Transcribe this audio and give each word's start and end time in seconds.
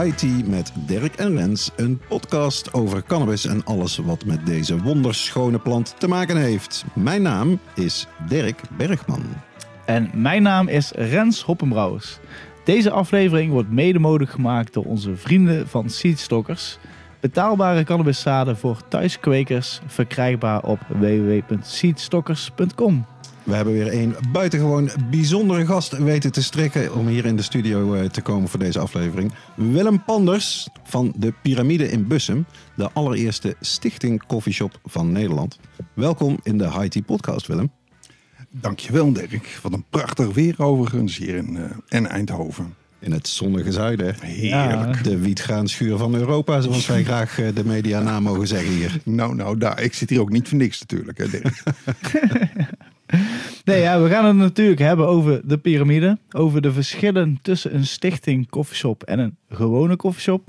High 0.00 0.16
Tea 0.16 0.40
met 0.44 0.72
Dirk 0.86 1.14
en 1.14 1.36
Rens, 1.36 1.70
een 1.76 2.00
podcast 2.08 2.72
over 2.72 3.04
cannabis 3.04 3.46
en 3.46 3.64
alles 3.64 3.96
wat 3.96 4.24
met 4.24 4.46
deze 4.46 4.82
wonderschone 4.82 5.58
plant 5.58 5.94
te 5.98 6.08
maken 6.08 6.36
heeft. 6.36 6.84
Mijn 6.94 7.22
naam 7.22 7.58
is 7.74 8.06
Dirk 8.28 8.60
Bergman. 8.76 9.22
En 9.84 10.10
mijn 10.14 10.42
naam 10.42 10.68
is 10.68 10.90
Rens 10.90 11.42
Hoppenbrouwers. 11.42 12.18
Deze 12.64 12.90
aflevering 12.90 13.52
wordt 13.52 13.70
mede 13.70 13.98
mogelijk 13.98 14.30
gemaakt 14.30 14.72
door 14.72 14.84
onze 14.84 15.16
vrienden 15.16 15.68
van 15.68 15.90
Seedstockers. 15.90 16.78
Betaalbare 17.20 17.84
cannabiszaden 17.84 18.56
voor 18.56 18.88
thuiskwekers, 18.88 19.80
verkrijgbaar 19.86 20.62
op 20.62 20.78
www.seedstockers.com. 20.88 23.06
We 23.44 23.54
hebben 23.54 23.74
weer 23.74 23.92
een 23.92 24.14
buitengewoon 24.32 24.90
bijzondere 25.10 25.66
gast 25.66 25.98
weten 25.98 26.32
te 26.32 26.42
strikken 26.42 26.94
om 26.94 27.06
hier 27.06 27.24
in 27.24 27.36
de 27.36 27.42
studio 27.42 27.94
eh, 27.94 28.04
te 28.04 28.20
komen 28.20 28.48
voor 28.48 28.58
deze 28.58 28.78
aflevering. 28.78 29.32
Willem 29.54 30.04
Panders 30.04 30.68
van 30.84 31.12
de 31.16 31.34
Pyramide 31.42 31.90
in 31.90 32.06
Bussum, 32.06 32.46
de 32.76 32.90
allereerste 32.92 33.56
stichting 33.60 34.26
coffeeshop 34.26 34.80
van 34.84 35.12
Nederland. 35.12 35.58
Welkom 35.94 36.38
in 36.42 36.58
de 36.58 36.86
Tea 36.88 37.02
podcast, 37.02 37.46
Willem. 37.46 37.70
Dankjewel 38.50 39.12
Dirk. 39.12 39.58
Wat 39.62 39.72
een 39.72 39.84
prachtig 39.90 40.34
weer 40.34 40.54
overigens 40.58 41.16
hier 41.16 41.34
in, 41.34 41.56
eh, 41.56 41.64
en 41.88 42.06
Eindhoven. 42.06 42.74
In 42.98 43.12
het 43.12 43.28
zonnige 43.28 43.72
zuiden. 43.72 44.14
Heerlijk. 44.20 45.04
De 45.04 45.18
wietgraanschuur 45.18 45.96
van 45.96 46.14
Europa, 46.14 46.60
zoals 46.60 46.86
wij 46.86 47.04
graag 47.10 47.38
eh, 47.38 47.54
de 47.54 47.64
media 47.64 48.00
na 48.00 48.20
mogen 48.20 48.46
zeggen 48.46 48.72
hier. 48.72 49.00
Nou, 49.04 49.34
nou, 49.34 49.58
daar. 49.58 49.82
Ik 49.82 49.94
zit 49.94 50.10
hier 50.10 50.20
ook 50.20 50.30
niet 50.30 50.48
voor 50.48 50.58
niks 50.58 50.80
natuurlijk, 50.80 51.18
hè, 51.18 51.28
Dirk. 51.28 51.62
Nee, 53.64 53.80
ja, 53.80 54.00
we 54.02 54.08
gaan 54.08 54.24
het 54.24 54.36
natuurlijk 54.36 54.80
hebben 54.80 55.06
over 55.06 55.40
de 55.44 55.58
piramide. 55.58 56.18
Over 56.30 56.62
de 56.62 56.72
verschillen 56.72 57.38
tussen 57.42 57.74
een 57.74 57.86
stichting 57.86 58.50
koffieshop 58.50 59.02
en 59.02 59.18
een 59.18 59.36
gewone 59.48 59.96
koffieshop. 59.96 60.48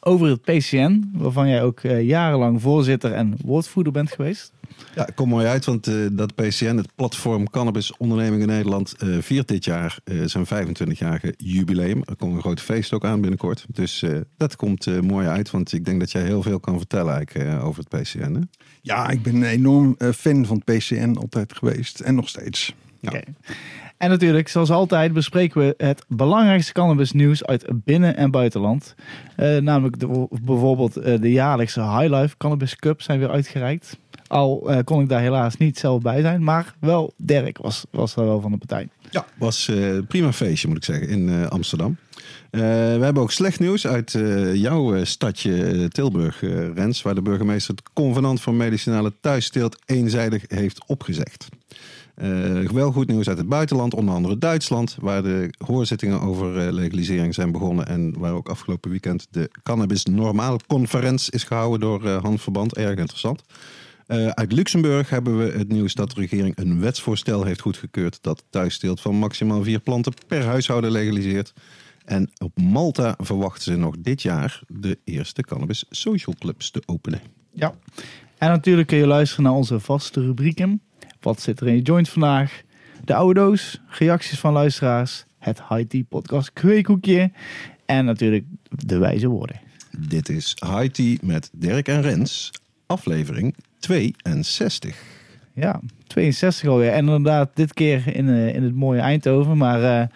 Over 0.00 0.28
het 0.28 0.42
PCN, 0.42 1.10
waarvan 1.12 1.48
jij 1.48 1.62
ook 1.62 1.80
eh, 1.80 2.02
jarenlang 2.02 2.62
voorzitter 2.62 3.12
en 3.12 3.36
woordvoerder 3.44 3.92
bent 3.92 4.12
geweest. 4.12 4.52
Ja, 4.94 5.08
kom 5.14 5.28
mooi 5.28 5.46
uit, 5.46 5.64
want 5.64 5.86
eh, 5.86 5.94
dat 6.12 6.34
PCN, 6.34 6.76
het 6.76 6.94
Platform 6.94 7.50
Cannabis 7.50 7.96
Ondernemingen 7.96 8.46
Nederland, 8.46 8.94
eh, 8.98 9.08
viert 9.20 9.48
dit 9.48 9.64
jaar 9.64 9.98
zijn 10.24 10.46
25-jarige 10.46 11.34
jubileum. 11.36 12.02
Er 12.04 12.16
komt 12.16 12.34
een 12.34 12.40
groot 12.40 12.60
feest 12.60 12.92
ook 12.92 13.04
aan 13.04 13.20
binnenkort. 13.20 13.66
Dus 13.68 14.04
dat 14.36 14.56
komt 14.56 15.02
mooi 15.02 15.26
uit, 15.26 15.50
want 15.50 15.72
ik 15.72 15.84
denk 15.84 16.00
dat 16.00 16.12
jij 16.12 16.22
heel 16.22 16.42
veel 16.42 16.60
kan 16.60 16.78
vertellen 16.78 17.14
eigenlijk, 17.14 17.62
over 17.62 17.84
het 17.84 18.02
PCN. 18.02 18.34
Hè? 18.34 18.40
Ja, 18.84 19.10
ik 19.10 19.22
ben 19.22 19.34
een 19.34 19.44
enorm 19.44 19.94
eh, 19.98 20.08
fan 20.08 20.46
van 20.46 20.62
het 20.64 20.76
PCN 20.76 21.16
altijd 21.20 21.52
geweest. 21.56 22.00
En 22.00 22.14
nog 22.14 22.28
steeds. 22.28 22.74
Ja. 23.00 23.08
Oké. 23.08 23.20
En 23.96 24.10
natuurlijk, 24.10 24.48
zoals 24.48 24.70
altijd, 24.70 25.12
bespreken 25.12 25.60
we 25.60 25.74
het 25.76 26.04
belangrijkste 26.08 26.72
cannabisnieuws 26.72 27.44
uit 27.44 27.64
binnen- 27.84 28.16
en 28.16 28.30
buitenland. 28.30 28.94
Eh, 29.36 29.56
namelijk 29.56 29.98
de, 29.98 30.28
bijvoorbeeld 30.42 30.96
eh, 30.96 31.20
de 31.20 31.32
jaarlijkse 31.32 31.80
High 31.80 32.14
Life 32.14 32.36
Cannabis 32.36 32.76
Cup 32.76 33.02
zijn 33.02 33.18
weer 33.18 33.30
uitgereikt. 33.30 33.98
Al 34.26 34.70
eh, 34.70 34.78
kon 34.84 35.02
ik 35.02 35.08
daar 35.08 35.20
helaas 35.20 35.56
niet 35.56 35.78
zelf 35.78 36.02
bij 36.02 36.20
zijn, 36.20 36.42
maar 36.44 36.74
wel 36.80 37.12
Dirk 37.16 37.58
was, 37.58 37.84
was 37.90 38.14
daar 38.14 38.24
wel 38.24 38.40
van 38.40 38.50
de 38.52 38.58
partij. 38.58 38.88
Ja, 39.10 39.26
was 39.38 39.68
eh, 39.68 39.94
een 39.94 40.06
prima 40.06 40.32
feestje 40.32 40.68
moet 40.68 40.76
ik 40.76 40.84
zeggen 40.84 41.08
in 41.08 41.28
eh, 41.28 41.46
Amsterdam. 41.46 41.96
Eh, 42.54 42.60
we 42.60 43.04
hebben 43.04 43.22
ook 43.22 43.30
slecht 43.30 43.60
nieuws 43.60 43.86
uit 43.86 44.14
eh, 44.14 44.54
jouw 44.54 44.94
eh, 44.94 45.04
stadje 45.04 45.88
Tilburg, 45.88 46.40
Rens, 46.74 47.02
waar 47.02 47.14
de 47.14 47.22
burgemeester 47.22 47.74
het 47.74 47.84
convenant 47.92 48.40
voor 48.40 48.54
medicinale 48.54 49.12
thuisteelt 49.20 49.78
eenzijdig 49.86 50.44
heeft 50.48 50.84
opgezegd. 50.86 51.48
Eh, 52.14 52.60
wel 52.60 52.92
goed 52.92 53.06
nieuws 53.06 53.28
uit 53.28 53.38
het 53.38 53.48
buitenland, 53.48 53.94
onder 53.94 54.14
andere 54.14 54.38
Duitsland, 54.38 54.96
waar 55.00 55.22
de 55.22 55.54
hoorzittingen 55.66 56.20
over 56.20 56.72
legalisering 56.72 57.34
zijn 57.34 57.52
begonnen 57.52 57.86
en 57.86 58.18
waar 58.18 58.32
ook 58.32 58.48
afgelopen 58.48 58.90
weekend 58.90 59.26
de 59.30 59.50
Cannabis 59.62 60.04
Normaal 60.04 60.60
Conferentie 60.66 61.32
is 61.32 61.44
gehouden 61.44 61.80
door 61.80 62.04
eh 62.04 62.22
Han 62.22 62.38
Verband. 62.38 62.76
Erg 62.76 62.98
interessant. 62.98 63.42
Uit 64.30 64.52
Luxemburg 64.52 65.10
hebben 65.10 65.38
we 65.38 65.58
het 65.58 65.68
nieuws 65.68 65.94
dat 65.94 66.10
de 66.10 66.20
regering 66.20 66.58
een 66.58 66.80
wetsvoorstel 66.80 67.44
heeft 67.44 67.60
goedgekeurd 67.60 68.18
dat 68.20 68.44
thuisteelt 68.50 69.00
van 69.00 69.14
maximaal 69.14 69.62
vier 69.62 69.80
planten 69.80 70.12
per 70.28 70.44
huishouden 70.44 70.90
legaliseert. 70.90 71.52
En 72.04 72.30
op 72.38 72.58
Malta 72.60 73.14
verwachten 73.18 73.62
ze 73.62 73.76
nog 73.76 73.94
dit 73.98 74.22
jaar 74.22 74.62
de 74.68 74.98
eerste 75.04 75.42
cannabis 75.42 75.84
social 75.90 76.34
clubs 76.38 76.70
te 76.70 76.82
openen. 76.86 77.20
Ja. 77.52 77.74
En 78.38 78.48
natuurlijk 78.48 78.88
kun 78.88 78.98
je 78.98 79.06
luisteren 79.06 79.44
naar 79.44 79.52
onze 79.52 79.80
vaste 79.80 80.20
rubrieken. 80.20 80.82
Wat 81.20 81.40
zit 81.40 81.60
er 81.60 81.68
in 81.68 81.74
je 81.74 81.82
joint 81.82 82.08
vandaag? 82.08 82.62
De 83.04 83.14
oude 83.14 83.40
doos, 83.40 83.80
reacties 83.88 84.38
van 84.38 84.52
luisteraars, 84.52 85.24
het 85.38 85.62
High 85.68 85.88
Tea 85.88 86.02
podcast 86.08 86.52
kweekhoekje 86.52 87.32
en 87.86 88.04
natuurlijk 88.04 88.44
de 88.68 88.98
wijze 88.98 89.28
woorden. 89.28 89.60
Dit 89.98 90.28
is 90.28 90.56
High 90.66 90.90
Tea 90.90 91.16
met 91.22 91.50
Dirk 91.52 91.88
en 91.88 92.02
Rens, 92.02 92.50
aflevering 92.86 93.54
62. 93.78 94.96
Ja, 95.54 95.80
62 96.06 96.68
alweer. 96.68 96.90
En 96.90 96.98
inderdaad, 96.98 97.50
dit 97.54 97.72
keer 97.72 98.16
in, 98.16 98.28
eh, 98.28 98.54
in 98.54 98.62
het 98.62 98.74
mooie 98.74 99.00
Eindhoven. 99.00 99.56
Maar 99.56 100.00
eh, 100.00 100.06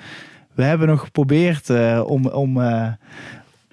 we 0.59 0.65
hebben 0.65 0.89
nog 0.89 1.01
geprobeerd 1.01 1.71
eh, 1.71 2.03
om, 2.07 2.27
om, 2.27 2.61
eh, 2.63 2.87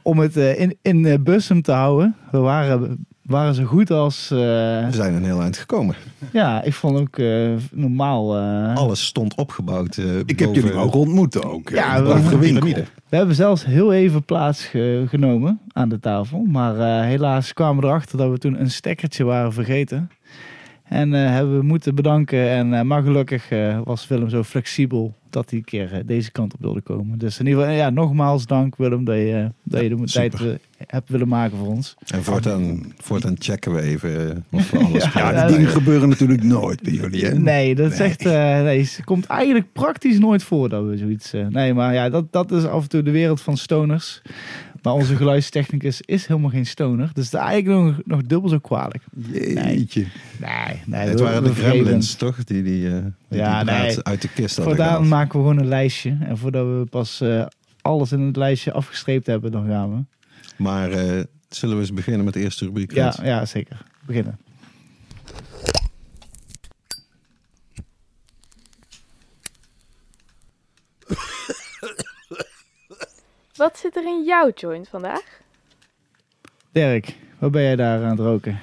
om 0.01 0.19
het 0.19 0.37
eh, 0.37 0.59
in, 0.59 0.77
in 0.81 1.05
eh, 1.05 1.19
Bussum 1.19 1.61
te 1.61 1.71
houden. 1.71 2.15
We 2.31 2.37
waren, 2.37 3.05
waren 3.21 3.53
zo 3.53 3.63
goed 3.63 3.91
als... 3.91 4.31
eh, 4.31 4.37
We 4.37 4.87
zijn 4.89 5.13
een 5.13 5.23
heel 5.23 5.41
eind 5.41 5.57
gekomen. 5.57 5.95
ja, 6.31 6.61
ik 6.63 6.73
vond 6.73 6.99
ook 6.99 7.17
eh, 7.17 7.51
normaal... 7.71 8.37
eh, 8.37 8.75
Alles 8.75 9.05
stond 9.05 9.35
opgebouwd. 9.35 9.97
eh, 9.97 10.17
Ik 10.19 10.39
heb 10.39 10.47
boven- 10.47 10.53
jullie 10.63 10.77
ook 10.77 10.95
ontmoet 10.95 11.43
ook. 11.45 11.69
Ja, 11.69 12.03
we- 12.03 12.37
piramide. 12.37 12.85
We 13.09 13.15
hebben 13.17 13.35
zelfs 13.35 13.65
heel 13.65 13.93
even 13.93 14.23
plaats 14.23 14.65
ge- 14.65 15.05
genomen 15.07 15.59
aan 15.73 15.89
de 15.89 15.99
tafel. 15.99 16.39
Maar 16.47 16.79
eh, 16.79 17.05
helaas 17.07 17.53
kwamen 17.53 17.81
we 17.83 17.87
erachter 17.89 18.17
dat 18.17 18.29
we 18.29 18.37
toen 18.37 18.59
een 18.59 18.71
stekkertje 18.71 19.23
waren 19.23 19.53
vergeten. 19.53 20.09
En 20.85 21.13
eh, 21.13 21.29
hebben 21.29 21.57
we 21.57 21.63
moeten 21.65 21.95
bedanken. 21.95 22.49
En, 22.49 22.73
eh, 22.73 22.81
maar 22.81 23.03
gelukkig 23.03 23.49
eh, 23.49 23.79
was 23.83 24.07
Willem 24.07 24.29
zo 24.29 24.43
flexibel 24.43 25.13
dat 25.29 25.49
hij 25.49 25.59
een 25.59 25.65
keer 25.65 26.01
deze 26.05 26.31
kant 26.31 26.53
op 26.53 26.59
wilde 26.61 26.81
komen. 26.81 27.17
Dus 27.17 27.39
in 27.39 27.45
ieder 27.45 27.61
geval, 27.61 27.77
ja, 27.77 27.89
nogmaals 27.89 28.45
dank 28.45 28.75
Willem 28.75 29.03
dat 29.05 29.15
je, 29.15 29.51
dat 29.63 29.81
je 29.81 29.89
de 29.95 30.03
tijd 30.03 30.35
hebt 30.87 31.09
willen 31.09 31.27
maken 31.27 31.57
voor 31.57 31.67
ons. 31.67 31.95
En 32.13 32.23
voortaan, 32.23 32.93
voortaan 32.97 33.35
checken 33.39 33.73
we 33.73 33.81
even 33.81 34.45
of 34.51 34.71
we 34.71 34.77
alles 34.79 35.03
Ja, 35.13 35.31
Ja, 35.31 35.47
dingen 35.47 35.67
gebeuren 35.67 36.09
natuurlijk 36.09 36.43
nooit 36.43 36.81
bij 36.81 36.93
jullie. 36.93 37.25
Hè? 37.25 37.39
Nee, 37.39 37.75
dat 37.75 37.91
is 37.91 37.97
Nee. 37.97 38.07
echt, 38.07 38.25
eh, 38.25 38.61
nee, 38.63 38.79
het 38.79 39.01
komt 39.03 39.25
eigenlijk 39.25 39.71
praktisch 39.73 40.19
nooit 40.19 40.43
voor 40.43 40.69
dat 40.69 40.85
we 40.85 40.97
zoiets... 40.97 41.33
eh, 41.33 41.47
nee, 41.47 41.73
maar 41.73 41.93
ja, 41.93 42.09
dat, 42.09 42.31
dat 42.31 42.51
is 42.51 42.65
af 42.65 42.81
en 42.83 42.89
toe 42.89 43.03
de 43.03 43.11
wereld 43.11 43.41
van 43.41 43.57
stoners. 43.57 44.21
Maar 44.85 44.93
onze 44.93 45.15
geluidstechnicus 45.15 46.01
is 46.01 46.25
helemaal 46.25 46.49
geen 46.49 46.65
stoner. 46.65 47.09
Dus 47.13 47.29
dat 47.29 47.41
is 47.41 47.47
eigenlijk 47.47 47.83
nog, 47.83 48.01
nog 48.05 48.21
dubbel 48.21 48.49
zo 48.49 48.59
kwalijk. 48.59 49.03
Jeetje. 49.31 50.05
Nee, 50.39 50.81
nee. 50.85 51.07
het 51.07 51.19
waren 51.19 51.43
de 51.43 51.53
gremlins, 51.53 52.15
toch? 52.15 52.43
Die 52.43 52.63
die, 52.63 52.87
eh, 52.87 52.93
die, 53.29 53.39
Ja, 53.39 53.57
die 53.57 53.65
draad 53.65 53.85
nee. 53.85 54.03
uit 54.03 54.21
de 54.21 54.27
kist 54.27 54.57
hadden 54.57 54.75
gehaald. 54.75 55.05
maken 55.05 55.39
we 55.39 55.45
gewoon 55.45 55.59
een 55.59 55.67
lijstje. 55.67 56.17
En 56.21 56.37
voordat 56.37 56.65
we 56.65 56.85
pas 56.89 57.21
eh, 57.21 57.45
alles 57.81 58.11
in 58.11 58.19
het 58.19 58.35
lijstje 58.35 58.71
afgestreept 58.71 59.27
hebben, 59.27 59.51
dan 59.51 59.67
gaan 59.67 59.95
we. 59.95 60.03
Maar 60.63 60.91
eh, 60.91 61.23
zullen 61.49 61.75
we 61.75 61.81
eens 61.81 61.93
beginnen 61.93 62.25
met 62.25 62.33
de 62.33 62.39
eerste 62.39 62.65
rubriek? 62.65 62.93
Ja, 62.93 63.15
ja 63.23 63.45
zeker. 63.45 63.81
Beginnen. 64.05 64.39
Wat 73.55 73.77
zit 73.77 73.95
er 73.95 74.03
in 74.05 74.23
jouw 74.25 74.51
joint 74.55 74.87
vandaag? 74.87 75.41
Dirk, 76.71 77.15
wat 77.39 77.51
ben 77.51 77.61
jij 77.61 77.75
daar 77.75 78.03
aan 78.03 78.09
het 78.09 78.19
roken? 78.19 78.59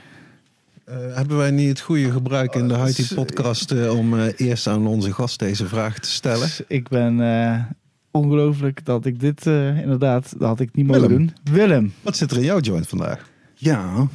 Eh, 0.84 1.14
hebben 1.14 1.36
wij 1.36 1.50
niet 1.50 1.68
het 1.68 1.80
goede 1.80 2.10
gebruik 2.10 2.54
in 2.54 2.68
de 2.68 2.74
Oh, 2.74 2.80
Tea 2.84 2.88
is- 3.04 3.14
podcast 3.14 3.70
eh, 3.70 3.96
om 3.98 4.18
eh, 4.18 4.32
eerst 4.36 4.66
aan 4.66 4.86
onze 4.86 5.12
gast 5.12 5.38
deze 5.38 5.66
vraag 5.68 5.98
te 5.98 6.10
stellen? 6.10 6.48
Ik 6.68 6.88
ben 6.88 7.20
eh, 7.20 7.64
ongelooflijk 8.10 8.84
dat 8.84 9.06
ik 9.06 9.20
dit 9.20 9.46
eh, 9.46 9.78
inderdaad, 9.80 10.30
dat 10.38 10.48
had 10.48 10.60
ik 10.60 10.74
niet 10.74 10.86
mogen 10.86 11.02
Willem. 11.02 11.16
doen. 11.42 11.54
Willem. 11.54 11.94
Wat 12.02 12.16
zit 12.16 12.30
er 12.30 12.36
in 12.36 12.42
jouw 12.44 12.60
joint 12.60 12.88
vandaag? 12.88 13.30
Ja. 13.54 14.08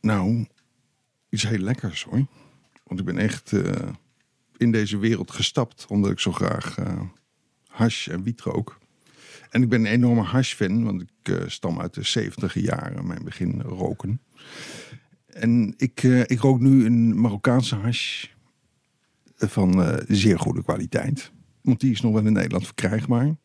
Nou, 0.00 0.46
iets 1.28 1.48
heel 1.48 1.58
lekkers 1.58 2.04
hoor. 2.04 2.26
Want 2.84 3.00
ik 3.00 3.06
ben 3.06 3.18
echt 3.18 3.52
eh, 3.52 3.72
in 4.56 4.72
deze 4.72 4.98
wereld 4.98 5.30
gestapt 5.30 5.86
omdat 5.88 6.10
ik 6.10 6.18
zo 6.20 6.32
graag 6.32 6.78
eh 6.78 7.00
hash 7.68 8.08
en 8.08 8.22
wiet 8.22 8.40
rook. 8.40 8.78
En 9.50 9.62
ik 9.62 9.68
ben 9.68 9.80
een 9.80 9.92
enorme 9.92 10.22
hash-fan, 10.22 10.84
want 10.84 11.02
ik 11.02 11.08
eh, 11.22 11.36
stam 11.46 11.80
uit 11.80 11.94
de 11.94 12.02
70 12.02 12.54
jaren, 12.54 13.06
mijn 13.06 13.24
begin 13.24 13.60
roken. 13.60 14.20
En 15.26 15.74
ik, 15.76 16.02
eh, 16.02 16.20
ik 16.20 16.40
rook 16.40 16.60
nu 16.60 16.86
een 16.86 17.20
Marokkaanse 17.20 17.74
hash 17.74 18.26
van 19.36 19.82
eh, 19.82 20.04
zeer 20.08 20.38
goede 20.38 20.62
kwaliteit. 20.62 21.32
Want 21.60 21.80
die 21.80 21.90
is 21.90 22.00
nog 22.00 22.12
wel 22.12 22.26
in 22.26 22.32
Nederland 22.32 22.64
verkrijgbaar. 22.64 23.36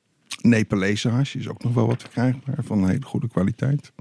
Nepalese 0.41 1.09
hash 1.09 1.35
is 1.35 1.47
ook 1.47 1.63
nog 1.63 1.73
wel 1.73 1.87
wat 1.87 2.01
verkrijgbaar 2.01 2.63
van 2.63 2.87
hele 2.87 3.05
goede 3.05 3.27
kwaliteit. 3.27 3.91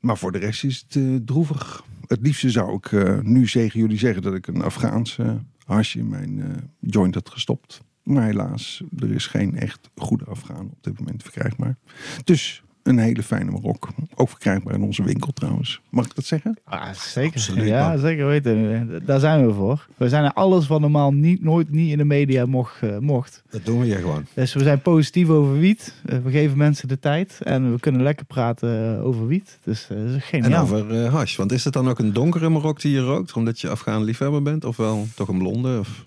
Maar 0.00 0.18
voor 0.18 0.32
de 0.32 0.38
rest 0.38 0.64
is 0.64 0.84
het 0.88 1.26
droevig. 1.26 1.84
Het 2.06 2.20
liefste 2.20 2.50
zou 2.50 2.78
ik 2.82 2.92
nu 3.22 3.46
tegen 3.46 3.80
jullie 3.80 3.98
zeggen 3.98 4.22
dat 4.22 4.34
ik 4.34 4.46
een 4.46 4.62
Afghaanse 4.62 5.42
hash 5.64 5.94
in 5.94 6.08
mijn 6.08 6.70
joint 6.80 7.14
had 7.14 7.30
gestopt. 7.30 7.80
Maar 8.08 8.24
helaas, 8.24 8.82
er 8.98 9.10
is 9.14 9.26
geen 9.26 9.56
echt 9.58 9.90
goede 9.96 10.24
Afghaan 10.24 10.66
op 10.72 10.78
dit 10.80 10.98
moment 10.98 11.22
verkrijgbaar. 11.22 11.76
Dus 12.24 12.62
een 12.82 12.98
hele 12.98 13.22
fijne 13.22 13.50
Marok. 13.50 13.88
Ook 14.14 14.28
verkrijgbaar 14.28 14.74
in 14.74 14.82
onze 14.82 15.02
winkel 15.02 15.32
trouwens. 15.32 15.80
Mag 15.90 16.04
ik 16.04 16.14
dat 16.14 16.24
zeggen? 16.24 16.58
Ah, 16.64 16.92
zeker. 16.94 17.32
Absoluut, 17.36 17.66
ja, 17.66 17.88
man. 17.88 17.98
zeker 17.98 18.26
weten. 18.26 19.02
Daar 19.06 19.20
zijn 19.20 19.46
we 19.46 19.52
voor. 19.54 19.86
We 19.96 20.08
zijn 20.08 20.24
er 20.24 20.32
alles 20.32 20.66
wat 20.66 20.80
normaal 20.80 21.12
niet, 21.12 21.42
nooit 21.42 21.70
niet 21.70 21.90
in 21.90 21.98
de 21.98 22.04
media 22.04 22.46
mocht. 22.46 22.82
eh, 22.82 22.98
mocht. 22.98 23.42
Dat 23.50 23.64
doen 23.64 23.78
we 23.80 23.84
hier 23.86 23.98
gewoon. 23.98 24.26
Dus 24.34 24.54
we 24.54 24.62
zijn 24.62 24.80
positief 24.82 25.28
over 25.28 25.58
wiet. 25.58 25.94
Eh, 26.06 26.18
we 26.18 26.30
geven 26.30 26.56
mensen 26.58 26.88
de 26.88 26.98
tijd. 26.98 27.38
En 27.42 27.72
we 27.72 27.80
kunnen 27.80 28.02
lekker 28.02 28.26
praten 28.26 28.96
eh, 28.98 29.04
over 29.06 29.26
wiet. 29.26 29.58
Dus 29.64 29.86
dat 29.88 29.98
is 29.98 30.14
En 30.14 30.20
geniaal. 30.20 30.62
over 30.62 31.06
hash. 31.08 31.36
Want 31.36 31.52
is 31.52 31.64
het 31.64 31.72
dan 31.72 31.88
ook 31.88 31.98
een 31.98 32.12
donkere 32.12 32.48
Marok 32.48 32.80
die 32.80 32.92
je 32.92 33.00
rookt? 33.00 33.32
Omdat 33.32 33.60
je 33.60 33.68
Afghaan 33.68 34.02
liefhebber 34.04 34.42
bent? 34.42 34.64
Of 34.64 34.76
wel 34.76 35.06
toch 35.14 35.28
een 35.28 35.38
blonde? 35.38 35.78
Of... 35.78 36.04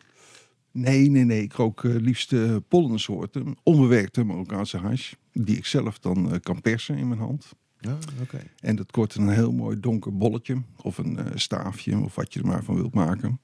Nee, 0.72 1.10
nee, 1.10 1.24
nee. 1.24 1.42
Ik 1.42 1.54
rook 1.54 1.84
eh, 1.84 1.96
liefst 1.96 2.34
eh, 2.34 2.56
pollensoorten. 2.68 3.56
Onbewerkte 3.64 4.24
Marokkaanse 4.24 4.78
hash. 4.78 5.14
Die 5.34 5.58
ik 5.58 5.66
zelf 5.66 6.00
dan 6.00 6.32
eh, 6.32 6.40
kan 6.40 6.62
persen 6.62 6.98
in 6.98 7.08
mijn 7.08 7.20
hand. 7.20 7.52
Ja, 7.80 7.98
oké. 8.22 8.40
En 8.60 8.76
dat 8.76 8.92
kort 8.92 9.16
een 9.16 9.30
heel 9.30 9.52
mooi 9.52 9.80
donker 9.80 10.18
bolletje. 10.18 10.62
Of 10.82 10.98
een 10.98 11.20
staafje. 11.36 12.00
Of 12.00 12.16
wat 12.16 12.34
je 12.34 12.40
er 12.40 12.48
maar 12.48 12.64
van 12.64 12.76
wilt 12.76 12.94
maken. 12.94 13.40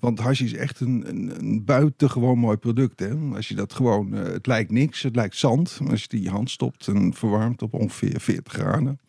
Want 0.00 0.18
hash 0.18 0.40
is 0.40 0.54
echt 0.54 0.80
een, 0.80 1.08
een, 1.08 1.38
een 1.38 1.64
buitengewoon 1.64 2.38
mooi 2.38 2.56
product. 2.56 3.00
Hè? 3.00 3.14
Als 3.14 3.48
je 3.48 3.54
dat 3.54 3.72
gewoon... 3.72 4.12
het 4.12 4.46
lijkt 4.46 4.70
niks. 4.70 5.02
Het 5.02 5.16
lijkt 5.16 5.36
zand. 5.36 5.78
Als 5.80 5.98
je 5.98 6.02
het 6.02 6.12
in 6.12 6.22
je 6.22 6.30
hand 6.30 6.50
stopt 6.50 6.88
en 6.88 7.14
verwarmt 7.14 7.62
op 7.62 7.74
ongeveer 7.74 8.20
40 8.20 8.52
graden. 8.52 9.00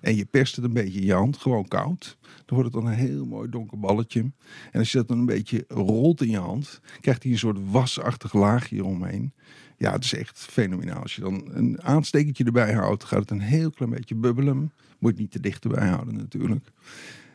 En 0.00 0.16
je 0.16 0.24
perst 0.24 0.56
het 0.56 0.64
een 0.64 0.72
beetje 0.72 1.00
in 1.00 1.06
je 1.06 1.14
hand. 1.14 1.36
Gewoon 1.36 1.68
koud. 1.68 2.18
Dan 2.20 2.56
wordt 2.58 2.74
het 2.74 2.82
dan 2.82 2.92
een 2.92 2.98
heel 2.98 3.26
mooi 3.26 3.48
donker 3.48 3.78
balletje. 3.78 4.20
En 4.70 4.78
als 4.78 4.92
je 4.92 4.98
dat 4.98 5.08
dan 5.08 5.18
een 5.18 5.26
beetje 5.26 5.64
rolt 5.68 6.20
in 6.20 6.30
je 6.30 6.38
hand, 6.38 6.80
krijgt 7.00 7.22
hij 7.22 7.32
een 7.32 7.38
soort 7.38 7.58
wasachtig 7.70 8.32
laagje 8.32 8.76
eromheen. 8.76 9.32
Ja, 9.76 9.92
het 9.92 10.04
is 10.04 10.14
echt 10.14 10.38
fenomenaal. 10.38 11.02
Als 11.02 11.14
je 11.14 11.20
dan 11.20 11.48
een 11.52 11.82
aanstekertje 11.82 12.44
erbij 12.44 12.72
houdt, 12.72 13.04
gaat 13.04 13.20
het 13.20 13.30
een 13.30 13.40
heel 13.40 13.70
klein 13.70 13.90
beetje 13.90 14.14
bubbelen. 14.14 14.56
Moet 14.58 14.72
je 14.98 15.08
het 15.08 15.18
niet 15.18 15.30
te 15.30 15.40
dicht 15.40 15.64
erbij 15.64 15.88
houden 15.88 16.16
natuurlijk. 16.16 16.70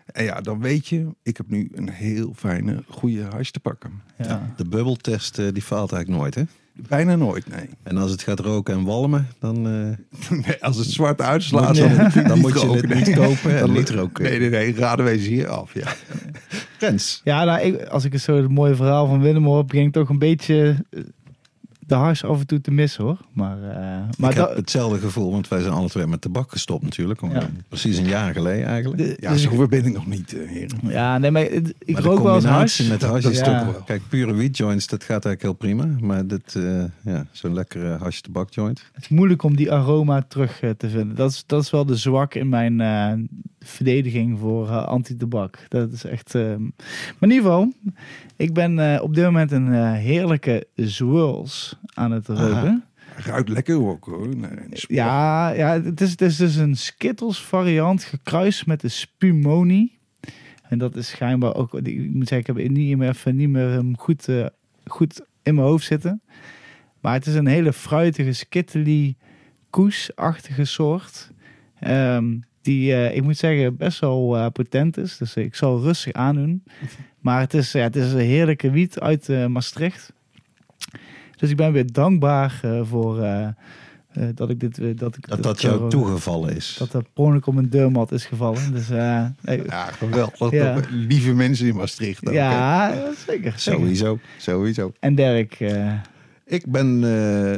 En 0.06 0.24
ja, 0.24 0.42
dan 0.42 0.59
weet 0.59 0.88
je, 0.88 1.16
ik 1.24 1.38
heb 1.38 1.50
nu 1.50 1.69
een 1.74 1.89
heel 1.89 2.33
fijne, 2.36 2.83
goede 2.88 3.24
hash 3.24 3.50
te 3.50 3.59
pakken. 3.59 4.01
ja. 4.18 4.54
De 4.57 4.68
bubbeltest 4.68 5.39
eh, 5.39 5.48
die 5.54 5.62
faalt 5.62 5.92
eigenlijk 5.92 6.21
nooit, 6.21 6.36
hè? 6.36 6.44
Bijna 6.75 7.16
nooit, 7.16 7.50
nee. 7.50 7.70
En 7.84 7.98
als 7.98 8.12
het 8.12 8.22
gaat 8.22 8.40
roken 8.40 8.74
en 8.74 8.84
walmen, 8.84 9.28
dan, 9.40 9.56
eh, 9.68 10.31
nee 10.46 10.64
als 10.64 10.78
het 10.78 10.88
zwart 10.88 11.22
uitslaat, 11.22 11.75
dan, 11.75 11.90
moet 11.98 12.14
je 12.14 12.22
dan 12.31 12.40
moet 12.40 12.62
je 12.62 12.70
het 12.70 12.94
niet 12.94 13.16
kopen 13.16 13.52
en 13.52 13.60
Dan- 13.60 13.72
niet 13.72 13.90
roken. 13.90 14.24
Nee, 14.24 14.40
nee, 14.40 14.50
nee, 14.50 14.75
raden 14.75 15.06
wij 15.06 15.18
ze 15.18 15.30
hier 15.30 15.48
af. 15.48 15.74
Ja. 15.74 15.94
Rens. 16.80 17.22
Ja, 17.24 17.44
nou, 17.44 17.62
ik, 17.62 17.84
als 17.84 18.06
ik 18.06 18.18
zo 18.20 18.36
het 18.36 18.50
mooie 18.50 18.75
verhaal 18.75 19.08
van 19.08 19.22
Willem 19.22 19.44
hoor, 19.46 19.66
begin 19.66 19.86
ik 19.86 19.92
toch 19.94 20.10
een 20.10 20.20
beetje 20.20 20.75
eh, 20.90 21.00
de 21.94 22.00
hash 22.00 22.24
af 22.24 22.40
en 22.40 22.48
toe 22.48 22.62
te 22.62 22.72
missen 22.72 23.04
hoor. 23.04 23.18
Maar, 23.34 23.57
eh, 23.63 23.78
maar 24.18 24.30
ik 24.30 24.36
dat- 24.36 24.48
heb 24.48 24.57
hetzelfde 24.57 25.00
gevoel, 25.00 25.31
want 25.31 25.48
wij 25.48 25.62
zijn 25.62 25.74
alle 25.74 25.90
twee 25.90 26.07
met 26.07 26.22
tabak 26.22 26.51
gestopt 26.51 26.84
natuurlijk. 26.84 27.22
Ja. 27.22 27.50
Precies 27.68 27.98
een 27.98 28.07
jaar 28.07 28.34
geleden 28.34 28.66
eigenlijk. 28.68 29.01
de- 29.01 29.18
Ja, 29.19 29.31
dus 29.31 29.44
ik- 29.44 29.50
zover 29.50 29.68
ben 29.68 29.86
ik 29.86 29.94
nog 29.94 30.07
niet, 30.07 30.34
eh, 30.34 30.48
heren. 30.50 30.78
ja, 30.84 31.18
nee, 31.18 31.31
maar 31.31 31.42
het- 31.42 31.74
ik 31.80 31.94
maar 31.94 32.04
rook 32.04 32.24
wel 32.24 32.36
eens 32.36 32.44
combinatie 32.44 32.84
hash. 32.86 32.92
met 32.92 33.10
dat 33.10 33.18
is 33.18 33.25
is 33.25 33.38
Ja. 33.40 33.44
toch 33.63 33.72
wel. 33.74 33.81
Kijk, 33.84 34.01
pure 34.10 34.34
weed 34.34 34.57
joints, 34.57 34.88
dat 34.88 35.04
gaat 35.04 35.25
eigenlijk 35.25 35.42
heel 35.42 35.54
prima. 35.74 36.06
Maar 36.07 36.28
dit, 36.28 36.56
eh, 36.56 36.84
ja, 37.13 37.25
zo'n 37.31 37.54
lekkere 37.54 37.98
hash 37.98 38.19
tabak 38.19 38.50
joint. 38.54 38.84
Het 38.94 39.04
is 39.04 39.10
moeilijk 39.10 39.44
om 39.44 39.56
die 39.56 39.72
aroma 39.72 40.22
terug 40.28 40.60
te 40.78 40.90
vinden. 40.90 41.16
Dat 41.16 41.31
is, 41.31 41.44
dat 41.45 41.62
is 41.63 41.69
wel 41.72 41.86
de 41.86 41.95
zwak 41.95 42.34
in 42.34 42.50
mijn 42.50 42.81
eh, 42.81 43.12
verdediging 43.60 44.40
voor 44.40 44.68
eh, 44.69 44.86
anti-tabak. 44.86 45.66
Dat 45.69 45.92
is 45.92 46.04
echt... 46.04 46.36
eh, 46.36 46.42
Maar 46.42 47.30
in 47.30 47.31
ieder 47.31 47.38
geval, 47.44 47.74
ik 48.36 48.54
ben 48.54 48.80
eh, 48.94 49.01
op 49.04 49.16
dit 49.16 49.24
moment 49.24 49.51
een 49.51 49.74
heerlijke 49.94 50.68
Zwirls 50.75 51.80
aan 51.94 52.12
het 52.12 52.27
roken. 52.27 52.83
Ruikt 53.15 53.50
lekker 53.50 53.88
ook 53.88 54.06
hoor. 54.06 54.35
Nee, 54.35 54.50
Ja, 54.71 55.50
ja 55.50 55.81
het, 55.81 56.01
is, 56.01 56.12
het 56.12 56.21
is 56.21 56.38
dus 56.38 56.56
een 56.56 56.75
Skittles 56.75 57.41
variant 57.41 58.03
gekruist 58.03 58.65
met 58.65 58.81
de 58.81 58.88
Spumoni. 58.88 59.97
En 60.74 60.77
dat 60.77 60.95
is 60.95 61.07
schijnbaar 61.07 61.56
ook... 61.56 61.74
Ik 61.74 62.13
moet 62.13 62.27
zeggen, 62.27 62.38
ik 62.38 62.47
heb 62.47 62.56
het 62.56 62.71
niet 62.71 62.97
meer, 62.97 63.09
even 63.09 63.35
niet 63.35 63.50
meer 63.50 63.69
hem 63.69 63.97
goed, 63.97 64.27
eh, 64.27 64.45
goed 64.85 65.21
in 65.44 65.56
mijn 65.56 65.68
hoofd 65.68 65.85
zitten. 65.85 66.21
Maar 67.01 67.13
het 67.13 67.25
is 67.25 67.35
een 67.35 67.47
hele 67.47 67.74
fruitige, 67.74 68.33
skittely, 68.33 69.15
koesachtige 69.69 70.65
soort. 70.65 71.31
Ehm, 71.80 72.38
die, 72.62 72.94
eh, 72.94 73.15
ik 73.15 73.24
moet 73.24 73.38
zeggen, 73.38 73.77
best 73.77 74.00
wel 74.00 74.38
eh, 74.38 74.47
potent 74.47 74.97
is. 74.97 75.18
Dus 75.18 75.35
ik 75.35 75.56
zal 75.56 75.81
rustig 75.81 76.13
aandoen. 76.13 76.63
Maar 77.19 77.39
het 77.39 77.53
is, 77.53 77.71
ja, 77.71 77.81
het 77.81 77.95
is 77.95 78.12
een 78.12 78.19
heerlijke 78.19 78.71
wiet 78.71 79.00
uit 79.00 79.47
Maastricht. 79.47 80.13
Dus 81.35 81.50
ik 81.50 81.56
ben 81.56 81.71
weer 81.71 81.91
dankbaar 81.91 82.59
eh, 82.62 82.81
voor 82.83 83.21
eh, 83.21 83.47
eh, 83.47 83.53
dat 84.35 84.50
ik 84.50 84.59
dit... 84.59 85.00
dat, 85.00 85.15
ik 85.15 85.27
Dat 85.27 85.44
dat 85.44 85.62
jou 85.62 85.89
toegevallen 85.89 86.56
is. 86.56 86.75
Dat 86.80 86.91
dat 86.91 87.06
per 87.13 87.24
ongeluk 87.24 87.47
op 87.47 87.56
een 87.56 87.69
deurmat 87.69 88.12
is 88.12 88.25
gevallen. 88.25 88.74
Dus 88.74 88.88
Ja, 88.88 89.33
geweldig. 89.91 90.51
Ja. 90.51 90.80
Lieve 90.89 91.33
mensen 91.33 91.68
in 91.68 91.75
Maastricht. 91.75 92.30
ja, 92.31 92.94
zeker. 93.27 93.53
Sowieso, 93.56 94.19
sowieso. 94.38 94.94
En 95.00 95.15
Dirk, 95.15 95.59
Ik 96.45 96.71
ben 96.71 97.01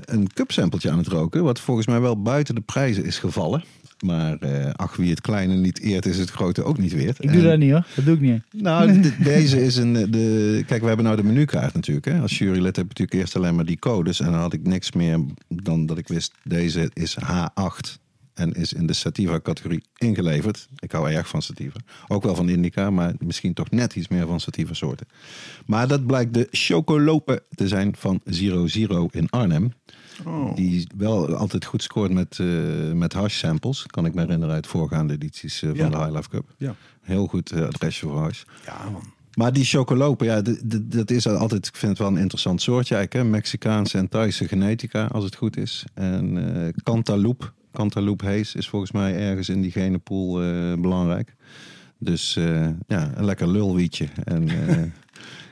een 0.06 0.30
cupsampletje 0.33 0.92
aan 0.92 0.98
het 0.98 1.07
roken, 1.07 1.44
wat 1.44 1.60
volgens 1.60 1.88
mij 1.88 2.01
wel 2.01 2.22
buiten 2.22 2.56
de 2.56 2.62
prijzen 2.62 3.06
is 3.06 3.19
gevallen. 3.19 3.63
Maar 4.00 4.38
eh, 4.38 4.70
ach, 4.74 4.96
wie 4.96 5.10
het 5.10 5.22
kleine 5.22 5.56
niet 5.56 5.80
eert, 5.80 6.06
is 6.06 6.18
het 6.18 6.30
grote 6.30 6.64
ook 6.64 6.78
niet 6.78 6.94
weert. 6.94 7.24
ik 7.24 7.32
doe 7.32 7.42
En- 7.42 7.48
dat 7.48 7.58
niet 7.60 7.72
hoor. 7.72 7.86
Dat 7.96 8.06
doe 8.06 8.14
ik 8.16 8.22
niet. 8.22 8.42
Nou, 8.52 8.92
de- 9.02 9.16
deze 9.24 9.64
is 9.64 9.76
een. 9.76 9.94
De, 9.94 10.64
kijk, 10.68 10.82
we 10.82 10.88
hebben 10.88 11.06
nou 11.06 11.18
de 11.18 11.24
menukaart 11.24 11.74
natuurlijk. 11.74 12.06
Hè. 12.06 12.20
Als 12.20 12.38
jurylid 12.38 12.76
heb 12.76 12.76
je 12.76 12.82
natuurlijk 12.90 13.14
eerst 13.14 13.36
alleen 13.36 13.56
maar 13.56 13.66
die 13.66 13.80
codes. 13.80 14.20
En 14.20 14.32
dan 14.32 14.40
had 14.40 14.54
ik 14.54 14.68
niks 14.68 14.92
meer 14.92 15.20
dan 15.48 15.86
dat 15.86 15.98
ik 15.98 16.08
wist. 16.08 16.34
Deze 16.44 16.90
is 16.94 17.18
H8. 17.24 18.04
En 18.34 18.54
is 18.54 18.74
in 18.74 18.88
de 18.88 18.94
Sativa-categorie 18.94 19.84
ingeleverd. 19.98 20.68
Ik 20.80 20.92
hou 20.92 21.12
erg 21.12 21.28
van 21.28 21.42
Sativa. 21.42 21.80
Ook 22.08 22.24
wel 22.24 22.36
van 22.36 22.50
Indica, 22.50 22.90
maar 22.90 23.14
misschien 23.20 23.54
toch 23.54 23.70
net 23.70 23.96
iets 23.96 24.08
meer 24.08 24.28
van 24.28 24.40
Sativa-soorten. 24.40 25.08
Maar 25.66 25.88
dat 25.88 26.06
blijkt 26.06 26.34
de 26.34 26.48
Chocolope 26.52 27.44
te 27.50 27.68
zijn 27.68 27.96
van 27.98 28.22
Zero 28.25 28.68
Zero 28.68 29.08
in 29.12 29.30
Arnhem. 29.30 29.72
Oh. 30.25 30.55
Die 30.55 30.88
wel 30.98 31.36
altijd 31.36 31.65
goed 31.65 31.84
scoort 31.84 32.12
met, 32.13 32.39
eh 32.39 32.48
met 32.93 33.13
hash 33.13 33.38
samples. 33.38 33.86
Kan 33.86 34.05
ik 34.05 34.13
me 34.13 34.22
herinneren 34.22 34.53
uit 34.55 34.67
voorgaande 34.67 35.13
edities 35.13 35.62
eh, 35.62 35.69
van 35.69 35.77
Ja. 35.77 35.89
de 35.89 35.98
High 35.98 36.12
Life 36.15 36.29
Cup. 36.29 36.53
Ja. 36.57 36.75
Heel 37.01 37.27
goed 37.27 37.51
eh, 37.51 37.62
adresje 37.63 38.05
voor 38.07 38.17
hash. 38.19 38.43
ja, 38.65 38.89
man. 38.91 39.13
Maar 39.34 39.53
die 39.53 39.65
chocolopen, 39.65 40.25
ja, 40.25 40.41
dat 40.86 41.12
is 41.12 41.27
altijd, 41.27 41.67
ik 41.67 41.75
vind 41.75 41.91
het 41.91 42.00
wel 42.01 42.07
een 42.07 42.17
interessant 42.22 42.62
soortje 42.62 42.95
eigenlijk. 42.95 43.25
Hè? 43.25 43.31
Mexicaanse 43.31 43.98
en 43.98 44.10
Thaise 44.10 44.48
genetica, 44.48 45.05
als 45.05 45.24
het 45.24 45.36
goed 45.36 45.57
is. 45.57 45.86
En 45.93 46.74
Cantaloupe, 46.84 47.45
Cantaloupe 47.74 48.25
Haze 48.25 48.57
is 48.57 48.69
volgens 48.69 48.91
mij 48.91 49.15
ergens 49.19 49.50
in 49.50 49.62
die 49.62 49.72
genepool 49.72 50.41
eh 50.43 50.74
belangrijk. 50.74 51.36
Dus 52.00 52.34
ja, 52.88 53.12
een 53.15 53.25
lekker 53.25 53.48
lulwietje. 53.48 54.07
En 54.24 54.48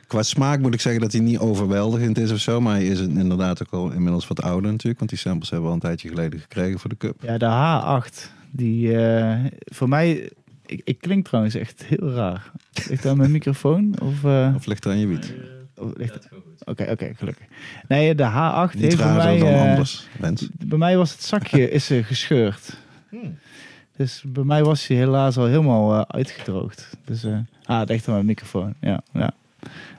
qua 0.08 0.24
smaak 0.24 0.60
moet 0.60 0.74
ik 0.74 0.82
zeggen 0.82 1.02
dat 1.02 1.12
hij 1.12 1.22
niet 1.22 1.38
overweldigend 1.38 2.18
is 2.18 2.32
of 2.32 2.40
zo. 2.40 2.62
Maar 2.62 2.76
hij 2.76 2.86
is 2.86 3.00
inderdaad 3.00 3.62
ook 3.62 3.72
al 3.72 3.92
inmiddels 3.92 4.28
wat 4.28 4.42
ouder 4.42 4.72
natuurlijk. 4.72 4.98
Want 4.98 5.10
die 5.10 5.20
samples 5.20 5.50
hebben 5.50 5.70
we 5.70 5.76
al 5.76 5.82
een 5.82 5.88
tijdje 5.88 6.10
geleden 6.10 6.40
gekregen 6.40 6.80
voor 6.80 6.90
de 6.90 6.98
cup. 6.98 7.22
Ja, 7.22 7.38
de 7.38 8.02
H8. 8.06 8.32
Die 8.52 8.98
eh, 8.98 9.40
voor 9.66 9.90
mij... 9.90 10.32
Ik, 10.66 10.82
ik 10.84 11.00
klink 11.00 11.26
trouwens 11.26 11.56
echt 11.56 11.84
heel 11.86 12.12
raar. 12.12 12.52
Ligt 12.90 13.06
aan 13.06 13.18
mijn 13.18 13.32
microfoon? 13.32 13.96
Of, 14.02 14.24
eh, 14.24 14.54
Of 14.56 14.66
ligt 14.66 14.86
er 14.86 14.92
aan 14.92 15.00
je 15.00 15.08
wiet? 15.08 15.34
of 15.78 15.92
ligt 15.96 16.14
het? 16.14 16.30
Oké, 16.64 16.88
oké, 16.92 17.12
gelukkig. 17.16 17.46
Nee, 17.88 18.16
de 18.16 18.24
H8 18.24 18.74
Niet 18.74 18.84
heeft 18.84 18.98
bij 18.98 19.14
mij... 19.16 19.40
dan 19.40 19.48
eh, 19.48 19.70
anders, 19.70 20.08
Rens. 20.20 20.50
Bij 20.66 20.78
mij 20.78 20.98
was 20.98 21.12
het 21.12 21.24
zakje 21.24 21.70
is, 21.78 21.92
gescheurd. 22.02 22.78
Dus 23.98 24.24
bij 24.28 24.44
mij 24.44 24.64
was 24.64 24.88
hij 24.88 24.98
helaas 24.98 25.38
al 25.38 25.46
helemaal 25.46 26.12
uitgedroogd. 26.12 26.98
Dus, 27.06 27.24
eh 27.24 27.38
ah, 27.66 27.80
het 27.80 27.90
ligt 27.90 28.08
aan 28.08 28.14
mijn 28.14 28.26
microfoon. 28.26 28.74
Ja, 28.82 29.02
ja. 29.14 29.34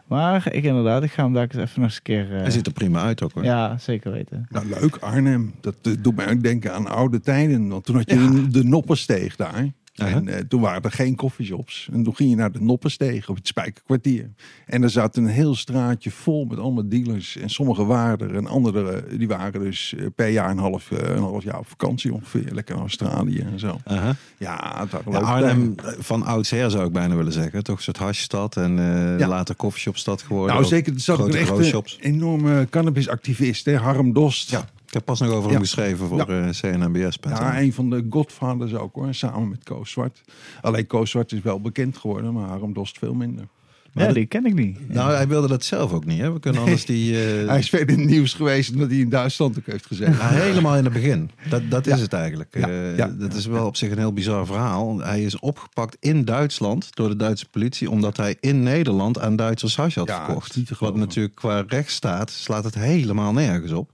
Maar 0.09 0.53
ik 0.55 0.65
inderdaad, 0.65 1.03
ik 1.03 1.11
ga 1.13 1.23
hem 1.25 1.33
daar 1.33 1.43
eens 1.43 1.55
even 1.57 1.81
nog 1.81 1.85
eens 1.89 1.97
een 1.97 2.03
keer... 2.03 2.33
eh, 2.35 2.41
Hij 2.41 2.51
ziet 2.51 2.67
er 2.67 2.73
prima 2.73 3.03
uit 3.03 3.23
ook 3.23 3.33
hoor. 3.33 3.45
ja, 3.45 3.79
zeker 3.79 4.13
weten. 4.13 4.47
Nou, 4.51 4.67
leuk 4.81 4.97
Arnhem. 4.97 5.55
Dat 5.61 5.77
eh, 5.83 5.93
doet 5.99 6.17
mij 6.17 6.31
ook 6.31 6.43
denken 6.43 6.75
aan 6.75 6.87
oude 6.87 7.21
tijden. 7.21 7.69
Want 7.69 7.85
toen 7.85 7.97
had 7.97 8.11
je 8.11 8.17
de, 8.31 8.49
de 8.49 8.65
Noppersteeg 8.65 9.37
daar. 9.37 9.69
En 9.95 10.29
eh, 10.29 10.41
toen 10.41 10.61
waren 10.61 10.83
er 10.83 10.91
geen 10.91 11.15
koffieshops. 11.15 11.89
En 11.93 12.03
toen 12.03 12.17
ging 12.17 12.31
je 12.31 12.37
naar 12.37 12.53
de 12.53 12.61
Noppensteeg 12.61 13.29
op 13.29 13.37
het 13.37 13.47
Spijkerkwartier. 13.47 14.31
En 14.67 14.83
er 14.83 14.91
zat 14.91 15.17
een 15.17 15.27
heel 15.27 15.55
straatje 15.55 16.11
vol 16.11 16.45
met 16.45 16.59
allemaal 16.59 16.89
dealers. 16.89 17.37
En 17.37 17.49
sommige 17.51 17.85
waren 17.85 18.29
er 18.29 18.37
en 18.37 18.47
andere 18.47 18.91
eh, 18.93 19.19
die 19.19 19.29
waren 19.29 19.61
dus 19.61 19.95
eh, 19.99 20.07
per 20.15 20.29
jaar 20.29 20.51
een 20.51 20.59
half, 20.59 20.91
een 20.91 21.19
half 21.23 21.45
jaar 21.45 21.59
op 21.59 21.69
vakantie 21.69 22.13
ongeveer. 22.13 22.53
Lekker 22.53 22.77
Australië 22.77 23.39
en 23.39 23.59
zo. 23.59 23.81
Aha. 23.85 24.17
Ja, 24.39 24.87
Arnhem 25.05 25.75
van 25.99 26.23
oudsher 26.23 26.71
zou 26.71 26.87
ik 26.87 26.93
bijna 26.93 27.17
willen 27.17 27.33
zeggen. 27.33 27.63
Toch 27.65 27.77
een 27.77 27.83
soort 27.83 27.97
hashstad 27.97 28.57
en 28.57 28.77
Ja. 29.19 29.29
later 29.29 29.55
koffieshopstad 29.55 30.23
geworden. 30.23 30.55
Nou 30.55 30.67
zeker, 30.67 30.93
er 30.95 31.01
zat 31.01 31.19
een 31.35 31.85
enorme 32.01 32.67
cannabisactivist, 32.71 33.65
hè, 33.65 33.77
Harm 33.77 34.13
Dost. 34.13 34.51
Ja, 34.51 34.69
ik 34.95 35.01
heb 35.01 35.09
pas 35.17 35.21
nog 35.21 35.31
over 35.31 35.47
Ja. 35.49 35.55
hem 35.55 35.63
geschreven 35.65 36.07
voor 36.09 36.21
eh 36.21 36.49
CNNBS. 36.51 37.19
Ja, 37.21 37.61
een 37.61 37.73
van 37.73 37.91
de 37.91 38.07
godvaders 38.11 38.75
ook 38.75 38.95
hoor, 38.95 39.15
samen 39.15 39.49
met 39.49 39.65
Koos 39.65 39.91
Zwart. 39.91 40.21
Alleen 40.61 40.87
Koos 40.87 41.11
Zwart 41.11 41.33
is 41.33 41.41
wel 41.43 41.61
bekend 41.61 41.97
geworden, 41.97 42.33
maar 42.33 42.49
Harm 42.49 42.73
Dost 42.73 42.99
veel 42.99 43.15
minder. 43.15 43.45
Ja, 43.93 44.05
dat- 44.07 44.15
die 44.15 44.27
ken 44.27 44.47
ik 44.47 44.55
niet. 44.55 44.89
Nou, 44.95 45.13
hij 45.13 45.29
wilde 45.29 45.49
dat 45.49 45.65
zelf 45.65 45.93
ook 45.93 46.05
niet. 46.05 46.21
Hè? 46.21 46.33
We 46.33 46.41
kunnen 46.41 46.61
anders 46.63 46.85
die... 46.85 47.25
eh, 47.25 47.47
Hij 47.49 47.59
is 47.59 47.69
veel 47.69 47.81
in 47.81 47.99
het 47.99 48.09
nieuws 48.09 48.33
geweest 48.35 48.73
omdat 48.73 48.89
hij 48.91 48.99
in 48.99 49.09
Duitsland 49.09 49.59
ook 49.59 49.67
heeft. 49.67 49.87
Ja, 49.91 50.11
helemaal 50.29 50.77
in 50.77 50.85
het 50.85 50.93
begin. 50.93 51.31
Dat, 51.49 51.63
dat 51.71 51.87
is 51.87 51.97
Ja. 51.97 52.01
het 52.03 52.13
eigenlijk. 52.13 52.57
Ja, 52.59 52.69
Eh, 52.69 52.97
ja. 52.97 53.07
Dat 53.09 53.35
is 53.35 53.47
wel 53.47 53.67
op 53.67 53.77
zich 53.77 53.91
een 53.91 53.99
heel 53.99 54.13
bizar 54.13 54.47
verhaal. 54.47 54.99
Hij 54.99 55.23
is 55.25 55.39
opgepakt 55.39 55.97
in 56.01 56.25
Duitsland 56.25 56.97
door 56.97 57.09
de 57.09 57.17
Duitse 57.17 57.47
politie... 57.51 57.91
omdat 57.91 58.17
hij 58.17 58.37
in 58.41 58.63
Nederland 58.63 59.19
aan 59.19 59.37
Duitsers 59.37 59.77
hash 59.77 59.95
had 59.95 60.09
Ja, 60.09 60.25
verkocht. 60.25 60.79
Wat 60.79 60.97
natuurlijk 60.97 61.35
qua 61.35 61.65
rechtsstaat 61.69 62.31
slaat 62.31 62.65
het 62.65 62.75
helemaal 62.75 63.33
nergens 63.33 63.73
op. 63.73 63.91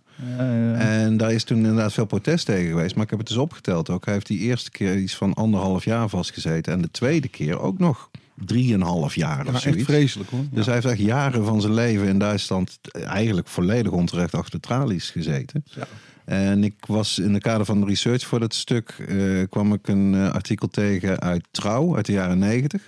En 0.76 1.16
daar 1.16 1.32
is 1.32 1.44
toen 1.44 1.56
inderdaad 1.56 1.92
veel 1.92 2.04
protest 2.04 2.46
tegen 2.46 2.68
geweest. 2.68 2.94
Maar 2.94 3.04
ik 3.04 3.10
heb 3.10 3.18
het 3.18 3.28
dus 3.28 3.36
opgeteld 3.36 3.90
ook. 3.90 4.04
Hij 4.04 4.14
heeft 4.14 4.26
die 4.26 4.38
eerste 4.38 4.70
keer 4.70 4.96
iets 4.96 5.14
van 5.14 5.34
anderhalf 5.34 5.84
jaar 5.84 6.08
vastgezeten. 6.08 6.72
En 6.72 6.82
de 6.82 6.90
tweede 6.90 7.28
keer 7.28 7.60
ook 7.60 7.78
nog 7.78 8.10
drieënhalf 8.44 9.14
jaar 9.14 9.44
Ja, 9.44 9.48
of 9.48 9.54
echt 9.54 9.62
zoiets. 9.62 9.84
vreselijk 9.84 10.30
hoor. 10.30 10.44
Dus 10.50 10.64
hij 10.64 10.74
heeft 10.74 10.86
echt 10.86 10.98
jaren 10.98 11.44
van 11.44 11.60
zijn 11.60 11.74
leven 11.74 12.06
in 12.06 12.18
Duitsland 12.18 12.78
eigenlijk 12.92 13.48
volledig 13.48 13.92
onterecht 13.92 14.34
achter 14.34 14.60
de 14.60 14.66
tralies 14.66 15.10
gezeten. 15.10 15.64
Ja. 15.64 15.86
En 16.24 16.64
ik 16.64 16.74
was 16.86 17.18
in 17.18 17.32
de 17.32 17.40
kader 17.40 17.66
van 17.66 17.80
de 17.80 17.86
research 17.86 18.26
voor 18.26 18.40
dat 18.40 18.54
stuk, 18.54 19.04
eh, 19.08 19.16
kwam 19.48 19.72
ik 19.72 19.88
een 19.88 20.14
eh, 20.14 20.32
artikel 20.32 20.68
tegen 20.68 21.20
uit 21.20 21.46
Trouw 21.50 21.96
uit 21.96 22.06
de 22.06 22.12
jaren 22.12 22.38
negentig. 22.38 22.82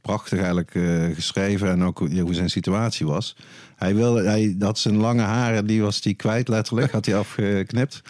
Prachtig 0.00 0.38
eigenlijk 0.38 0.74
eh, 0.74 1.04
geschreven 1.14 1.70
en 1.70 1.82
ook 1.82 1.98
hoe 1.98 2.34
zijn 2.34 2.50
situatie 2.50 3.06
was. 3.06 3.36
Hij, 3.82 3.94
wilde, 3.94 4.22
hij 4.22 4.56
had 4.58 4.78
zijn 4.78 4.96
lange 4.96 5.22
haren, 5.22 5.66
die 5.66 5.82
was 5.82 6.00
die 6.00 6.14
kwijt 6.14 6.48
letterlijk, 6.48 6.92
had 6.92 7.06
hij 7.06 7.16
afgeknipt. 7.16 8.02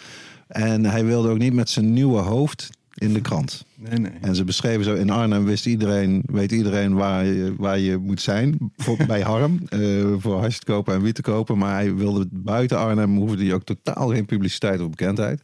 En 0.47 0.85
hij 0.85 1.05
wilde 1.05 1.29
ook 1.29 1.37
niet 1.37 1.53
met 1.53 1.69
zijn 1.69 1.93
nieuwe 1.93 2.19
hoofd 2.19 2.69
in 2.93 3.13
de 3.13 3.21
krant. 3.21 3.65
Nee, 3.75 3.99
nee. 3.99 4.11
En 4.21 4.35
ze 4.35 4.43
beschreven 4.43 4.83
zo, 4.83 4.93
in 4.93 5.09
Arnhem 5.09 5.45
wist 5.45 5.65
iedereen, 5.65 6.23
weet 6.25 6.51
iedereen 6.51 6.93
waar 6.93 7.25
je, 7.25 7.53
waar 7.57 7.79
je 7.79 7.97
moet 7.97 8.21
zijn. 8.21 8.57
Bijvoorbeeld 8.75 9.07
bij 9.07 9.21
Harm, 9.21 9.59
eh, 9.69 9.79
voor 10.17 10.41
hash 10.41 10.57
te 10.57 10.65
kopen 10.65 10.93
en 10.93 11.01
wiet 11.01 11.15
te 11.15 11.21
kopen. 11.21 11.57
Maar 11.57 11.73
hij 11.73 11.95
wilde 11.95 12.27
buiten 12.31 12.77
Arnhem, 12.77 13.17
hoefde 13.17 13.43
hij 13.43 13.53
ook 13.53 13.63
totaal 13.63 14.09
geen 14.09 14.25
publiciteit 14.25 14.81
of 14.81 14.89
bekendheid. 14.89 15.41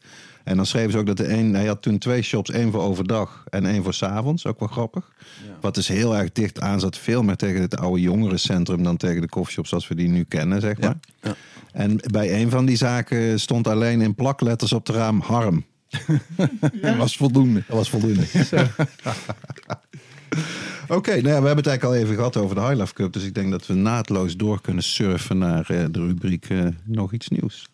En 0.50 0.56
dan 0.56 0.65
schreven 0.65 0.91
ze 0.91 0.98
ook 0.98 1.06
dat 1.06 1.18
de 1.18 1.34
een, 1.34 1.53
hij 1.53 1.65
had 1.65 1.82
toen 1.82 1.98
twee 1.98 2.22
shops, 2.22 2.51
één 2.51 2.72
voor 2.72 2.82
overdag 2.82 3.44
en 3.50 3.65
één 3.65 3.84
voor 3.84 3.94
's 3.94 4.03
avonds, 4.03 4.46
ook 4.46 4.60
wel 4.60 4.68
grappig. 4.68 5.12
Wat 5.62 5.75
dus 5.75 5.88
heel 5.88 6.18
erg 6.18 6.32
dicht 6.32 6.62
aan 6.62 6.79
zat, 6.79 6.98
veel 6.98 7.24
meer 7.24 7.36
tegen 7.36 7.62
het 7.62 7.77
oude 7.77 8.01
jongerencentrum 8.01 8.84
dan 8.84 8.98
tegen 8.98 9.22
de 9.22 9.29
coffeeshops 9.29 9.70
zoals 9.70 9.88
we 9.88 9.96
die 9.96 10.08
nu 10.08 10.24
kennen, 10.24 10.62
zeg 10.62 10.79
maar. 10.79 11.00
ja. 11.22 11.36
En 11.72 12.00
bij 12.12 12.41
een 12.41 12.50
van 12.50 12.65
die 12.65 12.75
zaken 12.75 13.39
stond 13.39 13.68
alleen 13.68 14.01
in 14.01 14.15
plakletters 14.15 14.74
op 14.74 14.86
de 14.86 14.94
raam 14.94 15.22
Harm. 15.22 15.65
Dat 16.82 16.96
was 16.96 17.18
voldoende. 17.18 17.63
Dat 17.68 17.77
was 17.77 17.89
voldoende. 17.89 18.25
Oké, 20.88 21.12
nou 21.12 21.27
ja, 21.27 21.41
we 21.41 21.48
hebben 21.48 21.56
het 21.56 21.68
eigenlijk 21.68 21.84
al 21.84 21.96
even 21.96 22.15
gehad 22.15 22.38
over 22.38 22.56
de 22.56 22.62
High 22.62 22.75
Life 22.79 22.94
Cup. 22.94 23.13
Dus 23.13 23.24
ik 23.24 23.34
denk 23.34 23.51
dat 23.51 23.68
we 23.68 23.74
naadloos 23.74 24.38
door 24.38 24.62
kunnen 24.62 24.84
surfen 24.84 25.38
naar 25.38 25.70
eh, 25.70 25.86
de 25.91 26.06
rubriek 26.06 26.50
eh, 26.50 26.65
Nog 26.86 27.13
iets 27.13 27.27
nieuws. 27.27 27.68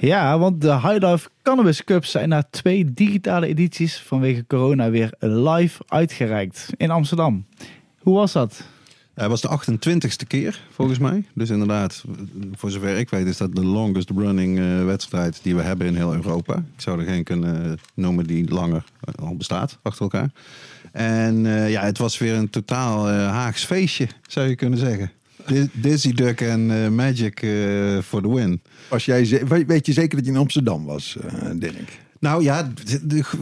Ja, 0.00 0.38
want 0.38 0.60
de 0.60 0.72
High 0.72 0.98
Life 1.06 1.28
Cannabis 1.42 1.84
Cups 1.84 2.10
zijn 2.10 2.28
na 2.28 2.42
twee 2.50 2.92
digitale 2.94 3.46
edities 3.46 3.98
vanwege 3.98 4.44
corona 4.46 4.90
weer 4.90 5.12
live 5.18 5.82
uitgereikt 5.88 6.66
in 6.76 6.90
Amsterdam. 6.90 7.44
Hoe 7.98 8.14
was 8.16 8.32
dat? 8.32 8.62
Hij 9.14 9.28
was 9.28 9.40
de 9.40 9.48
28ste 9.48 10.26
keer, 10.26 10.60
volgens 10.70 10.98
mij. 10.98 11.24
Dus 11.34 11.50
inderdaad, 11.50 12.04
voor 12.54 12.70
zover 12.70 12.96
ik 12.98 13.10
weet, 13.10 13.26
is 13.26 13.36
dat 13.36 13.54
de 13.54 13.64
longest 13.64 14.10
running 14.16 14.58
eh, 14.58 14.84
wedstrijd 14.84 15.40
die 15.42 15.56
we 15.56 15.62
hebben 15.62 15.86
in 15.86 15.96
heel 15.96 16.14
Europa. 16.14 16.54
Ik 16.54 16.80
zou 16.82 17.00
er 17.00 17.06
geen 17.06 17.24
kunnen 17.24 17.78
noemen 17.94 18.26
die 18.26 18.48
langer 18.50 18.84
eh, 19.00 19.24
al 19.26 19.36
bestaat, 19.36 19.78
achter 19.82 20.02
elkaar. 20.02 20.30
En 20.92 21.46
eh, 21.46 21.70
ja, 21.70 21.82
het 21.82 21.98
was 21.98 22.18
weer 22.18 22.34
een 22.34 22.50
totaal 22.50 23.08
eh, 23.08 23.14
Haags 23.14 23.64
feestje, 23.64 24.08
zou 24.28 24.48
je 24.48 24.54
kunnen 24.54 24.78
zeggen. 24.78 25.10
Di- 25.46 25.68
Dizzy 25.72 26.12
Duck 26.12 26.40
en 26.40 26.94
Magic 26.94 27.38
for 28.04 28.22
the 28.22 28.34
win. 28.34 28.60
Was 28.90 29.04
jij, 29.04 29.46
weet 29.66 29.86
je 29.86 29.92
zeker 29.92 30.16
dat 30.16 30.26
je 30.26 30.32
in 30.32 30.38
Amsterdam 30.38 30.84
was, 30.84 31.16
eh, 31.16 31.50
Dirk? 31.54 31.98
Nou 32.18 32.42
ja, 32.42 32.72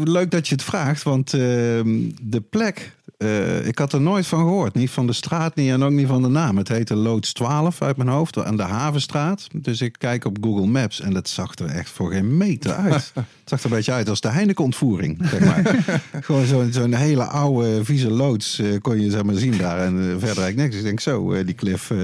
leuk 0.05 0.31
dat 0.31 0.49
je 0.49 0.55
het 0.55 0.65
vraagt, 0.65 1.03
want 1.03 1.35
ehm, 1.35 2.11
de 2.23 2.41
plek, 2.41 2.97
eh, 3.19 3.67
ik 3.67 3.79
had 3.79 3.93
er 3.93 4.01
nooit 4.01 4.27
van 4.27 4.39
gehoord. 4.39 4.75
Niet 4.75 4.91
van 4.91 5.07
de 5.07 5.13
straat 5.13 5.55
niet 5.55 5.71
en 5.71 5.83
ook 5.83 5.91
niet 5.91 6.07
van 6.07 6.23
de 6.23 6.29
naam. 6.29 6.57
Het 6.57 6.69
heette 6.69 6.95
Loods 6.95 7.33
12 7.33 7.83
uit 7.83 7.97
mijn 7.97 8.09
hoofd, 8.09 8.45
aan 8.45 8.57
de 8.57 8.63
Havenstraat. 8.63 9.47
Dus 9.53 9.81
ik 9.81 9.95
kijk 9.99 10.25
op 10.25 10.37
Google 10.41 10.67
Maps 10.67 11.01
en 11.01 11.13
dat 11.13 11.29
zag 11.29 11.55
er 11.55 11.67
echt 11.67 11.91
voor 11.91 12.13
geen 12.13 12.37
meter 12.37 12.73
uit. 12.73 13.13
het 13.15 13.25
zag 13.45 13.59
er 13.59 13.65
een 13.65 13.77
beetje 13.77 13.93
uit 13.93 14.09
als 14.09 14.21
de 14.21 14.29
Heineken-ontvoering, 14.29 15.19
zeg 15.31 15.41
maar. 15.41 15.85
Gewoon 16.25 16.47
zo'n 16.47 16.73
zo'n 16.73 16.95
hele 16.95 17.25
oude, 17.25 17.85
vieze 17.85 18.11
loods 18.11 18.59
eh, 18.59 18.67
kon 18.81 19.01
je 19.01 19.11
zeg 19.11 19.23
maar 19.23 19.35
zien 19.35 19.59
daar. 19.59 19.79
En 19.79 19.95
eh, 19.97 20.05
verder 20.05 20.27
eigenlijk 20.27 20.57
niks. 20.57 20.77
Ik 20.77 20.83
denk 20.83 21.01
zo, 21.01 21.45
die 21.45 21.55
Cliff, 21.55 21.89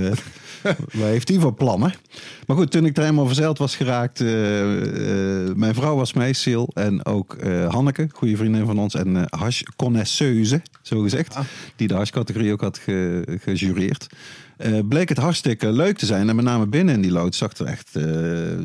wat 0.63 0.75
heeft 0.93 1.27
die 1.27 1.41
voor 1.41 1.55
plannen? 1.55 1.95
Maar 2.47 2.57
goed, 2.57 2.71
toen 2.71 2.87
ik 2.87 2.97
er 2.97 3.03
helemaal 3.03 3.27
verzeild 3.27 3.59
was 3.59 3.77
geraakt, 3.77 4.21
mijn 5.57 5.75
vrouw 5.75 5.97
was 5.97 6.13
mee, 6.13 6.35
Sil, 6.43 6.65
en 6.73 7.05
ook 7.05 7.37
Hanneke, 7.69 8.09
goede 8.13 8.37
vriendin 8.37 8.67
van 8.67 8.79
ons, 8.79 8.95
en 8.95 9.17
eh 9.17 9.41
hash 9.41 9.63
connoisseuse, 9.77 10.63
zo 10.83 11.04
gezegd, 11.05 11.37
die 11.77 11.89
de 11.89 11.95
hashcategorie 11.95 12.53
ook 12.53 12.61
had 12.61 12.79
ge, 12.79 13.23
gejureerd. 13.43 14.07
Eh, 14.57 14.79
bleek 14.89 15.09
het 15.09 15.19
hartstikke 15.19 15.73
leuk 15.73 15.99
te 15.99 16.07
zijn. 16.07 16.29
En 16.29 16.37
met 16.37 16.45
name 16.45 16.67
binnen 16.67 16.95
in 16.95 17.01
die 17.01 17.11
loods 17.11 17.39
zag 17.39 17.49
het 17.49 17.59
er 17.59 17.67
echt 17.67 17.97
eh, 17.97 18.05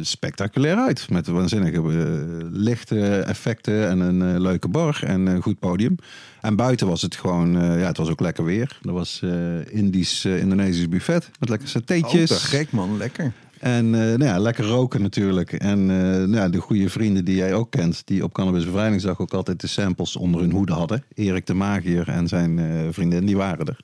spectaculair 0.01 0.75
uit. 0.75 1.10
Met 1.10 1.27
waanzinnige 1.27 1.77
eh, 1.77 2.48
lichte 2.51 3.19
effecten 3.19 3.89
en 3.89 4.00
een 4.00 4.41
leuke 4.41 4.67
bar 4.67 5.03
en 5.03 5.25
een 5.25 5.41
goed 5.41 5.60
podium. 5.60 5.96
En 6.41 6.55
buiten 6.55 6.88
was 6.88 7.01
het 7.01 7.15
gewoon, 7.15 7.51
ja, 7.51 7.88
het 7.88 7.98
was 7.98 8.10
ook 8.10 8.19
lekker 8.19 8.43
weer. 8.43 8.79
Er 8.81 8.93
was 8.93 9.24
Indisch, 9.69 10.25
Indonesisch 10.25 10.89
buffet 10.89 11.29
met 11.39 11.50
lekker 11.50 11.67
Oh, 11.67 11.74
satéetjes. 11.74 12.29
te 12.29 12.36
gek 12.36 12.72
man, 12.72 12.98
lekker. 12.98 13.34
En 13.60 13.86
eh, 13.86 14.00
nou 14.00 14.24
ja, 14.24 14.39
lekker 14.39 14.66
roken 14.66 15.01
natuurlijk. 15.01 15.54
En 15.54 15.80
eh, 15.80 15.98
nou 15.98 16.36
ja, 16.36 16.50
de 16.50 16.58
goede 16.58 16.89
vrienden 16.89 17.25
die 17.25 17.36
jij 17.36 17.54
ook 17.54 17.72
kent, 17.72 18.01
die 18.06 18.24
op 18.24 18.34
Cannabis 18.34 18.66
Bevrijdingsdag 18.66 19.20
ook 19.20 19.34
altijd 19.34 19.62
de 19.62 19.68
samples 19.68 20.16
onder 20.16 20.42
hun 20.42 20.51
hoede 20.51 20.74
hadden. 20.74 21.04
Erik 21.16 21.46
de 21.46 21.54
Magier 21.54 22.10
en 22.10 22.28
zijn 22.28 22.60
eh, 22.60 22.66
vriendin, 22.92 23.25
die 23.25 23.38
waren 23.38 23.66
er. 23.66 23.80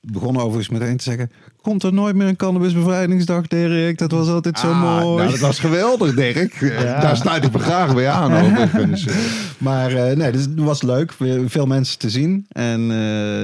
Begon 0.00 0.36
overigens 0.36 0.68
meteen 0.68 0.96
te 0.96 1.04
zeggen, 1.04 1.30
komt 1.62 1.82
er 1.82 1.92
nooit 1.92 2.14
meer 2.16 2.28
een 2.28 2.36
Cannabis 2.36 2.72
Bevrijdingsdag, 2.74 3.46
Dirk? 3.46 3.98
Dat 3.98 4.10
was 4.10 4.28
altijd 4.28 4.58
zo 4.58 4.70
Ah, 4.70 4.80
mooi. 4.80 5.16
Nou, 5.16 5.30
dat 5.30 5.40
was 5.40 5.58
geweldig, 5.58 6.14
Dirk. 6.14 6.54
Ja. 6.82 7.00
Daar 7.00 7.16
sluit 7.16 7.44
ik 7.44 7.52
me 7.52 7.58
graag 7.58 7.94
bij 7.94 8.08
aan. 8.08 8.32
overigens. 8.32 9.06
Maar 9.58 9.92
eh, 9.92 10.16
nee, 10.16 10.32
dus 10.32 10.42
het 10.42 10.58
was 10.58 10.82
leuk. 10.82 11.14
Veel 11.46 11.66
mensen 11.66 11.98
te 11.98 12.10
zien. 12.10 12.46
En 12.48 12.80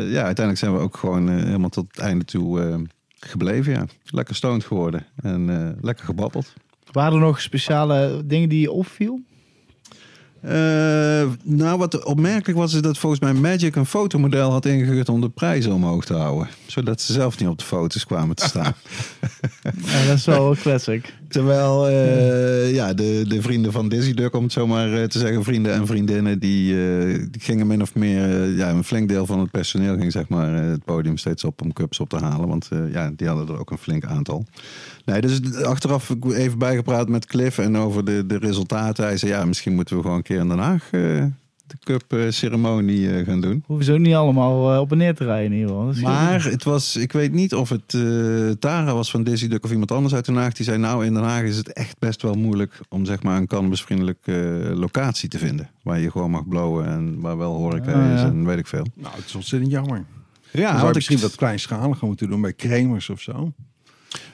ja, 0.08 0.22
uiteindelijk 0.22 0.58
zijn 0.58 0.72
we 0.72 0.78
ook 0.78 0.96
gewoon 0.96 1.28
helemaal 1.28 1.68
tot 1.68 1.86
het 1.90 1.98
einde 1.98 2.24
toe 2.24 2.80
gebleven. 3.28 3.72
Ja. 3.72 3.86
Lekker 4.04 4.34
stoned 4.34 4.64
geworden 4.64 5.06
en 5.16 5.50
eh, 5.50 5.82
lekker 5.82 6.04
gebabbeld. 6.04 6.52
Waren 6.92 7.12
er 7.12 7.24
nog 7.24 7.40
speciale 7.40 8.22
dingen 8.24 8.48
die 8.48 8.60
je 8.60 8.70
opviel? 8.70 9.20
Eh, 10.42 11.30
nou, 11.42 11.78
wat 11.78 12.04
opmerkelijk 12.04 12.58
was, 12.58 12.74
is 12.74 12.80
dat 12.80 12.98
volgens 12.98 13.20
mij 13.20 13.32
Magic 13.32 13.76
een 13.76 13.86
fotomodel 13.86 14.50
had 14.50 14.66
ingehuurd 14.66 15.08
om 15.08 15.20
de 15.20 15.28
prijzen 15.28 15.72
omhoog 15.72 16.04
te 16.04 16.14
houden. 16.14 16.48
Zodat 16.66 17.00
ze 17.00 17.12
zelf 17.12 17.38
niet 17.38 17.48
op 17.48 17.58
de 17.58 17.64
foto's 17.64 18.06
kwamen 18.06 18.36
te 18.36 18.46
staan. 18.46 18.74
Ja, 19.86 20.06
dat 20.06 20.16
is 20.16 20.24
wel 20.24 20.56
classic. 20.56 21.14
Terwijl 21.32 21.88
eh, 21.88 22.74
ja, 22.74 22.94
de, 22.94 23.24
de 23.28 23.42
vrienden 23.42 23.72
van 23.72 23.88
Dizzy 23.88 24.14
Duck, 24.14 24.34
om 24.34 24.42
het 24.42 24.52
zo 24.52 24.66
maar 24.66 24.92
eh, 24.92 25.04
te 25.04 25.18
zeggen, 25.18 25.44
vrienden 25.44 25.72
en 25.72 25.86
vriendinnen, 25.86 26.38
die, 26.38 26.72
eh, 26.72 27.26
die 27.30 27.40
gingen 27.40 27.66
min 27.66 27.82
of 27.82 27.94
meer, 27.94 28.48
ja, 28.48 28.70
een 28.70 28.84
flink 28.84 29.08
deel 29.08 29.26
van 29.26 29.38
het 29.38 29.50
personeel 29.50 29.96
ging 29.96 30.12
zeg 30.12 30.28
maar 30.28 30.52
het 30.52 30.84
podium 30.84 31.16
steeds 31.16 31.44
op 31.44 31.62
om 31.62 31.72
cups 31.72 32.00
op 32.00 32.08
te 32.08 32.16
halen. 32.16 32.48
Want 32.48 32.68
ja, 32.92 33.12
die 33.16 33.26
hadden 33.26 33.48
er 33.48 33.58
ook 33.58 33.70
een 33.70 33.78
flink 33.78 34.04
aantal. 34.04 34.44
Nee, 35.04 35.20
dus 35.20 35.54
achteraf 35.62 36.14
even 36.28 36.58
bijgepraat 36.58 37.08
met 37.08 37.26
Cliff 37.26 37.58
en 37.58 37.76
over 37.76 38.04
de, 38.04 38.26
de 38.26 38.38
resultaten. 38.38 39.04
Hij 39.04 39.16
zei, 39.16 39.32
ja, 39.32 39.44
misschien 39.44 39.74
moeten 39.74 39.96
we 39.96 40.02
gewoon 40.02 40.16
een 40.16 40.22
keer 40.22 40.38
in 40.38 40.48
Den 40.48 40.58
Haag 40.58 40.90
de 41.78 41.78
cup-ceremonie 41.84 43.10
eh, 43.16 43.26
gaan 43.26 43.40
doen. 43.40 43.64
Hoeven 43.66 43.84
ze 43.84 43.92
ook 43.92 43.98
niet 43.98 44.14
allemaal 44.14 44.72
eh, 44.72 44.80
op 44.80 44.92
en 44.92 44.98
neer 44.98 45.14
te 45.14 45.24
rijden 45.24 45.52
in 45.52 45.58
ieder 45.58 45.76
geval. 45.76 46.02
Maar 46.02 46.44
het 46.44 46.64
was, 46.64 46.96
ik 46.96 47.12
weet 47.12 47.32
niet 47.32 47.54
of 47.54 47.68
het 47.68 47.94
eh, 47.94 48.50
Tara 48.58 48.94
was 48.94 49.10
van 49.10 49.22
Dizzy 49.22 49.48
Duck 49.48 49.64
of 49.64 49.70
iemand 49.70 49.92
anders 49.92 50.14
uit 50.14 50.24
Den 50.24 50.36
Haag. 50.36 50.52
Die 50.52 50.64
zei 50.64 50.78
nou 50.78 51.06
in 51.06 51.14
Den 51.14 51.22
Haag 51.22 51.42
is 51.42 51.56
het 51.56 51.72
echt 51.72 51.98
best 51.98 52.22
wel 52.22 52.34
moeilijk 52.34 52.80
om 52.88 53.04
zeg 53.04 53.22
maar 53.22 53.36
een 53.36 53.46
cannabisvriendelijke 53.46 54.60
eh, 54.70 54.78
locatie 54.78 55.28
te 55.28 55.38
vinden. 55.38 55.70
Waar 55.82 56.00
je 56.00 56.10
gewoon 56.10 56.30
mag 56.30 56.48
blowen 56.48 56.86
en 56.86 57.20
waar 57.20 57.38
wel 57.38 57.54
horeca 57.54 57.92
Ah, 57.92 58.14
is 58.14 58.22
en 58.22 58.44
weet 58.44 58.58
ik 58.58 58.66
veel. 58.66 58.86
Nou, 58.94 59.14
het 59.16 59.24
is 59.24 59.34
ontzettend 59.34 59.72
jammer. 59.72 60.04
Ja, 60.52 60.72
wat 60.72 60.88
je 60.88 60.94
misschien 60.94 61.16
ik, 61.16 61.22
wat 61.22 61.34
kleinschaliger 61.34 62.06
moeten 62.06 62.28
doen 62.28 62.40
bij 62.40 62.52
Kremers 62.52 63.10
of 63.10 63.20
zo. 63.20 63.52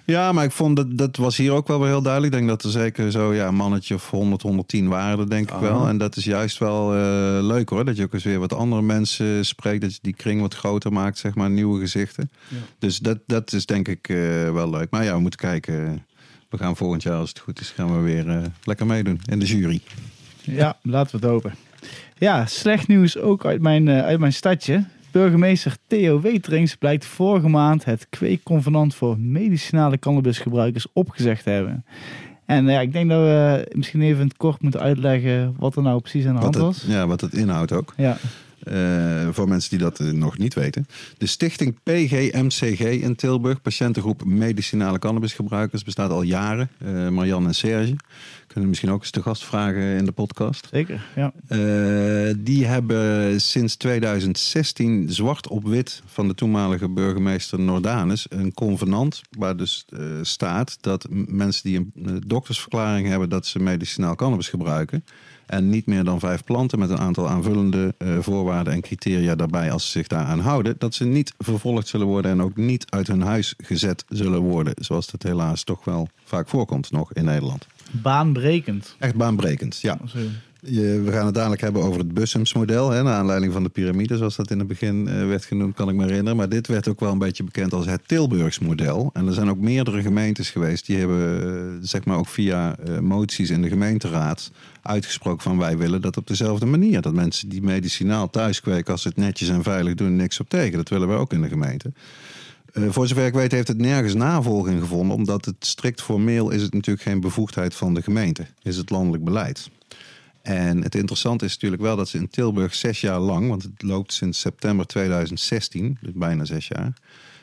Ja, 0.04 0.32
maar 0.32 0.44
ik 0.44 0.50
vond 0.50 0.76
dat 0.76 0.98
dat 0.98 1.16
was 1.16 1.36
hier 1.36 1.52
ook 1.52 1.68
wel 1.68 1.78
weer 1.78 1.88
heel 1.88 2.02
duidelijk. 2.02 2.32
Ik 2.32 2.38
denk 2.38 2.50
dat 2.50 2.62
er 2.64 2.70
zeker 2.80 3.10
zo 3.10 3.34
ja, 3.34 3.46
een 3.46 3.54
mannetje 3.54 3.94
of 3.94 4.10
100, 4.10 4.42
110 4.42 4.88
waren, 4.88 5.18
er, 5.18 5.30
denk 5.30 5.48
ik 5.48 5.54
Ah. 5.54 5.60
wel. 5.60 5.88
En 5.88 5.98
dat 5.98 6.16
is 6.16 6.24
juist 6.24 6.58
wel 6.58 6.94
eh, 6.94 6.98
leuk 7.42 7.68
hoor. 7.68 7.84
Dat 7.84 7.96
je 7.96 8.02
ook 8.02 8.12
eens 8.14 8.24
weer 8.24 8.38
wat 8.38 8.52
andere 8.52 8.82
mensen 8.82 9.44
spreekt. 9.46 9.80
Dat 9.80 9.92
je 9.92 9.98
die 10.02 10.14
kring 10.14 10.40
wat 10.40 10.54
groter 10.54 10.92
maakt, 10.92 11.18
zeg 11.18 11.34
maar, 11.34 11.50
nieuwe 11.50 11.80
gezichten. 11.80 12.30
Ja. 12.48 12.56
Dus 12.78 12.98
dat, 12.98 13.18
dat 13.26 13.52
is 13.52 13.66
denk 13.66 13.88
ik 13.88 14.08
eh, 14.08 14.16
wel 14.52 14.70
leuk. 14.70 14.90
Maar 14.90 15.04
ja, 15.04 15.14
we 15.14 15.20
moeten 15.20 15.40
kijken. 15.40 16.04
We 16.48 16.58
gaan 16.58 16.76
volgend 16.76 17.02
jaar, 17.02 17.16
als 17.18 17.28
het 17.28 17.38
goed 17.38 17.60
is, 17.60 17.70
gaan 17.70 17.96
we 17.96 18.02
weer 18.02 18.28
eh, 18.28 18.36
lekker 18.64 18.86
meedoen 18.86 19.20
in 19.30 19.38
de 19.38 19.46
jury. 19.46 19.80
Ja, 20.42 20.76
laten 20.82 21.10
we 21.20 21.26
het 21.26 21.34
hopen. 21.34 21.54
Ja, 22.18 22.46
slecht 22.46 22.88
nieuws 22.88 23.18
ook 23.18 23.44
uit 23.44 23.60
mijn, 23.60 23.88
eh, 23.88 24.02
uit 24.04 24.18
mijn 24.18 24.32
stadje. 24.32 24.84
Burgemeester 25.18 25.76
Theo 25.86 26.20
Weterings 26.20 26.74
blijkt 26.76 27.04
vorige 27.04 27.48
maand 27.48 27.84
het 27.84 28.06
kweekconvenant 28.10 28.94
voor 28.94 29.18
medicinale 29.20 29.98
cannabisgebruikers 29.98 30.86
opgezegd 30.92 31.42
te 31.42 31.50
hebben. 31.50 31.84
En 32.46 32.66
eh, 32.68 32.74
ja, 32.74 32.80
ik 32.80 32.92
denk 32.92 33.10
dat 33.10 33.20
we 33.20 33.66
misschien 33.72 34.00
even 34.02 34.20
in 34.20 34.26
het 34.26 34.36
kort 34.36 34.62
moeten 34.62 34.80
uitleggen 34.80 35.54
wat 35.58 35.76
er 35.76 35.82
nou 35.82 36.00
precies 36.00 36.26
aan 36.26 36.34
de 36.36 36.40
Wat 36.40 36.54
hand 36.54 36.76
het, 36.76 36.84
was. 36.86 36.94
ja, 36.96 37.06
wat 37.06 37.20
het 37.20 37.32
inhoudt 37.34 37.72
ook. 37.72 37.94
Ja, 37.96 38.16
Eh, 38.68 39.28
voor 39.30 39.48
mensen 39.48 39.70
die 39.70 39.78
dat 39.78 40.00
eh, 40.00 40.06
nog 40.06 40.38
niet 40.38 40.54
weten. 40.54 40.86
De 41.18 41.26
stichting 41.26 41.76
PGMCG 41.82 42.80
in 42.80 43.14
Tilburg, 43.16 43.62
patiëntengroep 43.62 44.24
medicinale 44.24 44.98
cannabisgebruikers, 44.98 45.84
bestaat 45.84 46.10
al 46.10 46.22
jaren. 46.22 46.70
Marianne 47.10 47.48
en 47.48 47.54
Serge 47.54 47.96
kunnen 48.46 48.68
misschien 48.68 48.90
ook 48.90 49.00
eens 49.00 49.10
te 49.10 49.22
gast 49.22 49.44
vragen 49.44 49.82
in 49.82 50.04
de 50.04 50.12
podcast. 50.12 50.68
zeker. 50.70 51.06
Ja. 51.14 51.32
Die 52.36 52.66
hebben 52.66 53.40
sinds 53.40 53.76
2016 53.76 55.06
zwart 55.10 55.48
op 55.48 55.64
wit 55.64 56.02
van 56.06 56.28
de 56.28 56.34
toenmalige 56.34 56.88
burgemeester 56.88 57.60
Nordanus 57.60 58.26
een 58.28 58.54
convenant 58.54 59.20
waar 59.38 59.56
dus 59.56 59.84
staat 60.22 60.78
dat 60.80 61.06
mensen 61.26 61.62
die 61.62 61.76
een 61.76 62.22
doktersverklaring 62.26 63.08
hebben 63.08 63.28
dat 63.28 63.46
ze 63.46 63.58
medicinaal 63.58 64.14
cannabis 64.14 64.48
gebruiken 64.48 65.04
en 65.48 65.68
niet 65.70 65.86
meer 65.86 66.04
dan 66.04 66.18
vijf 66.20 66.44
planten 66.44 66.78
met 66.78 66.90
een 66.90 66.98
aantal 66.98 67.28
aanvullende 67.28 67.94
eh, 67.98 68.18
voorwaarden 68.20 68.72
en 68.72 68.80
criteria 68.80 69.34
daarbij 69.34 69.72
als 69.72 69.84
ze 69.84 69.90
zich 69.90 70.06
daaraan 70.06 70.40
houden, 70.40 70.74
dat 70.78 70.94
ze 70.94 71.04
niet 71.04 71.32
vervolgd 71.38 71.88
zullen 71.88 72.06
worden 72.06 72.30
en 72.30 72.42
ook 72.42 72.56
niet 72.56 72.90
uit 72.90 73.06
hun 73.06 73.20
huis 73.22 73.54
gezet 73.64 74.04
zullen 74.08 74.40
worden, 74.40 74.74
zoals 74.76 75.10
dat 75.10 75.22
helaas 75.22 75.62
toch 75.64 75.84
wel 75.84 76.08
vaak 76.24 76.48
voorkomt 76.48 76.90
nog 76.90 77.12
in 77.12 77.24
Nederland. 77.24 77.66
Baanbrekend. 77.90 78.96
Echt 78.98 79.14
baanbrekend, 79.14 79.80
ja. 79.80 79.98
Je- 80.60 81.00
we 81.04 81.12
gaan 81.12 81.26
het 81.26 81.34
dadelijk 81.34 81.60
hebben 81.60 81.82
over 81.82 81.98
het 81.98 82.14
Bussums-model. 82.14 82.90
Hè, 82.90 83.02
naar 83.02 83.14
aanleiding 83.14 83.52
van 83.52 83.62
de 83.62 83.68
piramide, 83.68 84.16
zoals 84.16 84.36
dat 84.36 84.50
in 84.50 84.58
het 84.58 84.68
begin 84.68 85.08
eh, 85.08 85.26
werd 85.26 85.44
genoemd, 85.44 85.74
kan 85.74 85.88
ik 85.88 85.94
me 85.94 86.04
herinneren. 86.04 86.36
Maar 86.36 86.48
dit 86.48 86.66
werd 86.66 86.88
ook 86.88 87.00
wel 87.00 87.12
een 87.12 87.18
beetje 87.18 87.44
bekend 87.44 87.72
als 87.72 87.86
het 87.86 88.00
Tilburgs-model. 88.06 89.10
En 89.12 89.26
er 89.26 89.32
zijn 89.32 89.50
ook 89.50 89.58
meerdere 89.58 90.02
gemeentes 90.02 90.50
geweest 90.50 90.86
die 90.86 90.96
hebben, 90.96 91.42
eh, 91.42 91.78
zeg 91.80 92.04
maar 92.04 92.16
ook 92.18 92.28
via 92.28 92.76
moties 93.00 93.50
in 93.50 93.62
de 93.62 93.68
gemeenteraad, 93.68 94.50
uitgesproken 94.82 95.42
van 95.42 95.58
wij 95.58 95.76
willen 95.78 96.00
dat 96.00 96.16
op 96.16 96.26
dezelfde 96.26 96.66
manier. 96.66 97.00
Dat 97.00 97.14
mensen 97.14 97.48
die 97.48 97.62
medicinaal 97.62 98.30
thuis 98.30 98.60
kweken, 98.60 98.92
als 98.92 99.02
ze 99.02 99.08
het 99.08 99.16
netjes 99.16 99.48
en 99.48 99.62
veilig 99.62 99.94
doen, 99.94 100.16
niks 100.16 100.40
op 100.40 100.48
tegen. 100.48 100.76
Dat 100.76 100.88
willen 100.88 101.08
we 101.08 101.14
ook 101.14 101.32
in 101.32 101.42
de 101.42 101.48
gemeente. 101.48 101.92
Eh, 102.72 102.82
voor 102.88 103.08
zover 103.08 103.26
ik 103.26 103.32
weet 103.32 103.52
heeft 103.52 103.68
het 103.68 103.78
nergens 103.78 104.14
navolging 104.14 104.80
gevonden, 104.80 105.16
omdat 105.16 105.44
het 105.44 105.56
strikt 105.58 106.02
formeel 106.02 106.50
is 106.50 106.62
het 106.62 106.74
natuurlijk 106.74 107.06
geen 107.06 107.20
bevoegdheid 107.20 107.74
van 107.74 107.94
de 107.94 108.02
gemeente. 108.02 108.46
Is 108.62 108.76
het 108.76 108.90
landelijk 108.90 109.24
beleid. 109.24 109.70
En 110.42 110.82
het 110.82 110.94
interessante 110.94 111.44
is 111.44 111.52
natuurlijk 111.52 111.82
wel 111.82 111.96
dat 111.96 112.08
ze 112.08 112.18
in 112.18 112.28
Tilburg 112.28 112.74
zes 112.74 113.00
jaar 113.00 113.18
lang, 113.18 113.48
want 113.48 113.62
het 113.62 113.82
loopt 113.82 114.12
sinds 114.12 114.40
september 114.40 114.86
2016, 114.86 115.98
dus 116.00 116.12
bijna 116.14 116.44
zes 116.44 116.68
jaar, 116.68 116.92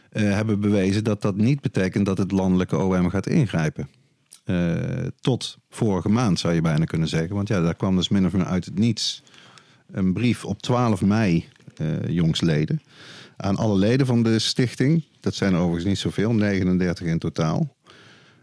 eh, 0.09 0.23
hebben 0.23 0.59
bewezen 0.59 1.03
dat 1.03 1.21
dat 1.21 1.35
niet 1.35 1.61
betekent 1.61 2.05
dat 2.05 2.17
het 2.17 2.31
landelijke 2.31 2.77
OM 2.77 3.09
gaat 3.09 3.27
ingrijpen. 3.27 3.89
Eh, 4.43 4.94
tot 5.19 5.57
vorige 5.69 6.09
maand 6.09 6.39
zou 6.39 6.53
je 6.53 6.61
bijna 6.61 6.85
kunnen 6.85 7.07
zeggen. 7.07 7.35
Want 7.35 7.47
ja, 7.47 7.61
daar 7.61 7.75
kwam 7.75 7.95
dus 7.95 8.09
min 8.09 8.25
of 8.25 8.33
meer 8.33 8.45
uit 8.45 8.65
het 8.65 8.79
niets 8.79 9.23
een 9.91 10.13
brief 10.13 10.45
op 10.45 10.61
12 10.61 11.01
mei, 11.01 11.45
eh 11.75 12.07
jongsleden, 12.07 12.81
aan 13.37 13.55
alle 13.55 13.77
leden 13.77 14.05
van 14.05 14.23
de 14.23 14.39
stichting. 14.39 15.03
Dat 15.19 15.35
zijn 15.35 15.53
er 15.53 15.59
overigens 15.59 15.85
niet 15.85 15.97
zoveel, 15.97 16.33
39 16.33 17.07
in 17.07 17.19
totaal. 17.19 17.75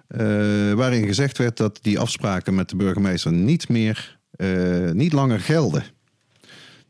Eh, 0.06 0.72
waarin 0.72 1.06
gezegd 1.06 1.38
werd 1.38 1.56
dat 1.56 1.78
die 1.82 1.98
afspraken 1.98 2.54
met 2.54 2.68
de 2.68 2.76
burgemeester 2.76 3.32
niet 3.32 3.68
meer, 3.68 4.18
eh, 4.30 4.90
niet 4.90 5.12
langer 5.12 5.40
gelden. 5.40 5.84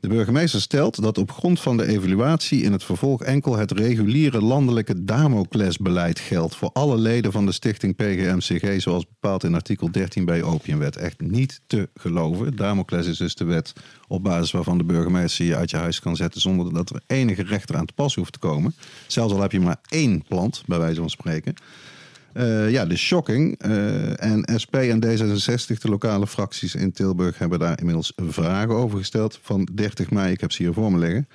De 0.02 0.08
burgemeester 0.08 0.60
stelt 0.60 1.02
dat 1.02 1.18
op 1.18 1.32
grond 1.32 1.60
van 1.60 1.76
de 1.76 1.86
evaluatie 1.86 2.62
in 2.62 2.72
het 2.72 2.84
vervolg 2.84 3.22
enkel 3.22 3.56
het 3.56 3.70
reguliere 3.70 4.40
landelijke 4.40 5.04
Damoclesbeleid 5.04 6.18
geldt 6.18 6.56
voor 6.56 6.70
alle 6.72 6.96
leden 6.96 7.32
van 7.32 7.46
de 7.46 7.52
stichting 7.52 7.96
PGMCG 7.96 8.80
zoals 8.80 9.06
bepaald 9.06 9.44
in 9.44 9.54
artikel 9.54 9.90
13b 9.98 10.42
opiumwet. 10.42 10.96
Echt 10.96 11.20
niet 11.20 11.60
te 11.66 11.88
geloven. 11.94 12.56
Damocles 12.56 13.06
is 13.06 13.16
dus 13.16 13.34
de 13.34 13.44
wet 13.44 13.72
op 14.08 14.22
basis 14.22 14.50
waarvan 14.50 14.78
de 14.78 14.84
burgemeester 14.84 15.44
je 15.44 15.56
uit 15.56 15.70
je 15.70 15.76
huis 15.76 16.00
kan 16.00 16.16
zetten 16.16 16.40
zonder 16.40 16.72
dat 16.72 16.90
er 16.90 17.02
enige 17.06 17.42
rechter 17.42 17.76
aan 17.76 17.86
te 17.86 17.94
pas 17.94 18.14
hoeft 18.14 18.32
te 18.32 18.38
komen. 18.38 18.74
Zelfs 19.06 19.34
al 19.34 19.40
heb 19.40 19.52
je 19.52 19.60
maar 19.60 19.80
één 19.88 20.24
plant, 20.28 20.62
bij 20.66 20.78
wijze 20.78 21.00
van 21.00 21.10
spreken. 21.10 21.54
Eh, 22.32 22.70
ja, 22.70 22.86
de 22.86 22.96
shocking. 22.96 23.58
eh, 23.58 24.24
en 24.24 24.44
SP 24.62 24.74
en 24.74 25.00
D66, 25.06 25.78
de 25.80 25.88
lokale 25.88 26.26
fracties 26.26 26.74
in 26.74 26.92
Tilburg, 26.92 27.38
hebben 27.38 27.58
daar 27.58 27.78
inmiddels 27.78 28.12
vragen 28.16 28.74
over 28.74 28.98
gesteld 28.98 29.38
van 29.42 29.68
30 29.72 30.10
mei. 30.10 30.32
Ik 30.32 30.40
heb 30.40 30.52
ze 30.52 30.62
hier 30.62 30.72
voor 30.72 30.92
me 30.92 30.98
liggen. 30.98 31.28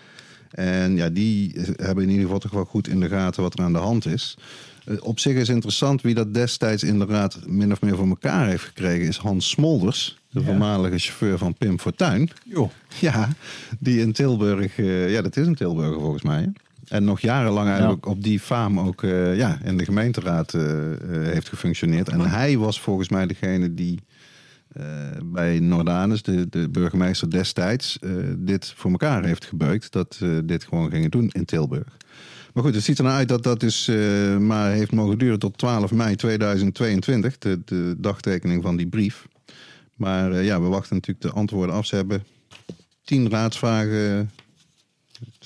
En 0.52 0.96
ja, 0.96 1.10
die 1.10 1.52
hebben 1.76 2.04
in 2.04 2.10
ieder 2.10 2.24
geval 2.24 2.40
toch 2.40 2.52
wel 2.52 2.66
goed 2.66 2.88
in 2.88 3.00
de 3.00 3.08
gaten 3.10 3.42
wat 3.44 3.60
er 3.60 3.66
aan 3.66 3.74
de 3.74 3.80
hand 3.80 4.06
is. 4.06 4.38
Eh, 4.86 4.96
op 5.00 5.20
zich 5.20 5.36
is 5.36 5.50
interessant 5.50 6.02
wie 6.02 6.14
dat 6.16 6.34
destijds 6.34 6.84
in 6.84 7.00
de 7.00 7.06
raad 7.06 7.40
min 7.48 7.72
of 7.72 7.82
meer 7.82 7.96
voor 7.96 8.08
elkaar 8.08 8.48
heeft 8.48 8.64
gekregen, 8.64 9.08
is 9.08 9.18
Hans 9.18 9.50
Smolders, 9.50 10.18
de 10.30 10.40
Ja. 10.40 10.46
voormalige 10.46 10.98
chauffeur 10.98 11.38
van 11.38 11.54
Pim 11.54 11.80
Fortuyn. 11.80 12.30
Joh. 12.44 12.70
Ja, 13.00 13.30
die 13.80 14.00
in 14.00 14.12
Tilburg, 14.12 14.76
ja, 15.12 15.22
dat 15.22 15.38
is 15.38 15.48
een 15.48 15.56
Tilburger 15.56 16.00
volgens 16.00 16.24
mij. 16.24 16.42
hè? 16.42 16.48
En 16.88 17.04
nog 17.04 17.20
jarenlang 17.20 17.70
eigenlijk 17.70 18.06
op 18.06 18.24
die 18.24 18.40
faam 18.40 18.80
ook 18.80 19.04
eh, 19.04 19.38
ja, 19.38 19.60
in 19.64 19.78
de 19.78 19.86
gemeenteraad 19.86 20.54
eh, 20.54 20.92
eh, 20.94 21.00
heeft 21.34 21.50
gefunctioneerd. 21.50 22.10
En 22.10 22.20
hij 22.20 22.58
was 22.58 22.82
volgens 22.82 23.10
mij 23.10 23.28
degene 23.28 23.74
die 23.74 24.00
bij 25.24 25.60
Nordanus, 25.60 26.22
de, 26.22 26.50
de 26.50 26.70
burgemeester 26.70 27.30
destijds, 27.30 28.00
dit 28.38 28.74
voor 28.76 28.92
elkaar 28.92 29.24
heeft 29.24 29.46
gebeukt. 29.46 29.92
Dat 29.92 30.22
dit 30.44 30.64
gewoon 30.64 30.90
gingen 30.90 31.12
doen 31.12 31.30
in 31.32 31.46
Tilburg. 31.46 31.98
Maar 32.54 32.64
goed, 32.64 32.76
het 32.76 32.84
ziet 32.84 32.98
er 32.98 33.04
nou 33.04 33.16
uit 33.16 33.28
dat 33.28 33.44
dat 33.44 33.60
dus 33.60 33.88
maar 34.40 34.72
heeft 34.72 34.92
mogen 34.92 35.18
duren 35.18 35.40
tot 35.40 35.58
12 35.58 35.92
mei 35.92 36.16
2022, 36.16 37.38
de, 37.38 37.62
de 37.66 37.96
dagtekening 37.98 38.64
van 38.64 38.76
die 38.76 38.88
brief. 38.88 39.28
Maar 39.94 40.44
ja, 40.44 40.62
we 40.62 40.68
wachten 40.68 40.96
natuurlijk 40.96 41.26
de 41.26 41.40
antwoorden 41.40 41.76
af. 41.76 41.86
Ze 41.86 41.96
hebben 41.96 42.24
tien 43.04 43.30
raadsvragen. 43.30 44.30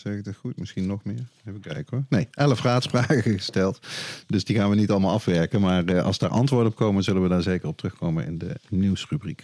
Zeg 0.01 0.13
ik 0.13 0.23
dat 0.23 0.35
goed? 0.35 0.57
Misschien 0.57 0.85
nog 0.85 1.03
meer. 1.03 1.25
Even 1.45 1.59
kijken 1.59 1.85
hoor. 1.89 2.03
Nee, 2.09 2.27
elf 2.31 2.61
raadsvragen 2.61 3.21
gesteld. 3.21 3.79
Dus 4.27 4.43
die 4.43 4.55
gaan 4.55 4.69
we 4.69 4.75
niet 4.75 4.91
allemaal 4.91 5.13
afwerken. 5.13 5.61
Maar 5.61 5.85
eh, 5.85 6.03
als 6.03 6.17
daar 6.17 6.29
antwoorden 6.29 6.71
op 6.71 6.77
komen, 6.77 7.03
zullen 7.03 7.21
we 7.21 7.27
daar 7.27 7.41
zeker 7.41 7.67
op 7.67 7.77
terugkomen 7.77 8.25
in 8.25 8.37
de 8.37 8.55
nieuwsrubriek. 8.69 9.43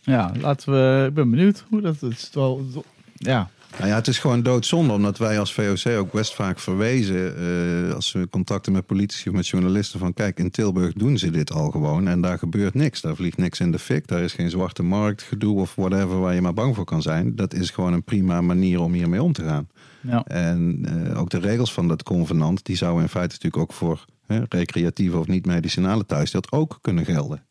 Ja, 0.00 0.32
laten 0.40 0.72
we. 0.72 1.06
Ik 1.06 1.14
ben 1.14 1.30
benieuwd 1.30 1.64
hoe 1.68 1.80
dat 1.80 2.00
het 2.00 2.12
is. 2.12 2.30
Wel, 2.32 2.84
ja, 3.14 3.50
Nou 3.78 3.88
ja, 3.90 3.96
het 3.96 4.08
is 4.08 4.18
gewoon 4.18 4.42
doodzonde, 4.42 4.92
omdat 4.92 5.18
wij 5.18 5.38
als 5.38 5.54
VOC 5.54 5.86
ook 5.86 6.12
best 6.12 6.34
vaak 6.34 6.58
verwezen, 6.58 7.36
eh, 7.36 7.94
als 7.94 8.12
we 8.12 8.28
contacten 8.28 8.72
met 8.72 8.86
politici 8.86 9.28
of 9.28 9.34
met 9.34 9.48
journalisten, 9.48 9.98
van 9.98 10.14
kijk, 10.14 10.38
in 10.38 10.50
Tilburg 10.50 10.92
doen 10.92 11.18
ze 11.18 11.30
dit 11.30 11.52
al 11.52 11.70
gewoon 11.70 12.08
en 12.08 12.20
daar 12.20 12.38
gebeurt 12.38 12.74
niks. 12.74 13.00
Daar 13.00 13.16
vliegt 13.16 13.36
niks 13.36 13.60
in 13.60 13.70
de 13.70 13.78
fik, 13.78 14.06
daar 14.06 14.20
is 14.22 14.32
geen 14.32 14.50
zwarte 14.50 14.82
markt 14.82 15.22
gedoe 15.22 15.60
of 15.60 15.74
whatever 15.74 16.20
waar 16.20 16.34
je 16.34 16.40
maar 16.40 16.54
bang 16.54 16.74
voor 16.74 16.84
kan 16.84 17.02
zijn. 17.02 17.36
Dat 17.36 17.54
is 17.54 17.70
gewoon 17.70 17.92
een 17.92 18.04
prima 18.04 18.40
manier 18.40 18.80
om 18.80 18.92
hiermee 18.92 19.22
om 19.22 19.32
te 19.32 19.44
gaan. 19.44 19.68
ja. 20.00 20.24
En 20.24 20.80
eh, 20.84 21.20
ook 21.20 21.30
de 21.30 21.38
regels 21.38 21.72
van 21.72 21.88
dat 21.88 22.02
convenant, 22.02 22.64
die 22.64 22.76
zouden 22.76 23.02
in 23.02 23.08
feite 23.08 23.34
natuurlijk 23.34 23.62
ook 23.62 23.72
voor 23.72 24.04
hè, 24.26 24.42
recreatieve 24.48 25.18
of 25.18 25.26
niet-medicinale 25.26 26.06
thuisstelt 26.06 26.52
ook 26.52 26.78
kunnen 26.80 27.04
gelden. 27.04 27.44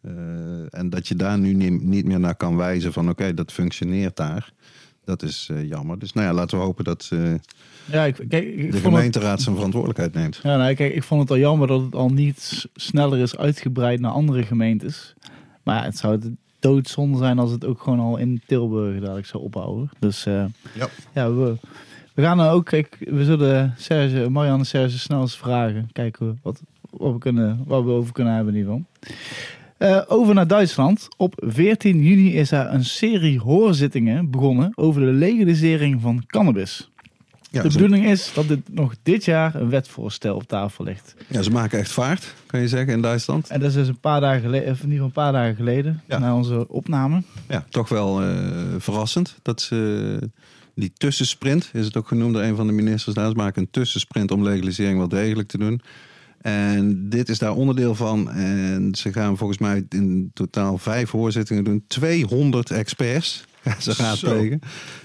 Eh, 0.00 0.12
en 0.70 0.90
dat 0.90 1.08
je 1.08 1.14
daar 1.14 1.38
nu 1.38 1.54
niet, 1.54 1.82
niet 1.82 2.04
meer 2.04 2.20
naar 2.20 2.36
kan 2.36 2.56
wijzen 2.56 2.92
van 2.92 3.08
oké, 3.08 3.34
dat 3.34 3.52
functioneert 3.52 4.16
daar. 4.16 4.52
Dat 5.06 5.22
is 5.22 5.48
eh, 5.50 5.68
jammer. 5.68 5.98
Dus 5.98 6.12
nou 6.12 6.26
ja, 6.26 6.32
laten 6.32 6.58
we 6.58 6.64
hopen 6.64 6.84
dat 6.84 7.08
eh, 7.12 7.34
ja 7.84 8.04
ik, 8.04 8.14
kijk, 8.28 8.44
ik 8.44 8.70
de 8.70 8.76
het, 8.76 8.86
gemeenteraad 8.86 9.40
zijn 9.40 9.54
verantwoordelijkheid 9.54 10.14
neemt. 10.14 10.40
ja, 10.42 10.56
nou, 10.56 10.74
kijk, 10.74 10.94
ik 10.94 11.02
vond 11.02 11.20
het 11.20 11.30
al 11.30 11.38
jammer 11.38 11.68
dat 11.68 11.80
het 11.80 11.94
al 11.94 12.08
niet 12.08 12.66
sneller 12.74 13.18
is 13.18 13.36
uitgebreid 13.36 14.00
naar 14.00 14.10
andere 14.10 14.42
gemeentes. 14.42 15.14
Maar 15.62 15.76
ja, 15.76 15.84
het 15.84 15.98
zou 15.98 16.36
doodzonde 16.58 17.18
zijn 17.18 17.38
als 17.38 17.50
het 17.50 17.64
ook 17.64 17.82
gewoon 17.82 18.00
al 18.00 18.16
in 18.16 18.42
Tilburg 18.46 19.00
dadelijk 19.00 19.26
zou 19.26 19.42
ophouden. 19.42 19.90
Dus 19.98 20.26
eh, 20.26 20.44
Ja. 20.74 20.88
ja, 21.14 21.32
we, 21.32 21.56
we 22.14 22.22
gaan 22.22 22.36
dan 22.36 22.48
ook, 22.48 22.64
kijk, 22.64 22.96
we 22.98 23.24
zullen 23.24 23.74
Serge, 23.76 24.30
Marianne 24.30 24.64
Serge 24.64 24.98
snel 24.98 25.20
eens 25.20 25.36
vragen. 25.38 25.88
Kijken 25.92 26.38
wat, 26.42 26.62
wat, 26.90 27.12
we 27.12 27.18
kunnen, 27.18 27.62
wat 27.66 27.84
we 27.84 27.90
over 27.90 28.12
kunnen 28.12 28.34
hebben 28.34 28.54
in 28.54 28.58
ieder 28.60 28.72
geval. 28.72 29.16
Eh, 29.78 30.02
over 30.06 30.34
naar 30.34 30.46
Duitsland. 30.46 31.08
Op 31.16 31.34
14 31.46 32.02
juni 32.02 32.34
is 32.34 32.50
er 32.50 32.66
een 32.72 32.84
serie 32.84 33.38
hoorzittingen 33.40 34.30
begonnen 34.30 34.72
over 34.74 35.00
de 35.00 35.12
legalisering 35.12 36.00
van 36.00 36.24
cannabis. 36.26 36.90
Ja, 37.50 37.62
de 37.62 37.70
ze, 37.70 37.78
bedoeling 37.78 38.06
is 38.06 38.30
dat 38.34 38.48
dit 38.48 38.60
nog 38.74 38.94
dit 39.02 39.24
jaar 39.24 39.54
een 39.54 39.68
wetvoorstel 39.68 40.34
op 40.34 40.42
tafel 40.48 40.84
ligt. 40.84 41.14
ja, 41.28 41.42
ze 41.42 41.50
maken 41.50 41.78
echt 41.78 41.90
vaart, 41.90 42.34
kan 42.46 42.60
je 42.60 42.68
zeggen, 42.68 42.92
in 42.92 43.00
Duitsland. 43.02 43.48
En 43.48 43.60
dat 43.60 43.68
is 43.68 43.74
dus 43.74 43.88
een 43.88 43.98
paar 44.00 44.20
dagen 44.20 44.40
geleden, 44.40 44.70
of 44.72 44.82
in 44.82 44.90
ieder 44.90 45.04
geval 45.04 45.06
een 45.06 45.30
paar 45.32 45.32
dagen 45.42 45.56
geleden, 45.56 46.02
Ja. 46.08 46.18
na 46.18 46.36
onze 46.36 46.68
opname. 46.68 47.22
Ja, 47.48 47.64
toch 47.68 47.88
wel 47.88 48.22
eh, 48.22 48.28
verrassend 48.78 49.38
dat 49.42 49.60
ze 49.60 50.18
die 50.74 50.92
tussensprint, 50.96 51.70
is 51.72 51.84
het 51.84 51.96
ook 51.96 52.08
genoemd 52.08 52.34
door 52.34 52.42
een 52.42 52.56
van 52.56 52.66
de 52.66 52.72
ministers 52.72 53.14
daar, 53.14 53.28
ze 53.28 53.34
maken 53.36 53.62
een 53.62 53.70
tussensprint 53.70 54.30
om 54.30 54.42
legalisering 54.42 54.98
wel 54.98 55.08
degelijk 55.08 55.48
te 55.48 55.58
doen. 55.58 55.80
En 56.46 57.08
dit 57.08 57.28
is 57.28 57.38
daar 57.38 57.54
onderdeel 57.54 57.94
van. 57.94 58.30
En 58.30 58.94
ze 58.94 59.12
gaan 59.12 59.36
volgens 59.36 59.58
mij 59.58 59.86
in 59.88 60.30
totaal 60.34 60.78
vijf 60.78 61.10
hoorzittingen 61.10 61.64
doen. 61.64 61.84
200 61.86 62.70
experts 62.70 63.44
gaan 63.64 63.82
ze 63.82 63.94
raadplegen. 63.96 64.60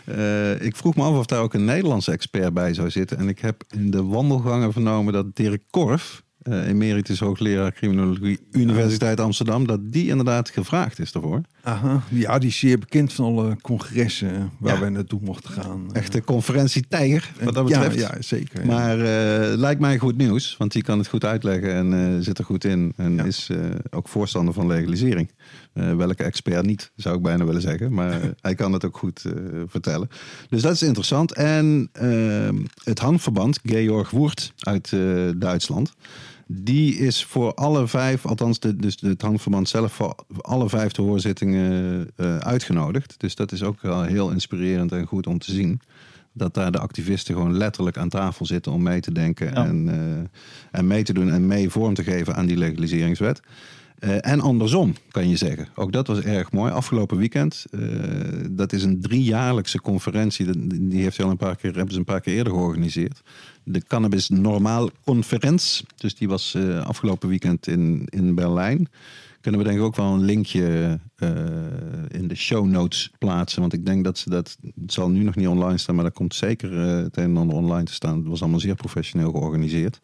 Eh, 0.06 0.62
ik 0.62 0.76
vroeg 0.76 0.96
me 0.96 1.04
af 1.04 1.18
of 1.18 1.26
daar 1.26 1.42
ook 1.42 1.54
een 1.54 1.66
Nederlandse 1.66 2.12
expert 2.12 2.54
bij 2.54 2.74
zou 2.74 2.90
zitten. 2.90 3.18
En 3.18 3.28
ik 3.28 3.40
heb 3.40 3.64
in 3.70 3.92
de 3.92 4.04
wandelgangen 4.04 4.72
vernomen 4.72 5.14
dat 5.14 5.36
Dirk 5.36 5.64
Korf, 5.70 6.24
eh, 6.42 6.68
emeritus 6.68 7.20
hoogleraar 7.20 7.72
criminologie, 7.74 8.40
Universiteit 8.52 9.20
Amsterdam, 9.20 9.68
dat 9.68 9.80
die 9.84 10.08
inderdaad 10.08 10.50
gevraagd 10.50 11.00
is 11.00 11.12
daarvoor. 11.12 11.42
Aha. 11.64 12.02
Ja, 12.10 12.40
die 12.40 12.50
is 12.50 12.60
zeer 12.60 12.80
bekend 12.80 13.14
van 13.14 13.26
alle 13.26 13.58
congressen 13.62 14.52
waar 14.60 14.74
Ja. 14.74 14.80
wij 14.80 14.90
naartoe 14.90 15.20
mochten 15.24 15.52
gaan. 15.52 15.94
Echte 15.94 16.22
conferentietijger, 16.24 17.32
wat 17.44 17.54
dat 17.54 17.66
betreft. 17.66 18.00
Ja, 18.00 18.16
zeker. 18.20 18.60
ja. 18.60 18.66
Maar 18.66 19.00
eh, 19.00 19.58
lijkt 19.58 19.82
mij 19.82 19.98
goed 19.98 20.18
nieuws, 20.18 20.56
want 20.58 20.72
die 20.72 20.84
kan 20.84 20.98
het 20.98 21.08
goed 21.08 21.26
uitleggen 21.26 21.74
en 21.74 21.94
eh, 21.94 22.24
zit 22.24 22.38
er 22.38 22.46
goed 22.46 22.64
in. 22.64 22.94
En 22.98 23.20
is 23.26 23.48
eh, 23.52 23.58
ook 23.90 24.08
voorstander 24.08 24.54
van 24.54 24.68
legalisering. 24.68 25.32
Eh, 25.74 25.96
welke 25.96 26.24
expert 26.24 26.66
niet, 26.66 26.92
zou 26.96 27.16
ik 27.16 27.22
bijna 27.22 27.46
willen 27.46 27.62
zeggen. 27.62 27.94
Maar 27.94 28.12
eh, 28.22 28.28
hij 28.42 28.56
kan 28.56 28.74
het 28.74 28.86
ook 28.86 28.98
goed 28.98 29.26
eh, 29.26 29.32
vertellen. 29.68 30.08
Dus 30.50 30.62
dat 30.62 30.74
is 30.74 30.82
interessant. 30.82 31.34
En 31.34 31.90
eh, 31.92 32.50
het 32.84 33.00
handverband, 33.00 33.60
Georg 33.64 34.10
Woert 34.10 34.54
uit 34.60 34.92
eh, 34.94 35.00
Duitsland. 35.38 35.94
Die 36.54 36.96
is 36.96 37.26
voor 37.26 37.54
alle 37.54 37.88
vijf, 37.88 38.26
althans 38.26 38.60
de, 38.60 38.76
dus 38.76 38.98
het 39.02 39.22
handverband 39.22 39.70
zelf, 39.70 39.94
voor 39.94 40.16
alle 40.42 40.70
vijf 40.70 40.92
de 40.92 41.02
hoorzittingen 41.02 42.10
eh, 42.16 42.38
uitgenodigd. 42.38 43.16
Dus 43.18 43.36
dat 43.36 43.52
is 43.52 43.64
ook 43.64 43.82
wel 43.82 44.04
heel 44.04 44.32
inspirerend 44.32 44.92
en 44.92 45.06
goed 45.06 45.28
om 45.28 45.40
te 45.40 45.52
zien. 45.52 45.82
Dat 46.34 46.54
daar 46.54 46.72
de 46.72 46.80
activisten 46.80 47.36
gewoon 47.36 47.58
letterlijk 47.58 47.98
aan 47.98 48.10
tafel 48.10 48.46
zitten 48.46 48.72
om 48.72 48.84
mee 48.84 49.00
te 49.00 49.12
denken 49.12 49.48
Ja. 49.48 49.66
en, 49.66 49.90
eh, 49.90 50.80
en 50.80 50.88
mee 50.88 51.04
te 51.04 51.14
doen 51.14 51.32
en 51.32 51.48
mee 51.48 51.70
vorm 51.70 51.94
te 51.94 52.04
geven 52.04 52.36
aan 52.36 52.46
die 52.46 52.58
legaliseringswet. 52.58 53.42
Eh, 54.02 54.32
en 54.32 54.40
andersom, 54.40 54.96
kan 55.12 55.30
je 55.30 55.36
zeggen. 55.36 55.68
Ook 55.76 55.92
dat 55.92 56.08
was 56.08 56.20
erg 56.20 56.52
mooi. 56.52 56.72
Afgelopen 56.72 57.18
weekend, 57.18 57.66
eh, 57.72 57.82
dat 58.52 58.74
is 58.74 58.84
een 58.84 59.02
driejaarlijkse 59.02 59.82
conferentie. 59.82 60.68
Die 60.90 61.02
heeft 61.02 61.22
al 61.22 61.30
een 61.30 61.38
paar 61.38 61.56
keer, 61.56 61.76
hebben 61.76 61.92
ze 61.94 62.00
een 62.00 62.06
paar 62.06 62.22
keer 62.22 62.36
eerder 62.36 62.54
georganiseerd. 62.54 63.22
De 63.64 63.84
Cannabis 63.84 64.30
Normaal 64.30 64.90
Conferentie. 65.04 65.86
Dus 65.96 66.16
die 66.16 66.28
was 66.28 66.54
eh, 66.54 66.86
afgelopen 66.86 67.30
weekend 67.30 67.68
in, 67.68 68.06
in 68.10 68.36
Berlijn. 68.36 68.90
Kunnen 69.42 69.62
we 69.62 69.68
denk 69.68 69.80
ik 69.80 69.86
ook 69.86 69.96
wel 69.96 70.14
een 70.14 70.24
linkje 70.24 71.00
in 72.08 72.28
de 72.28 72.36
show 72.36 72.66
notes 72.66 73.12
plaatsen. 73.18 73.62
Want 73.62 73.74
ik 73.74 73.86
denk 73.86 74.04
dat 74.04 74.18
ze 74.18 74.30
dat, 74.30 74.58
het 74.82 74.94
zal 74.94 75.10
nu 75.10 75.24
nog 75.24 75.36
niet 75.36 75.48
online 75.48 75.78
staan, 75.78 75.96
maar 75.96 76.04
dat 76.04 76.14
komt 76.14 76.36
zeker 76.36 76.72
het 76.78 77.18
een 77.18 77.24
en 77.24 77.38
ander 77.38 77.56
online 77.56 77.84
te 77.84 77.94
staan. 77.94 78.18
Het 78.18 78.28
was 78.28 78.42
allemaal 78.42 78.60
zeer 78.60 78.76
professioneel 78.76 79.32
georganiseerd. 79.32 80.00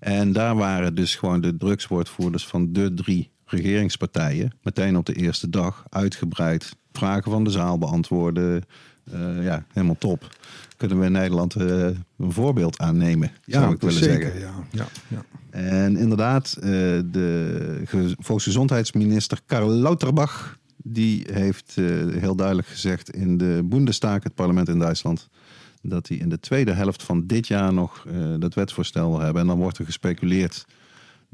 En 0.00 0.32
daar 0.32 0.56
waren 0.56 0.94
dus 0.94 1.14
gewoon 1.14 1.40
de 1.40 1.56
drugswoordvoerders 1.56 2.46
van 2.46 2.72
de 2.72 2.94
drie 2.94 3.32
regeringspartijen 3.54 4.52
meteen 4.62 4.96
op 4.96 5.06
de 5.06 5.14
eerste 5.14 5.50
dag 5.50 5.84
uitgebreid 5.90 6.76
vragen 6.92 7.30
van 7.30 7.44
de 7.44 7.50
zaal 7.50 7.78
beantwoorden. 7.78 8.64
Eh, 9.12 9.44
ja, 9.44 9.64
helemaal 9.72 9.98
top. 9.98 10.36
Kunnen 10.76 10.98
we 10.98 11.04
in 11.06 11.12
Nederland 11.12 11.54
eh, 11.54 11.86
een 12.18 12.32
voorbeeld 12.32 12.78
aannemen, 12.78 13.30
zou 13.46 13.74
ik 13.74 13.80
willen 13.80 14.02
zeker, 14.02 14.32
zeggen. 14.32 14.40
Ja, 14.40 14.54
ja, 14.70 14.86
ja. 15.08 15.24
En 15.50 15.96
inderdaad, 15.96 16.56
eh, 16.60 16.70
de 17.10 17.80
ge- 17.84 18.16
volksgezondheidsminister 18.18 19.40
Karl 19.46 19.68
Lauterbach... 19.68 20.58
die 20.76 21.26
heeft 21.32 21.74
heel 22.18 22.36
duidelijk 22.36 22.68
gezegd 22.68 23.10
in 23.10 23.36
de 23.36 23.60
Bundestag, 23.64 24.22
het 24.22 24.34
parlement 24.34 24.68
in 24.68 24.78
Duitsland... 24.78 25.28
dat 25.82 26.08
hij 26.08 26.16
in 26.16 26.28
de 26.28 26.40
tweede 26.40 26.72
helft 26.72 27.02
van 27.02 27.26
dit 27.26 27.46
jaar 27.46 27.72
nog 27.72 28.06
dat 28.38 28.54
wetsvoorstel 28.54 29.10
wil 29.10 29.20
hebben. 29.20 29.42
En 29.42 29.48
dan 29.48 29.58
wordt 29.58 29.78
er 29.78 29.84
gespeculeerd 29.84 30.64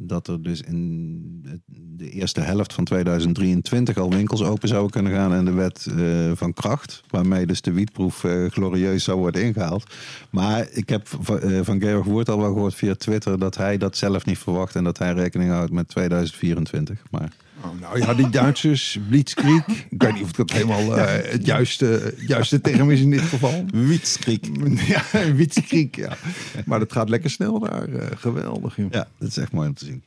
dat 0.02 0.28
er 0.28 0.42
dus 0.42 0.60
in 0.62 1.20
de- 1.42 2.10
eerste 2.10 2.40
helft 2.40 2.72
van 2.72 2.84
2023 2.84 3.96
al 3.96 4.10
winkels 4.10 4.42
open 4.42 4.68
zouden 4.68 4.90
kunnen 4.90 5.12
gaan 5.12 5.32
en 5.32 5.44
de 5.44 5.52
wet 5.52 5.86
eh, 5.96 6.30
van 6.34 6.52
kracht, 6.52 7.02
waarmee 7.08 7.46
dus 7.46 7.60
de 7.60 7.72
wietproef 7.72 8.24
eh, 8.24 8.46
glorieus 8.46 9.04
zou 9.04 9.18
worden 9.18 9.42
ingehaald. 9.42 9.94
Maar 10.30 10.68
ik 10.72 10.88
heb 10.88 11.08
eh, 11.42 11.60
van 11.62 11.80
Georg 11.80 12.04
Woert 12.06 12.28
al 12.28 12.38
wel 12.38 12.52
gehoord 12.52 12.74
via 12.74 12.94
Twitter 12.94 13.38
dat 13.38 13.56
hij 13.56 13.76
dat 13.76 13.96
zelf 13.96 14.24
niet 14.26 14.38
verwacht 14.38 14.74
en 14.74 14.84
dat 14.84 14.98
hij 14.98 15.12
rekening 15.12 15.50
houdt 15.50 15.72
met 15.72 15.88
2024. 15.88 17.02
Maar 17.10 17.32
Oh, 17.64 17.80
nou 17.80 17.98
ja, 18.00 18.14
die 18.14 18.28
Duitsers, 18.30 18.98
Blitzkrieg. 19.08 19.66
Ik 19.90 20.02
weet 20.02 20.12
niet 20.12 20.22
of 20.22 20.26
het 20.28 20.36
dat 20.36 20.50
helemaal 20.50 20.96
eh, 20.98 21.30
het 21.32 21.46
juiste, 21.46 22.14
juiste 22.26 22.60
term 22.60 22.90
is 22.90 23.00
in 23.00 23.10
dit 23.10 23.20
geval. 23.20 23.64
Wietskriek. 23.72 24.46
Ja, 24.88 25.02
Blitzkrieg, 25.34 25.96
ja. 25.96 26.16
Maar 26.64 26.78
dat 26.78 26.92
gaat 26.92 27.08
lekker 27.08 27.30
snel 27.30 27.58
daar. 27.58 27.88
eh, 27.88 28.06
geweldig, 28.16 28.76
joh. 28.76 28.90
Ja, 28.90 29.08
dat 29.18 29.28
is 29.28 29.36
echt 29.36 29.52
mooi 29.52 29.68
om 29.68 29.74
te 29.74 29.84
zien. 29.84 30.02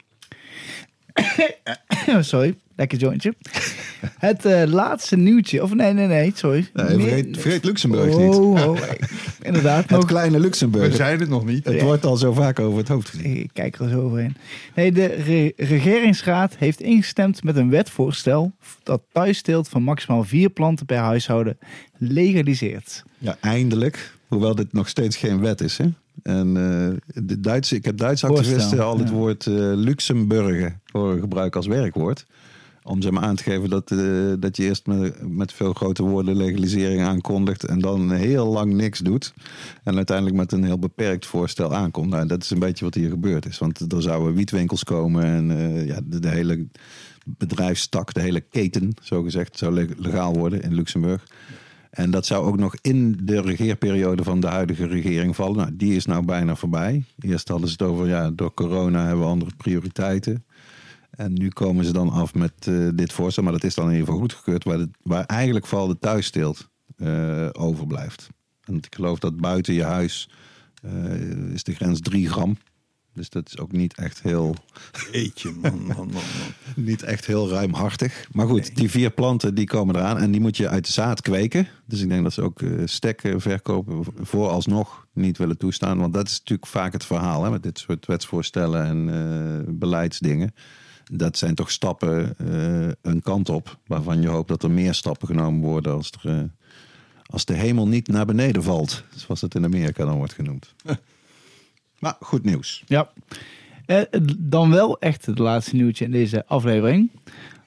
sorry, 2.19 2.55
lekker 2.75 2.97
jointje. 2.97 3.33
Het 4.19 4.45
eh, 4.45 4.63
laatste 4.65 5.15
nieuwtje, 5.15 5.63
of 5.63 5.73
nee, 5.73 5.93
nee, 5.93 6.07
nee, 6.07 6.31
sorry. 6.35 6.69
Nee, 6.73 6.85
vergeet, 6.99 7.37
vergeet 7.39 7.63
Luxemburg 7.65 8.15
oh, 8.15 8.19
niet. 8.25 8.35
oh, 8.35 8.77
inderdaad, 9.41 9.81
Het 9.81 9.89
nog 9.91 10.05
kleine 10.05 10.35
We 10.37 10.43
Luxemburg. 10.43 10.95
zijn 10.95 11.19
het 11.19 11.29
nog 11.29 11.45
niet. 11.45 11.65
Het 11.65 11.81
wordt 11.81 12.05
al 12.05 12.17
zo 12.17 12.33
vaak 12.33 12.59
over 12.59 12.77
het 12.77 12.87
hoofd 12.87 13.09
gezien. 13.09 13.37
Ik 13.37 13.49
kijk 13.53 13.79
er 13.79 13.89
zo 13.89 14.01
overheen. 14.01 14.35
Nee, 14.75 14.91
de 14.91 15.05
re- 15.05 15.51
regeringsraad 15.65 16.55
heeft 16.57 16.81
ingestemd 16.81 17.43
met 17.43 17.55
een 17.55 17.69
wetvoorstel 17.69 18.51
dat 18.83 19.01
thuisteelt 19.11 19.69
van 19.69 19.83
maximaal 19.83 20.23
vier 20.23 20.49
planten 20.49 20.85
per 20.85 20.97
huishouden 20.97 21.57
legaliseert. 21.97 23.03
Ja, 23.17 23.37
eindelijk. 23.39 24.11
Hoewel 24.27 24.55
dit 24.55 24.73
nog 24.73 24.87
steeds 24.89 25.17
geen 25.17 25.39
wet 25.39 25.61
is. 25.61 25.77
Hè? 25.77 25.85
En 26.21 26.47
eh, 26.47 27.23
de 27.23 27.39
Duitse, 27.39 27.75
ik 27.75 27.85
heb 27.85 27.97
Duitse 27.97 28.27
activisten 28.27 28.83
al 28.83 28.97
het 28.97 29.09
ja. 29.09 29.15
woord 29.15 29.45
Luxemburgen 29.75 30.81
horen 30.91 31.19
gebruiken 31.19 31.57
als 31.59 31.67
werkwoord. 31.67 32.25
Om 32.83 33.01
ze 33.01 33.11
maar 33.11 33.23
aan 33.23 33.35
te 33.35 33.43
geven 33.43 33.69
dat, 33.69 33.91
eh, 33.91 34.33
dat 34.39 34.57
je 34.57 34.63
eerst 34.63 34.85
met, 34.85 35.29
met 35.29 35.53
veel 35.53 35.73
grote 35.73 36.03
woorden 36.03 36.35
legalisering 36.35 37.01
aankondigt. 37.01 37.63
En 37.63 37.79
dan 37.79 38.11
heel 38.11 38.45
lang 38.45 38.73
niks 38.73 38.99
doet. 38.99 39.33
En 39.83 39.95
uiteindelijk 39.95 40.37
met 40.37 40.51
een 40.51 40.63
heel 40.63 40.79
beperkt 40.79 41.25
voorstel 41.25 41.73
aankomt. 41.73 42.09
Nou, 42.09 42.27
dat 42.27 42.43
is 42.43 42.49
een 42.49 42.59
beetje 42.59 42.85
wat 42.85 42.93
hier 42.93 43.09
gebeurd 43.09 43.45
is. 43.45 43.57
Want 43.57 43.93
er 43.93 44.01
zouden 44.01 44.33
wietwinkels 44.33 44.83
komen. 44.83 45.23
En 45.23 45.45
ja, 45.85 45.99
de, 46.03 46.19
de 46.19 46.29
hele 46.29 46.67
bedrijfstak, 47.25 48.13
de 48.13 48.21
hele 48.21 48.41
keten, 48.41 48.93
zo 49.01 49.23
gezegd, 49.23 49.57
zou 49.57 49.73
leg- 49.73 49.97
legaal 49.97 50.33
worden 50.33 50.61
in 50.61 50.73
Luxemburg. 50.73 51.23
En 51.93 52.11
dat 52.11 52.25
zou 52.25 52.45
ook 52.45 52.57
nog 52.57 52.75
in 52.81 53.19
de 53.23 53.41
regeerperiode 53.41 54.23
van 54.23 54.39
de 54.39 54.47
huidige 54.47 54.87
regering 54.87 55.35
vallen. 55.35 55.57
Nou, 55.57 55.75
die 55.75 55.95
is 55.95 56.05
nou 56.05 56.25
bijna 56.25 56.55
voorbij. 56.55 57.03
Eerst 57.19 57.47
hadden 57.47 57.67
ze 57.67 57.73
het 57.73 57.81
over, 57.81 58.07
ja, 58.07 58.31
door 58.31 58.53
corona 58.53 59.05
hebben 59.05 59.25
we 59.25 59.31
andere 59.31 59.51
prioriteiten. 59.57 60.45
En 61.09 61.33
nu 61.33 61.49
komen 61.49 61.85
ze 61.85 61.93
dan 61.93 62.09
af 62.09 62.33
met 62.33 62.67
eh, 62.67 62.87
dit 62.93 63.13
voorstel. 63.13 63.43
Maar 63.43 63.51
dat 63.51 63.63
is 63.63 63.75
dan 63.75 63.95
geval 63.95 64.17
goedgekeurd. 64.17 64.63
Waar, 64.63 64.85
waar 65.01 65.25
eigenlijk 65.25 65.65
vooral 65.65 65.87
de 65.87 65.99
thuissteelt 65.99 66.69
eh, 66.97 67.47
overblijft. 67.51 68.29
En 68.63 68.75
ik 68.75 68.95
geloof 68.95 69.19
dat 69.19 69.37
buiten 69.37 69.73
je 69.73 69.83
huis 69.83 70.29
eh, 70.81 71.53
is 71.53 71.63
de 71.63 71.73
grens 71.73 71.99
3 71.99 72.29
gram. 72.29 72.57
Dus 73.13 73.29
dat 73.29 73.47
is 73.47 73.57
ook 73.57 73.71
niet 73.71 73.93
echt 73.93 74.21
heel 74.21 74.55
Eetje, 75.11 75.51
man, 75.61 75.85
man, 75.85 75.95
man, 75.95 76.09
man. 76.11 76.23
niet 76.85 77.03
echt 77.03 77.25
heel 77.25 77.49
ruimhartig. 77.49 78.27
Maar 78.31 78.47
goed, 78.47 78.75
die 78.75 78.89
vier 78.89 79.11
planten 79.11 79.55
die 79.55 79.65
komen 79.65 79.95
eraan. 79.95 80.17
En 80.17 80.31
die 80.31 80.41
moet 80.41 80.57
je 80.57 80.69
uit 80.69 80.85
de 80.85 80.91
zaad 80.91 81.21
kweken. 81.21 81.67
Dus 81.85 82.01
ik 82.01 82.09
denk 82.09 82.23
dat 82.23 82.33
ze 82.33 82.41
ook 82.41 82.61
eh 82.61 82.81
stekken 82.85 83.41
verkopen 83.41 84.05
vooralsnog 84.21 85.07
niet 85.13 85.37
willen 85.37 85.57
toestaan. 85.57 85.99
Want 85.99 86.13
dat 86.13 86.27
is 86.27 86.37
natuurlijk 86.37 86.67
vaak 86.67 86.93
het 86.93 87.05
verhaal 87.05 87.43
hè, 87.43 87.49
met 87.49 87.63
dit 87.63 87.79
soort 87.79 88.05
wetsvoorstellen 88.05 88.85
en 88.85 89.09
eh, 89.09 89.73
beleidsdingen. 89.73 90.53
Dat 91.11 91.37
zijn 91.37 91.55
toch 91.55 91.71
stappen 91.71 92.37
eh, 92.37 92.91
een 93.01 93.21
kant 93.21 93.49
op. 93.49 93.77
Waarvan 93.87 94.21
je 94.21 94.27
hoopt 94.27 94.47
dat 94.47 94.63
er 94.63 94.71
meer 94.71 94.93
stappen 94.93 95.27
genomen 95.27 95.61
worden 95.61 95.93
als, 95.93 96.11
er, 96.21 96.49
als 97.25 97.45
de 97.45 97.53
hemel 97.53 97.87
niet 97.87 98.07
naar 98.07 98.25
beneden 98.25 98.63
valt. 98.63 99.03
Zoals 99.15 99.41
het 99.41 99.55
in 99.55 99.65
Amerika 99.65 100.05
dan 100.05 100.17
wordt 100.17 100.33
genoemd. 100.33 100.73
maar 102.03 102.15
goed 102.19 102.43
nieuws. 102.43 102.83
Ja. 102.87 103.09
Eh, 103.85 104.01
dan 104.37 104.69
wel 104.69 104.99
echt 104.99 105.25
het 105.25 105.37
laatste 105.39 105.75
nieuwtje 105.75 106.05
in 106.05 106.11
deze 106.11 106.45
aflevering. 106.47 107.11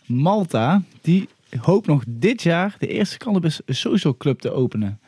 Malta, 0.07 0.83
die 1.01 1.29
hoop 1.61 1.87
nog 1.87 2.05
dit 2.09 2.43
jaar 2.43 2.77
de 2.79 2.87
eerste 2.87 3.17
cannabis 3.17 3.61
social 3.67 4.17
club 4.17 4.41
te 4.41 4.53
openen. 4.53 5.01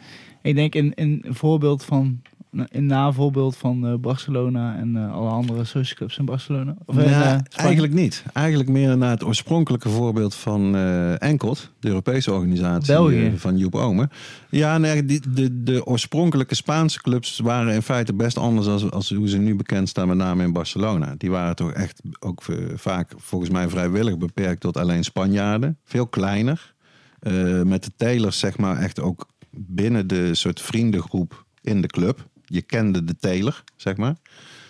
Ik 0.42 0.54
denk 0.54 0.74
in 0.74 0.92
een 0.94 1.24
voorbeeld 1.28 1.84
van, 1.84 2.22
in 2.68 2.86
navolbeeld 2.86 3.56
van 3.56 3.86
eh, 3.86 3.94
Barcelona 3.94 4.76
en 4.76 4.96
eh, 4.96 5.12
alle 5.12 5.30
andere 5.30 5.64
social 5.64 5.96
clubs 5.96 6.18
in 6.18 6.24
Barcelona. 6.24 6.76
Of 6.84 6.96
in, 6.96 7.04
eh, 7.04 7.38
eigenlijk 7.54 7.92
niet. 7.92 8.24
Eigenlijk 8.32 8.68
meer 8.68 8.96
naar 8.96 9.10
het 9.10 9.24
oorspronkelijke 9.24 9.88
voorbeeld 9.88 10.34
van 10.34 10.76
Enkelt, 11.18 11.72
de 11.80 11.88
Europese 11.88 12.32
organisatie 12.32 12.94
België. 12.94 13.32
van 13.36 13.58
Joep 13.58 13.74
Omen. 13.74 14.10
Ja, 14.50 14.78
nee, 14.78 15.04
die, 15.04 15.20
de, 15.28 15.62
de 15.62 15.86
oorspronkelijke 15.86 16.54
Spaanse 16.54 17.02
clubs 17.02 17.38
waren 17.38 17.74
in 17.74 17.82
feite 17.82 18.14
best 18.14 18.38
anders 18.38 18.66
als, 18.66 18.90
als 18.90 19.10
hoe 19.10 19.28
ze 19.28 19.38
nu 19.38 19.56
bekend 19.56 19.88
staan, 19.88 20.08
met 20.08 20.16
name 20.16 20.42
in 20.42 20.52
Barcelona. 20.52 21.14
Die 21.18 21.30
waren 21.30 21.56
toch 21.56 21.72
echt 21.72 22.02
ook 22.18 22.42
vaak 22.74 23.12
volgens 23.16 23.50
mij 23.50 23.68
vrijwillig 23.68 24.18
beperkt 24.18 24.60
tot 24.60 24.76
alleen 24.76 25.04
Spanjaarden. 25.04 25.78
Veel 25.84 26.06
kleiner. 26.06 26.74
Met 27.64 27.84
de 27.84 27.90
telers 27.96 28.38
zeg 28.38 28.58
maar 28.58 28.76
echt 28.76 29.00
ook 29.00 29.26
binnen 29.50 30.06
de 30.06 30.34
soort 30.34 30.60
vriendengroep 30.60 31.46
in 31.62 31.80
de 31.80 31.86
club. 31.86 32.28
Je 32.48 32.62
kende 32.62 33.04
de 33.04 33.16
teler, 33.16 33.64
zeg 33.76 33.96
maar. 33.96 34.16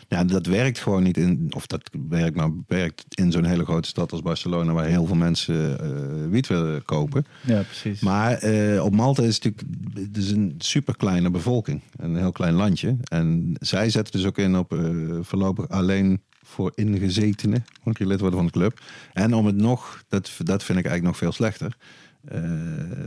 Ja, 0.08 0.24
dat 0.24 0.46
werkt 0.46 0.78
gewoon 0.78 1.02
niet 1.02 1.16
in, 1.16 1.50
of 1.54 1.66
dat 1.66 1.90
werkt 2.08 2.36
maar 2.36 2.54
beperkt 2.54 3.04
in 3.14 3.32
zo'n 3.32 3.44
hele 3.44 3.64
grote 3.64 3.88
stad 3.88 4.12
als 4.12 4.22
Barcelona, 4.22 4.72
waar 4.72 4.86
heel 4.86 5.06
veel 5.06 5.16
mensen 5.16 5.80
eh 5.80 6.30
wiet 6.30 6.46
willen 6.46 6.84
kopen. 6.84 7.26
Ja, 7.46 7.62
precies. 7.62 8.00
Maar 8.00 8.32
eh, 8.32 8.84
op 8.84 8.94
Malta 8.94 9.22
is 9.22 9.34
het 9.34 9.44
natuurlijk 9.44 9.78
het 9.94 10.16
is 10.16 10.30
een 10.30 10.54
super 10.58 10.96
kleine 10.96 11.30
bevolking, 11.30 11.80
een 11.96 12.16
heel 12.16 12.32
klein 12.32 12.54
landje. 12.54 12.96
En 13.04 13.56
zij 13.60 13.90
zetten 13.90 14.12
dus 14.12 14.26
ook 14.26 14.38
in 14.38 14.56
op 14.56 14.72
eh, 14.72 14.80
voorlopig 15.20 15.68
alleen 15.68 16.22
voor 16.42 16.72
ingezetenen, 16.74 17.64
moet 17.82 17.98
je 17.98 18.06
lid 18.06 18.20
worden 18.20 18.38
van 18.38 18.46
de 18.46 18.52
club. 18.52 18.80
En 19.12 19.34
om 19.34 19.46
het 19.46 19.56
nog, 19.56 20.04
dat, 20.08 20.30
dat 20.38 20.64
vind 20.64 20.78
ik 20.78 20.86
eigenlijk 20.86 21.02
nog 21.02 21.16
veel 21.16 21.32
slechter, 21.32 21.76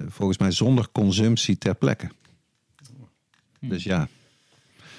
volgens 0.07 0.37
mij 0.37 0.51
zonder 0.51 0.87
consumptie 0.91 1.57
ter 1.57 1.75
plekke. 1.75 2.09
Dus 3.59 3.83
ja, 3.83 4.07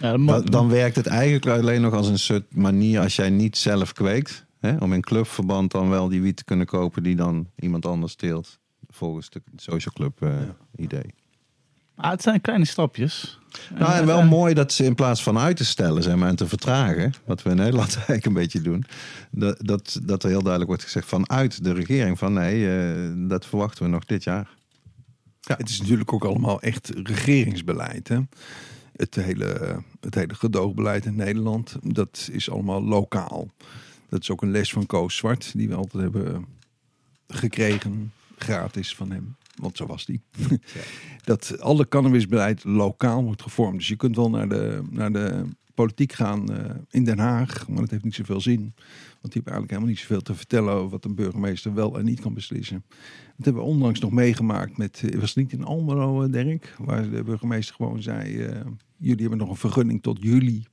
ja, 0.03 0.17
dan, 0.17 0.45
dan 0.45 0.69
werkt 0.69 0.97
het 0.97 1.07
eigenlijk 1.07 1.47
alleen 1.47 1.81
nog 1.81 1.95
als 1.95 2.09
een 2.09 2.19
soort 2.19 2.55
manier 2.55 3.01
als 3.01 3.17
jij 3.17 3.31
niet 3.31 3.57
zelf 3.57 3.93
kweekt. 3.93 4.45
Hè, 4.61 4.77
om 4.77 4.93
in 4.93 5.01
clubverband 5.01 5.71
dan 5.71 5.89
wel 5.89 6.09
die 6.09 6.23
wiet 6.23 6.37
te 6.37 6.45
kunnen 6.45 6.67
kopen 6.67 7.03
die 7.03 7.17
dan 7.17 7.47
iemand 7.57 7.87
anders 7.87 8.15
teelt. 8.15 8.59
Volgens 8.89 9.31
de 9.31 9.43
social 9.57 9.95
club 9.95 10.23
eh, 10.23 10.31
idee. 10.77 11.15
Ah, 11.97 12.11
het 12.11 12.23
zijn 12.23 12.41
kleine 12.41 12.65
stapjes. 12.65 13.39
Nou, 13.79 13.93
en 13.95 14.07
wel 14.07 14.19
Eh, 14.19 14.29
mooi 14.29 14.55
dat 14.55 14.73
ze 14.73 14.85
in 14.85 14.95
plaats 14.95 15.23
van 15.23 15.39
uit 15.39 15.57
te 15.57 15.65
stellen 15.65 16.03
zeg 16.03 16.17
maar, 16.17 16.29
en 16.29 16.37
te 16.37 16.49
vertragen, 16.49 17.13
wat 17.25 17.43
we 17.43 17.51
in 17.51 17.57
Nederland 17.57 17.95
eigenlijk 17.97 18.27
een 18.27 18.33
beetje 18.33 18.61
doen, 18.61 18.85
dat, 19.31 19.57
dat, 19.61 20.01
dat 20.03 20.23
er 20.23 20.29
heel 20.29 20.41
duidelijk 20.41 20.71
wordt 20.71 20.85
gezegd 20.85 21.07
vanuit 21.07 21.65
de 21.65 21.73
regering 21.73 22.19
van 22.19 22.33
nee, 22.33 22.79
eh, 22.79 23.29
dat 23.29 23.47
verwachten 23.47 23.85
we 23.85 23.91
nog 23.91 24.05
dit 24.05 24.25
jaar. 24.25 24.49
Ja, 25.41 25.57
het 25.57 25.69
is 25.69 25.81
natuurlijk 25.81 26.13
ook 26.13 26.25
allemaal 26.25 26.61
echt 26.61 26.91
regeringsbeleid. 26.95 28.09
Hè? 28.09 28.19
Het, 28.97 29.15
hele, 29.15 29.83
het 30.05 30.15
hele 30.15 30.35
gedoogbeleid 30.35 31.05
in 31.05 31.15
Nederland, 31.15 31.77
dat 31.83 32.29
is 32.33 32.51
allemaal 32.51 32.83
lokaal. 32.83 33.51
Dat 34.09 34.21
is 34.21 34.31
ook 34.31 34.43
een 34.43 34.51
les 34.51 34.73
van 34.73 34.87
Koos 34.87 35.17
Zwart, 35.17 35.53
die 35.57 35.69
we 35.69 35.75
altijd 35.75 36.03
hebben 36.03 36.47
gekregen, 37.27 38.13
gratis 38.39 38.95
van 38.95 39.11
hem. 39.11 39.37
Want 39.55 39.77
zo 39.77 39.87
was 39.87 40.05
die. 40.05 40.21
dat 41.25 41.61
alle 41.61 41.89
cannabisbeleid 41.89 42.65
lokaal 42.65 43.25
wordt 43.25 43.43
gevormd. 43.43 43.79
Dus 43.79 43.89
je 43.89 43.97
kunt 43.97 44.17
wel 44.17 44.31
naar 44.31 44.49
de, 44.49 44.83
naar 44.91 45.13
de 45.13 45.45
politiek 45.75 46.13
gaan 46.13 46.53
eh, 46.53 46.75
in 46.91 47.05
Den 47.05 47.19
Haag, 47.19 47.69
maar 47.69 47.81
dat 47.81 47.91
heeft 47.91 48.05
niet 48.05 48.15
zoveel 48.15 48.41
zin. 48.41 48.75
Want 49.23 49.35
die 49.35 49.43
hebben 49.43 49.53
eigenlijk 49.53 49.71
helemaal 49.71 49.91
niet 49.91 49.99
zoveel 49.99 50.23
te 50.23 50.35
vertellen 50.35 50.73
over 50.73 50.91
wat 50.91 51.05
een 51.05 51.15
burgemeester 51.15 51.75
wel 51.75 51.99
en 51.99 52.05
niet 52.05 52.21
kan 52.21 52.35
beslissen. 52.35 52.85
Dat 53.37 53.45
hebben 53.45 53.63
we 53.63 53.69
onlangs 53.69 54.01
nog 54.01 54.11
meegemaakt 54.11 54.77
met, 54.77 55.03
eh, 55.05 55.21
was 55.21 55.35
het 55.35 55.39
niet 55.39 55.53
in 55.53 55.65
Almelo, 55.65 56.23
eh, 56.23 56.33
Dirk? 56.33 56.75
Waar 56.79 57.11
de 57.11 57.23
burgemeester 57.23 57.75
gewoon 57.75 58.03
zei, 58.03 58.43
eh, 58.43 58.61
jullie 59.03 59.21
hebben 59.21 59.39
nog 59.39 59.49
een 59.49 59.57
vergunning 59.57 60.03
tot 60.03 60.19
juli 60.21 60.65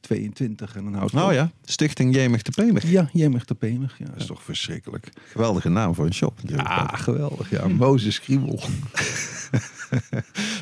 22 0.00 0.76
en 0.76 0.84
dan 0.84 0.94
houdt 0.94 1.12
Nou 1.12 1.28
op. 1.28 1.34
ja, 1.34 1.50
Stichting 1.64 2.14
Jemig 2.14 2.42
de 2.42 2.50
Pemig. 2.50 2.90
Ja, 2.90 3.08
Jemig 3.12 3.44
de 3.44 3.54
Pemig. 3.54 3.98
Ja, 3.98 4.04
dat 4.04 4.16
is 4.20 4.26
toch 4.26 4.42
verschrikkelijk. 4.42 5.08
Geweldige 5.30 5.68
naam 5.68 5.94
voor 5.94 6.06
een 6.06 6.14
shop. 6.14 6.36
natuurlijk. 6.42 6.68
Ah, 6.68 6.92
geweldig. 6.98 7.50
Ja, 7.50 7.68
Mozes 7.86 8.20
Kriebel. 8.20 8.60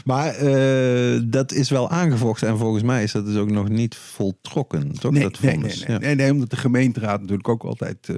Maar 0.04 0.34
eh, 0.34 1.20
dat 1.24 1.52
is 1.52 1.70
wel 1.70 1.90
aangevochten 1.90 2.48
en 2.48 2.58
volgens 2.58 2.82
mij 2.82 3.02
is 3.02 3.12
dat 3.12 3.26
dus 3.26 3.37
ook 3.37 3.50
nog 3.50 3.68
niet 3.68 3.94
voltrokken, 3.96 4.92
toch? 4.92 5.12
Nee, 5.12 5.22
dat 5.22 5.40
nee, 5.40 5.56
nee, 5.56 5.74
nee, 5.76 5.84
Ja. 5.87 5.98
nee, 5.98 6.14
nee, 6.14 6.30
omdat 6.32 6.50
de 6.50 6.56
gemeenteraad 6.56 7.20
natuurlijk 7.20 7.48
ook 7.48 7.62
altijd 7.62 8.08
eh, 8.08 8.16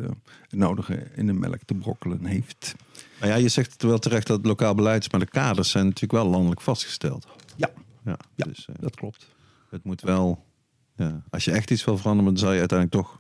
het 0.49 0.59
nodige 0.59 1.07
in 1.15 1.27
de 1.27 1.33
melk 1.33 1.59
te 1.65 1.75
brokkelen 1.75 2.25
heeft. 2.25 2.75
Maar 3.21 3.29
ja, 3.29 3.35
je 3.35 3.49
zegt 3.49 3.73
het 3.73 3.83
wel 3.83 3.99
terecht 3.99 4.27
dat 4.27 4.37
het 4.37 4.47
lokaal 4.47 4.75
beleid 4.75 5.03
is, 5.03 5.11
maar 5.11 5.21
de 5.21 5.27
kaders 5.27 5.71
zijn 5.71 5.85
natuurlijk 5.85 6.13
wel 6.23 6.27
landelijk 6.31 6.61
vastgesteld. 6.61 7.27
Ja. 8.07 8.19
Dus 8.37 8.69
eh, 8.69 8.75
Dat 8.81 8.95
klopt. 8.95 9.35
het 9.71 9.85
moet 9.85 10.01
wel, 10.01 10.45
ja, 10.95 11.23
als 11.31 11.45
je 11.45 11.53
echt 11.53 11.71
iets 11.71 11.85
wil 11.85 11.97
veranderen, 11.99 12.33
dan 12.33 12.41
zou 12.43 12.53
je 12.55 12.59
uiteindelijk 12.59 13.03
toch 13.03 13.19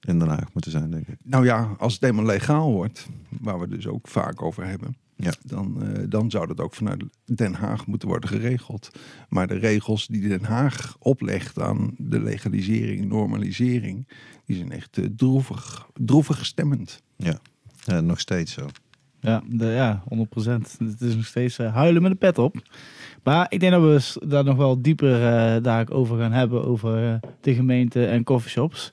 in 0.00 0.18
Den 0.18 0.28
Haag 0.28 0.52
moeten 0.52 0.70
zijn, 0.70 0.90
denk 0.90 1.06
ik. 1.08 1.16
Nou 1.22 1.44
ja, 1.44 1.74
als 1.78 1.94
het 1.94 2.02
eenmaal 2.02 2.24
legaal 2.24 2.72
wordt, 2.72 3.06
waar 3.40 3.58
we 3.60 3.68
dus 3.68 3.86
ook 3.86 4.08
vaak 4.08 4.42
over 4.42 4.66
hebben, 4.66 4.96
Ja. 5.16 5.32
dan, 5.42 5.82
eh, 5.82 6.04
dan 6.08 6.30
zou 6.30 6.46
dat 6.46 6.60
ook 6.60 6.74
vanuit 6.74 7.04
Den 7.24 7.54
Haag 7.54 7.86
moeten 7.86 8.08
worden 8.08 8.28
geregeld. 8.28 8.90
Maar 9.28 9.46
de 9.46 9.54
regels 9.58 10.06
die 10.06 10.28
Den 10.28 10.44
Haag 10.44 10.96
oplegt 10.98 11.60
aan 11.60 11.94
de 11.98 12.20
legalisering, 12.20 13.04
normalisering, 13.08 14.08
die 14.44 14.56
zijn 14.56 14.72
echt 14.72 14.98
eh, 14.98 15.04
droevig, 15.16 15.88
droevig 15.94 16.46
stemmend. 16.46 17.02
Ja, 17.16 17.38
ja 17.84 18.00
nog 18.00 18.20
steeds 18.20 18.52
zo. 18.52 18.66
Ja, 19.26 19.42
de, 19.48 19.66
ja 19.66 20.02
100%. 20.14 20.18
Het 20.78 21.00
is 21.00 21.14
nog 21.14 21.26
steeds 21.26 21.58
eh, 21.58 21.74
huilen 21.74 22.02
met 22.02 22.10
de 22.10 22.16
pet 22.16 22.38
op. 22.38 22.56
Maar 23.22 23.46
ik 23.48 23.60
denk 23.60 23.72
dat 23.72 23.82
we 23.82 24.26
daar 24.26 24.44
nog 24.44 24.56
wel 24.56 24.82
dieper 24.82 25.14
eh, 25.14 25.62
daar 25.62 25.90
over 25.90 26.18
gaan 26.18 26.32
hebben. 26.32 26.64
Over 26.64 27.08
eh, 27.08 27.14
de 27.40 27.54
gemeente 27.54 28.06
en 28.06 28.24
coffeeshops. 28.24 28.90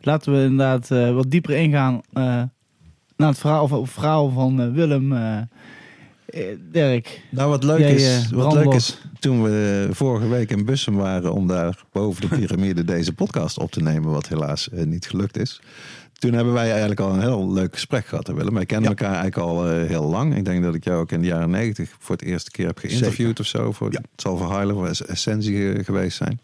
Laten 0.00 0.32
we 0.32 0.42
inderdaad 0.42 0.88
wat 1.14 1.30
dieper 1.30 1.56
ingaan 1.56 2.00
naar 3.16 3.28
het 3.28 3.38
verhaal, 3.38 3.86
verhaal 3.86 4.30
van 4.30 4.72
Willem. 4.72 5.14
Dirk. 6.70 7.22
Nou, 7.30 7.50
wat 7.50 7.64
leuk, 7.64 7.78
Jij, 7.78 7.94
is, 7.94 8.30
wat 8.30 8.52
leuk 8.52 8.74
is, 8.74 8.98
toen 9.18 9.42
we 9.42 9.88
vorige 9.90 10.28
week 10.28 10.50
in 10.50 10.64
Bussum 10.64 10.96
waren 10.96 11.32
om 11.32 11.46
daar 11.46 11.82
boven 11.92 12.20
de 12.20 12.28
piramide 12.36 12.84
deze 12.84 13.12
podcast 13.12 13.58
op 13.58 13.70
te 13.70 13.80
nemen, 13.80 14.10
wat 14.10 14.28
helaas 14.28 14.68
niet 14.72 15.06
gelukt 15.06 15.38
is. 15.38 15.60
Toen 16.22 16.32
hebben 16.32 16.52
wij 16.52 16.70
eigenlijk 16.70 17.00
al 17.00 17.12
een 17.14 17.20
heel 17.20 17.52
leuk 17.52 17.72
gesprek 17.74 18.06
gehad, 18.06 18.28
Willem. 18.28 18.54
Wij 18.54 18.66
kennen 18.66 18.90
Ja. 18.90 18.96
elkaar 18.96 19.14
eigenlijk 19.22 19.48
al 19.50 19.68
eh, 19.70 19.86
heel 19.88 20.04
lang. 20.04 20.36
Ik 20.36 20.44
denk 20.44 20.62
dat 20.62 20.74
ik 20.74 20.84
jou 20.84 21.00
ook 21.00 21.12
in 21.12 21.20
de 21.20 21.26
jaren 21.26 21.50
negentig 21.50 21.94
voor 21.98 22.16
het 22.16 22.24
eerste 22.24 22.50
keer 22.50 22.66
heb 22.66 22.78
geïnterviewd 22.78 23.40
of 23.40 23.46
zo. 23.46 23.72
Voor, 23.72 23.92
Ja. 23.92 24.00
Het 24.00 24.20
zal 24.20 24.36
voor 24.36 24.72
of 24.74 24.88
Es- 24.88 25.06
Essentie 25.06 25.84
geweest 25.84 26.16
zijn. 26.16 26.40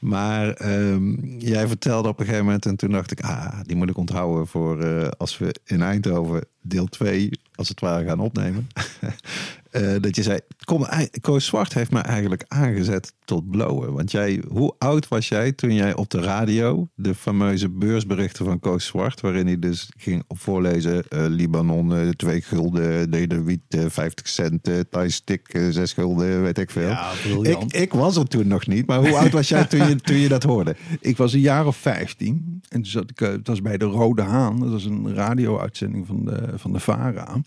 Maar 0.00 0.50
ehm, 0.52 1.14
jij 1.38 1.68
vertelde 1.68 2.08
op 2.08 2.18
een 2.18 2.24
gegeven 2.24 2.44
moment 2.44 2.66
en 2.66 2.76
toen 2.76 2.90
dacht 2.90 3.10
ik, 3.10 3.20
ah, 3.20 3.60
die 3.62 3.76
moet 3.76 3.90
ik 3.90 3.96
onthouden 3.96 4.46
voor 4.46 4.82
eh, 4.82 5.08
als 5.18 5.38
we 5.38 5.54
in 5.64 5.82
Eindhoven 5.82 6.44
deel 6.62 6.86
2 6.86 7.30
als 7.54 7.68
het 7.68 7.80
ware 7.80 8.04
gaan 8.06 8.20
opnemen. 8.20 8.68
Eh, 9.76 9.94
dat 10.00 10.16
je 10.16 10.22
zei, 10.22 10.38
kom, 10.64 10.86
Koos 11.20 11.46
Zwart 11.46 11.74
heeft 11.74 11.90
me 11.90 11.98
eigenlijk 11.98 12.44
aangezet 12.48 13.12
tot 13.24 13.50
blowen. 13.50 13.92
Want 13.92 14.10
jij, 14.10 14.42
hoe 14.48 14.74
oud 14.78 15.08
was 15.08 15.28
jij 15.28 15.52
toen 15.52 15.74
jij 15.74 15.94
op 15.94 16.10
de 16.10 16.20
radio 16.20 16.88
de 16.94 17.14
fameuze 17.14 17.68
beursberichten 17.68 18.44
van 18.44 18.60
Koos 18.60 18.86
Zwart, 18.86 19.20
waarin 19.20 19.46
hij 19.46 19.58
dus 19.58 19.88
ging 19.96 20.24
voorlezen, 20.28 21.08
eh, 21.08 21.24
Libanon 21.28 21.94
eh, 21.94 22.08
2 22.08 22.40
gulden, 22.42 23.10
Nederwiet 23.10 23.62
eh 23.68 23.84
50 23.88 24.28
cent, 24.28 24.68
uh, 24.68 24.80
Thai-stick 24.90 25.48
eh, 25.48 25.68
6 25.70 25.92
gulden, 25.92 26.42
weet 26.42 26.58
ik 26.58 26.70
veel. 26.70 26.96
ik, 27.42 27.72
ik 27.72 27.92
was 27.92 28.16
er 28.16 28.28
toen 28.28 28.46
nog 28.46 28.66
niet, 28.66 28.86
maar 28.86 28.98
hoe 28.98 29.16
oud 29.16 29.32
was 29.32 29.48
jij 29.48 29.64
toen 29.64 29.88
je, 29.88 29.96
toen 30.08 30.16
je 30.16 30.28
dat 30.28 30.42
hoorde? 30.42 30.76
Ik 31.00 31.16
was 31.16 31.32
een 31.32 31.40
jaar 31.40 31.66
of 31.66 31.76
15 31.76 32.56
en 32.68 32.82
toen 32.82 32.90
zat 32.90 33.10
ik, 33.10 33.20
eh, 33.20 33.28
het 33.28 33.46
was 33.46 33.62
bij 33.62 33.76
de 33.76 33.84
Rode 33.84 34.22
Haan. 34.22 34.60
Dat 34.60 34.70
was 34.70 34.84
een 34.84 35.14
radio-uitzending 35.14 36.06
van 36.06 36.24
de, 36.24 36.48
van 36.54 36.72
de 36.72 36.80
VARA. 36.80 37.40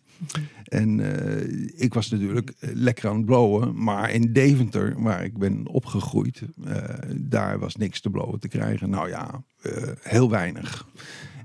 En 0.64 1.00
eh, 1.00 1.82
ik 1.84 1.94
was 1.94 2.10
natuurlijk 2.10 2.54
eh, 2.60 2.70
lekker 2.74 3.10
aan 3.10 3.16
het 3.16 3.26
blowen. 3.26 3.84
Maar 3.84 4.12
in 4.12 4.34
Deventer, 4.34 5.02
waar 5.02 5.24
ik 5.24 5.38
ben 5.38 5.68
opgegroeid, 5.68 6.42
eh, 6.66 6.84
daar 7.16 7.60
was 7.60 7.76
niks 7.76 8.02
te 8.02 8.10
blowen 8.10 8.40
te 8.40 8.48
krijgen. 8.48 8.90
Nou 8.90 9.10
ja, 9.10 9.44
heel 10.02 10.30
weinig. 10.30 10.88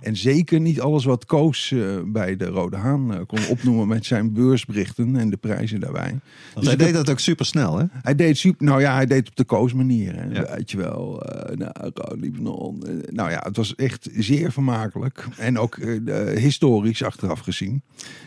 En 0.05 0.17
zeker 0.17 0.61
niet 0.61 0.81
alles 0.81 1.05
wat 1.05 1.25
Koos 1.27 1.71
eh, 1.73 1.81
bij 2.07 2.37
de 2.37 2.45
Rode 2.47 2.77
Haan 2.77 3.15
eh, 3.15 3.21
kon 3.27 3.47
opnoemen 3.49 3.89
met 3.89 4.07
zijn 4.07 4.33
beursberichten 4.33 5.17
en 5.17 5.31
de 5.31 5.37
prijzen 5.37 5.81
daarbij. 5.81 6.19
Want 6.55 6.67
hij 6.67 6.75
heb- 6.75 6.79
deed 6.79 6.93
dat 6.95 7.11
ook 7.11 7.19
super 7.19 7.47
snel, 7.47 7.79
hè? 7.79 7.85
hij 8.03 8.15
deed 8.15 8.37
super, 8.39 8.67
nou 8.67 8.81
ja, 8.81 8.95
hij 8.95 9.07
deed 9.07 9.29
op 9.29 9.37
de 9.37 9.45
Koos 9.45 9.73
manier. 9.73 10.15
Hè. 10.17 10.25
Ja. 10.25 10.55
Weet 10.57 10.71
je 10.71 10.77
wel, 10.77 11.23
eh 11.23 11.57
nou, 11.57 12.19
Libanon. 12.21 12.83
nou 13.11 13.31
ja, 13.31 13.41
het 13.47 13.57
was 13.57 13.75
echt 13.75 14.09
zeer 14.13 14.53
vermakelijk. 14.53 15.27
En 15.39 15.59
ook 15.59 15.77
de- 15.81 16.35
historisch 16.39 17.03
achteraf 17.03 17.41
gezien. 17.41 17.83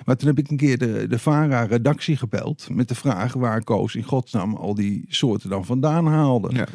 Maar 0.05 0.15
toen 0.17 0.27
heb 0.27 0.39
ik 0.39 0.49
een 0.49 0.57
keer 0.57 0.77
de, 0.77 1.05
de 1.09 1.19
VARA-redactie 1.19 2.17
gebeld 2.17 2.67
met 2.71 2.87
de 2.87 2.95
vraag 2.95 3.33
waar 3.33 3.63
Koos 3.63 3.95
in 3.95 4.03
godsnaam 4.03 4.55
al 4.55 4.75
die 4.75 5.05
soorten 5.07 5.49
dan 5.49 5.65
vandaan 5.65 6.07
haalde. 6.07 6.49
Ja. 6.55 6.67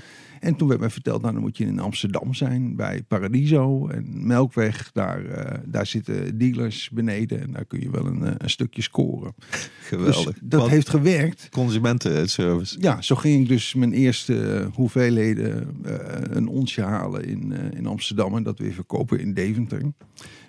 En 0.43 0.57
toen 0.57 0.69
werd 0.69 0.81
mij 0.81 0.91
verteld, 0.91 1.23
nou 1.23 1.33
dan 1.35 1.43
moet 1.43 1.57
je 1.57 1.65
in 1.65 1.79
Amsterdam 1.79 2.35
zijn 2.35 2.77
bij 2.77 3.03
Paradiso 3.03 3.89
en 3.89 4.27
Melkweg. 4.27 4.91
Daar, 4.93 5.25
eh, 5.25 5.59
daar 5.67 5.87
zitten 5.87 6.39
dealers 6.39 6.91
beneden 6.91 7.41
en 7.41 7.53
daar 7.53 7.65
kun 7.65 7.81
je 7.81 7.91
wel 7.91 8.07
een, 8.07 8.25
eh, 8.25 8.35
een 8.39 8.51
stukje 8.51 8.83
scoren. 8.83 9.35
Geweldig. 9.91 10.25
Dus 10.25 10.35
dat 10.43 10.69
heeft 10.69 10.89
gewerkt. 10.89 11.49
Consumentenservice. 11.51 12.77
Ja, 12.81 13.03
zo 13.03 13.15
ging 13.15 13.43
ik 13.43 13.49
dus 13.49 13.75
mijn 13.75 13.93
eerste 13.93 14.53
eh, 14.53 14.67
hoeveelheden 14.75 15.77
eh, 15.85 16.37
een 16.37 16.49
onsje 16.49 16.83
halen 16.83 17.25
in, 17.25 17.53
eh, 17.53 17.79
in 17.79 17.87
Amsterdam 17.87 18.37
en 18.37 18.43
dat 18.43 18.59
weer 18.59 18.73
verkopen 18.73 19.21
in 19.21 19.35
Deventer. 19.35 19.83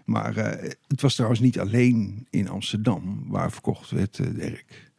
Maar 0.06 0.38
eh, 0.38 0.72
het 0.88 1.02
was 1.02 1.14
trouwens 1.14 1.42
niet 1.42 1.60
alleen 1.60 2.28
in 2.30 2.50
Amsterdam 2.50 3.24
waar 3.28 3.52
verkocht 3.52 3.90
werd, 3.90 4.20
eh, 4.20 4.28
Dirk. 4.36 4.92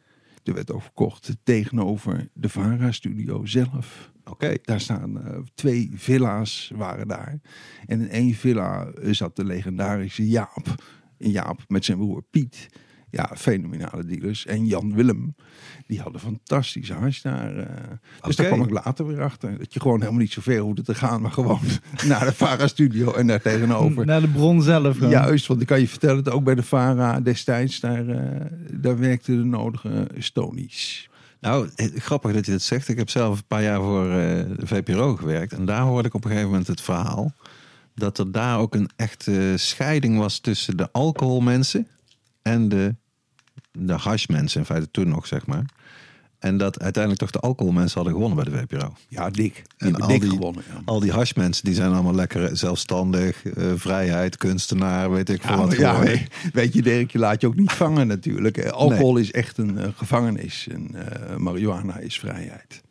Er 0.43 0.53
werd 0.53 0.71
ook 0.71 0.81
verkocht 0.81 1.37
tegenover 1.43 2.29
de 2.33 2.49
Vara-studio 2.49 3.45
zelf. 3.45 4.11
Oké. 4.29 4.53
Daar 4.61 4.79
staan 4.81 5.25
eh, 5.25 5.37
twee 5.55 5.91
villa's 5.93 6.71
waren 6.75 7.07
daar. 7.07 7.39
En 7.85 8.01
in 8.01 8.09
één 8.09 8.33
villa 8.33 8.87
zat 9.01 9.35
de 9.35 9.45
legendarische 9.45 10.27
Jaap. 10.27 10.75
En 11.17 11.29
Jaap 11.31 11.59
met 11.67 11.85
zijn 11.85 11.97
broer 11.97 12.23
Piet. 12.31 12.67
Ja, 13.09 13.31
fenomenale 13.35 14.05
dealers. 14.05 14.45
En 14.45 14.65
Jan 14.65 14.93
Willem. 14.95 15.35
Die 15.87 15.99
hadden 16.01 16.21
fantastische 16.21 16.93
hash 16.93 17.21
daar. 17.21 17.57
eh. 17.57 17.67
Dus 18.21 18.35
daar 18.35 18.45
kwam 18.45 18.61
ik 18.61 18.69
later 18.69 19.07
weer 19.07 19.21
achter. 19.21 19.57
Dat 19.57 19.73
je 19.73 19.79
gewoon 19.81 19.99
helemaal 19.99 20.19
niet 20.21 20.31
zo 20.31 20.41
ver 20.41 20.59
hoefde 20.59 20.81
te 20.81 20.95
gaan. 20.95 21.21
Maar 21.21 21.31
gewoon 21.31 21.59
naar 22.07 22.25
de 22.25 22.33
Vara-studio 22.33 23.13
en 23.13 23.27
daar 23.27 23.41
tegenover. 23.41 24.05
Naar 24.05 24.21
de 24.21 24.27
bron 24.27 24.61
zelf. 24.61 24.95
gewoon. 24.95 25.09
Juist, 25.09 25.47
want 25.47 25.61
ik 25.61 25.67
kan 25.67 25.79
je 25.79 25.87
vertellen 25.87 26.23
dat 26.23 26.33
ook 26.33 26.43
bij 26.43 26.55
de 26.55 26.63
Vara 26.63 27.19
destijds, 27.21 27.79
daar, 27.79 28.07
eh, 28.07 28.45
daar 28.73 28.99
werkten 28.99 29.37
de 29.37 29.43
nodige 29.43 30.07
stonies. 30.17 31.09
Nou, 31.45 31.69
eh, 31.75 31.87
grappig 31.95 32.33
dat 32.33 32.45
je 32.45 32.51
dat 32.51 32.61
zegt. 32.61 32.87
Ik 32.87 32.97
heb 32.97 33.09
zelf 33.09 33.37
een 33.37 33.45
paar 33.47 33.63
jaar 33.63 33.81
voor 33.81 34.05
eh, 34.05 34.15
de 34.57 34.67
VPRO 34.67 35.15
gewerkt. 35.15 35.53
En 35.53 35.65
daar 35.65 35.81
hoorde 35.81 36.07
ik 36.07 36.13
op 36.13 36.23
een 36.23 36.29
gegeven 36.29 36.49
moment 36.49 36.67
het 36.67 36.81
verhaal... 36.81 37.33
dat 37.95 38.17
er 38.17 38.31
daar 38.31 38.59
ook 38.59 38.75
een 38.75 38.89
echte 38.95 39.53
scheiding 39.55 40.17
was 40.17 40.39
tussen 40.39 40.77
de 40.77 40.91
alcoholmensen... 40.91 41.87
en 42.41 42.69
de, 42.69 42.95
de 43.71 43.93
hashmensen, 43.93 44.59
in 44.59 44.65
feite 44.65 44.91
toen 44.91 45.07
nog, 45.07 45.27
zeg 45.27 45.45
maar. 45.45 45.65
En 46.45 46.57
dat 46.57 46.79
uiteindelijk 46.81 47.21
toch 47.23 47.31
de 47.31 47.39
alcoholmensen 47.39 47.93
hadden 48.01 48.13
gewonnen 48.13 48.43
bij 48.45 48.53
de 48.53 48.59
VPRO. 48.75 48.93
Ja, 49.07 49.29
dik. 49.29 49.63
Die 49.77 49.87
En 49.93 49.95
al 50.01 50.07
dik 50.07 50.21
die- 50.21 50.29
gewonnen. 50.29 50.63
Ja. 50.69 50.81
Al 50.85 50.99
die 50.99 51.11
hashmensen, 51.11 51.65
die 51.65 51.73
zijn 51.73 51.91
allemaal 51.93 52.15
lekker 52.15 52.57
zelfstandig. 52.57 53.45
eh, 53.45 53.71
vrijheid, 53.75 54.37
kunstenaar, 54.37 55.11
weet 55.11 55.29
ik 55.29 55.41
veel 55.41 55.55
Ja, 55.55 55.61
wat 55.65 55.77
ja, 55.77 55.99
weet, 55.99 56.27
weet 56.53 56.73
je, 56.73 56.81
Dirk, 56.81 57.11
je 57.11 57.19
laat 57.19 57.41
je 57.41 57.47
ook 57.47 57.55
niet 57.55 57.71
vangen 57.71 58.07
natuurlijk. 58.07 58.57
Eh, 58.57 58.71
Alcohol 58.71 59.17
is 59.17 59.31
echt 59.31 59.57
een 59.57 59.77
eh, 59.77 59.87
gevangenis 59.95 60.67
en 60.71 60.89
eh, 60.95 61.35
marihuana 61.37 61.97
is 61.97 62.19
vrijheid. 62.19 62.81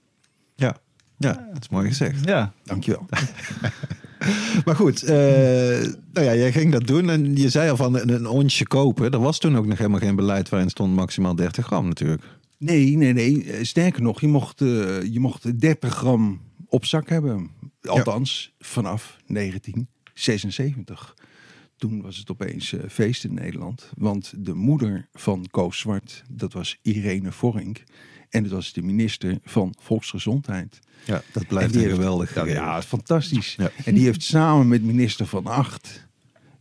Ja. 0.57 0.77
ja, 1.17 1.33
dat 1.53 1.63
is 1.63 1.69
mooi 1.69 1.89
gezegd. 1.89 2.25
Ja. 2.25 2.53
Dankjewel. 2.65 3.07
Maar 4.65 4.77
goed, 4.77 5.03
eh, 5.03 5.15
nou 6.13 6.27
ja, 6.27 6.35
jij 6.35 6.53
ging 6.53 6.73
dat 6.73 6.87
doen 6.87 7.11
en 7.11 7.37
je 7.37 7.49
zei 7.49 7.71
al 7.71 7.77
van 7.77 7.99
een, 7.99 8.09
een 8.09 8.27
onsje 8.27 8.67
kopen. 8.67 9.11
Er 9.11 9.19
was 9.21 9.39
toen 9.39 9.57
ook 9.57 9.67
nog 9.67 9.79
helemaal 9.79 9.99
geen 10.01 10.17
beleid 10.17 10.49
waarin 10.49 10.69
stond 10.71 10.95
maximaal 10.95 11.35
30 11.35 11.67
gram 11.67 11.87
natuurlijk. 11.89 12.23
Nee, 12.59 12.97
nee, 12.97 13.13
nee. 13.13 13.53
Eh, 13.53 13.65
Sterker 13.65 14.03
nog, 14.03 14.21
je 14.21 14.29
mocht, 14.29 14.61
eh, 14.61 15.03
je 15.03 15.21
mocht 15.21 15.61
30 15.61 15.95
gram 15.95 16.41
op 16.69 16.85
zak 16.85 17.09
hebben. 17.09 17.51
Althans, 17.83 18.55
vanaf 18.59 19.17
1976. 19.27 21.17
Toen 21.77 22.03
was 22.03 22.17
het 22.17 22.31
opeens 22.31 22.73
eh, 22.73 22.81
feest 22.89 23.25
in 23.25 23.35
Nederland. 23.35 23.93
Want 23.97 24.33
de 24.37 24.55
moeder 24.55 25.09
van 25.13 25.47
Koos 25.51 25.79
Zwart, 25.79 26.23
dat 26.31 26.53
was 26.53 26.79
Irene 26.83 27.33
Vorink. 27.33 27.83
En 28.31 28.43
dat 28.43 28.53
was 28.53 28.73
de 28.73 28.83
minister 28.83 29.39
van 29.45 29.75
Volksgezondheid. 29.81 30.79
Ja, 31.05 31.23
dat 31.33 31.47
blijft 31.47 31.77
geweldig 31.77 32.35
ja, 32.47 32.83
fantastisch. 32.83 33.55
Ja. 33.57 33.71
En 33.85 33.95
die 33.95 34.05
heeft 34.05 34.23
samen 34.23 34.69
met 34.69 34.83
minister 34.83 35.27
Van 35.27 35.47
Acht, 35.47 36.07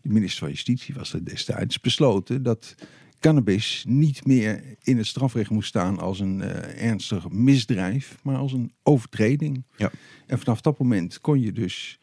de 0.02 0.10
minister 0.10 0.40
van 0.40 0.50
Justitie 0.50 0.96
was 0.96 1.14
er 1.14 1.26
destijds, 1.26 1.80
besloten 1.80 2.44
dat 2.44 2.76
cannabis 3.24 3.84
niet 3.88 4.26
meer 4.26 4.64
in 4.82 4.98
het 4.98 5.08
strafrecht 5.08 5.50
moest 5.50 5.68
staan 5.68 6.00
als 6.00 6.20
een 6.20 6.42
eh, 6.42 6.84
ernstig 6.90 7.30
misdrijf, 7.30 8.18
maar 8.24 8.36
als 8.36 8.54
een 8.54 8.72
overtreding. 8.84 9.64
Ja. 9.78 9.92
En 10.28 10.40
vanaf 10.40 10.62
dat 10.62 10.80
moment 10.80 11.22
kon 11.22 11.42
je 11.42 11.52
dus 11.52 12.00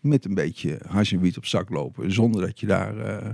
met 0.00 0.24
een 0.24 0.34
beetje 0.34 0.80
hash 0.86 1.12
en 1.12 1.20
wiet 1.20 1.36
op 1.36 1.46
zak 1.46 1.70
lopen, 1.70 2.12
zonder 2.12 2.40
dat 2.40 2.60
je 2.60 2.66
daar 2.66 2.98
eh, 2.98 3.30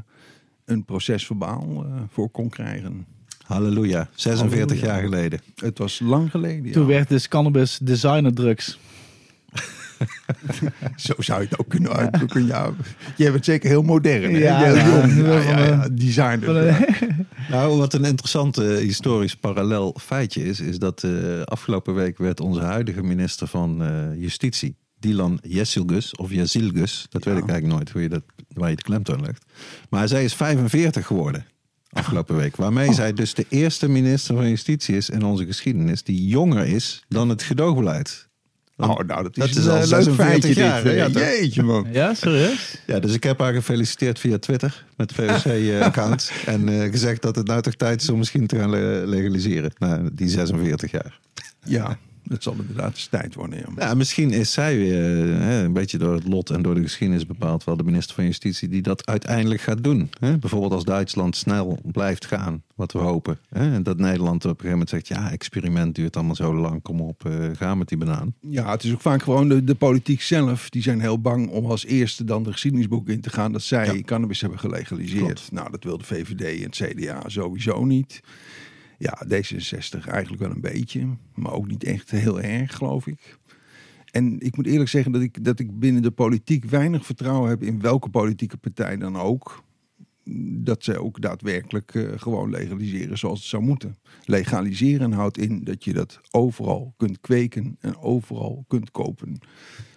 een 0.65 0.85
procesverbaal 0.85 1.85
eh, 1.85 2.03
voor 2.09 2.31
kon 2.31 2.49
krijgen. 2.49 3.07
Halleluja, 3.43 4.09
46 4.15 4.61
Halleluja. 4.61 4.93
jaar 4.93 5.03
geleden. 5.03 5.41
Het 5.57 5.79
was 5.79 6.01
lang 6.01 6.31
geleden. 6.31 6.67
ja. 6.67 6.73
Toen 6.73 6.87
werd 6.87 7.09
dus 7.09 7.29
cannabis 7.29 7.79
designer 7.79 8.35
drugs. 8.35 8.79
Zo 10.97 11.15
zou 11.19 11.41
je 11.41 11.49
het 11.49 11.59
ook 11.59 11.69
kunnen 11.69 11.93
uitdrukken. 11.93 12.47
Ja, 12.47 12.71
jij 13.17 13.33
bent 13.33 13.45
zeker 13.45 13.69
heel 13.69 13.83
modern. 13.83 14.35
Hè? 14.35 14.39
Ja, 14.39 14.59
Heel 14.59 14.95
jong. 14.95 15.27
Ja, 15.27 15.39
ja, 15.39 15.65
ja. 15.65 15.89
Designer. 15.93 16.77
Nou, 17.49 17.79
wat 17.79 17.95
een 17.95 18.05
interessant 18.05 18.59
eh, 18.59 18.77
historisch 18.77 19.37
parallel 19.37 19.97
feitje 20.01 20.45
is, 20.45 20.61
is 20.61 20.79
dat 20.79 21.03
eh, 21.03 21.43
afgelopen 21.43 21.95
week 21.95 22.19
werd 22.19 22.41
onze 22.41 22.61
huidige 22.61 23.03
minister 23.03 23.47
van 23.47 23.83
eh, 23.83 24.21
Justitie, 24.21 24.77
Dilan 24.99 25.39
Yesilgus 25.43 26.17
of 26.17 26.31
Yazilgus, 26.31 27.07
dat 27.09 27.25
weet 27.25 27.37
ik 27.37 27.49
eigenlijk 27.49 27.75
nooit 27.75 27.91
hoe 27.91 28.03
je 28.03 28.09
dat, 28.09 28.23
waar 28.49 28.71
je 28.71 28.77
de 28.77 28.83
klemtoon 28.83 29.21
legt. 29.21 29.45
Maar 29.91 30.09
zij 30.09 30.25
is 30.25 30.35
45 30.35 31.07
geworden 31.07 31.47
afgelopen 31.93 32.37
week, 32.37 32.57
waarmee 32.57 32.93
zij 32.93 33.13
dus 33.13 33.35
de 33.35 33.47
eerste 33.49 33.89
minister 33.89 34.35
van 34.35 34.49
Justitie 34.49 34.97
is 34.97 35.11
in 35.11 35.25
onze 35.25 35.47
geschiedenis 35.47 36.03
die 36.03 36.27
jonger 36.27 36.67
is 36.67 37.05
dan 37.09 37.29
het 37.29 37.43
gedoogbeleid. 37.43 38.29
Oh, 38.77 38.99
nou, 38.99 39.23
dat 39.23 39.37
is, 39.37 39.39
Dat 39.39 39.49
is 39.49 39.57
een 39.65 39.71
al 39.71 39.77
eh, 39.77 39.89
leuk 39.89 40.03
46 40.03 40.15
feitje 40.27 40.55
jaar, 40.63 40.83
dit. 40.83 40.95
Ja, 40.95 41.07
eh. 41.21 41.41
Jeetje, 41.41 41.63
man. 41.63 41.87
ja, 41.93 42.15
serieus? 42.15 42.79
Ja, 42.87 42.99
dus 42.99 43.15
ik 43.15 43.23
heb 43.23 43.39
haar 43.39 43.53
gefeliciteerd 43.53 44.19
via 44.19 44.39
Twitter 44.39 44.85
met 44.97 45.09
de 45.09 45.15
VOC-account. 45.15 46.33
en 46.47 46.69
eh, 46.69 46.91
gezegd 46.91 47.23
dat 47.23 47.37
het 47.37 47.47
nou 47.47 47.63
toch 47.63 47.75
tijd 47.75 48.03
is 48.03 48.09
om 48.11 48.19
misschien 48.19 48.47
te 48.47 48.57
gaan 48.59 48.71
le- 48.71 49.03
legaliseren. 49.07 49.73
Na 49.79 50.01
die 50.13 50.29
46 50.29 50.91
jaar. 50.91 51.19
Ja, 51.65 51.99
dat 52.25 52.43
zal 52.43 52.55
inderdaad 52.61 52.91
eens 52.91 53.07
tijd 53.07 53.35
worden. 53.35 53.59
Ja. 53.59 53.87
Ja, 53.87 53.95
misschien 53.95 54.31
is 54.31 54.53
zij 54.53 54.77
weer 54.77 54.95
hè, 55.41 55.65
een 55.65 55.73
beetje 55.73 55.99
door 55.99 56.15
het 56.15 56.29
lot 56.29 56.51
en 56.51 56.63
door 56.63 56.75
de 56.75 56.83
geschiedenis 56.83 57.27
bepaald 57.27 57.65
wel 57.65 57.77
de 57.77 57.85
minister 57.85 58.15
van 58.15 58.25
Justitie 58.25 58.69
die 58.69 58.83
dat 58.83 59.07
uiteindelijk 59.07 59.61
gaat 59.61 59.85
doen. 59.85 60.11
Hè? 60.21 60.39
Bijvoorbeeld 60.39 60.73
als 60.73 60.85
Duitsland 60.85 61.37
snel 61.37 61.79
blijft 61.93 62.27
gaan, 62.27 62.63
wat 62.75 62.93
we 62.93 62.99
hopen. 62.99 63.39
Hè? 63.49 63.73
En 63.75 63.83
dat 63.83 63.99
Nederland 63.99 64.37
op 64.45 64.51
een 64.51 64.51
gegeven 64.51 64.71
moment 64.71 64.89
zegt, 64.89 65.09
ja, 65.09 65.31
experiment 65.31 65.95
duurt 65.95 66.17
allemaal 66.17 66.35
zo 66.35 66.55
lang, 66.55 66.83
kom 66.83 67.01
op, 67.01 67.25
eh, 67.27 67.33
ga 67.57 67.75
met 67.75 67.89
die 67.89 67.99
banaan. 67.99 68.35
Ja, 68.41 68.71
het 68.71 68.85
is 68.85 68.93
ook 68.93 69.01
vaak 69.01 69.23
gewoon 69.23 69.49
de, 69.49 69.65
de 69.65 69.75
politiek 69.75 70.21
zelf. 70.23 70.71
Die 70.71 70.83
zijn 70.83 71.01
heel 71.01 71.21
bang 71.21 71.49
om 71.51 71.67
als 71.67 71.85
eerste 71.87 72.25
dan 72.25 72.43
de 72.43 72.53
geschiedenisboek 72.53 73.09
in 73.09 73.21
te 73.21 73.31
gaan. 73.31 73.53
Dat 73.53 73.63
zij 73.63 73.87
Ja. 73.97 74.03
cannabis 74.03 74.41
hebben 74.41 74.59
gelegaliseerd. 74.59 75.25
Klopt. 75.25 75.53
Nou, 75.53 75.71
dat 75.71 75.85
wil 75.85 75.99
de 75.99 76.05
VVD 76.05 76.41
en 76.63 76.63
het 76.63 76.95
CDA 76.95 77.23
sowieso 77.27 77.85
niet. 77.85 78.21
Ja, 79.03 79.23
D66 79.27 80.09
eigenlijk 80.09 80.43
wel 80.43 80.51
een 80.51 80.61
beetje. 80.61 81.07
Maar 81.35 81.53
ook 81.53 81.67
niet 81.67 81.85
echt 81.85 82.11
heel 82.11 82.41
erg, 82.41 82.75
geloof 82.75 83.07
ik. 83.07 83.39
En 84.11 84.41
ik 84.41 84.57
moet 84.57 84.67
eerlijk 84.67 84.91
zeggen 84.91 85.13
dat 85.13 85.23
ik, 85.23 85.45
dat 85.45 85.59
ik 85.59 85.79
binnen 85.79 86.03
de 86.03 86.11
politiek 86.11 86.65
weinig 86.65 87.07
vertrouwen 87.07 87.51
heb 87.51 87.63
in 87.63 87.81
welke 87.81 88.09
politieke 88.09 88.57
partij 88.57 88.97
dan 88.97 89.17
ook. 89.17 89.65
Dat 90.55 90.85
zij 90.85 90.97
ook 90.97 91.21
daadwerkelijk 91.21 91.95
eh, 91.95 92.09
gewoon 92.17 92.51
legaliseren 92.51 93.19
zoals 93.19 93.39
het 93.39 93.49
zou 93.49 93.63
moeten. 93.63 93.97
Legaliseren 94.25 95.13
houdt 95.13 95.39
in 95.39 95.65
dat 95.65 95.85
je 95.85 95.93
dat 95.93 96.21
overal 96.31 96.95
kunt 96.97 97.21
kweken 97.21 97.77
en 97.81 97.97
overal 97.97 98.65
kunt 98.69 98.91
kopen. 98.91 99.39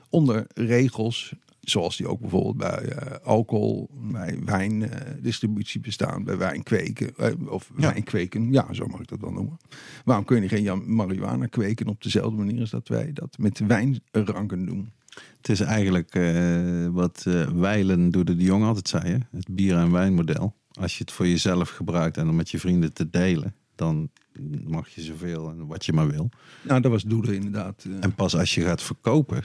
Onder 0.09 0.45
regels 0.53 1.35
zoals 1.69 1.97
die 1.97 2.07
ook 2.07 2.19
bijvoorbeeld 2.19 2.57
bij 2.57 2.83
eh, 2.85 3.25
alcohol, 3.27 3.89
bij 4.11 4.39
wijndistributie 4.45 5.79
bestaan, 5.79 6.23
bij 6.23 6.37
wijnkweken. 6.37 7.15
eh, 7.17 7.31
of 7.47 7.71
Ja. 7.77 7.91
wijnkweken, 7.91 8.51
ja, 8.51 8.73
zo 8.73 8.87
mag 8.87 8.99
ik 8.99 9.07
dat 9.07 9.19
wel 9.19 9.31
noemen. 9.31 9.57
Waarom 10.05 10.25
kun 10.25 10.41
je 10.41 10.47
geen 10.47 10.95
marihuana 10.95 11.45
kweken 11.45 11.87
op 11.87 12.03
dezelfde 12.03 12.37
manier 12.37 12.59
als 12.61 12.69
dat 12.69 12.87
wij 12.87 13.13
dat 13.13 13.37
met 13.37 13.59
wijnranken 13.67 14.65
doen? 14.65 14.91
Het 15.37 15.49
is 15.49 15.59
eigenlijk 15.59 16.15
eh, 16.15 16.87
wat 16.91 17.23
eh 17.27 17.47
Weilen 17.49 18.11
Doede 18.11 18.35
de 18.35 18.43
Jong 18.43 18.63
altijd 18.63 18.87
zei, 18.87 19.03
hè? 19.11 19.17
het 19.37 19.47
bier- 19.55 19.77
en 19.77 19.91
wijnmodel. 19.91 20.55
Als 20.71 20.97
je 20.97 21.03
het 21.03 21.11
voor 21.13 21.27
jezelf 21.27 21.69
gebruikt 21.69 22.17
en 22.17 22.29
om 22.29 22.35
met 22.35 22.51
je 22.51 22.59
vrienden 22.59 22.93
te 22.93 23.09
delen, 23.09 23.55
dan 23.75 24.09
mag 24.67 24.89
je 24.89 25.01
zoveel 25.01 25.49
en 25.49 25.67
wat 25.67 25.85
je 25.85 25.93
maar 25.93 26.07
wil. 26.07 26.29
Nou, 26.63 26.81
dat 26.81 26.91
was 26.91 27.03
Doede 27.03 27.35
inderdaad. 27.35 27.85
eh. 27.87 27.91
En 27.99 28.15
pas 28.15 28.35
als 28.37 28.55
je 28.55 28.61
gaat 28.61 28.81
verkopen, 28.81 29.43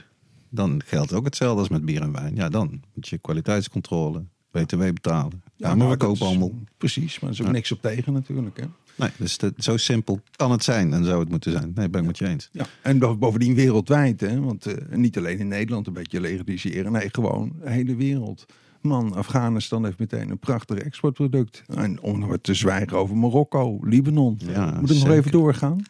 dan 0.51 0.81
geldt 0.85 1.13
ook 1.13 1.25
hetzelfde 1.25 1.59
als 1.59 1.69
met 1.69 1.85
bier 1.85 2.01
en 2.01 2.11
wijn. 2.11 2.35
Ja, 2.35 2.49
dan 2.49 2.81
moet 2.93 3.07
je 3.07 3.17
kwaliteitscontrole, 3.17 4.23
BTW 4.51 4.79
betalen. 4.79 5.41
Ja, 5.55 5.67
maar 5.67 5.77
nou, 5.77 5.89
we 5.89 5.97
kopen 5.97 6.25
allemaal. 6.25 6.51
Precies, 6.77 7.19
maar 7.19 7.29
er 7.29 7.35
is 7.35 7.41
ook 7.41 7.47
Ja. 7.47 7.53
niks 7.53 7.71
op 7.71 7.81
tegen 7.81 8.13
natuurlijk. 8.13 8.59
Hè? 8.59 8.65
Nee, 8.95 9.09
dus 9.17 9.37
dat- 9.37 9.53
zo 9.57 9.77
simpel 9.77 10.19
kan 10.35 10.51
het 10.51 10.63
zijn 10.63 10.93
en 10.93 11.05
zou 11.05 11.19
het 11.19 11.29
moeten 11.29 11.51
zijn. 11.51 11.71
Nee, 11.75 11.89
ben 11.89 12.01
ik 12.01 12.07
met 12.07 12.17
je 12.17 12.27
eens. 12.27 12.49
Ja, 12.51 12.65
en 12.81 12.99
bo- 12.99 13.17
bovendien 13.17 13.55
wereldwijd, 13.55 14.19
hè? 14.21 14.39
want 14.39 14.65
eh, 14.65 14.97
niet 14.97 15.17
alleen 15.17 15.39
in 15.39 15.47
Nederland 15.47 15.87
een 15.87 15.93
beetje 15.93 16.21
legaliseren, 16.21 16.91
nee, 16.91 17.09
gewoon 17.11 17.51
de 17.63 17.69
hele 17.69 17.95
wereld. 17.95 18.45
Man, 18.81 19.13
Afghanistan 19.13 19.85
heeft 19.85 19.99
meteen 19.99 20.29
een 20.29 20.39
prachtig 20.39 20.77
exportproduct. 20.77 21.63
En 21.67 22.01
om 22.01 22.37
te 22.41 22.53
zwijgen 22.53 22.97
over 22.97 23.17
Marokko, 23.17 23.79
Libanon. 23.83 24.39
Ja, 24.45 24.77
Moet 24.79 24.91
ik 24.91 24.97
nog 25.03 25.09
even 25.13 25.31
doorgaan? 25.31 25.83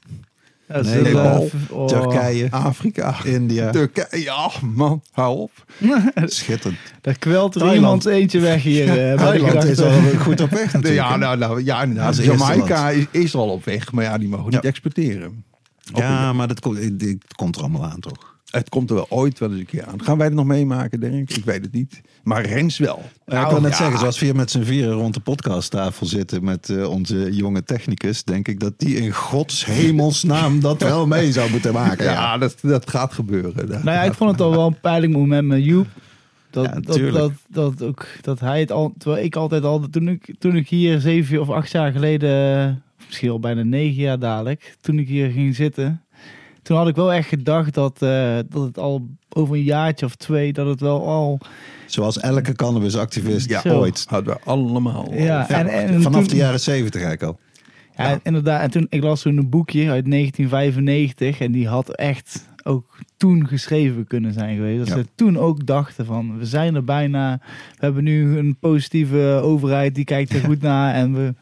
Dat 0.74 0.86
Nee, 0.86 1.02
Nepal, 1.02 1.50
eh, 1.70 1.78
oh. 1.78 1.88
Turkije, 1.88 2.48
Afrika, 2.52 3.16
India. 3.24 3.70
Turkije. 3.70 4.24
Ja, 4.24 4.52
man, 4.62 5.02
hou 5.12 5.38
op. 5.40 5.52
Schitterend. 6.26 6.80
Daar 7.02 7.18
kwelt 7.18 7.54
er 7.56 7.60
Thailand. 7.60 7.82
iemand 7.82 8.06
eentje 8.06 8.40
weg 8.40 8.64
hier. 8.64 8.90
eh, 8.90 8.96
de 8.96 9.16
Thailand 9.18 9.64
is 9.64 9.80
al 9.80 9.92
goed 10.20 10.42
op 10.42 10.50
weg 10.50 10.74
natuurlijk. 10.74 10.96
Ja, 10.96 11.16
nou, 11.18 11.38
nou, 11.38 11.64
ja, 11.64 11.82
inderdaad. 11.82 12.16
Dat 12.16 12.26
is 12.26 12.26
Jamaica 12.26 12.90
is, 12.90 13.06
is 13.12 13.36
al 13.36 13.50
op 13.50 13.66
weg, 13.66 13.92
maar 13.92 14.04
ja, 14.04 14.18
die 14.18 14.28
mogen 14.28 14.52
niet 14.52 14.66
exporteren. 14.66 15.44
Ja, 15.94 16.34
maar 16.34 16.48
dat 16.48 16.60
komt, 16.60 16.78
het 16.78 17.18
komt 17.36 17.56
er 17.56 17.62
allemaal 17.62 17.86
aan 17.86 18.00
toch? 18.00 18.31
Het 18.52 18.70
komt 18.70 18.90
er 18.90 18.96
wel 18.96 19.06
ooit 19.10 19.40
wel 19.40 19.50
eens 19.50 19.60
een 19.60 19.66
keer 19.66 19.86
aan. 19.86 20.04
Gaan 20.04 20.18
wij 20.18 20.26
het 20.26 20.36
nog 20.36 20.46
meemaken, 20.46 21.00
denk 21.00 21.30
ik? 21.30 21.38
Ik 21.38 21.46
weet 21.46 21.64
het 21.64 21.74
niet. 21.74 22.02
Maar 22.24 22.46
Rens 22.46 22.78
wel. 22.78 23.04
Ja, 23.26 23.44
ik 23.44 23.50
wil 23.50 23.62
net 23.62 23.72
ja. 23.72 23.78
zeggen, 23.78 24.00
zoals 24.00 24.20
we 24.20 24.26
hier 24.26 24.36
met 24.36 24.52
z'n 24.52 24.64
vieren 24.64 24.94
rond 24.94 25.14
de 25.14 25.20
podcasttafel 25.20 26.06
zitten 26.06 26.44
met 26.44 26.70
eh, 26.70 26.90
onze 26.90 27.36
jonge 27.36 27.64
technicus, 27.64 28.24
denk 28.24 28.48
ik 28.48 28.60
dat 28.60 28.74
die 28.78 28.96
in 28.96 29.12
Gods 29.12 29.66
hemelsnaam 29.66 30.60
dat 30.70 30.82
wel 30.82 31.08
mee 31.08 31.32
zou 31.32 31.52
moeten 31.52 31.74
maken. 31.74 32.06
Ja, 32.06 32.12
Ja, 32.12 32.38
dat, 32.38 32.56
dat 32.62 32.90
gaat 32.90 33.14
gebeuren. 33.14 33.68
Dat 33.68 33.84
Nou 33.84 33.98
ja, 33.98 34.04
ik 34.04 34.14
vond 34.14 34.32
het 34.32 34.42
al 34.42 34.52
wel 34.52 34.68
een 34.68 34.80
peiling 34.80 35.14
moment 35.14 35.48
met 35.48 35.64
Joep. 35.64 35.88
Dat, 36.50 36.66
Ja, 36.66 36.80
dat, 36.80 37.12
dat, 37.14 37.32
dat, 37.48 37.84
ook, 37.84 38.08
dat 38.22 38.40
hij 38.40 38.60
het 38.60 38.72
al, 38.72 38.94
terwijl 38.98 39.24
ik 39.24 39.36
altijd 39.36 39.64
al, 39.64 39.90
toen 39.92 40.08
ik, 40.08 40.36
toen 40.40 40.56
ik 40.56 40.70
hier 40.70 41.00
zeven 41.00 41.42
of 41.42 41.50
acht 41.50 41.72
jaar 41.72 41.92
geleden, 41.92 42.84
misschien 43.06 43.30
al 43.30 43.40
bijna 43.40 43.64
negen 43.64 44.02
jaar 44.02 44.20
dadelijk, 44.20 44.78
toen 44.82 45.00
ik 45.00 45.08
hier 45.08 45.30
ging 45.30 45.56
zitten, 45.56 46.02
toen 46.62 46.78
had 46.78 46.88
ik 46.88 46.96
wel 46.96 47.14
echt 47.14 47.28
gedacht 47.28 47.74
dat, 47.74 48.02
eh, 48.02 48.38
dat 48.50 48.64
het 48.64 48.78
al 48.78 49.08
over 49.30 49.56
een 49.56 49.64
jaartje 49.64 50.06
of 50.06 50.16
twee, 50.16 50.54
dat 50.54 50.68
het 50.68 50.80
wel 50.82 51.08
al, 51.08 51.40
Zoals 51.86 52.20
elke 52.20 52.54
cannabisactivist 52.56 53.50
Ja, 53.50 53.62
Zo. 53.62 53.80
ooit. 53.80 54.06
Hadden 54.10 54.34
we 54.34 54.40
allemaal. 54.44 55.08
Ja, 55.14 55.20
Ja, 55.24 55.48
en, 55.50 55.68
en 55.68 56.02
vanaf 56.02 56.20
toen- 56.20 56.30
de 56.30 56.36
jaren 56.36 56.60
zeventig 56.60 57.02
eigenlijk 57.02 57.32
al. 57.32 57.40
Ja, 57.96 58.10
Ja. 58.10 58.20
inderdaad. 58.24 58.62
En 58.62 58.72
toen, 58.72 58.88
ik 58.90 59.04
las 59.04 59.22
toen 59.22 59.38
een 59.38 59.50
boekje 59.50 59.90
uit 59.90 60.06
1995 60.08 61.40
en 61.40 61.52
die 61.52 61.68
had 61.68 61.96
echt 61.96 62.50
ook 62.64 62.98
toen 63.18 63.48
geschreven 63.48 64.08
kunnen 64.08 64.34
zijn 64.34 64.56
geweest. 64.56 64.80
Dat 64.80 64.88
Ja. 64.88 64.96
ze 64.96 65.06
toen 65.16 65.38
ook 65.38 65.66
dachten 65.66 66.06
van, 66.06 66.38
we 66.38 66.46
zijn 66.46 66.76
er 66.76 66.84
bijna. 66.84 67.40
We 67.80 67.86
hebben 67.86 68.04
nu 68.04 68.38
een 68.38 68.58
positieve 68.60 69.40
overheid, 69.44 69.96
die 69.96 70.04
kijkt 70.04 70.34
er 70.34 70.40
goed 70.44 70.62
naar 70.72 70.94
en 70.94 71.14
we, 71.14 71.34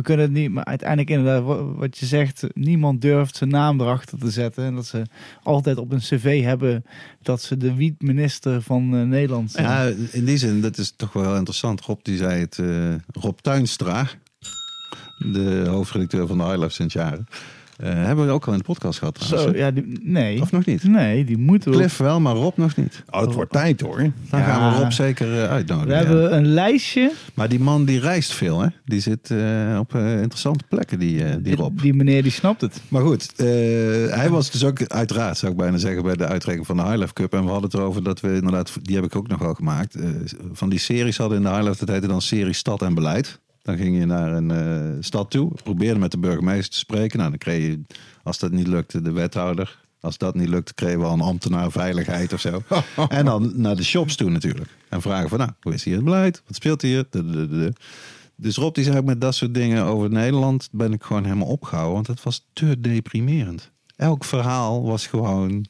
we 0.00 0.06
kunnen 0.06 0.26
het 0.26 0.34
niet. 0.34 0.50
Maar 0.50 0.64
uiteindelijk 0.64 1.10
inderdaad, 1.10 1.42
wa- 1.44 1.64
wat 1.64 1.98
je 1.98 2.06
zegt, 2.06 2.44
niemand 2.54 3.00
durft 3.02 3.36
zijn 3.36 3.50
naam 3.50 3.80
erachter 3.80 4.18
te 4.18 4.30
zetten. 4.30 4.64
En 4.64 4.74
dat 4.74 4.86
ze 4.86 5.02
altijd 5.42 5.78
op 5.78 5.92
een 5.92 5.98
cv 5.98 6.42
hebben 6.42 6.84
dat 7.22 7.42
ze 7.42 7.56
de 7.56 7.74
wietminister 7.74 8.62
van 8.62 8.94
eh, 8.96 9.02
Nederland 9.02 9.50
zijn. 9.50 9.66
Ja, 9.66 9.92
in 10.10 10.24
die 10.24 10.36
zin, 10.36 10.60
dat 10.60 10.78
is 10.78 10.92
toch 10.96 11.12
wel 11.12 11.36
interessant. 11.36 11.80
Rob 11.80 11.98
die 12.02 12.16
zei 12.16 12.40
het, 12.40 12.58
eh, 12.58 12.94
Rob 13.12 13.38
Tuinstra, 13.38 14.06
de 15.18 15.64
hoofdredacteur 15.68 16.26
van 16.26 16.38
de 16.38 16.44
High 16.44 16.58
Life 16.58 16.70
sinds 16.72 16.94
jaren. 16.94 17.26
Eh, 17.80 17.92
hebben 17.92 18.26
we 18.26 18.32
ook 18.32 18.46
al 18.46 18.52
in 18.52 18.58
de 18.58 18.64
podcast 18.64 18.98
gehad 18.98 19.14
trouwens. 19.14 19.52
Zo, 19.56 19.58
ja, 19.64 19.70
die, 19.70 20.00
nee. 20.02 20.40
Of 20.40 20.50
nog 20.52 20.64
niet? 20.64 20.84
Nee, 20.84 21.24
die 21.24 21.38
moeten 21.38 21.70
we 21.70 21.76
Cliff 21.76 21.96
wel, 21.96 22.20
maar 22.20 22.34
Rob 22.34 22.56
nog 22.56 22.76
niet. 22.76 23.02
Oh, 23.10 23.20
het 23.20 23.32
wordt 23.34 23.52
tijd 23.52 23.80
hoor. 23.80 23.96
Dan 24.30 24.40
Ja. 24.40 24.44
gaan 24.46 24.72
we 24.72 24.78
Rob 24.82 24.90
zeker 24.90 25.42
eh, 25.42 25.50
uitnodigen. 25.50 25.88
We 25.88 25.94
ja. 25.94 25.98
hebben 26.04 26.36
een 26.36 26.46
lijstje. 26.46 27.12
Maar 27.34 27.48
die 27.48 27.60
man 27.60 27.84
die 27.84 28.00
reist 28.00 28.32
veel, 28.32 28.60
hè? 28.60 28.66
Die 28.84 29.00
zit 29.00 29.30
eh, 29.30 29.76
op 29.78 29.94
eh, 29.94 30.12
interessante 30.20 30.64
plekken, 30.68 30.98
die, 30.98 31.24
eh, 31.24 31.36
die 31.40 31.56
Rob. 31.56 31.80
Die 31.80 31.94
meneer 31.94 32.22
die 32.22 32.32
snapt 32.32 32.60
het. 32.60 32.80
Maar 32.88 33.02
goed, 33.02 33.32
eh, 33.36 33.46
hij 34.16 34.28
was 34.30 34.50
dus 34.50 34.64
ook 34.64 34.86
uiteraard, 34.86 35.38
zou 35.38 35.52
ik 35.52 35.58
bijna 35.58 35.76
zeggen, 35.76 36.02
bij 36.02 36.16
de 36.16 36.26
uitreiking 36.26 36.66
van 36.66 36.76
de 36.76 36.82
High 36.82 36.96
Life 36.96 37.12
Cup. 37.12 37.32
En 37.32 37.44
we 37.44 37.50
hadden 37.50 37.70
het 37.70 37.74
erover 37.78 38.02
dat 38.02 38.20
we 38.20 38.34
inderdaad, 38.34 38.72
die 38.82 38.94
heb 38.96 39.04
ik 39.04 39.16
ook 39.16 39.28
nog 39.28 39.38
wel 39.38 39.54
gemaakt. 39.54 39.94
eh, 39.94 40.08
van 40.52 40.68
die 40.68 40.78
series 40.78 41.16
hadden 41.16 41.36
in 41.38 41.42
de 41.44 41.50
High 41.50 41.62
Life, 41.62 41.78
dat 41.84 41.94
heette 41.94 42.06
dan 42.06 42.22
serie 42.22 42.52
Stad 42.52 42.82
en 42.82 42.94
Beleid. 42.94 43.38
Dan 43.70 43.78
ging 43.78 43.98
je 43.98 44.06
naar 44.06 44.32
een 44.32 44.50
eh, 44.50 44.96
stad 45.00 45.30
toe, 45.30 45.52
probeerde 45.62 45.98
met 45.98 46.10
de 46.10 46.18
burgemeester 46.18 46.70
te 46.70 46.78
spreken. 46.78 47.18
Nou, 47.18 47.30
dan 47.30 47.38
kreeg 47.38 47.62
je, 47.62 47.80
als 48.22 48.38
dat 48.38 48.52
niet 48.52 48.66
lukte, 48.66 49.02
de 49.02 49.12
wethouder. 49.12 49.78
Als 50.00 50.18
dat 50.18 50.34
niet 50.34 50.48
lukte, 50.48 50.74
kregen 50.74 50.98
we 50.98 51.04
al 51.04 51.12
een 51.12 51.20
ambtenaar 51.20 51.70
veiligheid 51.70 52.32
of 52.32 52.40
zo. 52.40 52.62
en 53.08 53.24
dan 53.24 53.52
naar 53.54 53.76
de 53.76 53.84
shops 53.84 54.16
toe 54.16 54.30
natuurlijk. 54.30 54.70
En 54.88 55.02
vragen 55.02 55.28
van, 55.28 55.38
nou, 55.38 55.50
hoe 55.60 55.74
is 55.74 55.84
hier 55.84 55.94
het 55.94 56.04
beleid? 56.04 56.42
Wat 56.46 56.56
speelt 56.56 56.82
hier? 56.82 57.06
Dus 58.36 58.56
Rob 58.56 58.74
die 58.74 58.84
zei 58.84 59.02
met 59.02 59.20
dat 59.20 59.34
soort 59.34 59.54
dingen 59.54 59.84
over 59.84 60.10
Nederland 60.10 60.68
ben 60.72 60.92
ik 60.92 61.02
gewoon 61.02 61.24
helemaal 61.24 61.48
opgehouden. 61.48 61.94
Want 61.94 62.06
het 62.06 62.22
was 62.22 62.46
te 62.52 62.80
deprimerend. 62.80 63.70
Elk 63.96 64.24
verhaal 64.24 64.82
was 64.82 65.06
gewoon 65.06 65.66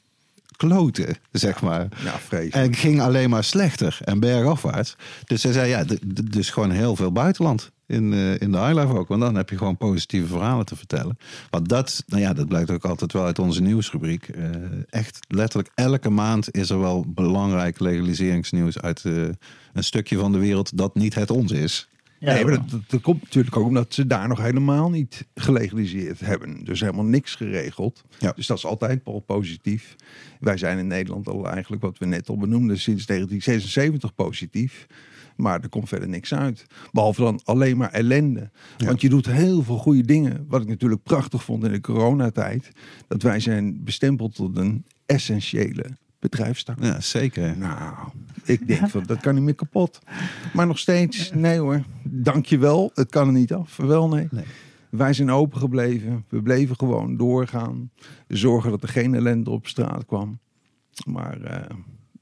kloten, 0.57 1.17
zeg 1.33 1.63
maar. 1.63 1.89
Ja, 2.05 2.19
vreselijk. 2.19 2.55
En 2.55 2.75
ging 2.75 3.01
alleen 3.01 3.31
maar 3.31 3.45
slechter 3.45 3.99
en 4.05 4.21
bergafwaarts. 4.21 4.97
Dus 5.25 5.43
hij 5.43 5.53
zei, 5.53 5.69
ja, 5.69 5.85
dus 6.25 6.51
gewoon 6.51 6.71
heel 6.71 6.97
veel 6.97 7.13
buitenland. 7.13 7.71
In, 7.91 8.13
eh, 8.13 8.41
in 8.41 8.53
de 8.53 8.59
highlife 8.59 8.99
ook. 8.99 9.09
Want 9.09 9.21
dan 9.21 9.35
heb 9.35 9.51
je 9.51 9.59
gewoon 9.59 9.77
positieve 9.77 10.27
verhalen 10.27 10.67
te 10.67 10.77
vertellen. 10.77 11.19
Want 11.51 11.69
dat, 11.69 12.05
nou 12.07 12.23
ja, 12.23 12.33
dat 12.33 12.49
blijkt 12.49 12.71
ook 12.71 12.85
altijd 12.85 13.13
wel 13.13 13.25
uit 13.25 13.39
onze 13.39 13.63
nieuwsrubriek. 13.63 14.29
Eh, 14.29 14.45
echt 14.91 15.19
letterlijk 15.29 15.71
elke 15.75 16.11
maand 16.11 16.55
is 16.55 16.71
er 16.71 16.81
wel 16.81 17.05
belangrijk 17.09 17.81
legaliseringsnieuws 17.81 18.81
uit 18.81 19.05
eh, 19.05 19.13
een 19.73 19.85
stukje 19.85 20.17
van 20.17 20.33
de 20.33 20.39
wereld 20.39 20.77
dat 20.77 20.95
niet 20.95 21.15
het 21.15 21.31
ons 21.31 21.53
is. 21.53 21.89
nee, 22.21 22.45
maar 22.45 22.53
dat, 22.53 22.71
dat, 22.71 22.81
dat 22.87 23.01
komt 23.01 23.23
natuurlijk 23.23 23.57
ook 23.57 23.67
omdat 23.67 23.95
ze 23.95 24.07
daar 24.07 24.29
nog 24.29 24.43
helemaal 24.43 24.91
niet 24.91 25.27
gelegaliseerd 25.35 26.21
hebben. 26.21 26.65
Dus 26.65 26.81
helemaal 26.81 27.05
niks 27.05 27.35
geregeld. 27.35 28.05
Ja. 28.19 28.33
Dus 28.33 28.47
dat 28.47 28.57
is 28.57 28.67
altijd 28.67 29.01
al 29.05 29.21
positief. 29.21 29.97
Wij 30.41 30.57
zijn 30.57 30.79
in 30.79 30.87
Nederland 30.87 31.29
al 31.29 31.51
eigenlijk, 31.51 31.83
wat 31.83 31.99
we 31.99 32.07
net 32.07 32.29
al 32.29 32.37
benoemden, 32.37 32.79
sinds 32.79 33.07
1976 33.07 34.15
positief. 34.15 34.87
Maar 35.41 35.61
er 35.61 35.69
komt 35.69 35.89
verder 35.89 36.09
niks 36.09 36.35
uit. 36.35 36.67
Behalve 36.93 37.21
dan 37.23 37.41
alleen 37.45 37.77
maar 37.77 37.91
ellende. 37.91 38.51
Want 38.77 39.01
je 39.01 39.09
doet 39.09 39.27
heel 39.27 39.63
veel 39.63 39.79
goede 39.79 40.05
dingen. 40.05 40.45
Wat 40.49 40.63
ik 40.63 40.69
natuurlijk 40.69 41.03
prachtig 41.03 41.45
vond 41.45 41.65
in 41.65 41.73
de 41.73 41.81
coronatijd. 41.81 42.71
Dat 43.09 43.23
wij 43.23 43.41
zijn 43.41 43.85
bestempeld 43.85 44.35
tot 44.35 44.57
een 44.57 44.85
essentiële 45.07 45.85
bedrijfstak. 46.19 46.83
Ja, 46.83 47.01
zeker. 47.01 47.59
Nou, 47.59 48.09
ik 48.45 48.67
denk 48.67 48.89
van 48.89 49.03
dat 49.07 49.21
kan 49.21 49.35
niet 49.35 49.45
meer 49.45 49.55
kapot. 49.55 49.99
Maar 50.53 50.67
nog 50.67 50.79
steeds, 50.79 51.31
nee 51.33 51.59
hoor. 51.59 51.83
Dankjewel. 52.03 52.91
Het 52.95 53.11
kan 53.11 53.27
er 53.27 53.33
niet 53.33 53.53
af. 53.53 53.77
Wel 53.77 54.09
nee. 54.09 54.29
Nee. 54.31 54.45
Wij 54.91 55.13
zijn 55.13 55.31
open 55.31 55.59
gebleven. 55.59 56.25
We 56.29 56.43
bleven 56.43 56.77
gewoon 56.77 57.17
doorgaan. 57.17 57.91
Zorgen 58.29 58.71
dat 58.71 58.83
er 58.83 58.89
geen 58.89 59.15
ellende 59.15 59.51
op 59.51 59.67
straat 59.67 60.07
kwam. 60.07 60.39
Maar 61.07 61.41
eh, 61.41 61.77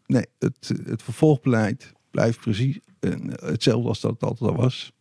nee, 0.06 0.26
het, 0.38 0.72
het 0.84 1.02
vervolgbeleid 1.02 1.92
blijft 2.18 2.40
precies 2.40 2.78
eh, 3.00 3.10
hetzelfde 3.44 3.88
als 3.88 4.00
dat 4.00 4.10
het 4.10 4.22
altijd 4.22 4.50
al 4.50 4.56
was. 4.56 4.92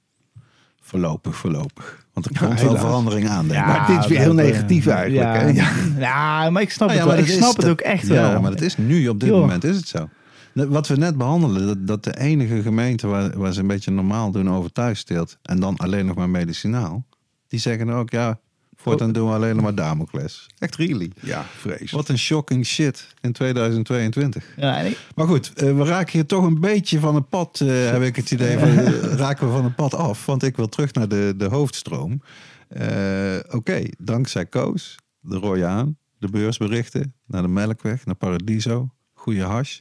Voorlopig, 0.82 1.36
voorlopig. 1.36 2.06
Want 2.14 2.26
er 2.26 2.32
Ja, 2.34 2.48
komt 2.48 2.62
wel 2.62 2.78
verandering 2.78 3.28
aan, 3.30 3.48
denk 3.48 3.60
ik. 3.62 3.66
Maar 3.68 3.88
dit 3.88 4.00
is 4.00 4.08
weer 4.08 4.20
heel 4.20 4.30
eh, 4.40 4.46
negatief 4.46 4.88
eigenlijk, 4.88 5.34
Ja, 5.36 5.40
hè? 5.40 5.48
Ja. 5.48 5.72
ja. 5.98 6.50
maar 6.50 6.62
ik 6.62 6.72
snap 6.72 6.88
Nou 6.90 7.00
ja, 7.00 7.06
het 7.06 7.16
wel. 7.16 7.26
maar 7.26 7.34
Ik 7.36 7.42
snap 7.42 7.56
het 7.56 7.62
dat- 7.62 7.72
ook 7.72 7.82
echt 7.82 8.08
ja, 8.08 8.14
wel. 8.32 8.42
maar 8.42 8.52
het 8.52 8.62
is 8.62 8.78
nu 8.78 9.08
op 9.08 9.20
dit 9.20 9.30
moment 9.30 9.64
is 9.64 9.76
het 9.76 9.88
zo. 9.88 10.10
Net 10.54 10.68
Wat 10.68 10.88
we 10.88 10.96
net 10.96 11.18
behandelden, 11.18 11.66
dat, 11.68 11.88
dat 11.88 12.04
de 12.04 12.18
enige 12.20 12.62
gemeente 12.62 13.08
waar, 13.08 13.38
waar 13.38 13.54
ze 13.54 13.60
een 13.60 13.68
beetje 13.68 13.92
normaal 13.92 14.32
doen 14.32 14.50
over 14.50 14.72
thuisteelt 14.72 15.38
en 15.42 15.60
dan 15.60 15.78
alleen 15.78 16.06
nog 16.06 16.16
maar 16.16 16.30
medicinaal, 16.30 17.06
die 17.48 17.60
zeggen 17.60 17.90
ook 17.90 18.10
ja, 18.10 18.40
voortaan 18.88 19.12
doen 19.12 19.28
we 19.30 19.36
alleen 19.36 19.54
nog 19.56 19.64
maar 19.64 19.76
Damocles. 19.76 20.48
Echt 20.60 20.76
really. 20.76 21.12
ja, 21.22 21.46
vreselijk. 21.58 21.92
Wat 21.92 22.10
een 22.10 22.18
shocking 22.18 22.66
shit 22.66 23.08
in 23.22 23.32
2022. 23.32 24.54
Ja, 24.58 24.78
ik- 24.80 24.98
Maar 25.16 25.28
goed, 25.28 25.54
eh, 25.54 25.76
we 25.78 25.84
raken 25.84 26.12
hier 26.12 26.26
toch 26.26 26.44
een 26.44 26.60
beetje 26.60 27.00
van 27.00 27.16
het 27.16 27.30
pad, 27.30 27.60
eh, 27.62 27.90
heb 27.90 28.02
ik 28.02 28.16
het 28.16 28.32
idee. 28.32 28.58
Van, 28.58 28.68
eh, 28.70 29.02
raken 29.26 29.48
we 29.48 29.54
van 29.54 29.64
het 29.64 29.76
pad 29.76 29.94
af, 29.94 30.26
want 30.26 30.44
ik 30.44 30.56
wil 30.56 30.68
terug 30.70 30.94
naar 30.94 31.08
de, 31.08 31.34
de 31.38 31.46
hoofdstroom. 31.46 32.22
Eh, 32.68 33.36
Oké, 33.50 33.84
dankzij 33.98 34.46
Koos, 34.46 34.96
de 35.20 35.38
Royaan, 35.38 35.98
de 36.20 36.28
beursberichten, 36.30 37.14
naar 37.26 37.42
de 37.42 37.48
Melkweg, 37.48 38.06
naar 38.06 38.16
Paradiso, 38.16 38.90
goede 39.14 39.42
hash. 39.44 39.80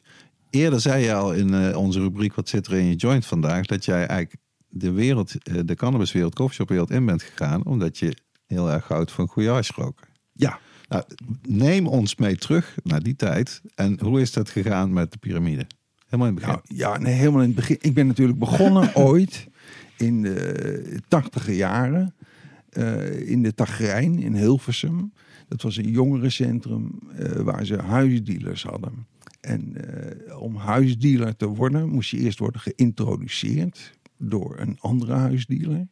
Eerder 0.50 0.80
zei 0.80 1.04
je 1.04 1.14
al 1.14 1.32
in 1.32 1.54
eh, 1.54 1.76
onze 1.76 1.98
rubriek 2.00 2.34
Wat 2.34 2.48
zit 2.48 2.66
er 2.66 2.72
in 2.78 2.86
je 2.86 2.94
joint 2.94 3.26
vandaag, 3.26 3.66
dat 3.66 3.84
jij 3.84 4.06
eigenlijk 4.06 4.42
de 4.68 4.90
wereld, 4.92 5.34
de 5.66 5.74
cannabiswereld, 5.74 6.34
coffeeshopwereld 6.34 6.90
in 6.90 7.06
bent 7.06 7.22
gegaan, 7.22 7.64
omdat 7.64 7.98
je 7.98 8.16
heel 8.46 8.70
erg 8.70 8.88
houdt 8.88 9.12
van 9.12 9.28
goede 9.28 9.48
hash 9.48 9.70
roken. 9.70 10.06
Ja, 10.32 10.58
Nou, 10.88 11.04
neem 11.42 11.86
ons 11.86 12.16
mee 12.16 12.36
terug 12.36 12.76
naar 12.82 13.02
die 13.02 13.16
tijd. 13.16 13.62
En 13.74 14.00
hoe 14.00 14.20
is 14.20 14.32
dat 14.32 14.50
gegaan 14.50 14.92
met 14.92 15.12
de 15.12 15.18
piramide? 15.18 15.66
Helemaal 16.04 16.28
in 16.28 16.34
het 16.34 16.44
begin. 16.44 16.60
Nou, 16.64 16.78
ja, 16.78 16.98
nee, 16.98 17.14
helemaal 17.14 17.40
in 17.40 17.46
het 17.46 17.56
begin. 17.56 17.76
Ik 17.80 17.94
ben 17.94 18.06
natuurlijk 18.06 18.38
begonnen 18.38 18.96
ooit 19.08 19.48
in 19.96 20.22
de 20.22 21.00
tachtige 21.08 21.56
jaren 21.56 22.14
eh, 22.70 23.28
in 23.28 23.42
de 23.42 23.54
Tagrijn 23.54 24.18
in 24.18 24.34
Hilversum. 24.34 25.12
Dat 25.48 25.62
was 25.62 25.76
een 25.76 25.90
jongerencentrum 25.90 26.98
eh, 27.16 27.30
waar 27.30 27.66
ze 27.66 27.76
huisdealers 27.76 28.62
hadden. 28.62 29.06
En 29.40 29.74
eh, 29.76 30.40
om 30.40 30.56
huisdealer 30.56 31.36
te 31.36 31.46
worden 31.46 31.88
moest 31.88 32.10
je 32.10 32.18
eerst 32.18 32.38
worden 32.38 32.60
geïntroduceerd 32.60 33.98
door 34.18 34.58
een 34.58 34.76
andere 34.80 35.12
huisdealer. 35.12 35.86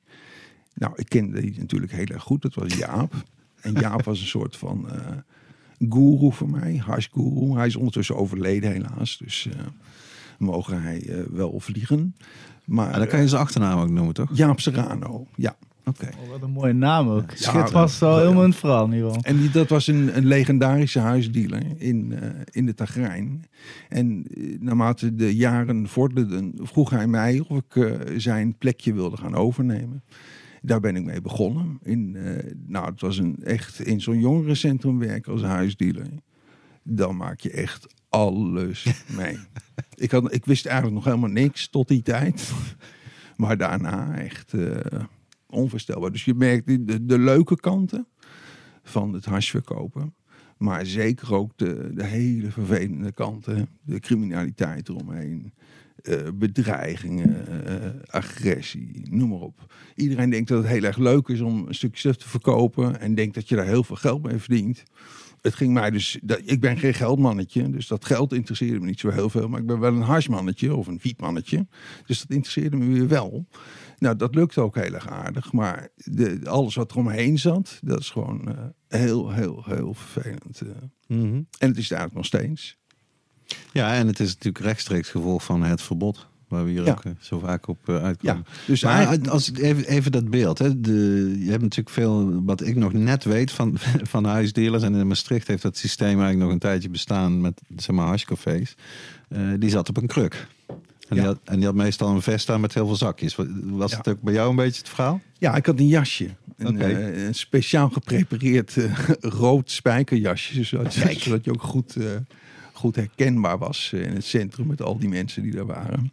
Nou, 0.75 0.93
ik 0.97 1.09
kende 1.09 1.41
die 1.41 1.55
natuurlijk 1.59 1.93
heel 1.93 2.07
erg 2.07 2.22
goed. 2.22 2.43
Dat 2.43 2.55
was 2.55 2.75
Jaap. 2.75 3.14
En 3.61 3.72
Jaap 3.72 4.05
was 4.05 4.20
een 4.20 4.27
soort 4.27 4.57
van 4.57 4.91
eh 4.91 5.16
guru 5.79 6.33
voor 6.33 6.51
mij, 6.51 6.77
hashguru. 6.77 7.55
Hij 7.55 7.66
is 7.66 7.77
ondertussen 7.77 8.16
overleden 8.16 8.72
helaas, 8.72 9.18
dus 9.18 9.49
eh, 9.53 9.59
mogen 10.39 10.83
hij 10.83 11.03
eh, 11.09 11.18
wel 11.31 11.61
vliegen. 11.61 12.16
Maar 12.64 12.93
En 12.93 12.99
dan 12.99 13.09
kan 13.09 13.20
je 13.20 13.29
zijn 13.29 13.43
achternaam 13.43 13.79
ook 13.79 13.91
noemen, 13.91 14.14
toch? 14.14 14.31
Jaap 14.33 14.61
Serrano, 14.61 15.27
ja. 15.37 15.57
Oké. 15.87 16.09
Oh, 16.22 16.31
wat 16.31 16.43
een 16.43 16.51
mooie 16.51 16.72
naam 16.72 17.09
ook. 17.09 17.31
Ja, 17.31 17.62
het 17.62 17.70
was 17.70 17.99
wel 17.99 18.16
ja. 18.16 18.20
helemaal 18.20 18.43
het 18.43 18.57
verhaal 18.57 18.85
in 18.85 18.93
ieder 18.93 19.09
geval. 19.09 19.22
En 19.22 19.37
die, 19.37 19.51
dat 19.51 19.68
was 19.68 19.87
een, 19.87 20.16
een 20.16 20.27
legendarische 20.27 20.99
huisdealer 20.99 21.62
in, 21.77 22.12
eh, 22.12 22.29
in 22.51 22.66
de 22.66 22.75
Tagrijn. 22.75 23.45
En 23.89 24.27
naarmate 24.61 25.14
de 25.14 25.37
jaren 25.37 25.89
vorderden, 25.89 26.55
vroeg 26.62 26.91
hij 26.91 27.07
mij 27.07 27.45
of 27.49 27.59
ik 27.59 27.99
zijn 28.16 28.59
plekje 28.59 28.95
wilde 28.95 29.16
gaan 29.16 29.35
overnemen. 29.35 30.03
Daar 30.67 30.81
ben 30.81 30.97
ik 30.97 31.05
mee 31.05 31.21
begonnen. 31.21 31.79
In, 31.83 32.17
eh, 32.17 32.53
nou, 32.67 32.91
het 32.91 33.01
was 33.01 33.19
een 33.19 33.43
echt 33.43 33.81
in 33.81 34.01
zo'n 34.01 34.21
jongerencentrum 34.21 34.99
werken 34.99 35.33
als 35.33 35.43
huisdealer. 35.43 36.07
Dan 36.83 37.17
maak 37.17 37.41
je 37.41 37.51
echt 37.51 37.95
alles 38.09 38.87
mee. 39.17 39.39
ik, 39.95 40.11
had, 40.11 40.35
ik 40.35 40.45
wist 40.45 40.67
eigenlijk 40.67 40.97
nog 40.97 41.05
helemaal 41.05 41.31
niks 41.31 41.69
tot 41.69 41.89
die 41.89 42.03
tijd. 42.03 42.53
Maar 43.37 43.57
daarna 43.57 44.19
echt 44.19 44.53
eh, 44.53 45.01
onvoorstelbaar. 45.47 46.12
Dus 46.12 46.25
je 46.25 46.35
merkt 46.35 46.67
de, 46.67 47.05
de, 47.05 47.19
leuke 47.19 47.61
kanten 47.61 48.07
van 48.83 49.12
het 49.12 49.25
hashverkopen. 49.25 50.15
Maar 50.59 50.87
zeker 50.87 51.35
ook 51.35 51.53
de, 51.57 51.91
de 51.95 52.05
hele 52.05 52.51
vervelende 52.51 53.12
kanten. 53.12 53.69
De 53.83 54.01
criminaliteit 54.01 54.89
eromheen. 54.89 55.53
Eh, 56.05 56.28
bedreigingen, 56.34 57.64
eh, 57.66 57.90
agressie, 58.07 59.07
noem 59.11 59.28
maar 59.28 59.38
op. 59.38 59.74
Iedereen 59.94 60.30
denkt 60.30 60.48
dat 60.48 60.62
het 60.62 60.72
heel 60.72 60.82
erg 60.82 60.96
leuk 60.96 61.28
is 61.28 61.40
om 61.40 61.66
een 61.68 61.74
stukje 61.74 61.98
stuff 61.98 62.16
te 62.16 62.28
verkopen. 62.28 63.00
En 63.00 63.14
denkt 63.14 63.34
dat 63.34 63.48
je 63.48 63.57
daar 63.57 63.66
heel 63.66 63.84
veel 63.84 63.96
geld 63.96 64.22
mee 64.22 64.38
verdient. 64.38 64.82
Het 65.40 65.55
ging 65.55 65.72
mij 65.72 65.90
dus, 65.90 66.18
dat, 66.22 66.40
ik 66.44 66.61
ben 66.61 66.78
geen 66.78 66.94
geldmannetje, 66.94 67.70
dus 67.70 67.86
dat 67.86 68.05
geld 68.05 68.32
interesseerde 68.32 68.80
me 68.80 68.86
niet 68.86 69.00
zo 69.00 69.11
heel 69.11 69.30
veel. 69.30 69.48
Maar 69.48 69.61
ik 69.61 69.66
ben 69.66 69.80
wel 69.80 69.94
een 69.94 70.00
hashmannetje 70.00 70.74
of 70.74 70.86
een 70.86 71.00
wietmannetje. 71.02 71.66
Dus 72.07 72.18
dat 72.18 72.30
interesseerde 72.30 72.76
me 72.76 72.92
weer 72.92 73.09
wel. 73.09 73.46
Nou, 73.98 74.16
dat 74.16 74.34
lukte 74.34 74.61
ook 74.61 74.74
heel 74.74 74.94
erg 74.94 75.09
aardig. 75.09 75.52
Maar 75.52 75.88
de, 75.96 76.40
alles 76.44 76.74
wat 76.74 76.90
er 76.90 76.96
omheen 76.96 77.38
zat, 77.38 77.78
dat 77.82 78.00
is 78.00 78.11
gewoon 78.11 78.48
eh, 78.48 78.64
heel, 79.00 79.32
heel, 79.32 79.62
heel 79.64 79.94
vervelend. 79.94 80.62
Mhm. 81.07 81.42
En 81.59 81.68
het 81.68 81.76
is 81.76 81.88
daar 81.88 82.09
nog 82.12 82.24
steeds. 82.24 82.78
Ja, 83.72 83.95
en 83.95 84.07
het 84.07 84.20
is 84.20 84.28
natuurlijk 84.28 84.64
rechtstreeks 84.64 85.09
gevolg 85.09 85.45
van 85.45 85.62
het 85.62 85.82
verbod. 85.82 86.26
Waar 86.49 86.64
we 86.64 86.70
hier 86.70 86.84
Ja. 86.84 86.90
ook 86.90 87.05
eh, 87.05 87.12
zo 87.20 87.38
vaak 87.38 87.68
op 87.68 87.78
eh, 87.88 87.95
Ja, 87.95 88.01
uitkomen. 88.01 88.47
dus 88.66 88.82
Maar 88.82 88.92
eigenlijk- 88.95 89.26
als 89.26 89.53
even, 89.53 89.84
even 89.88 90.12
dat 90.12 90.30
beeld. 90.30 90.59
Hè. 90.59 90.80
De, 90.80 91.36
je 91.38 91.51
hebt 91.51 91.62
natuurlijk 91.62 91.90
veel, 91.95 92.42
wat 92.45 92.66
ik 92.66 92.76
nog 92.76 92.92
net 92.92 93.24
weet 93.24 93.51
van, 93.51 93.76
van 94.12 94.24
huisdealers. 94.24 94.82
En 94.82 94.95
in 94.95 95.07
Maastricht 95.07 95.47
heeft 95.47 95.62
dat 95.62 95.76
systeem 95.76 96.07
eigenlijk 96.09 96.38
nog 96.40 96.51
een 96.51 96.59
tijdje 96.59 96.88
bestaan 96.90 97.40
met 97.40 97.61
zeg 97.76 97.97
maar 97.97 98.07
hashcafés. 98.07 98.74
Eh, 99.28 99.40
die 99.59 99.70
zat 99.70 99.88
op 99.88 99.97
een 99.97 100.07
kruk. 100.07 100.47
En, 100.68 100.76
Ja. 101.09 101.14
die 101.14 101.24
had, 101.24 101.38
en 101.45 101.57
die 101.57 101.64
had 101.66 101.74
meestal 101.74 102.09
een 102.14 102.22
vest 102.22 102.51
aan 102.51 102.61
met 102.61 102.74
heel 102.74 102.86
veel 102.86 102.97
zakjes. 102.97 103.36
Was- 103.64 103.90
Ja. 103.90 103.97
het 103.97 104.09
ook 104.09 104.20
bij 104.22 104.32
jou 104.34 104.51
een 104.51 104.57
beetje 104.57 104.78
het 104.80 104.88
verhaal? 104.88 105.20
Ja, 105.38 105.55
ik 105.57 105.66
had 105.66 105.78
een 105.78 105.86
jasje. 105.86 106.28
Een, 106.57 106.80
een 107.26 107.34
speciaal 107.34 107.90
geprepareerd 107.90 108.76
rood 109.20 109.70
spijkerjasje. 109.70 110.64
Zodat, 110.64 110.92
zodat 111.18 111.45
je 111.45 111.51
ook 111.53 111.62
goed, 111.62 111.97
goed 112.75 112.97
herkenbaar 112.97 113.59
was 113.59 113.93
eh, 113.93 114.07
in 114.07 114.14
het 114.14 114.25
centrum 114.25 114.66
met 114.66 114.83
al 114.83 114.99
die 114.99 115.09
mensen 115.09 115.43
die 115.43 115.53
daar 115.53 115.66
waren. 115.66 116.12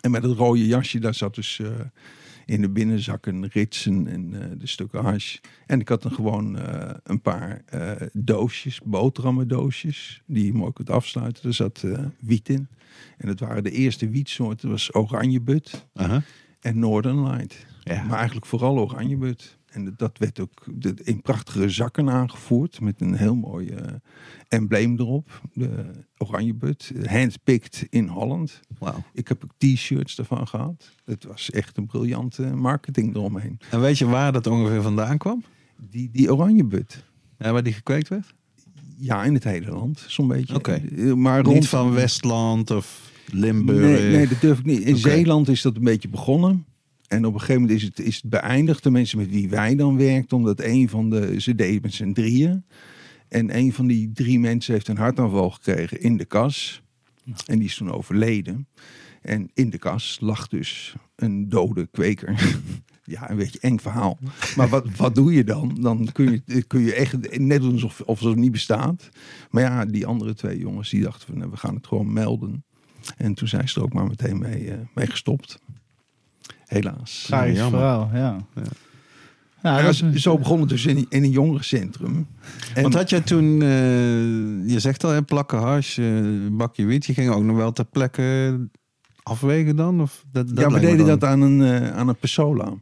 En 0.00 0.10
met 0.10 0.22
het 0.22 0.36
rode 0.36 0.66
jasje, 0.66 0.98
daar 0.98 1.14
zat 1.14 1.34
dus 1.34 1.58
eh, 1.58 1.68
in 2.46 2.60
de 2.60 2.68
binnenzakken 2.68 3.46
ritsen 3.46 4.06
en 4.06 4.42
eh, 4.42 4.58
de 4.58 4.66
stukken 4.66 5.02
hash. 5.02 5.38
En 5.66 5.80
ik 5.80 5.88
had 5.88 6.02
dan 6.02 6.12
gewoon 6.12 6.58
een 7.02 7.20
paar 7.20 7.62
doosjes, 8.12 8.80
boterhammendoosjes, 8.84 10.22
die 10.26 10.44
je 10.44 10.52
mooi 10.52 10.72
kunt 10.72 10.90
afsluiten. 10.90 11.44
Er 11.44 11.54
zat 11.54 11.84
wiet 12.20 12.48
in. 12.48 12.68
En 13.16 13.26
dat 13.26 13.40
waren 13.40 13.64
de 13.64 13.70
eerste 13.70 14.08
wietsoorten. 14.08 14.68
Dat 14.68 14.70
was 14.70 14.94
oranjebut 14.94 15.86
en 16.60 16.78
Northern 16.78 17.22
Light. 17.22 17.66
Ja. 17.84 18.02
Maar 18.02 18.16
eigenlijk 18.16 18.46
vooral 18.46 18.78
Oranjebut. 18.78 19.58
En 19.74 19.94
dat 19.96 20.18
werd 20.18 20.40
ook 20.40 20.66
in 21.04 21.22
prachtige 21.22 21.68
zakken 21.68 22.10
aangevoerd. 22.10 22.80
Met 22.80 23.00
een 23.00 23.14
heel 23.14 23.34
mooi 23.34 23.68
eh, 23.68 23.92
embleem 24.48 24.98
erop. 24.98 25.40
De 25.52 25.90
Oranjebut. 26.16 26.92
Handpicked 27.04 27.86
in 27.90 28.08
Holland. 28.08 28.60
Ik 29.12 29.28
heb 29.28 29.44
ook 29.44 29.52
t-shirts 29.58 30.18
ervan 30.18 30.48
gehad. 30.48 30.92
Het 31.04 31.24
was 31.24 31.50
echt 31.50 31.76
een 31.76 31.86
briljante 31.86 32.42
marketing 32.42 33.14
eromheen. 33.14 33.58
En 33.70 33.80
weet 33.80 33.98
je 33.98 34.06
waar 34.06 34.32
dat 34.32 34.46
ongeveer 34.46 34.82
vandaan 34.82 35.18
kwam? 35.18 35.44
Die, 35.90 36.10
die 36.12 36.32
Oranjebut. 36.32 37.04
Ja, 37.38 37.52
waar 37.52 37.62
die 37.62 37.72
gekweekt 37.72 38.08
werd? 38.08 38.34
Ja, 38.96 39.24
in 39.24 39.34
het 39.34 39.44
hele 39.44 39.70
land. 39.70 40.04
Zo'n 40.08 40.28
beetje. 40.28 40.54
Oké. 40.54 40.80
Maar 41.14 41.40
rond 41.40 41.54
Niet 41.54 41.68
van 41.68 41.92
Westland 41.92 42.70
of 42.70 43.12
Limburg? 43.26 44.00
Nee, 44.00 44.10
nee, 44.10 44.28
dat 44.28 44.40
durf 44.40 44.58
ik 44.58 44.64
niet. 44.64 44.80
In. 44.80 44.96
Zeeland 44.96 45.48
is 45.48 45.62
dat 45.62 45.76
een 45.76 45.84
beetje 45.84 46.08
begonnen. 46.08 46.64
En 47.14 47.26
op 47.26 47.34
een 47.34 47.40
gegeven 47.40 47.60
moment 47.60 47.80
is 47.80 47.86
het, 47.86 48.00
is 48.00 48.16
het 48.16 48.30
beëindigd. 48.30 48.82
De 48.82 48.90
mensen 48.90 49.18
met 49.18 49.30
wie 49.30 49.48
wij 49.48 49.74
dan 49.76 49.96
werkten. 49.96 50.36
Omdat 50.36 50.60
een 50.60 50.88
van 50.88 51.10
de... 51.10 51.40
Ze 51.40 51.54
deden 51.54 51.82
met 51.82 51.94
z'n 51.94 52.12
drieën. 52.12 52.64
En 53.28 53.56
een 53.56 53.72
van 53.72 53.86
die 53.86 54.12
drie 54.12 54.38
mensen 54.40 54.72
heeft 54.72 54.88
een 54.88 54.96
hartaanval 54.96 55.50
gekregen 55.50 56.00
in 56.00 56.16
de 56.16 56.24
kas. 56.24 56.82
En 57.46 57.58
die 57.58 57.68
is 57.68 57.76
toen 57.76 57.92
overleden. 57.92 58.68
En 59.22 59.50
in 59.54 59.70
de 59.70 59.78
kas 59.78 60.18
lag 60.20 60.48
dus 60.48 60.94
een 61.16 61.48
dode 61.48 61.88
kweker. 61.90 62.34
Ja, 63.06 63.30
een 63.30 63.36
beetje 63.36 63.58
eng 63.60 63.78
verhaal. 63.78 64.18
Maar 64.56 64.68
wat, 64.68 64.96
wat 64.96 65.14
doe 65.14 65.32
je 65.32 65.44
dan? 65.44 65.76
Dan 65.80 66.08
kun 66.12 66.42
je, 66.46 66.62
kun 66.62 66.80
je 66.80 66.94
echt 66.94 67.38
net 67.38 67.60
doen 67.60 67.72
alsof, 67.72 68.00
of 68.00 68.20
het 68.20 68.36
niet 68.36 68.52
bestaat. 68.52 69.08
Maar 69.50 69.62
ja, 69.62 69.84
die 69.84 70.06
andere 70.06 70.34
twee 70.34 70.58
jongens 70.58 70.90
die 70.90 71.02
dachten 71.02 71.26
van, 71.26 71.38
nou, 71.38 71.50
we 71.50 71.56
gaan 71.56 71.74
het 71.74 71.86
gewoon 71.86 72.12
melden. 72.12 72.64
En 73.16 73.34
toen 73.34 73.48
zijn 73.48 73.68
ze 73.68 73.78
er 73.78 73.84
ook 73.84 73.92
maar 73.92 74.06
meteen 74.06 74.38
mee, 74.38 74.70
eh, 74.70 74.78
mee 74.94 75.06
gestopt. 75.06 75.58
Helaas. 76.66 77.24
Tragisch 77.26 77.56
jammer. 77.56 77.80
verhaal, 77.80 78.10
ja. 78.12 78.36
Ja. 78.54 78.62
Ja, 79.62 79.78
Ja, 79.78 79.82
dat 79.84 79.90
is 80.12 80.22
zo- 80.22 80.38
begon 80.38 80.60
het 80.60 80.68
dus 80.68 80.86
in, 80.86 80.96
in 81.08 81.22
een 81.22 81.30
jongerencentrum. 81.30 82.26
En 82.74 82.82
Want 82.82 82.94
had 82.94 83.10
jij 83.10 83.20
toen, 83.20 83.62
eh, 83.62 83.68
je 84.72 84.76
zegt 84.76 85.04
al, 85.04 85.10
hè, 85.10 85.22
plakken 85.22 85.58
hash, 85.58 85.98
eh, 85.98 86.06
bakje 86.52 86.84
wiet. 86.84 87.06
Je 87.06 87.14
ging 87.14 87.30
ook 87.30 87.42
nog 87.42 87.56
wel 87.56 87.72
ter 87.72 87.84
plekke 87.84 88.58
afwegen 89.22 89.76
dan? 89.76 90.00
Of 90.00 90.24
dat, 90.32 90.48
dat 90.48 90.58
ja, 90.58 90.68
we 90.70 90.80
deden 90.80 90.98
dan- 90.98 91.06
dat 91.06 91.24
aan 91.24 91.40
een, 91.40 91.62
eh, 91.82 91.90
aan 91.96 92.08
een 92.08 92.16
Persola. 92.16 92.72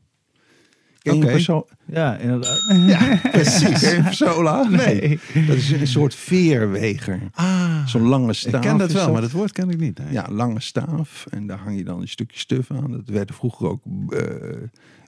Ken 1.03 1.17
je 1.17 1.65
Ja, 1.87 2.17
inderdaad. 2.17 3.23
Precies. 3.31 3.81
Ken 3.81 3.97
je 3.97 4.03
Persola? 4.03 4.63
Nee. 4.71 5.21
Dat 5.47 5.57
is 5.57 5.71
een 5.71 5.87
soort 5.87 6.15
veerweger. 6.15 7.21
Ah, 7.35 7.87
Zo'n 7.87 8.03
lange 8.03 8.29
ik 8.29 8.35
staaf. 8.35 8.63
ken 8.63 8.79
dat 8.79 8.93
wel, 8.93 9.13
maar 9.13 9.21
dat 9.21 9.31
woord 9.31 9.53
ken 9.53 9.71
ik 9.71 9.79
niet. 9.79 9.99
nee. 9.99 10.13
Ja, 10.13 10.27
lange 10.31 10.61
staaf. 10.61 11.27
En 11.31 11.47
daar 11.47 11.59
hang 11.59 11.77
je 11.77 11.85
dan 11.85 12.01
een 12.01 12.09
stukje 12.09 12.39
stuf 12.39 12.71
aan. 12.71 12.91
Dat 12.91 13.07
werden 13.09 13.35
vroeger 13.35 13.69
ook 13.69 13.83
eh, 14.09 14.23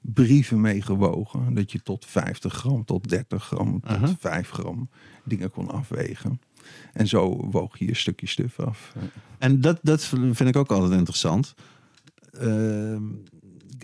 brieven 0.03 0.61
mee 0.61 0.83
gewogen. 0.83 1.55
Dat 1.55 1.73
je 1.73 1.83
tot 1.83 2.05
50 2.09 2.53
gram, 2.55 2.85
tot 2.85 3.09
30 3.09 3.45
gram, 3.45 3.81
tot 3.81 3.91
Aha. 3.91 4.15
5 4.21 4.51
gram 4.51 4.89
dingen 5.25 5.51
kon 5.51 5.71
afwegen. 5.71 6.41
En 6.93 7.07
zo 7.09 7.49
woog 7.51 7.79
je 7.79 7.89
een 7.89 7.97
stukje 7.97 8.27
stuf 8.27 8.61
af. 8.61 8.93
En 9.39 9.61
dat, 9.61 9.79
dat 9.83 10.05
vind 10.33 10.41
ik 10.49 10.57
ook 10.57 10.71
altijd 10.73 10.93
interessant. 10.93 11.55
Ehm, 12.41 13.03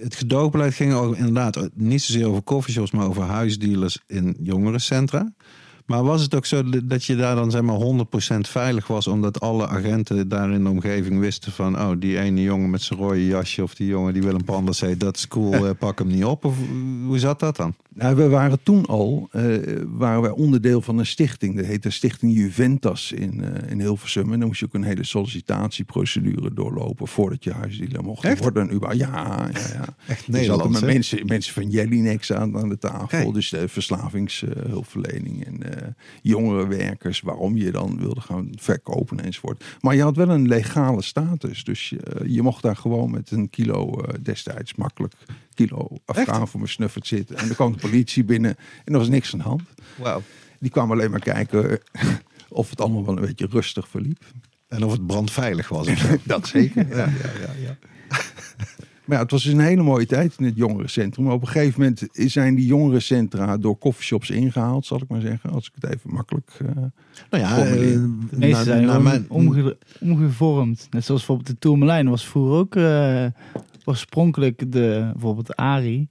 het 0.03 0.15
gedoogbeleid 0.15 0.75
ging 0.75 0.93
ook 0.93 1.17
inderdaad 1.17 1.69
niet 1.75 2.03
zozeer 2.03 2.27
over 2.27 2.43
coffeeshops, 2.43 2.91
maar 2.91 3.07
over 3.07 3.23
huisdealers 3.23 3.99
in 4.07 4.37
jongerencentra. 4.43 5.33
Maar 5.91 6.05
was 6.05 6.23
het 6.23 6.35
ook 6.35 6.47
zo 6.47 6.63
dat 6.85 7.05
je 7.05 7.17
daar 7.17 7.35
dan 7.35 7.51
zeg 7.51 7.63
maar 7.63 7.79
100% 8.37 8.41
veilig 8.41 8.87
was, 8.87 9.07
omdat 9.07 9.41
alle 9.41 9.69
agenten 9.69 10.29
daar 10.29 10.53
in 10.53 10.63
de 10.63 10.71
omgeving 10.71 11.21
wisten 11.21 11.53
van, 11.53 11.81
oh, 11.81 11.91
die 11.99 12.19
ene 12.19 12.43
jongen 12.43 12.71
met 12.71 12.83
zijn 12.83 12.99
rode 12.99 13.27
jasje 13.27 13.63
of 13.63 13.75
die 13.75 13.87
jongen 13.87 14.13
die 14.13 14.23
Willem 14.23 14.45
Panders 14.45 14.81
heet, 14.81 15.01
dat 15.01 15.17
is 15.17 15.29
cool, 15.29 15.53
eh, 15.67 15.71
pak 15.79 15.99
hem 15.99 16.09
niet 16.09 16.25
op? 16.25 16.45
Of 16.45 16.55
hoe 17.07 17.19
zat 17.19 17.41
dat 17.41 17.57
dan? 17.57 17.75
Nou, 17.95 18.17
we 18.17 18.29
waren 18.29 18.59
toen 18.63 18.87
al 18.87 19.29
eh, 19.31 19.45
waren 19.87 20.23
wij 20.23 20.31
onderdeel 20.31 20.81
van 20.81 20.99
een 20.99 21.07
stichting. 21.07 21.57
Dat 21.57 21.65
heette 21.65 21.91
Stichting 21.91 22.35
Juventus 22.35 23.13
in, 23.13 23.45
eh, 23.45 23.71
in 23.71 23.81
Hilversum. 23.81 24.33
En 24.33 24.39
dan 24.39 24.49
moest 24.49 24.61
je 24.61 24.67
ook 24.67 24.75
een 24.75 24.83
hele 24.83 25.05
sollicitatieprocedure 25.05 26.55
doorlopen 26.55 27.09
voordat 27.09 27.45
je 27.45 27.53
huisdealer 27.53 28.05
mocht 28.05 28.25
Echt? 28.25 28.43
worden. 28.43 28.79
Ja, 28.81 28.93
ja, 28.93 29.49
ja. 29.53 29.85
Echt 30.07 30.35
Er 30.35 30.45
zaten 30.45 30.71
met 30.71 30.85
mensen, 30.85 31.27
mensen 31.27 31.53
van 31.53 31.71
Jellinex 31.71 32.33
aan, 32.33 32.57
aan 32.57 32.69
de 32.69 32.79
tafel. 32.79 33.07
Kijk. 33.07 33.35
Dus 33.35 33.51
de 33.51 33.69
verslavingshulpverlening 33.69 35.45
en 35.45 35.59
eh 35.81 35.89
jongerenwerkers. 36.23 37.21
Waarom 37.21 37.57
je 37.57 37.71
dan 37.71 37.99
wilde 37.99 38.21
gaan 38.21 38.51
verkopen 38.57 39.21
enzovoort. 39.21 39.65
Maar 39.81 39.95
je 39.95 40.03
had 40.03 40.17
wel 40.17 40.29
een 40.29 40.49
legale 40.49 41.03
status. 41.03 41.65
Dus 41.65 41.89
je, 41.89 42.23
je 42.27 42.43
mocht 42.43 42.63
daar 42.63 42.77
gewoon 42.77 43.11
met 43.11 43.31
een 43.31 43.51
kilo 43.51 44.01
eh, 44.01 44.15
destijds 44.23 44.75
makkelijk 44.75 45.15
kilo 45.55 45.89
afgaan 46.05 46.49
voor 46.49 46.61
mijn 46.61 46.73
snuffert 46.73 47.07
zitten. 47.07 47.37
En 47.37 47.47
dan 47.47 47.55
kwam 47.55 47.73
de 47.73 47.79
politie 47.79 48.25
binnen 48.25 48.57
en 48.85 48.93
er 48.93 48.99
was 48.99 49.09
niks 49.09 49.33
aan 49.33 49.39
de 49.39 49.45
hand. 49.45 49.63
Wauw. 49.97 50.23
Die 50.59 50.71
kwamen 50.71 50.97
alleen 50.97 51.11
maar 51.11 51.21
kijken 51.21 51.81
of 52.49 52.71
het 52.71 52.81
allemaal 52.81 53.05
wel 53.05 53.17
een 53.17 53.27
beetje 53.27 53.47
rustig 53.51 53.89
verliep. 53.89 54.25
En 54.69 54.85
of 54.85 54.93
het 54.93 55.07
brandveilig 55.07 55.69
was. 55.69 55.89
of 55.89 55.99
zo. 56.09 56.17
Dat 56.25 56.49
zeker. 56.49 56.89
Ja, 56.89 56.97
ja, 56.97 57.31
ja, 57.41 57.53
ja. 57.61 57.77
Maar 59.11 59.19
ja, 59.19 59.25
het 59.25 59.35
was 59.35 59.43
dus 59.45 59.53
een 59.53 59.61
hele 59.61 59.83
mooie 59.83 60.07
tijd 60.07 60.35
in 60.39 60.45
het 60.45 60.57
jongerencentrum. 60.57 61.25
Maar 61.25 61.35
op 61.35 61.41
een 61.41 61.49
gegeven 61.49 61.81
moment 61.81 62.09
zijn 62.13 62.55
die 62.55 62.67
jongerencentra 62.67 63.57
door 63.57 63.79
coffeeshops 63.79 64.31
ingehaald, 64.31 64.87
zal 64.87 64.99
ik 65.03 65.09
maar 65.09 65.21
zeggen. 65.21 65.51
Als 65.51 65.67
ik 65.67 65.73
het 65.81 65.91
even 65.95 66.13
makkelijk... 66.13 66.51
eh, 66.61 66.67
nou 67.31 67.43
ja, 67.45 67.65
eh, 67.67 68.01
naar- 68.39 68.65
zijn 68.65 69.03
mijn- 69.03 69.25
omge- 69.29 69.77
omgevormd. 70.01 70.87
Net 70.91 71.05
zoals 71.05 71.21
bijvoorbeeld 71.21 71.49
de 71.49 71.59
Tourmalijn 71.59 72.09
was 72.09 72.27
vroeger 72.27 72.53
ook... 72.59 72.77
eh, 72.77 73.27
oorspronkelijk 73.85 74.73
de, 74.73 75.11
bijvoorbeeld 75.13 75.57
Ari. 75.57 76.09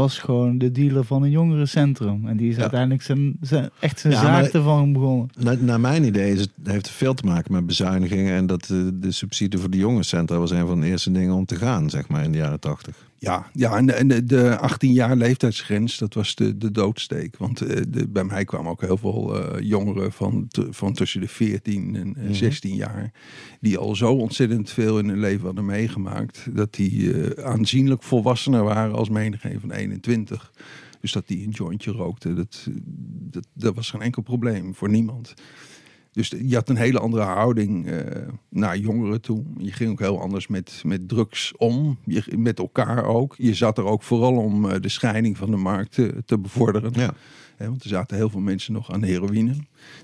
Was 0.00 0.18
gewoon 0.18 0.58
de 0.58 0.72
dealer 0.72 1.04
van 1.04 1.22
een 1.22 1.30
jongerencentrum. 1.30 2.26
En 2.26 2.36
die 2.36 2.48
is 2.48 2.54
Ja. 2.54 2.60
uiteindelijk 2.60 3.02
zijn, 3.02 3.36
zijn, 3.40 3.70
echt 3.80 4.00
zijn 4.00 4.12
Ja, 4.12 4.20
zaak 4.20 4.30
maar- 4.42 4.50
ervan 4.54 4.92
begonnen. 4.92 5.28
Naar, 5.40 5.56
naar 5.60 5.80
mijn 5.80 6.04
idee 6.04 6.32
is 6.32 6.40
het, 6.40 6.50
heeft 6.64 6.86
het 6.86 6.94
veel 6.94 7.14
te 7.14 7.24
maken 7.26 7.52
met 7.52 7.66
bezuinigingen. 7.66 8.34
En 8.34 8.46
dat 8.46 8.62
eh, 8.62 8.76
de 8.94 9.12
subsidie 9.12 9.58
voor 9.60 9.70
de 9.70 9.76
jongerencentra 9.78 10.38
was 10.38 10.50
een 10.50 10.66
van 10.66 10.80
de 10.80 10.86
eerste 10.86 11.12
dingen 11.12 11.34
om 11.34 11.44
te 11.44 11.56
gaan, 11.56 11.90
zeg 11.90 12.08
maar, 12.08 12.24
in 12.24 12.32
de 12.32 12.38
jaren 12.38 12.60
tachtig. 12.60 12.94
Ja, 13.26 13.50
ja 13.52 13.76
en, 13.76 13.86
de, 13.86 13.92
en 13.92 14.08
de, 14.08 14.24
de 14.24 14.58
18 14.58 14.92
jaar 14.92 15.16
leeftijdsgrens, 15.16 15.98
dat 15.98 16.14
was 16.14 16.34
de, 16.34 16.56
de 16.56 16.70
doodsteek. 16.70 17.36
Want 17.36 17.60
eh, 17.60 17.82
de, 17.88 18.08
bij 18.08 18.24
mij 18.24 18.44
kwamen 18.44 18.70
ook 18.70 18.80
heel 18.80 18.96
veel 18.96 19.42
eh, 19.54 19.60
jongeren 19.68 20.12
van, 20.12 20.48
te- 20.48 20.66
van 20.70 20.92
tussen 20.92 21.20
de 21.20 21.28
14 21.28 21.96
en 21.96 22.14
eh, 22.16 22.22
Mhm. 22.22 22.32
16 22.32 22.74
jaar. 22.74 23.12
Die 23.60 23.78
al 23.78 23.96
zo 23.96 24.12
ontzettend 24.12 24.70
veel 24.70 24.98
in 24.98 25.08
hun 25.08 25.20
leven 25.20 25.44
hadden 25.46 25.64
meegemaakt. 25.64 26.46
Dat 26.52 26.74
die 26.74 27.12
eh, 27.22 27.44
aanzienlijk 27.44 28.02
volwassener 28.02 28.62
waren 28.64 28.94
als 28.94 29.08
menigeen 29.08 29.60
van 29.60 29.70
21. 29.70 30.52
Dus 31.00 31.12
dat 31.12 31.28
die 31.28 31.44
een 31.46 31.50
jointje 31.52 31.90
rookte, 31.90 32.34
dat, 32.34 32.66
dat, 33.30 33.46
dat 33.54 33.74
was 33.74 33.90
geen 33.90 34.02
enkel 34.02 34.22
probleem 34.22 34.74
voor 34.74 34.88
niemand. 34.88 35.34
Dus 36.16 36.32
je 36.42 36.54
had 36.54 36.68
een 36.68 36.76
hele 36.76 36.98
andere 36.98 37.22
houding 37.22 37.86
eh, 37.86 37.98
naar 38.48 38.78
jongeren 38.78 39.20
toe. 39.20 39.42
Je 39.58 39.72
ging 39.72 39.90
ook 39.90 39.98
heel 39.98 40.20
anders 40.20 40.46
met, 40.46 40.82
met 40.84 41.08
drugs 41.08 41.52
om. 41.56 41.98
Je, 42.04 42.22
met 42.36 42.58
elkaar 42.58 43.04
ook. 43.04 43.34
Je 43.38 43.54
zat 43.54 43.78
er 43.78 43.84
ook 43.84 44.02
vooral 44.02 44.36
om 44.36 44.70
eh, 44.70 44.80
de 44.80 44.88
scheiding 44.88 45.36
van 45.36 45.50
de 45.50 45.56
markt 45.56 45.92
te, 45.92 46.22
te 46.24 46.38
bevorderen. 46.38 46.92
Ja. 46.94 47.14
Want 47.58 47.82
er 47.82 47.88
zaten 47.88 48.16
heel 48.16 48.30
veel 48.30 48.40
mensen 48.40 48.72
nog 48.72 48.92
aan 48.92 49.02
heroïne. 49.02 49.52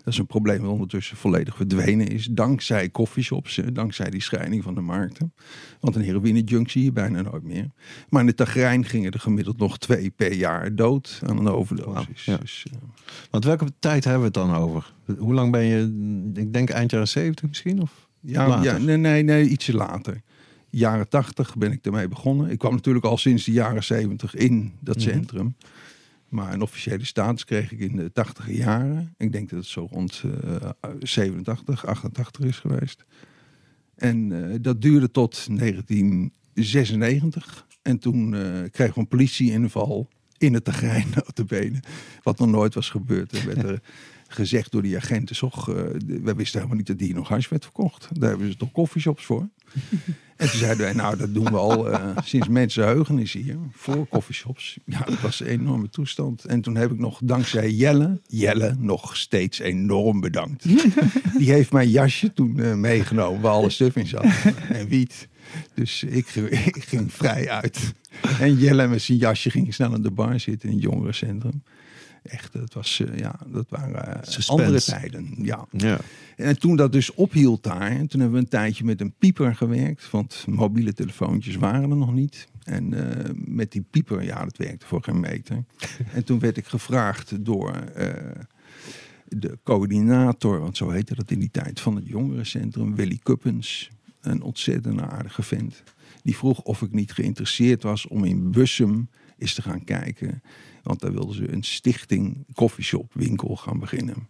Dat 0.04 0.12
is 0.12 0.18
een 0.18 0.26
probleem 0.26 0.60
dat 0.60 0.70
ondertussen 0.70 1.16
volledig 1.16 1.56
verdwenen 1.56 2.08
is. 2.08 2.26
Dankzij 2.30 2.90
coffeeshops, 2.90 3.60
dankzij 3.72 4.10
die 4.10 4.22
scheiding 4.22 4.62
van 4.62 4.74
de 4.74 4.80
markten. 4.80 5.32
Want 5.80 5.96
een 5.96 6.02
heroïne-junk 6.02 6.70
zie 6.70 6.84
je 6.84 6.92
bijna 6.92 7.20
nooit 7.22 7.42
meer. 7.42 7.70
Maar 8.08 8.20
in 8.20 8.26
de 8.26 8.34
Tagrijn 8.34 8.84
gingen 8.84 9.10
er 9.12 9.20
gemiddeld 9.20 9.58
nog 9.58 9.78
twee 9.78 10.10
per 10.10 10.32
jaar 10.34 10.74
dood 10.74 11.20
aan 11.26 11.38
een 11.38 11.48
overdosis. 11.48 11.94
Wauw, 11.94 12.06
ja. 12.24 12.36
Dus, 12.36 12.66
eh, 12.72 12.78
Want 13.30 13.44
welke 13.44 13.66
tijd 13.78 14.04
hebben 14.04 14.20
we 14.32 14.38
het 14.40 14.48
dan 14.48 14.54
over? 14.54 14.92
Hoe 15.18 15.34
lang 15.34 15.52
ben 15.52 15.64
je, 15.64 15.80
ik 16.34 16.52
denk 16.52 16.70
eind 16.70 16.90
jaren 16.90 17.08
70 17.08 17.48
misschien? 17.48 17.82
Of? 17.82 18.08
Ja, 18.20 18.48
Later. 18.48 18.72
ja 18.72 18.78
nee, 18.78 18.96
nee, 18.96 19.22
nee, 19.22 19.48
ietsje 19.48 19.74
later. 19.74 20.20
Jaren 20.70 21.08
tachtig 21.08 21.56
ben 21.56 21.72
ik 21.72 21.84
ermee 21.86 22.08
begonnen. 22.08 22.50
Ik 22.50 22.58
kwam 22.58 22.72
natuurlijk 22.74 23.04
al 23.04 23.16
sinds 23.16 23.44
de 23.44 23.52
jaren 23.52 23.84
zeventig 23.84 24.34
in 24.34 24.72
dat 24.80 24.96
Mhm. 24.96 25.04
centrum. 25.08 25.54
Maar 26.32 26.52
een 26.52 26.62
officiële 26.62 27.04
status 27.04 27.44
kreeg 27.44 27.72
ik 27.72 27.78
in 27.78 27.96
de 27.96 28.12
tachtige 28.12 28.54
jaren. 28.54 29.14
Ik 29.16 29.32
denk 29.32 29.48
dat 29.50 29.58
het 29.58 29.68
zo 29.68 29.86
rond 29.90 30.22
eh 30.44 30.70
87, 31.00 31.86
88 31.86 32.44
is 32.44 32.58
geweest. 32.58 33.04
En 33.94 34.50
eh, 34.52 34.56
dat 34.60 34.82
duurde 34.82 35.10
tot 35.10 35.46
1996. 35.58 37.66
En 37.82 37.98
toen 37.98 38.34
eh 38.34 38.40
kregen 38.70 38.94
we 38.94 39.00
een 39.00 39.08
politieinval 39.08 40.08
in 40.38 40.54
het 40.54 40.64
terrein, 40.64 41.06
notabene. 41.14 41.82
Wat 42.22 42.38
nog 42.38 42.48
nooit 42.48 42.74
was 42.74 42.90
gebeurd. 42.90 43.32
Er 43.32 43.46
werd 43.46 43.62
er 43.62 43.80
gezegd 44.28 44.72
door 44.72 44.82
die 44.82 44.96
agenten, 44.96 45.36
eh, 45.50 45.58
de- 46.06 46.20
wij 46.22 46.34
wisten 46.34 46.56
helemaal 46.58 46.78
niet 46.78 46.86
dat 46.86 47.00
hier 47.00 47.14
nog 47.14 47.28
huis 47.28 47.48
werd 47.48 47.64
verkocht. 47.64 48.08
Daar 48.20 48.28
hebben 48.28 48.50
ze 48.50 48.56
toch 48.56 48.72
koffieshops 48.72 49.24
voor. 49.24 49.48
En 50.42 50.48
toen 50.50 50.58
zeiden 50.58 50.78
wij, 50.84 50.92
nou 50.92 51.16
dat 51.16 51.34
doen 51.34 51.44
we 51.44 51.56
al 51.56 51.90
eh, 51.90 52.16
sinds 52.24 52.48
mensenheugenis 52.48 53.32
hier, 53.32 53.56
voor 53.72 54.06
koffieshops. 54.06 54.78
Ja, 54.84 54.98
dat 55.04 55.20
was 55.20 55.40
een 55.40 55.46
enorme 55.46 55.88
toestand. 55.88 56.44
En 56.44 56.60
toen 56.60 56.76
heb 56.76 56.90
ik 56.90 56.98
nog 56.98 57.20
dankzij 57.24 57.70
Jelle, 57.70 58.20
Jelle 58.26 58.74
nog 58.78 59.16
steeds 59.16 59.58
enorm 59.58 60.20
bedankt. 60.20 60.64
Die 61.38 61.52
heeft 61.52 61.72
mijn 61.72 61.90
jasje 61.90 62.32
toen 62.32 62.60
eh, 62.60 62.74
meegenomen 62.74 63.40
waar 63.40 63.52
alle 63.52 63.70
stuff 63.70 63.96
in 63.96 64.06
zat. 64.06 64.24
En 64.68 64.88
wiet. 64.88 65.28
Dus 65.74 66.02
ik, 66.02 66.26
ging- 66.26 66.48
ik 66.48 66.84
ging 66.84 67.12
vrij 67.12 67.48
uit. 67.50 67.92
En 68.40 68.54
Jelle 68.54 68.86
met 68.88 69.02
zijn 69.02 69.18
jasje 69.18 69.50
ging 69.50 69.74
snel 69.74 69.92
aan 69.92 70.02
de 70.02 70.10
bar 70.10 70.40
zitten 70.40 70.68
in 70.68 70.74
het 70.74 70.84
jongerencentrum. 70.84 71.62
Echt, 72.22 72.52
dat, 72.52 72.74
was, 72.74 73.00
eh, 73.00 73.18
ja, 73.18 73.38
dat 73.46 73.66
waren 73.68 74.06
eh, 74.06 74.22
Suspense. 74.22 74.50
andere 74.50 74.82
tijden. 74.82 75.34
Ja. 75.38 75.66
Ja. 75.70 75.98
En 76.36 76.58
toen 76.58 76.76
dat 76.76 76.92
dus 76.92 77.14
ophield 77.14 77.62
daar, 77.62 77.90
en 77.90 78.06
toen 78.06 78.20
hebben 78.20 78.38
we 78.38 78.44
een 78.44 78.50
tijdje 78.50 78.84
met 78.84 79.00
een 79.00 79.14
pieper 79.18 79.54
gewerkt. 79.54 80.10
Want 80.10 80.44
mobiele 80.48 80.92
telefoontjes 80.92 81.56
waren 81.56 81.90
er 81.90 81.96
nog 81.96 82.12
niet. 82.12 82.48
En 82.64 82.94
eh, 82.94 83.30
met 83.34 83.72
die 83.72 83.84
pieper, 83.90 84.22
ja, 84.22 84.44
dat 84.44 84.56
werkte 84.56 84.86
voor 84.86 85.02
geen 85.02 85.20
meter. 85.20 85.64
en 86.14 86.24
toen 86.24 86.38
werd 86.38 86.56
ik 86.56 86.66
gevraagd 86.66 87.44
door 87.44 87.84
de 89.28 89.58
coördinator, 89.62 90.60
want 90.60 90.76
zo 90.76 90.90
heette 90.90 91.14
dat 91.14 91.30
in 91.30 91.38
die 91.38 91.50
tijd, 91.50 91.80
van 91.80 91.96
het 91.96 92.06
jongerencentrum, 92.06 92.94
Willy 92.94 93.18
Kuppens. 93.22 93.90
Een 94.20 94.42
ontzettend 94.42 95.00
aardige 95.00 95.42
vent. 95.42 95.82
Die 96.22 96.36
vroeg 96.36 96.60
of 96.60 96.82
ik 96.82 96.92
niet 96.92 97.12
geïnteresseerd 97.12 97.82
was 97.82 98.06
om 98.06 98.24
in 98.24 98.50
Bussum 98.50 99.08
eens 99.38 99.54
te 99.54 99.62
gaan 99.62 99.84
kijken. 99.84 100.42
Want 100.82 101.00
daar 101.00 101.12
wilden 101.12 101.34
ze 101.34 101.52
een 101.52 101.62
stichting 101.62 102.44
koffieshop 102.54 103.12
winkel 103.14 103.56
gaan 103.56 103.78
beginnen. 103.78 104.28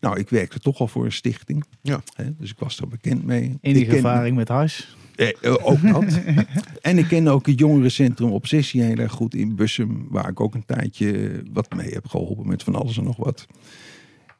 Nou, 0.00 0.18
ik 0.18 0.28
werkte 0.28 0.58
toch 0.58 0.78
al 0.80 0.88
voor 0.88 1.04
een 1.04 1.12
stichting. 1.12 1.64
Ja. 1.82 2.02
Hè, 2.14 2.36
dus 2.36 2.50
ik 2.50 2.58
was 2.58 2.80
er 2.80 2.88
bekend 2.88 3.24
mee. 3.24 3.42
Ik 3.44 3.56
Enige 3.60 3.84
ken- 3.84 3.94
ervaring 3.94 4.36
met 4.36 4.48
hash. 4.48 4.80
Eh, 5.16 5.28
eh, 5.40 5.66
ook 5.66 5.82
dat. 5.82 6.20
en 6.82 6.98
ik 6.98 7.06
ken 7.08 7.28
ook 7.28 7.46
het 7.46 7.58
jongerencentrum 7.58 8.30
Obsessie 8.30 8.82
heel 8.82 8.96
erg 8.96 9.12
goed 9.12 9.34
in 9.34 9.54
Bussum. 9.56 10.06
Waar 10.10 10.28
ik 10.28 10.40
ook 10.40 10.54
een 10.54 10.64
tijdje 10.66 11.42
wat 11.52 11.74
mee 11.74 11.90
heb 11.92 12.06
geholpen 12.08 12.46
met 12.46 12.62
van 12.62 12.74
alles 12.74 12.96
en 12.96 13.04
nog 13.04 13.16
wat. 13.16 13.46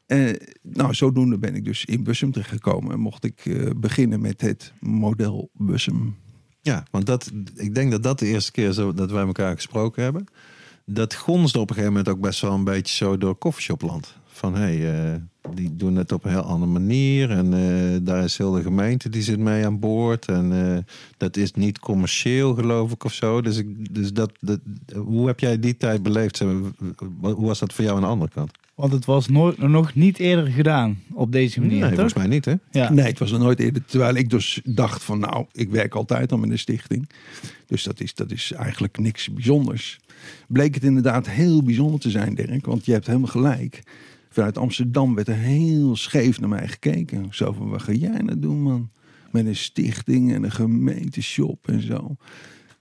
Eh, 0.05 0.33
nou, 0.61 0.93
zodoende 0.93 1.37
ben 1.37 1.55
ik 1.55 1.65
dus 1.65 1.85
in 1.85 2.03
Bussum 2.03 2.31
terechtgekomen. 2.31 2.91
En 2.91 2.99
mocht 2.99 3.23
ik 3.23 3.45
eh, 3.45 3.69
beginnen 3.77 4.21
met 4.21 4.41
het 4.41 4.73
model 4.79 5.49
Bussum. 5.53 6.15
Ja, 6.61 6.83
want 6.91 7.05
dat, 7.05 7.31
ik 7.55 7.75
denk 7.75 7.91
dat 7.91 8.03
dat 8.03 8.19
de 8.19 8.25
eerste 8.27 8.51
keer 8.51 8.71
zo 8.71 8.93
dat 8.93 9.11
wij 9.11 9.25
elkaar 9.25 9.55
gesproken 9.55 10.03
hebben. 10.03 10.25
Dat 10.85 11.13
gonste 11.13 11.59
op 11.59 11.69
een 11.69 11.75
gegeven 11.75 11.95
moment 11.95 12.15
ook 12.15 12.21
best 12.21 12.41
wel 12.41 12.51
een 12.51 12.63
beetje 12.63 12.95
zo 12.95 13.17
door 13.17 13.35
koffieshopland. 13.35 14.15
Van 14.25 14.55
hé, 14.55 14.77
hey, 14.77 15.13
eh, 15.13 15.21
die 15.53 15.75
doen 15.75 15.95
het 15.95 16.11
op 16.11 16.23
een 16.23 16.31
heel 16.31 16.41
andere 16.41 16.71
manier. 16.71 17.31
En 17.31 17.53
eh, 17.53 17.99
daar 18.01 18.23
is 18.23 18.37
heel 18.37 18.51
de 18.51 18.61
gemeente 18.61 19.09
die 19.09 19.21
zit 19.21 19.39
mee 19.39 19.65
aan 19.65 19.79
boord. 19.79 20.25
En 20.25 20.75
eh, 20.75 20.77
dat 21.17 21.37
is 21.37 21.53
niet 21.53 21.79
commercieel, 21.79 22.53
geloof 22.53 22.91
ik, 22.91 23.03
of 23.03 23.13
zo. 23.13 23.41
Dus, 23.41 23.57
ik, 23.57 23.93
dus 23.93 24.13
dat, 24.13 24.31
hoe 24.95 25.27
heb 25.27 25.39
jij 25.39 25.59
die 25.59 25.77
tijd 25.77 26.03
beleefd? 26.03 26.39
Hoe 27.19 27.45
was 27.45 27.59
dat 27.59 27.73
voor 27.73 27.83
jou 27.83 27.95
aan 27.95 28.03
de 28.03 28.07
andere 28.07 28.31
kant? 28.31 28.51
Want 28.75 28.91
het 28.91 29.05
was 29.05 29.27
nooit, 29.27 29.57
nog 29.57 29.95
niet 29.95 30.19
eerder 30.19 30.47
gedaan 30.47 30.99
op 31.13 31.31
deze 31.31 31.59
manier. 31.59 31.79
nee, 31.79 31.81
toch? 31.81 31.93
volgens 31.93 32.13
mij 32.13 32.27
niet, 32.27 32.45
hè? 32.45 32.53
Ja. 32.71 32.91
Nee, 32.91 33.05
het 33.05 33.19
was 33.19 33.31
er 33.31 33.39
nooit 33.39 33.59
eerder. 33.59 33.85
Terwijl 33.85 34.15
ik 34.15 34.29
dus 34.29 34.61
dacht 34.63 35.03
van 35.03 35.19
nou, 35.19 35.45
ik 35.51 35.69
werk 35.69 35.95
altijd 35.95 36.31
al 36.31 36.37
met 36.37 36.49
een 36.49 36.59
stichting. 36.59 37.09
Dus 37.65 37.83
dat 37.83 37.99
is, 37.99 38.13
dat 38.13 38.31
is 38.31 38.51
eigenlijk 38.51 38.97
niks 38.97 39.33
bijzonders. 39.33 39.99
Bleek 40.47 40.73
het 40.73 40.83
inderdaad 40.83 41.29
heel 41.29 41.63
bijzonder 41.63 41.99
te 41.99 42.09
zijn, 42.09 42.35
Dirk. 42.35 42.65
Want 42.65 42.85
je 42.85 42.91
hebt 42.91 43.07
helemaal 43.07 43.27
gelijk. 43.27 43.83
Vanuit 44.29 44.57
Amsterdam 44.57 45.15
werd 45.15 45.27
er 45.27 45.35
heel 45.35 45.95
scheef 45.95 46.39
naar 46.39 46.49
mij 46.49 46.67
gekeken. 46.67 47.27
Zo 47.29 47.51
van, 47.51 47.69
wat 47.69 47.81
ga 47.81 47.91
jij 47.91 48.19
nou 48.21 48.39
doen, 48.39 48.61
man? 48.61 48.89
Met 49.31 49.45
een 49.45 49.55
stichting 49.55 50.33
en 50.33 50.43
een 50.43 50.51
gemeenteshop 50.51 51.67
en 51.67 51.81
zo. 51.81 52.15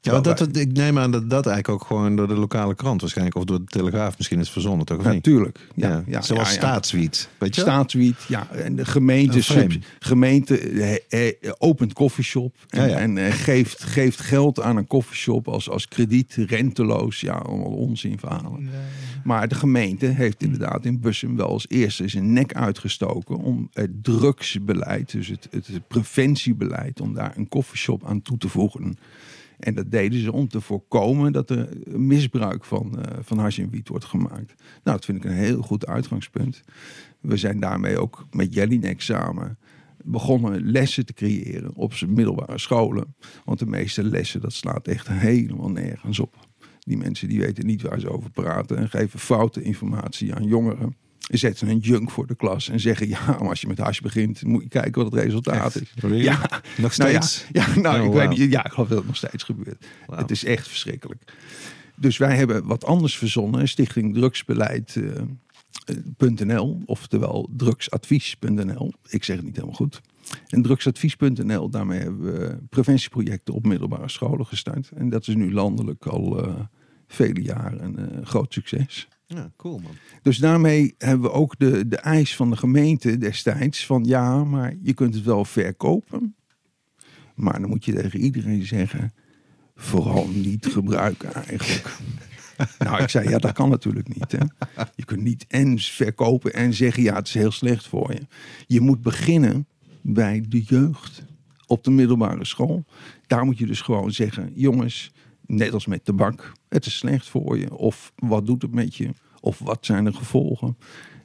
Ja, 0.04 0.12
want 0.12 0.24
dat, 0.24 0.56
ik 0.56 0.72
neem 0.72 0.98
aan 0.98 1.10
dat 1.10 1.30
dat 1.30 1.46
eigenlijk 1.46 1.82
ook 1.82 1.88
gewoon 1.88 2.16
door 2.16 2.28
de 2.28 2.34
lokale 2.34 2.74
krant 2.74 3.00
waarschijnlijk... 3.00 3.36
of 3.36 3.44
door 3.44 3.58
de 3.58 3.64
Telegraaf 3.64 4.16
misschien 4.16 4.40
is 4.40 4.50
verzonnen, 4.50 4.86
toch? 4.86 5.02
Natuurlijk. 5.02 5.58
Ja, 5.74 6.04
ja, 6.06 6.20
Zoals 6.22 6.48
ja, 6.48 6.54
ja. 6.54 6.60
staatswiet, 6.60 7.28
weet 7.38 7.54
je? 7.54 7.60
Staatswiet, 7.60 8.24
ja. 8.28 8.50
En 8.50 8.76
de 8.76 8.84
gemeente, 8.84 9.42
sub- 9.42 9.72
gemeente 9.98 10.58
eh, 10.58 10.94
eh, 11.30 11.52
opent 11.58 11.92
koffieshop 11.92 12.54
en, 12.68 12.80
Ja, 12.80 12.86
ja. 12.86 12.98
en 12.98 13.18
eh, 13.18 13.32
geeft, 13.32 13.82
geeft 13.82 14.20
geld 14.20 14.60
aan 14.60 14.76
een 14.76 14.86
koffieshop 14.86 15.48
als, 15.48 15.70
als 15.70 15.88
krediet, 15.88 16.34
renteloos. 16.34 17.20
Ja, 17.20 17.32
allemaal 17.32 17.72
onzin 17.72 18.18
verhalen. 18.18 18.68
Maar 19.24 19.48
de 19.48 19.54
gemeente 19.54 20.06
heeft 20.06 20.42
inderdaad 20.42 20.84
in 20.84 21.00
Bussum 21.00 21.36
wel 21.36 21.48
als 21.48 21.66
eerste 21.68 22.08
zijn 22.08 22.32
nek 22.32 22.54
uitgestoken 22.54 23.36
om 23.36 23.68
het 23.72 24.04
drugsbeleid, 24.04 25.12
dus 25.12 25.28
het, 25.28 25.48
het 25.50 25.88
preventiebeleid, 25.88 27.00
om 27.00 27.14
daar 27.14 27.32
een 27.36 27.48
koffieshop 27.48 28.04
aan 28.04 28.22
toe 28.22 28.38
te 28.38 28.48
voegen. 28.48 28.98
En 29.58 29.74
dat 29.74 29.90
deden 29.90 30.20
ze 30.20 30.32
om 30.32 30.48
te 30.48 30.60
voorkomen 30.60 31.32
dat 31.32 31.50
er 31.50 31.68
misbruik 31.86 32.64
van, 32.64 32.98
eh 32.98 33.18
van 33.20 33.38
hash 33.38 33.58
en 33.58 33.70
wiet 33.70 33.88
wordt 33.88 34.04
gemaakt. 34.04 34.54
Nou, 34.56 34.96
dat 34.96 35.04
vind 35.04 35.18
ik 35.18 35.24
een 35.24 35.36
heel 35.36 35.62
goed 35.62 35.86
uitgangspunt. 35.86 36.62
We 37.20 37.36
zijn 37.36 37.60
daarmee 37.60 37.98
ook 37.98 38.26
met 38.30 38.54
Jellinek 38.54 39.00
samen 39.00 39.58
begonnen 40.04 40.70
lessen 40.70 41.06
te 41.06 41.12
creëren 41.12 41.74
op 41.74 41.92
middelbare 42.06 42.58
scholen. 42.58 43.14
Want 43.44 43.58
de 43.58 43.66
meeste 43.66 44.04
lessen, 44.04 44.40
dat 44.40 44.52
slaat 44.52 44.88
echt 44.88 45.08
helemaal 45.08 45.70
nergens 45.70 46.18
op. 46.18 46.36
Die 46.78 46.96
mensen 46.96 47.28
die 47.28 47.40
weten 47.40 47.66
niet 47.66 47.82
waar 47.82 48.00
ze 48.00 48.10
over 48.10 48.30
praten 48.30 48.76
en 48.76 48.90
geven 48.90 49.18
foute 49.18 49.62
informatie 49.62 50.34
aan 50.34 50.44
jongeren. 50.44 50.96
Zetten 51.30 51.68
een 51.68 51.78
junk 51.78 52.10
voor 52.10 52.26
de 52.26 52.34
klas 52.34 52.68
en 52.68 52.80
zeggen: 52.80 53.08
Ja, 53.08 53.26
maar 53.26 53.48
als 53.48 53.60
je 53.60 53.66
met 53.66 53.78
hash 53.78 54.00
begint, 54.00 54.44
moet 54.44 54.62
je 54.62 54.68
kijken 54.68 55.02
wat 55.02 55.12
het 55.12 55.22
resultaat 55.22 55.80
is. 55.80 55.92
Really? 55.94 56.22
Ja, 56.22 56.40
Nog 56.76 56.96
nou 56.96 57.10
ja, 57.10 57.20
steeds? 57.20 57.46
ja, 57.52 57.78
nou, 57.80 58.00
Oh, 58.00 58.06
ik 58.06 58.12
weet 58.12 58.28
niet. 58.38 58.50
Ja, 58.52 58.64
ik 58.64 58.72
geloof 58.72 58.88
dat 58.88 58.98
het 58.98 59.06
nog 59.06 59.16
steeds 59.16 59.42
gebeurt. 59.42 59.86
Het 60.10 60.30
is 60.30 60.44
echt 60.44 60.68
verschrikkelijk. 60.68 61.22
Dus 61.96 62.16
wij 62.16 62.36
hebben 62.36 62.66
wat 62.66 62.84
anders 62.84 63.16
verzonnen. 63.18 63.68
Stichting 63.68 64.14
Drugsbeleid.nl, 64.14 66.82
oftewel 66.86 67.48
drugsadvies.nl. 67.56 68.92
Ik 69.08 69.24
zeg 69.24 69.36
het 69.36 69.44
niet 69.44 69.54
helemaal 69.54 69.76
goed. 69.76 70.00
En 70.48 70.62
drugsadvies.nl, 70.62 71.70
daarmee 71.70 72.00
hebben 72.00 72.32
we 72.32 72.58
preventieprojecten 72.70 73.54
op 73.54 73.66
middelbare 73.66 74.08
scholen 74.08 74.46
gestart. 74.46 74.90
En 74.94 75.08
dat 75.08 75.28
is 75.28 75.34
nu 75.34 75.52
landelijk 75.52 76.06
al 76.06 76.44
eh, 76.44 76.54
vele 77.06 77.42
jaren 77.42 77.98
een 77.98 78.26
groot 78.26 78.52
succes. 78.52 79.08
Ja, 79.26 79.52
cool 79.56 79.78
man. 79.78 79.92
Dus 80.22 80.38
daarmee 80.38 80.94
hebben 80.98 81.30
we 81.30 81.36
ook 81.36 81.58
de, 81.58 81.88
de 81.88 81.96
eis 81.96 82.36
van 82.36 82.50
de 82.50 82.56
gemeente 82.56 83.18
destijds 83.18 83.86
van 83.86 84.04
ja, 84.04 84.44
maar 84.44 84.74
je 84.82 84.94
kunt 84.94 85.14
het 85.14 85.24
wel 85.24 85.44
verkopen. 85.44 86.34
Maar 87.34 87.60
dan 87.60 87.68
moet 87.68 87.84
je 87.84 87.92
tegen 87.92 88.20
iedereen 88.20 88.66
zeggen, 88.66 89.12
vooral 89.76 90.28
niet 90.28 90.66
gebruiken 90.66 91.34
eigenlijk. 91.34 91.96
nou, 92.78 93.02
ik 93.02 93.08
zei, 93.08 93.28
ja, 93.28 93.38
dat 93.38 93.52
kan 93.52 93.68
natuurlijk 93.68 94.08
niet. 94.08 94.32
Hè. 94.32 94.44
Je 94.94 95.04
kunt 95.04 95.22
niet 95.22 95.44
en 95.48 95.78
verkopen 95.78 96.52
en 96.52 96.74
zeggen, 96.74 97.02
ja, 97.02 97.14
het 97.14 97.26
is 97.26 97.34
heel 97.34 97.50
slecht 97.50 97.86
voor 97.86 98.12
je. 98.12 98.26
Je 98.66 98.80
moet 98.80 99.02
beginnen 99.02 99.66
bij 100.02 100.44
de 100.48 100.62
jeugd 100.62 101.22
op 101.66 101.84
de 101.84 101.90
middelbare 101.90 102.44
school. 102.44 102.84
Daar 103.26 103.44
moet 103.44 103.58
je 103.58 103.66
dus 103.66 103.80
gewoon 103.80 104.12
zeggen, 104.12 104.52
jongens, 104.54 105.12
net 105.46 105.72
als 105.72 105.86
met 105.86 106.04
tabak, 106.04 106.52
het 106.68 106.86
is 106.86 106.96
slecht 106.96 107.28
voor 107.28 107.58
je. 107.58 107.76
Of 107.76 108.12
wat 108.16 108.46
doet 108.46 108.62
het 108.62 108.74
met 108.74 108.94
je? 108.94 109.10
Of 109.40 109.58
wat 109.58 109.86
zijn 109.86 110.04
de 110.04 110.12
gevolgen? 110.12 110.76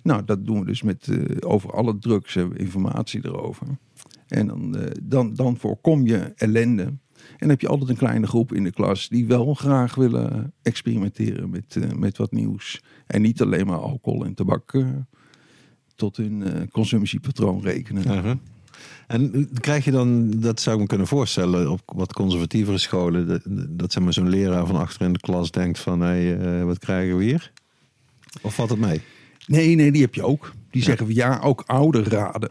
Nou, 0.03 0.25
dat 0.25 0.45
doen 0.45 0.59
we 0.59 0.65
dus 0.65 0.81
met 0.81 1.07
uh, 1.07 1.25
over 1.39 1.71
alle 1.71 1.97
drugs 1.97 2.33
hebben 2.33 2.53
we 2.53 2.63
informatie 2.63 3.25
erover. 3.25 3.67
En 4.27 4.47
dan, 4.47 4.77
uh, 4.77 4.85
dan, 5.03 5.33
dan 5.33 5.57
voorkom 5.57 6.05
je 6.05 6.33
ellende. 6.35 6.93
En 7.37 7.49
heb 7.49 7.61
je 7.61 7.67
altijd 7.67 7.89
een 7.89 7.95
kleine 7.95 8.27
groep 8.27 8.53
in 8.53 8.63
de 8.63 8.71
klas 8.71 9.09
die 9.09 9.25
wel 9.25 9.53
graag 9.53 9.95
willen 9.95 10.53
experimenteren 10.61 11.49
met, 11.49 11.75
uh, 11.75 11.91
met 11.91 12.17
wat 12.17 12.31
nieuws. 12.31 12.83
En 13.07 13.21
niet 13.21 13.41
alleen 13.41 13.65
maar 13.65 13.79
alcohol 13.79 14.25
en 14.25 14.33
tabak 14.33 14.83
tot 15.95 16.17
hun 16.17 16.69
consumptiepatroon 16.71 17.61
rekenen. 17.61 18.03
En 19.09 19.49
krijg 19.59 19.85
je 19.85 19.91
dan, 19.91 20.29
dat 20.29 20.61
zou 20.61 20.75
ik 20.75 20.81
me 20.81 20.87
kunnen 20.87 21.07
voorstellen, 21.07 21.71
op 21.71 21.81
wat 21.85 22.13
conservatievere 22.13 22.77
scholen, 22.77 23.27
dat, 23.27 23.41
dat 23.69 23.91
zeg 23.91 24.03
maar 24.03 24.13
zo'n 24.13 24.29
leraar 24.29 24.65
van 24.65 24.75
achter 24.75 25.05
in 25.05 25.13
de 25.13 25.19
klas 25.19 25.51
denkt 25.51 25.79
van, 25.79 26.01
hé, 26.01 26.27
hey, 26.27 26.63
wat 26.65 26.79
krijgen 26.79 27.17
we 27.17 27.23
hier? 27.23 27.51
Of 28.41 28.55
valt 28.55 28.69
het 28.69 28.79
mee? 28.79 29.01
Nee, 29.47 29.75
nee, 29.75 29.91
die 29.91 30.01
heb 30.01 30.15
je 30.15 30.23
ook. 30.23 30.53
Die 30.71 30.83
zeggen 30.83 31.05
van 31.05 31.15
ja, 31.15 31.39
ook 31.39 31.63
ouderraden. 31.65 32.49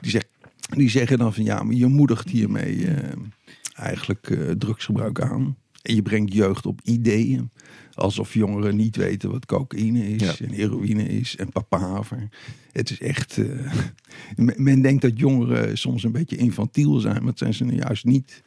Die, 0.00 0.10
zeg, 0.10 0.22
die 0.68 0.90
zeggen 0.90 1.18
dan 1.18 1.34
van 1.34 1.44
ja, 1.44 1.62
maar 1.62 1.74
je 1.74 1.86
moedigt 1.86 2.28
hiermee 2.28 2.76
uh, 2.76 2.96
eigenlijk 3.74 4.28
uh, 4.30 4.50
drugsgebruik 4.50 5.20
aan. 5.20 5.56
En 5.82 5.94
je 5.94 6.02
brengt 6.02 6.32
jeugd 6.32 6.66
op 6.66 6.80
ideeën. 6.84 7.50
Alsof 7.98 8.34
jongeren 8.34 8.76
niet 8.76 8.96
weten 8.96 9.30
wat 9.30 9.46
cocaïne 9.46 10.08
is 10.08 10.38
ja. 10.38 10.46
en 10.46 10.52
heroïne 10.52 11.08
is 11.08 11.36
en 11.36 11.52
papaver. 11.52 12.28
Het 12.72 12.90
is 12.90 13.00
echt... 13.00 13.38
Uh, 14.36 14.56
men 14.56 14.82
denkt 14.82 15.02
dat 15.02 15.18
jongeren 15.18 15.78
soms 15.78 16.04
een 16.04 16.12
beetje 16.12 16.36
infantiel 16.36 16.98
zijn, 16.98 17.14
maar 17.14 17.24
dat 17.24 17.38
zijn 17.38 17.54
ze 17.54 17.64
nu 17.64 17.74
juist 17.74 18.04
niet. 18.04 18.42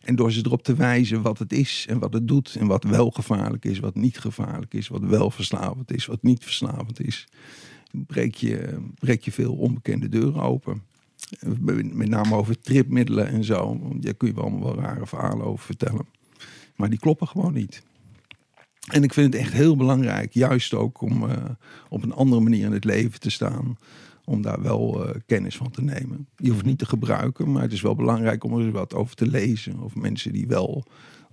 En 0.00 0.16
door 0.16 0.32
ze 0.32 0.42
erop 0.44 0.62
te 0.62 0.74
wijzen 0.74 1.22
wat 1.22 1.38
het 1.38 1.52
is 1.52 1.86
en 1.88 1.98
wat 1.98 2.12
het 2.12 2.28
doet. 2.28 2.56
En 2.58 2.66
wat 2.66 2.84
wel 2.84 3.10
gevaarlijk 3.10 3.64
is, 3.64 3.78
wat 3.78 3.94
niet 3.94 4.18
gevaarlijk 4.18 4.74
is. 4.74 4.88
Wat 4.88 5.02
wel 5.02 5.30
verslavend 5.30 5.92
is, 5.92 6.06
wat 6.06 6.22
niet 6.22 6.42
verslavend 6.42 7.00
is. 7.00 7.28
Breek 7.90 8.34
je, 8.34 8.78
breek 8.98 9.24
je 9.24 9.32
veel 9.32 9.54
onbekende 9.54 10.08
deuren 10.08 10.42
open. 10.42 10.82
Met 11.92 12.08
name 12.08 12.34
over 12.34 12.60
tripmiddelen 12.60 13.28
en 13.28 13.44
zo. 13.44 13.80
Daar 13.94 14.14
kun 14.14 14.28
je 14.28 14.34
wel 14.34 14.44
allemaal 14.44 14.74
wel 14.74 14.84
rare 14.84 15.06
verhalen 15.06 15.46
over 15.46 15.64
vertellen. 15.64 16.06
Maar 16.76 16.90
die 16.90 16.98
kloppen 16.98 17.28
gewoon 17.28 17.52
niet. 17.52 17.82
En 18.90 19.02
ik 19.02 19.14
vind 19.14 19.32
het 19.32 19.42
echt 19.42 19.52
heel 19.52 19.76
belangrijk, 19.76 20.32
juist 20.32 20.74
ook 20.74 21.00
om 21.00 21.24
uh, 21.24 21.32
op 21.88 22.02
een 22.02 22.12
andere 22.12 22.40
manier 22.40 22.64
in 22.64 22.72
het 22.72 22.84
leven 22.84 23.20
te 23.20 23.30
staan 23.30 23.78
om 24.24 24.42
daar 24.42 24.62
wel 24.62 25.08
uh, 25.08 25.14
kennis 25.26 25.56
van 25.56 25.70
te 25.70 25.82
nemen. 25.82 26.28
Je 26.36 26.50
hoeft 26.50 26.64
niet 26.64 26.78
te 26.78 26.86
gebruiken, 26.86 27.52
maar 27.52 27.62
het 27.62 27.72
is 27.72 27.80
wel 27.80 27.94
belangrijk 27.94 28.44
om 28.44 28.58
er 28.58 28.70
wat 28.70 28.94
over 28.94 29.16
te 29.16 29.26
lezen. 29.26 29.80
Of 29.80 29.94
mensen 29.94 30.32
die 30.32 30.46
wel 30.46 30.84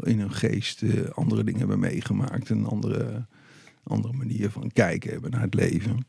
in 0.04 0.20
hun 0.20 0.32
geest 0.32 0.82
uh, 0.82 1.10
andere 1.10 1.44
dingen 1.44 1.60
hebben 1.60 1.80
meegemaakt. 1.80 2.50
Een 2.50 2.66
andere, 2.66 3.26
andere 3.84 4.14
manier 4.14 4.50
van 4.50 4.72
kijken 4.72 5.12
hebben 5.12 5.32
naar 5.32 5.42
het 5.42 5.54
leven. 5.54 6.08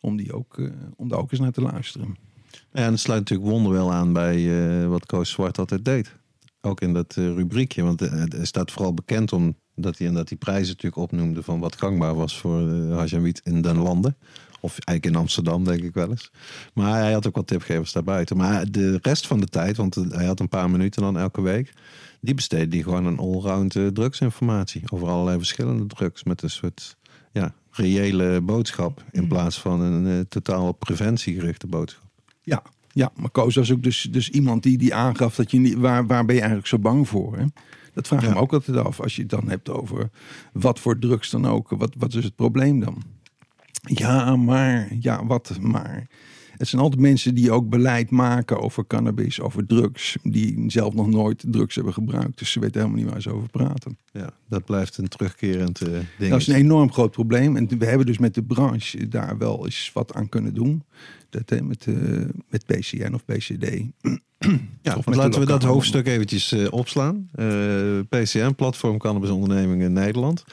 Om, 0.00 0.16
die 0.16 0.32
ook, 0.32 0.70
om 0.96 1.08
daar 1.08 1.18
ook 1.18 1.30
eens 1.30 1.40
naar 1.40 1.52
te 1.52 1.60
luisteren. 1.60 2.16
Ja, 2.50 2.84
en 2.84 2.90
het 2.90 3.00
sluit 3.00 3.20
natuurlijk 3.20 3.50
wonderwel 3.50 3.92
aan 3.92 4.12
bij 4.12 4.88
wat 4.88 5.06
Koos 5.06 5.30
Zwart 5.30 5.58
altijd 5.58 5.84
deed. 5.84 6.16
Ook 6.60 6.80
in 6.80 6.92
dat 6.92 7.14
rubriekje, 7.14 7.82
want 7.82 8.00
het 8.00 8.46
staat 8.46 8.72
vooral 8.72 8.94
bekend 8.94 9.32
omdat 9.76 9.98
hij, 9.98 10.06
en 10.06 10.14
dat 10.14 10.28
die 10.28 10.36
prijzen 10.36 10.66
natuurlijk 10.66 10.96
opnoemde 10.96 11.42
van 11.42 11.60
wat 11.60 11.76
gangbaar 11.76 12.14
was 12.14 12.38
voor 12.38 12.60
uh, 12.60 13.32
in 13.42 13.62
den 13.62 13.76
landen. 13.76 14.16
Of 14.60 14.78
eigenlijk 14.78 15.16
in 15.16 15.22
Amsterdam, 15.22 15.64
denk 15.64 15.82
ik 15.82 15.94
wel 15.94 16.10
eens. 16.10 16.30
Maar 16.74 17.00
hij 17.00 17.12
had 17.12 17.26
ook 17.26 17.36
wat 17.36 17.46
tipgevers 17.46 17.92
daarbuiten. 17.92 18.36
Maar 18.36 18.70
de 18.70 18.98
rest 19.02 19.26
van 19.26 19.40
de 19.40 19.46
tijd, 19.46 19.76
want 19.76 19.94
hij 19.94 20.24
had 20.26 20.40
een 20.40 20.48
paar 20.48 20.70
minuten 20.70 21.02
dan 21.02 21.18
elke 21.18 21.42
week. 21.42 21.72
Die 22.20 22.34
besteedde 22.34 22.76
hij 22.76 22.84
gewoon 22.84 23.04
een 23.06 23.18
allround 23.18 23.74
uh, 23.74 23.86
drugsinformatie. 23.86 24.82
Over 24.88 25.08
allerlei 25.08 25.36
verschillende 25.36 25.86
drugs. 25.86 26.24
Met 26.24 26.42
een 26.42 26.50
soort 26.50 26.96
ja, 27.32 27.54
reële 27.70 28.40
boodschap. 28.40 29.04
In 29.10 29.28
plaats 29.28 29.60
van 29.60 29.80
een 29.80 30.06
uh, 30.06 30.20
totaal 30.28 30.68
op 30.68 30.78
preventie 30.78 31.34
gerichte 31.34 31.66
boodschap. 31.66 32.04
Ja, 32.42 32.62
ja, 32.92 33.12
maar 33.16 33.30
Koos 33.30 33.54
was 33.54 33.72
ook 33.72 33.82
dus, 33.82 34.08
dus 34.10 34.30
iemand 34.30 34.62
die, 34.62 34.78
die 34.78 34.94
aangaf 34.94 35.34
dat 35.34 35.50
je 35.50 35.58
niet, 35.58 35.74
waar, 35.74 36.06
waar 36.06 36.24
ben 36.24 36.34
je 36.34 36.40
eigenlijk 36.40 36.70
zo 36.70 36.78
bang 36.78 37.08
voor? 37.08 37.36
Hè? 37.36 37.44
Dat 37.94 38.06
vraag 38.06 38.22
ik 38.22 38.28
ja. 38.28 38.34
me 38.34 38.40
ook 38.40 38.52
altijd 38.52 38.76
af. 38.76 39.00
Als 39.00 39.16
je 39.16 39.22
het 39.22 39.30
dan 39.30 39.48
hebt 39.48 39.70
over 39.70 40.10
wat 40.52 40.80
voor 40.80 40.98
drugs 40.98 41.30
dan 41.30 41.46
ook. 41.46 41.70
Wat, 41.70 41.94
wat 41.98 42.14
is 42.14 42.24
het 42.24 42.36
probleem 42.36 42.80
dan? 42.80 43.02
Ja, 43.82 44.36
maar, 44.36 44.88
ja, 45.00 45.26
wat 45.26 45.58
maar. 45.60 46.06
Het 46.56 46.68
zijn 46.68 46.82
altijd 46.82 47.00
mensen 47.00 47.34
die 47.34 47.50
ook 47.50 47.68
beleid 47.68 48.10
maken 48.10 48.60
over 48.60 48.86
cannabis, 48.86 49.40
over 49.40 49.66
drugs. 49.66 50.16
Die 50.22 50.64
zelf 50.66 50.94
nog 50.94 51.08
nooit 51.08 51.44
drugs 51.46 51.74
hebben 51.74 51.92
gebruikt. 51.92 52.38
Dus 52.38 52.52
ze 52.52 52.60
weten 52.60 52.80
helemaal 52.80 53.02
niet 53.02 53.12
waar 53.12 53.22
ze 53.22 53.30
over 53.30 53.48
praten. 53.48 53.98
Ja, 54.12 54.30
dat 54.48 54.64
blijft 54.64 54.98
een 54.98 55.08
terugkerend 55.08 55.80
uh, 55.80 55.88
ding. 56.18 56.30
Dat 56.30 56.40
is 56.40 56.46
een 56.46 56.54
enorm 56.54 56.92
groot 56.92 57.10
probleem. 57.10 57.56
En 57.56 57.78
we 57.78 57.86
hebben 57.86 58.06
dus 58.06 58.18
met 58.18 58.34
de 58.34 58.42
branche 58.42 59.08
daar 59.08 59.38
wel 59.38 59.64
eens 59.64 59.90
wat 59.92 60.14
aan 60.14 60.28
kunnen 60.28 60.54
doen. 60.54 60.82
Dat, 61.34 61.58
hè, 61.58 61.62
met, 61.62 61.86
uh, 61.86 62.24
met 62.48 62.66
PCN 62.66 63.14
of 63.14 63.24
PCD. 63.24 63.66
Ja, 64.82 64.96
of 64.96 65.14
laten 65.14 65.40
we 65.40 65.46
dat 65.46 65.62
hoofdstuk 65.62 66.06
eventjes 66.06 66.52
uh, 66.52 66.66
opslaan. 66.70 67.30
PCN, 68.08 68.54
Platform 68.56 68.98
Cannabisondernemingen 68.98 69.86
in 69.86 69.92
Nederland. 69.92 70.44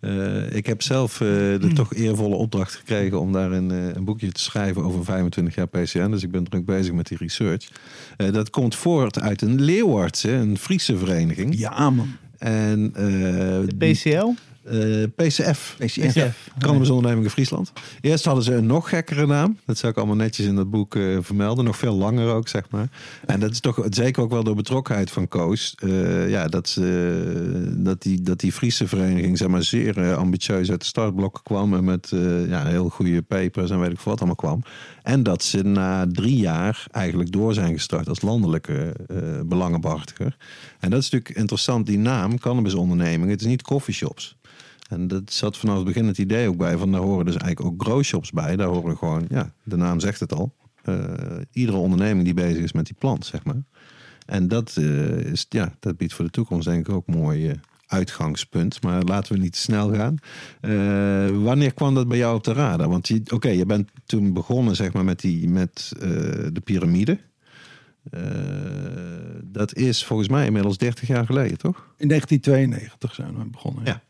Uh, 0.00 0.52
ik 0.52 0.66
heb 0.66 0.82
zelf 0.82 1.20
uh, 1.20 1.28
de 1.28 1.58
mm. 1.60 1.74
toch 1.74 1.94
eervolle 1.94 2.34
opdracht 2.34 2.74
gekregen 2.74 3.20
om 3.20 3.32
daar 3.32 3.52
een, 3.52 3.72
uh, 3.72 3.94
een, 3.94 4.04
boekje 4.04 4.32
te 4.32 4.40
schrijven 4.40 4.82
over 4.82 5.04
25 5.04 5.54
jaar 5.54 5.66
PCN. 5.66 6.10
Dus 6.10 6.22
ik 6.22 6.30
ben 6.30 6.44
druk 6.44 6.64
bezig 6.64 6.92
met 6.92 7.06
die 7.06 7.18
research. 7.18 7.68
dat 8.16 8.50
komt 8.50 8.74
voort 8.74 9.20
uit 9.20 9.42
een 9.42 9.62
Leeuwardse, 9.62 10.30
een 10.30 10.58
Friese 10.58 10.96
vereniging. 10.96 11.58
Ja, 11.58 11.90
man. 11.90 12.16
En, 12.38 12.92
de 12.92 13.74
PCL? 13.78 14.32
Uh, 14.70 15.04
PCF. 15.16 15.76
PCF. 15.78 16.14
Ja. 16.14 16.32
Cannabisondernemingen 16.58 17.30
Friesland. 17.30 17.72
Eerst 18.00 18.24
hadden 18.24 18.44
ze 18.44 18.54
een 18.54 18.66
nog 18.66 18.88
gekkere 18.88 19.26
naam. 19.26 19.58
Dat 19.66 19.78
zou 19.78 19.92
ik 19.92 19.98
allemaal 19.98 20.16
netjes 20.16 20.46
in 20.46 20.56
dat 20.56 20.70
boek 20.70 20.94
uh, 20.94 21.18
vermelden. 21.20 21.64
Nog 21.64 21.76
veel 21.76 21.94
langer 21.94 22.28
ook, 22.28 22.48
zeg 22.48 22.70
maar. 22.70 22.88
En 23.26 23.40
dat 23.40 23.50
is 23.50 23.60
toch 23.60 23.86
zeker 23.90 24.22
ook 24.22 24.30
wel 24.30 24.44
door 24.44 24.54
betrokkenheid 24.54 25.10
van 25.10 25.28
Koos. 25.28 25.74
Uh, 25.84 26.30
ja, 26.30 26.48
dat, 26.48 26.68
ze, 26.68 27.74
dat, 27.76 28.02
die, 28.02 28.22
dat 28.22 28.40
die 28.40 28.52
Friese 28.52 28.88
vereniging 28.88 29.38
zeg 29.38 29.48
maar, 29.48 29.62
zeer 29.62 30.14
ambitieus 30.14 30.70
uit 30.70 30.80
de 30.80 30.86
startblokken 30.86 31.42
kwam. 31.42 31.74
En 31.74 31.84
met 31.84 32.08
ja, 32.48 32.66
heel 32.66 32.88
goede 32.88 33.22
papers 33.22 33.70
en 33.70 33.80
weet 33.80 33.92
ik 33.92 34.00
wat 34.00 34.18
allemaal 34.18 34.36
kwam. 34.36 34.62
En 35.02 35.22
dat 35.22 35.42
ze 35.42 35.62
na 35.62 36.06
drie 36.12 36.36
jaar 36.36 36.86
eigenlijk 36.90 37.32
door 37.32 37.54
zijn 37.54 37.72
gestart 37.72 38.08
als 38.08 38.22
landelijke 38.22 38.94
belangenbehartiger. 39.46 40.36
En 40.80 40.90
dat 40.90 41.00
is 41.00 41.10
natuurlijk 41.10 41.38
interessant, 41.38 41.86
die 41.86 41.98
naam, 41.98 42.38
cannabisondernemingen. 42.38 43.28
Het 43.28 43.40
is 43.40 43.46
niet 43.46 43.62
coffeeshops. 43.62 44.35
En 44.88 45.08
dat 45.08 45.32
zat 45.32 45.56
vanaf 45.56 45.76
het 45.76 45.84
begin 45.84 46.06
het 46.06 46.18
idee 46.18 46.48
ook 46.48 46.56
bij 46.56 46.76
van 46.76 46.92
daar 46.92 47.00
horen 47.00 47.24
dus 47.24 47.36
eigenlijk 47.36 47.72
ook 47.72 47.82
growshops 47.82 48.30
bij. 48.30 48.56
Daar 48.56 48.68
horen 48.68 48.96
gewoon, 48.96 49.24
ja, 49.28 49.52
de 49.62 49.76
naam 49.76 50.00
zegt 50.00 50.20
het 50.20 50.32
al. 50.32 50.54
Uh, 50.84 51.04
iedere 51.52 51.76
onderneming 51.76 52.24
die 52.24 52.34
bezig 52.34 52.62
is 52.62 52.72
met 52.72 52.86
die 52.86 52.96
plant, 52.98 53.26
zeg 53.26 53.44
maar. 53.44 53.62
En 54.26 54.48
dat, 54.48 54.76
uh, 54.78 55.18
is, 55.18 55.46
ja, 55.48 55.74
dat 55.80 55.96
biedt 55.96 56.12
voor 56.12 56.24
de 56.24 56.30
toekomst 56.30 56.68
denk 56.68 56.88
ik 56.88 56.94
ook 56.94 57.06
een 57.06 57.18
mooi 57.18 57.48
uh, 57.48 57.54
uitgangspunt. 57.86 58.82
Maar 58.82 59.02
laten 59.02 59.32
we 59.32 59.38
niet 59.38 59.52
te 59.52 59.58
snel 59.58 59.94
gaan. 59.94 60.16
wanneer 61.42 61.74
kwam 61.74 61.94
dat 61.94 62.08
bij 62.08 62.18
jou 62.18 62.36
op 62.36 62.44
de 62.44 62.52
radar? 62.52 62.88
Want 62.88 63.10
oké, 63.10 63.34
okay, 63.34 63.56
je 63.56 63.66
bent 63.66 63.90
toen 64.04 64.32
begonnen 64.32 64.76
zeg 64.76 64.92
maar, 64.92 65.04
met, 65.04 65.20
die, 65.20 65.48
met 65.48 65.92
de 66.52 66.60
piramide. 66.64 67.18
Uh, 68.10 68.20
dat 69.44 69.74
is 69.74 70.04
volgens 70.04 70.28
mij 70.28 70.46
inmiddels 70.46 70.78
30 70.78 71.08
jaar 71.08 71.26
geleden, 71.26 71.58
toch? 71.58 71.76
In 71.96 72.08
1992 72.08 73.14
zijn 73.14 73.38
we 73.38 73.44
begonnen. 73.44 73.84
Ja. 73.84 73.90
ja. 73.90 74.05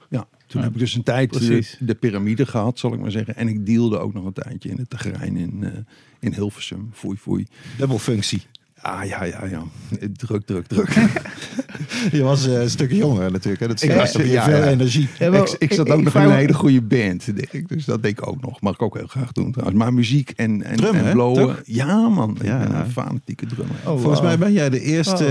Toen 0.47 0.62
heb 0.62 0.72
ik 0.72 0.78
dus 0.78 0.94
een 0.94 1.03
tijd 1.03 1.32
de, 1.32 1.76
de, 1.78 1.94
piramide 1.94 2.47
gehad, 2.47 2.78
zal 2.78 2.92
ik 2.92 3.01
maar 3.01 3.11
zeggen. 3.11 3.36
En 3.36 3.49
ik 3.49 3.66
dealde 3.66 3.99
ook 3.99 4.14
nog 4.14 4.24
een 4.24 4.32
tijdje 4.32 4.68
in 4.68 4.76
het 4.76 4.90
terrein 4.90 5.36
in, 5.36 5.55
uh, 5.61 5.70
in 6.18 6.32
Hilversum. 6.32 6.90
Foei, 6.92 7.16
foei. 7.16 7.47
Dubbel 7.78 7.99
functie. 7.99 8.42
Ah, 8.81 9.05
ja, 9.05 9.24
ja, 9.24 9.45
ja. 9.45 9.62
Druk, 10.16 10.47
druk, 10.47 10.66
druk. 10.66 10.89
Je 12.12 12.22
was 12.22 12.47
eh, 12.47 12.61
een 12.61 12.70
stukje 12.70 12.97
jonger 12.97 13.31
natuurlijk. 13.33 13.61
Hè? 13.62 13.68
Dat 13.68 13.83
Ik 13.83 13.93
was- 13.93 14.12
ja, 14.12 14.45
veel 14.45 14.57
ja. 14.57 14.68
energie. 14.68 15.09
Ja, 15.18 15.31
wel, 15.31 15.43
ik, 15.45 15.55
ik 15.59 15.72
zat 15.72 15.87
ik- 15.87 15.93
ook 15.93 15.99
ik 15.99 16.05
nog 16.05 16.14
in 16.14 16.22
een 16.22 16.31
hele 16.37 16.55
goede 16.55 16.83
band, 16.83 17.24
denk 17.24 17.53
ik. 17.53 17.68
Dus 17.68 17.85
dat 17.85 18.03
denk 18.03 18.18
ik 18.18 18.27
ook 18.27 18.41
nog. 18.41 18.61
Mag 18.61 18.74
ik 18.74 18.83
ook 18.83 18.97
heel 18.97 19.07
graag 19.07 19.33
doen 19.33 19.51
trouwens. 19.53 19.79
Maar 19.79 19.95
muziek 19.95 20.31
en, 20.37 20.62
en, 20.62 20.77
Drummen, 20.77 21.01
en 21.01 21.07
hè? 21.07 21.12
blowen. 21.12 21.43
Toch? 21.47 21.61
Ja, 21.64 22.09
man. 22.09 22.31
Ik 22.41 22.43
Ja, 22.43 22.59
ben 22.59 22.74
een 22.77 22.91
fanatieke 22.91 23.47
drummer. 23.47 23.77
Oh, 23.87 24.01
Volgens 24.01 24.20
mij 24.20 24.39
ben 24.39 24.53
jij 24.53 24.70
de 24.70 24.81
eerste 24.81 25.24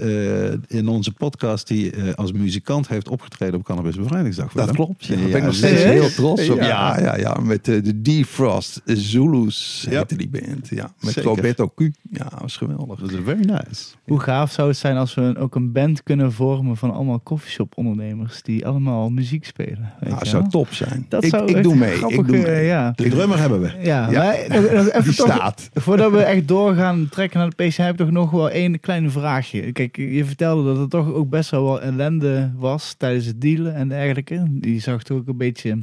Wow. 0.00 0.62
eh, 0.72 0.78
in 0.78 0.88
onze 0.88 1.12
podcast 1.12 1.68
die 1.68 1.90
eh, 1.90 2.14
als 2.14 2.32
muzikant 2.32 2.88
heeft 2.88 3.08
opgetreden 3.08 3.54
op 3.54 3.64
Cannabis 3.64 3.96
Bevrijdingsdag. 3.96 4.52
Dat 4.52 4.70
klopt. 4.70 5.04
Ja, 5.04 5.14
Ja, 5.14 5.20
daar 5.20 5.30
ben 5.30 5.38
ik 5.40 5.44
nog 5.46 5.54
steeds 5.54 5.82
heel 5.82 6.10
trots 6.10 6.48
op. 6.48 6.58
Ja. 6.58 7.00
Ja, 7.00 7.16
ja. 7.16 7.34
Met 7.42 7.64
de 7.64 8.02
Defrost 8.02 8.80
Zulus 8.84 9.86
heette 9.90 10.16
die 10.16 10.28
band. 10.28 10.68
Ja. 10.68 10.92
Met. 11.00 11.16
Roberto 11.16 11.68
Q. 11.68 11.80
Ja, 12.10 12.32
was 12.40 12.56
geweldig. 12.56 12.75
Dat 12.76 13.10
is 13.10 13.16
very 13.24 13.44
nice. 13.44 13.94
Hoe 14.04 14.20
gaaf 14.20 14.52
zou 14.52 14.68
het 14.68 14.76
zijn 14.76 14.96
als 14.96 15.14
we 15.14 15.34
ook 15.38 15.54
een 15.54 15.72
band 15.72 16.02
kunnen 16.02 16.32
vormen 16.32 16.76
van 16.76 16.92
allemaal 16.92 17.20
coffeeshop 17.22 17.72
ondernemers 17.76 18.42
die 18.42 18.66
allemaal 18.66 19.10
muziek 19.10 19.44
spelen. 19.44 19.92
Weet 20.00 20.08
Nou, 20.10 20.20
je 20.22 20.28
zou 20.28 20.48
top 20.48 20.72
zijn. 20.72 21.06
Dat 21.08 21.24
ik 21.24 21.30
zou 21.30 21.44
ik 21.54 21.62
doe 21.62 21.74
mee. 21.76 21.94
grappig, 21.96 22.18
ik 22.18 22.26
doe 22.26 22.36
eh, 22.36 22.42
mee. 22.44 22.64
ja. 22.64 22.92
De 22.94 23.08
drummer 23.08 23.38
hebben 23.38 23.60
we. 23.60 23.72
Ja, 23.82 24.10
Ja. 24.10 24.22
maar 24.22 24.34
even 24.34 25.02
Die 25.04 25.14
toch- 25.14 25.26
staat. 25.34 25.70
Voordat 25.74 26.10
we 26.12 26.18
echt 26.22 26.48
doorgaan 26.48 27.08
trekken 27.10 27.38
naar 27.38 27.50
de 27.56 27.64
PC, 27.66 27.74
heb 27.74 27.90
ik 27.90 27.96
toch 27.96 28.10
nog 28.10 28.30
wel 28.30 28.50
één 28.50 28.80
klein 28.80 29.10
vraagje. 29.10 29.72
Kijk, 29.72 29.96
je 29.96 30.24
vertelde 30.24 30.64
dat 30.64 30.78
er 30.82 30.88
toch 30.88 31.12
ook 31.12 31.28
best 31.30 31.50
wel 31.50 31.64
wel 31.64 31.80
ellende 31.80 32.50
was 32.56 32.94
tijdens 32.98 33.26
het 33.26 33.40
dealen 33.40 33.74
en 33.74 33.88
dergelijke. 33.88 34.42
Die 34.50 34.80
zag 34.80 35.02
toch 35.02 35.18
ook 35.18 35.28
een 35.28 35.36
beetje 35.36 35.82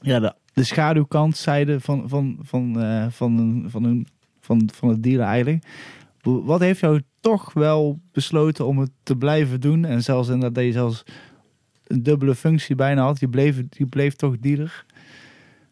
ja, 0.00 0.20
de, 0.20 0.32
de 0.52 0.64
schaduwkant, 0.64 1.36
zijde 1.36 1.80
van, 1.80 2.02
van, 2.06 2.38
van, 2.42 2.80
eh, 2.82 3.06
van, 3.10 3.64
van, 3.68 3.84
een, 3.84 4.06
van, 4.40 4.68
van 4.74 4.88
het 4.88 5.02
dealen 5.02 5.26
eigenlijk. 5.26 5.64
Wat 6.24 6.60
heeft 6.60 6.80
jou 6.80 7.00
toch 7.20 7.52
wel 7.52 8.00
besloten 8.12 8.66
om 8.66 8.78
het 8.78 8.90
te 9.02 9.16
blijven 9.16 9.60
doen? 9.60 9.84
En 9.84 10.02
zelfs 10.02 10.28
inderdaad 10.28 10.54
dat 10.54 10.64
je 10.64 10.72
zelfs 10.72 11.02
een 11.86 12.02
dubbele 12.02 12.34
functie 12.34 12.74
bijna 12.74 13.02
had. 13.02 13.20
Je 13.20 13.28
bleef, 13.28 13.60
je 13.70 13.86
bleef 13.86 14.14
toch 14.14 14.38
dealer. 14.38 14.84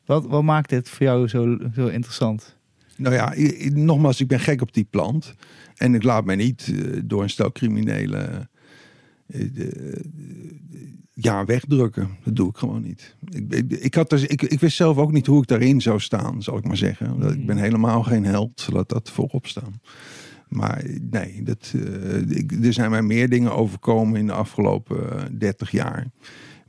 Wat, 0.05 0.27
wat 0.27 0.43
maakt 0.43 0.69
dit 0.69 0.89
voor 0.89 1.07
jou 1.07 1.29
zo, 1.29 1.59
zo 1.75 1.87
interessant? 1.87 2.57
Nou 2.97 3.15
ja, 3.15 3.35
nogmaals, 3.75 4.21
ik 4.21 4.27
ben 4.29 4.41
gek 4.41 4.61
op 4.61 4.75
die 4.75 4.87
plant. 4.91 5.35
En 5.77 5.95
ik 5.95 6.03
laat 6.03 6.25
mij 6.25 6.37
niet 6.37 6.73
eh, 6.75 7.01
door 7.05 7.23
een 7.23 7.31
stel 7.31 7.53
criminelen 7.53 8.51
eh, 9.27 9.49
de- 9.53 10.01
ja, 11.15 11.45
wegdrukken. 11.45 12.09
Dat 12.25 12.37
doe 12.37 12.49
ik 12.49 12.57
gewoon 12.57 12.83
niet. 12.83 13.15
Ik, 13.31 13.53
ik, 13.55 13.73
ik, 13.73 13.95
had 13.95 14.11
dus, 14.11 14.27
ik, 14.27 14.43
ik 14.43 14.61
wist 14.61 14.77
zelf 14.77 14.97
ook 14.97 15.13
niet 15.13 15.27
hoe 15.27 15.43
ik 15.43 15.49
daarin 15.49 15.81
zou 15.81 16.01
staan, 16.01 16.43
zal 16.43 16.57
ik 16.57 16.65
maar 16.65 16.77
zeggen. 16.77 17.23
Ik 17.33 17.47
ben 17.47 17.57
helemaal 17.57 18.03
geen 18.03 18.25
held, 18.25 18.69
laat 18.73 18.89
dat 18.89 19.11
voorop 19.11 19.47
staan. 19.47 19.81
Maar 20.53 20.85
nee, 21.11 21.43
dat, 21.43 21.73
eh, 21.75 22.37
ik, 22.37 22.53
er 22.65 22.73
zijn 22.73 22.91
mij 22.91 23.03
meer 23.03 23.29
dingen 23.29 23.55
overkomen 23.55 24.19
in 24.19 24.27
de 24.27 24.33
afgelopen 24.33 25.19
eh, 25.19 25.25
30 25.39 25.71
jaar. 25.71 26.07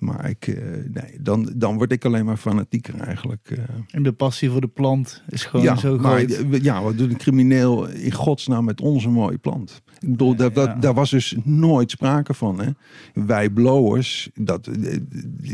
Maar 0.03 0.29
ik, 0.29 0.47
eh, 0.47 0.55
nee, 0.93 1.21
dan, 1.21 1.51
dan 1.55 1.77
word 1.77 1.91
ik 1.91 2.05
alleen 2.05 2.25
maar 2.25 2.37
fanatieker 2.37 2.99
eigenlijk. 2.99 3.51
eh. 3.51 3.63
En 3.91 4.03
de 4.03 4.11
passie 4.11 4.49
voor 4.49 4.61
de 4.61 4.67
plant 4.67 5.23
is 5.29 5.45
gewoon 5.45 5.65
ja, 5.65 5.75
zo 5.75 5.97
groot. 5.97 6.45
ja, 6.61 6.81
wat 6.83 6.97
doet 6.97 7.09
een 7.09 7.17
crimineel 7.17 7.87
in 7.87 8.11
godsnaam 8.11 8.65
met 8.65 8.81
onze 8.81 9.09
mooie 9.09 9.37
plant? 9.37 9.81
Ik 9.99 10.09
bedoel, 10.09 10.35
daar, 10.35 10.53
dat, 10.53 10.81
daar 10.81 10.93
was 10.93 11.09
dus 11.09 11.35
nooit 11.43 11.91
sprake 11.91 12.33
van. 12.33 12.59
Hè? 12.61 12.69
Wij 13.13 13.49
blowers, 13.49 14.29
dat, 14.33 14.67
eh, 14.67 14.97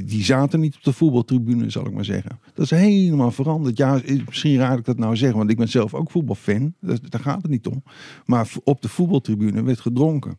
die 0.05 0.23
zaten 0.23 0.59
niet 0.59 0.75
op 0.75 0.83
de 0.83 0.93
voetbaltribune, 0.93 1.69
zal 1.69 1.85
ik 1.85 1.93
maar 1.93 2.05
zeggen. 2.05 2.39
Dat 2.53 2.65
is 2.65 2.71
helemaal 2.71 3.31
veranderd. 3.31 3.77
Ja, 3.77 4.01
misschien 4.25 4.57
raar 4.57 4.69
dat 4.69 4.79
ik 4.79 4.85
dat 4.85 4.97
nou 4.97 5.17
zeg, 5.17 5.33
want 5.33 5.49
ik 5.49 5.57
ben 5.57 5.69
zelf 5.69 5.93
ook 5.93 6.11
voetbalfan. 6.11 6.73
Daar 6.79 7.21
gaat 7.21 7.41
het 7.41 7.51
niet 7.51 7.67
om. 7.67 7.83
Maar 8.25 8.51
op 8.63 8.81
de 8.81 8.89
voetbaltribune 8.89 9.63
werd 9.63 9.79
gedronken. 9.79 10.37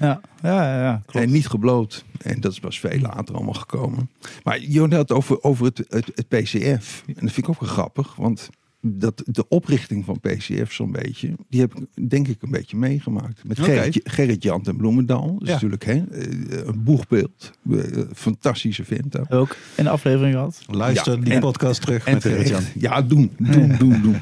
Ja, 0.00 0.20
ja, 0.42 0.82
ja, 0.82 1.02
klopt. 1.06 1.26
En 1.26 1.32
niet 1.32 1.46
gebloot. 1.48 2.04
En 2.22 2.40
dat 2.40 2.52
is 2.52 2.60
pas 2.60 2.80
veel 2.80 2.98
later 3.00 3.34
allemaal 3.34 3.54
gekomen. 3.54 4.10
Maar 4.44 4.60
je 4.60 4.80
had 4.80 4.92
het 4.92 5.12
over, 5.12 5.42
over 5.42 5.64
het, 5.64 5.78
het, 5.88 6.10
het 6.14 6.28
PCF. 6.28 7.02
En 7.06 7.14
dat 7.14 7.32
vind 7.32 7.36
ik 7.36 7.48
ook 7.48 7.60
wel 7.60 7.68
grappig. 7.68 8.14
Want 8.16 8.48
dat, 8.80 9.22
de 9.26 9.48
oprichting 9.48 10.04
van 10.04 10.20
PCF 10.20 10.72
zo'n 10.72 10.92
beetje... 10.92 11.34
die 11.48 11.60
heb 11.60 11.74
ik 11.74 12.10
denk 12.10 12.28
ik 12.28 12.42
een 12.42 12.50
beetje 12.50 12.76
meegemaakt. 12.76 13.44
Met. 13.44 13.60
Gerrit, 13.60 14.00
Gerrit 14.04 14.42
Jan 14.42 14.62
ten 14.62 14.76
Bloemendaal. 14.76 15.32
Dat 15.32 15.42
is 15.42 15.46
Ja. 15.48 15.52
natuurlijk 15.52 15.84
hè, 15.84 15.92
eh, 15.92 16.66
een 16.66 16.82
boegbeeld. 16.82 17.50
Eh, 17.70 17.78
Fantastische 18.14 18.84
vent. 18.84 19.18
ook. 19.18 19.32
Ook 19.34 19.56
in 19.74 19.84
de 19.84 19.90
aflevering 19.90 20.34
gehad. 20.34 20.62
Luister 20.66 21.14
Ja, 21.18 21.24
die 21.24 21.32
en- 21.32 21.40
podcast 21.40 21.80
terug 21.80 22.06
En 22.06 22.12
met 22.12 22.22
Gerrit 22.22 22.48
Jan. 22.48 22.62
Ja, 22.78 23.02
doen, 23.02 23.30
doen, 23.38 23.76
doen, 23.78 24.02
doen. 24.02 24.16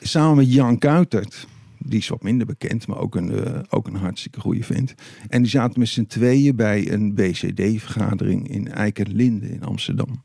Samen 0.00 0.36
met 0.36 0.52
Jan 0.52 0.78
Kuitert. 0.78 1.46
Die 1.84 1.98
is 1.98 2.08
wat 2.08 2.22
minder 2.22 2.46
bekend, 2.46 2.86
maar 2.86 2.98
ook 2.98 3.14
een, 3.14 3.30
eh, 3.30 3.60
ook 3.68 3.86
een 3.86 3.94
hartstikke 3.94 4.40
goede 4.40 4.62
vent. 4.62 4.94
En 5.28 5.42
die 5.42 5.50
zaten 5.50 5.78
met 5.80 5.88
z'n 5.88 6.06
tweeën 6.06 6.56
bij 6.56 6.92
een 6.92 7.14
BCD-vergadering 7.14 8.48
in 8.48 8.68
Eikenlinde 8.68 9.48
in 9.48 9.62
Amsterdam. 9.62 10.22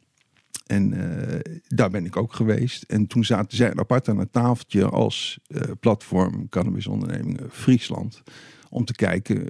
En 0.65 0.93
eh, 0.93 1.39
daar 1.67 1.89
ben 1.89 2.05
ik 2.05 2.17
ook 2.17 2.33
geweest. 2.33 2.83
En 2.83 3.07
toen 3.07 3.25
zaten 3.25 3.57
zij 3.57 3.75
apart 3.75 4.09
aan 4.09 4.19
een 4.19 4.29
tafeltje 4.31 4.85
als 4.89 5.39
eh, 5.47 5.61
platform 5.79 6.49
cannabisondernemingen 6.49 7.49
Friesland. 7.51 8.23
Om 8.69 8.85
te 8.85 8.93
kijken 8.93 9.49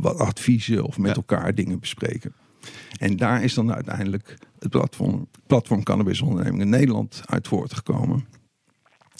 wat 0.00 0.18
adviezen 0.18 0.84
of 0.84 0.98
met 0.98 1.10
Ja. 1.10 1.16
elkaar 1.16 1.54
dingen 1.54 1.80
bespreken. 1.80 2.32
En 2.98 3.16
daar 3.16 3.44
is 3.44 3.54
dan 3.54 3.72
uiteindelijk 3.72 4.38
het 4.58 4.70
platform, 4.70 5.28
platform 5.46 5.82
Cannabisondernemingen 5.82 6.68
Nederland 6.68 7.22
uit 7.24 7.48
voortgekomen. 7.48 8.24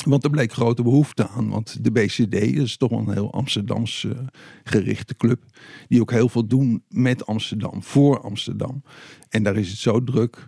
Want 0.05 0.25
er 0.25 0.31
bleek 0.31 0.53
grote 0.53 0.83
behoefte 0.83 1.29
aan. 1.29 1.49
Want 1.49 1.85
de 1.85 1.91
BCD 1.91 2.35
is 2.35 2.77
toch 2.77 2.91
wel 2.91 2.99
een 2.99 3.13
heel 3.13 3.33
Amsterdams 3.33 4.05
eh, 4.05 4.19
gerichte 4.65 5.17
club. 5.17 5.43
Die 5.89 6.01
ook 6.01 6.11
heel 6.11 6.29
veel 6.29 6.47
doen 6.47 6.83
met 6.89 7.27
Amsterdam, 7.27 7.83
voor 7.83 8.21
Amsterdam. 8.21 8.83
En 9.29 9.43
daar 9.43 9.57
is 9.57 9.71
het 9.71 9.79
zo 9.79 10.05
druk 10.05 10.47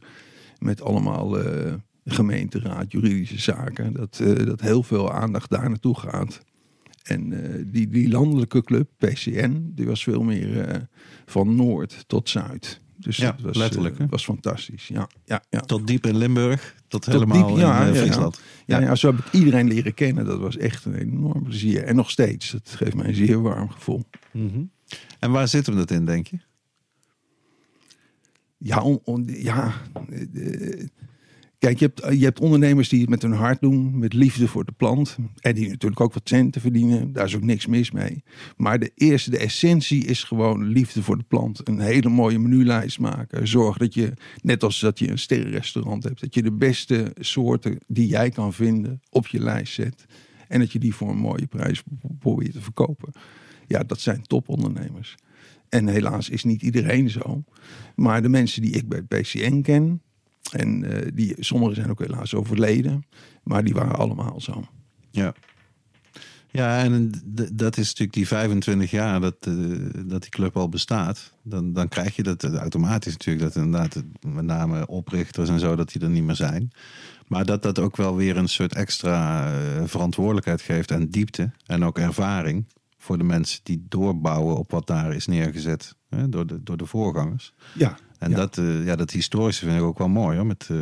met 0.58 0.82
allemaal 0.82 1.38
eh, 1.40 1.74
gemeenteraad, 2.04 2.92
juridische 2.92 3.40
zaken. 3.40 3.92
Dat, 3.92 4.20
eh, 4.22 4.46
dat 4.46 4.60
heel 4.60 4.82
veel 4.82 5.12
aandacht 5.12 5.50
daar 5.50 5.68
naartoe 5.68 5.98
gaat. 5.98 6.40
En 7.02 7.30
die, 7.70 7.88
die 7.88 8.08
landelijke 8.08 8.62
club, 8.62 8.88
PCN, 8.96 9.70
die 9.74 9.86
was 9.86 10.02
veel 10.02 10.22
meer 10.22 10.88
van 11.26 11.54
noord 11.54 12.04
tot 12.06 12.28
zuid. 12.28 12.80
Dus 13.08 13.16
Ja, 13.16 13.32
dat 13.32 13.40
was, 13.40 13.56
letterlijk, 13.56 13.94
eh, 13.94 14.00
hè? 14.00 14.06
was 14.06 14.24
fantastisch. 14.24 14.88
Ja, 14.88 15.08
ja, 15.24 15.42
ja. 15.50 15.60
Tot 15.60 15.86
diep 15.86 16.06
in 16.06 16.16
Limburg. 16.16 16.74
Tot, 16.88 17.02
Tot 17.02 17.12
helemaal 17.12 17.46
diep, 17.48 17.56
ja, 17.56 17.80
in 17.80 17.86
eh, 17.88 17.88
ja, 17.88 17.94
ja. 17.94 18.00
Friesland. 18.02 18.40
Ja, 18.66 18.80
Ja. 18.80 18.94
zo 18.94 19.10
heb 19.14 19.18
ik 19.26 19.32
iedereen 19.32 19.68
leren 19.68 19.94
kennen. 19.94 20.24
Dat 20.24 20.38
was 20.38 20.56
echt 20.56 20.84
een 20.84 20.94
enorm 20.94 21.42
plezier. 21.42 21.82
En 21.84 21.96
nog 21.96 22.10
steeds. 22.10 22.50
Dat 22.50 22.68
geeft 22.76 22.94
mij 22.94 23.06
een 23.08 23.14
zeer 23.14 23.42
warm 23.42 23.70
gevoel. 23.70 24.04
Mhm. 24.32 24.62
En 25.18 25.30
waar 25.30 25.48
zitten 25.48 25.72
we 25.72 25.78
dat 25.78 25.90
in, 25.90 26.04
denk 26.04 26.26
je? 26.26 26.38
Ja, 28.58 28.80
on- 28.82 29.00
on- 29.04 29.28
ja 29.28 29.72
eh, 30.34 30.86
kijk, 31.58 31.78
je 31.78 31.84
hebt, 31.84 32.18
je 32.18 32.24
hebt 32.24 32.40
ondernemers 32.40 32.88
die 32.88 33.00
het 33.00 33.08
met 33.08 33.22
hun 33.22 33.32
hart 33.32 33.60
doen, 33.60 33.98
met 33.98 34.12
liefde 34.12 34.48
voor 34.48 34.64
de 34.64 34.72
plant. 34.72 35.16
En 35.40 35.54
die 35.54 35.68
natuurlijk 35.68 36.00
ook 36.00 36.14
wat 36.14 36.28
centen 36.28 36.60
verdienen. 36.60 37.12
Daar 37.12 37.24
is 37.24 37.36
ook 37.36 37.42
niks 37.42 37.66
mis 37.66 37.90
mee. 37.90 38.22
Maar 38.56 38.78
de 38.78 38.92
eerste, 38.94 39.30
de 39.30 39.38
essentie 39.38 40.04
is 40.04 40.22
gewoon 40.22 40.64
liefde 40.64 41.02
voor 41.02 41.18
de 41.18 41.24
plant. 41.28 41.68
Een 41.68 41.80
hele 41.80 42.08
mooie 42.08 42.38
menulijst 42.38 42.98
maken. 42.98 43.48
Zorg 43.48 43.76
dat 43.76 43.94
je, 43.94 44.12
net 44.42 44.62
als 44.62 44.80
dat 44.80 44.98
je 44.98 45.10
een 45.10 45.18
sterrenrestaurant 45.18 46.04
hebt, 46.04 46.20
dat 46.20 46.34
je 46.34 46.42
de 46.42 46.52
beste 46.52 47.12
soorten 47.18 47.78
die 47.86 48.08
jij 48.08 48.30
kan 48.30 48.52
vinden 48.52 49.00
op 49.10 49.26
je 49.26 49.40
lijst 49.40 49.74
zet. 49.74 50.06
En 50.48 50.60
dat 50.60 50.72
je 50.72 50.78
die 50.78 50.94
voor 50.94 51.10
een 51.10 51.18
mooie 51.18 51.46
prijs 51.46 51.82
probeert 52.18 52.52
te 52.52 52.60
verkopen. 52.60 53.12
Ja, 53.66 53.82
dat 53.82 54.00
zijn 54.00 54.22
topondernemers. 54.22 55.14
En 55.68 55.88
helaas 55.88 56.28
is 56.28 56.44
niet 56.44 56.62
iedereen 56.62 57.10
zo. 57.10 57.44
Maar 57.94 58.22
de 58.22 58.28
mensen 58.28 58.62
die 58.62 58.70
ik 58.70 58.88
bij 58.88 59.02
PCN 59.02 59.60
ken, 59.60 60.02
en 60.52 60.84
eh, 60.84 61.10
die, 61.14 61.34
sommigen 61.38 61.74
zijn 61.74 61.90
ook 61.90 61.98
helaas 61.98 62.34
overleden, 62.34 63.06
maar 63.42 63.64
die 63.64 63.74
waren 63.74 63.96
allemaal 63.96 64.40
zo. 64.40 64.64
Ja. 65.10 65.34
Ja, 66.50 66.82
en 66.82 67.12
dat 67.52 67.76
is 67.76 67.86
natuurlijk 67.86 68.12
die 68.12 68.26
25 68.26 68.90
jaar 68.90 69.20
dat, 69.20 69.36
eh, 69.40 69.54
dat 70.06 70.20
die 70.22 70.30
club 70.30 70.56
al 70.56 70.68
bestaat. 70.68 71.32
Dan, 71.42 71.72
dan 71.72 71.88
krijg 71.88 72.16
je 72.16 72.22
dat 72.22 72.42
eh, 72.42 72.54
automatisch 72.54 73.12
natuurlijk. 73.12 73.44
Dat 73.44 73.64
inderdaad 73.64 74.02
met 74.20 74.44
name 74.44 74.86
oprichters 74.86 75.48
en 75.48 75.60
zo, 75.60 75.76
dat 75.76 75.92
die 75.92 76.02
er 76.02 76.10
niet 76.10 76.24
meer 76.24 76.34
zijn. 76.34 76.70
Maar 77.26 77.44
dat 77.44 77.62
dat 77.62 77.78
ook 77.78 77.96
wel 77.96 78.16
weer 78.16 78.36
een 78.36 78.48
soort 78.48 78.74
extra 78.74 79.52
verantwoordelijkheid 79.84 80.60
geeft 80.60 80.90
en 80.90 81.10
diepte. 81.10 81.50
En 81.66 81.84
ook 81.84 81.98
ervaring 81.98 82.66
voor 82.98 83.18
de 83.18 83.24
mensen 83.24 83.60
die 83.62 83.86
doorbouwen 83.88 84.56
op 84.56 84.70
wat 84.70 84.86
daar 84.86 85.14
is 85.14 85.26
neergezet 85.26 85.94
hè, 86.08 86.28
door, 86.28 86.46
de, 86.46 86.62
door 86.62 86.76
de 86.76 86.86
voorgangers. 86.86 87.52
Ja, 87.74 87.98
En 88.18 88.30
Ja. 88.30 88.36
dat, 88.36 88.58
eh, 88.58 88.84
ja, 88.84 88.96
dat 88.96 89.10
historische 89.10 89.64
vind 89.66 89.78
ik 89.78 89.84
ook 89.84 89.98
wel 89.98 90.08
mooi 90.08 90.36
hoor, 90.36 90.46
met, 90.46 90.66
eh, 90.70 90.76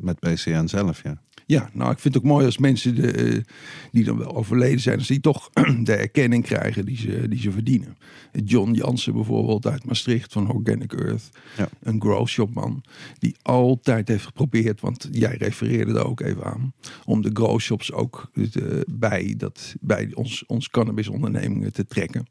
met 0.00 0.20
PCN 0.20 0.66
zelf. 0.66 1.02
Ja. 1.02 1.20
Ja, 1.46 1.70
nou, 1.72 1.90
ik 1.90 1.98
vind 1.98 2.14
het 2.14 2.22
ook 2.22 2.28
mooi 2.30 2.44
als 2.46 2.58
mensen 2.58 2.94
de, 2.94 3.12
eh, 3.12 3.40
die 3.90 4.04
dan 4.04 4.18
wel 4.18 4.36
overleden 4.36 4.80
zijn, 4.80 4.98
als 4.98 5.06
die 5.06 5.20
toch 5.20 5.50
de 5.84 5.94
erkenning 5.94 6.44
krijgen 6.44 6.84
die 6.86 6.96
ze, 6.96 7.28
die 7.28 7.40
ze 7.40 7.50
verdienen. 7.50 7.96
John 8.44 8.70
Jansen 8.72 9.12
bijvoorbeeld 9.12 9.66
uit 9.66 9.84
Maastricht 9.84 10.32
van 10.32 10.50
Organic 10.50 10.92
Earth, 10.92 11.30
Ja. 11.56 11.68
een 11.82 12.00
grow 12.00 12.26
shop 12.26 12.54
man, 12.54 12.82
die 13.18 13.36
altijd 13.42 14.08
heeft 14.08 14.24
geprobeerd, 14.24 14.80
want 14.80 15.08
jij 15.10 15.36
refereerde 15.36 15.92
er 15.92 16.06
ook 16.06 16.20
even 16.20 16.44
aan, 16.44 16.72
om 17.04 17.22
de 17.22 17.30
grow 17.32 17.58
shops 17.60 17.92
ook 17.92 18.30
bij, 18.90 19.34
dat, 19.36 19.74
bij 19.80 20.10
ons, 20.14 20.46
ons 20.46 20.68
cannabisondernemingen 20.68 21.72
te 21.72 21.86
trekken. 21.86 22.26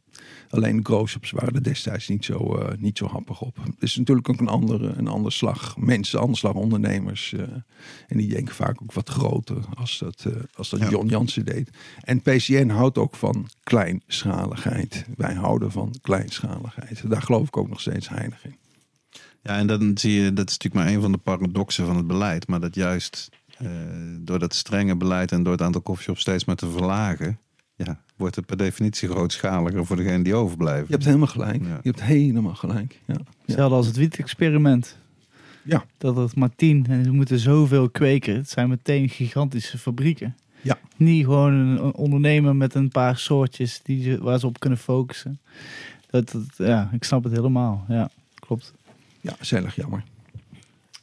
Alleen 0.50 0.78
de 0.78 0.84
grow 0.84 1.08
shops 1.08 1.32
waren 1.32 1.54
er 1.54 1.64
destijds 1.64 2.08
niet 2.08 2.26
zo, 2.26 2.56
eh, 2.56 2.78
niet 2.78 2.98
zo 2.98 3.08
happig 3.08 3.42
op. 3.42 3.58
Het 3.64 3.74
is 3.80 3.96
natuurlijk 3.96 4.30
ook 4.30 4.40
een 4.40 4.48
andere, 4.48 4.88
een 4.88 5.08
ander 5.08 5.32
slag 5.32 5.78
mensen, 5.78 6.20
ander 6.20 6.38
slag 6.38 6.54
ondernemers. 6.54 7.34
eh, 7.34 7.42
en 8.08 8.18
die 8.18 8.28
denken 8.28 8.56
vaak 8.56 8.82
ook 8.82 8.94
wat 8.94 9.10
groter 9.10 9.58
als 9.74 9.98
dat, 10.00 10.26
eh, 10.28 10.34
als 10.54 10.70
dat 10.70 10.80
Ja. 10.80 10.90
John 10.90 11.08
Jansen 11.08 11.46
deed. 11.46 11.70
En 12.02 12.22
PCN 12.22 12.70
houdt 12.70 12.98
ook 12.98 13.16
van 13.16 13.48
kleinschaligheid. 13.64 15.06
Wij 15.18 15.34
houden 15.34 15.72
van 15.72 15.96
kleinschaligheid. 16.02 17.10
Daar 17.10 17.22
geloof 17.22 17.48
ik 17.48 17.58
ook 17.58 17.70
nog 17.70 17.82
steeds 17.82 18.10
heilig 18.10 18.46
in. 18.46 18.56
Ja, 19.44 19.58
en 19.58 19.68
dan 19.68 19.98
zie 19.98 20.14
je, 20.14 20.34
dat 20.34 20.50
is 20.50 20.58
natuurlijk 20.58 20.86
maar 20.86 20.94
een 20.94 21.02
van 21.02 21.12
de 21.12 21.18
paradoxen 21.18 21.86
van 21.86 21.96
het 21.96 22.08
beleid. 22.08 22.48
Maar 22.48 22.60
dat 22.60 22.76
juist 22.76 23.30
door 24.20 24.40
dat 24.40 24.54
strenge 24.54 24.96
beleid 24.98 25.32
en 25.32 25.44
door 25.44 25.52
het 25.54 25.62
aantal 25.62 25.82
coffeeshops 25.82 26.22
steeds 26.22 26.46
maar 26.46 26.56
te 26.56 26.70
verlagen, 26.72 27.40
ja, 27.86 28.00
wordt 28.16 28.36
het 28.36 28.46
per 28.46 28.58
definitie 28.58 29.10
grootschaliger 29.10 29.86
voor 29.86 29.96
degene 29.96 30.24
die 30.24 30.36
overblijven. 30.36 30.86
Je 30.88 30.94
hebt 30.94 31.06
helemaal 31.06 31.28
gelijk. 31.28 31.62
Ja. 31.64 31.80
Je 31.84 31.90
hebt 31.90 32.02
helemaal 32.04 32.56
gelijk. 32.56 33.00
Ja. 33.06 33.14
Ja. 33.14 33.22
Hetzelfde 33.46 33.76
als 33.76 33.88
het 33.88 33.96
wiet-experiment. 33.96 34.98
Ja. 35.64 35.84
Dat 35.98 36.16
het 36.16 36.36
maar 36.36 36.56
tien 36.56 36.86
en 36.90 37.04
ze 37.04 37.12
moeten 37.12 37.40
zoveel 37.40 37.90
kweken. 37.90 38.36
Het 38.36 38.50
zijn 38.50 38.70
meteen 38.70 39.10
gigantische 39.10 39.78
fabrieken. 39.78 40.36
Ja. 40.62 40.78
Niet 40.98 41.24
gewoon 41.26 41.54
een 41.54 41.94
ondernemer 41.94 42.56
met 42.56 42.74
een 42.74 42.90
paar 42.90 43.18
soortjes 43.18 43.80
die, 43.84 44.04
ze- 44.04 44.22
waar 44.24 44.40
ze 44.40 44.46
op 44.48 44.60
kunnen 44.60 44.80
focussen. 44.80 45.40
Dat, 46.10 46.32
dat, 46.32 46.44
ja, 46.68 46.90
ik 46.94 47.04
snap 47.04 47.24
het 47.24 47.34
helemaal. 47.34 47.86
Ja, 47.88 48.10
klopt. 48.36 48.74
ja, 49.22 49.34
erg 49.50 49.76
jammer. 49.76 50.04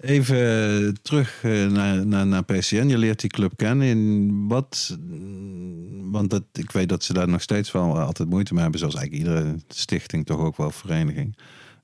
Even 0.00 1.02
terug 1.02 1.40
eh, 1.42 1.66
naar, 1.66 2.06
naar, 2.06 2.26
naar 2.26 2.44
PCN. 2.44 2.88
Je 2.88 2.98
leert 2.98 3.20
die 3.20 3.30
club 3.30 3.52
kennen. 3.56 3.86
In 3.86 4.48
wat, 4.48 4.98
mm, 5.00 6.10
want 6.10 6.30
dat, 6.30 6.42
ik 6.52 6.70
weet 6.70 6.88
dat 6.88 7.04
ze 7.04 7.12
daar 7.12 7.28
nog 7.28 7.42
steeds 7.42 7.72
wel 7.72 7.98
altijd 7.98 8.28
moeite 8.28 8.52
mee 8.52 8.62
hebben. 8.62 8.80
Zoals 8.80 8.94
eigenlijk 8.94 9.26
iedere 9.26 9.56
stichting, 9.68 10.26
toch 10.26 10.40
ook 10.40 10.56
wel 10.56 10.70
vereniging. 10.70 11.36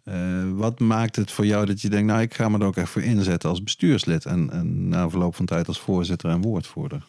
Eh, 0.04 0.50
wat 0.52 0.80
maakt 0.80 1.16
het 1.16 1.30
voor 1.30 1.46
jou 1.46 1.66
dat 1.66 1.80
je 1.80 1.88
denkt, 1.88 2.06
nou 2.06 2.20
ik 2.22 2.34
ga 2.34 2.48
me 2.48 2.58
er 2.58 2.66
ook 2.66 2.76
echt 2.76 2.90
voor 2.90 3.02
inzetten 3.02 3.50
als 3.50 3.62
bestuurslid. 3.62 4.24
En, 4.24 4.50
en 4.50 4.88
na 4.88 5.10
verloop 5.10 5.34
van 5.34 5.46
tijd 5.46 5.68
als 5.68 5.80
voorzitter 5.80 6.30
en 6.30 6.42
woordvoerder. 6.42 7.06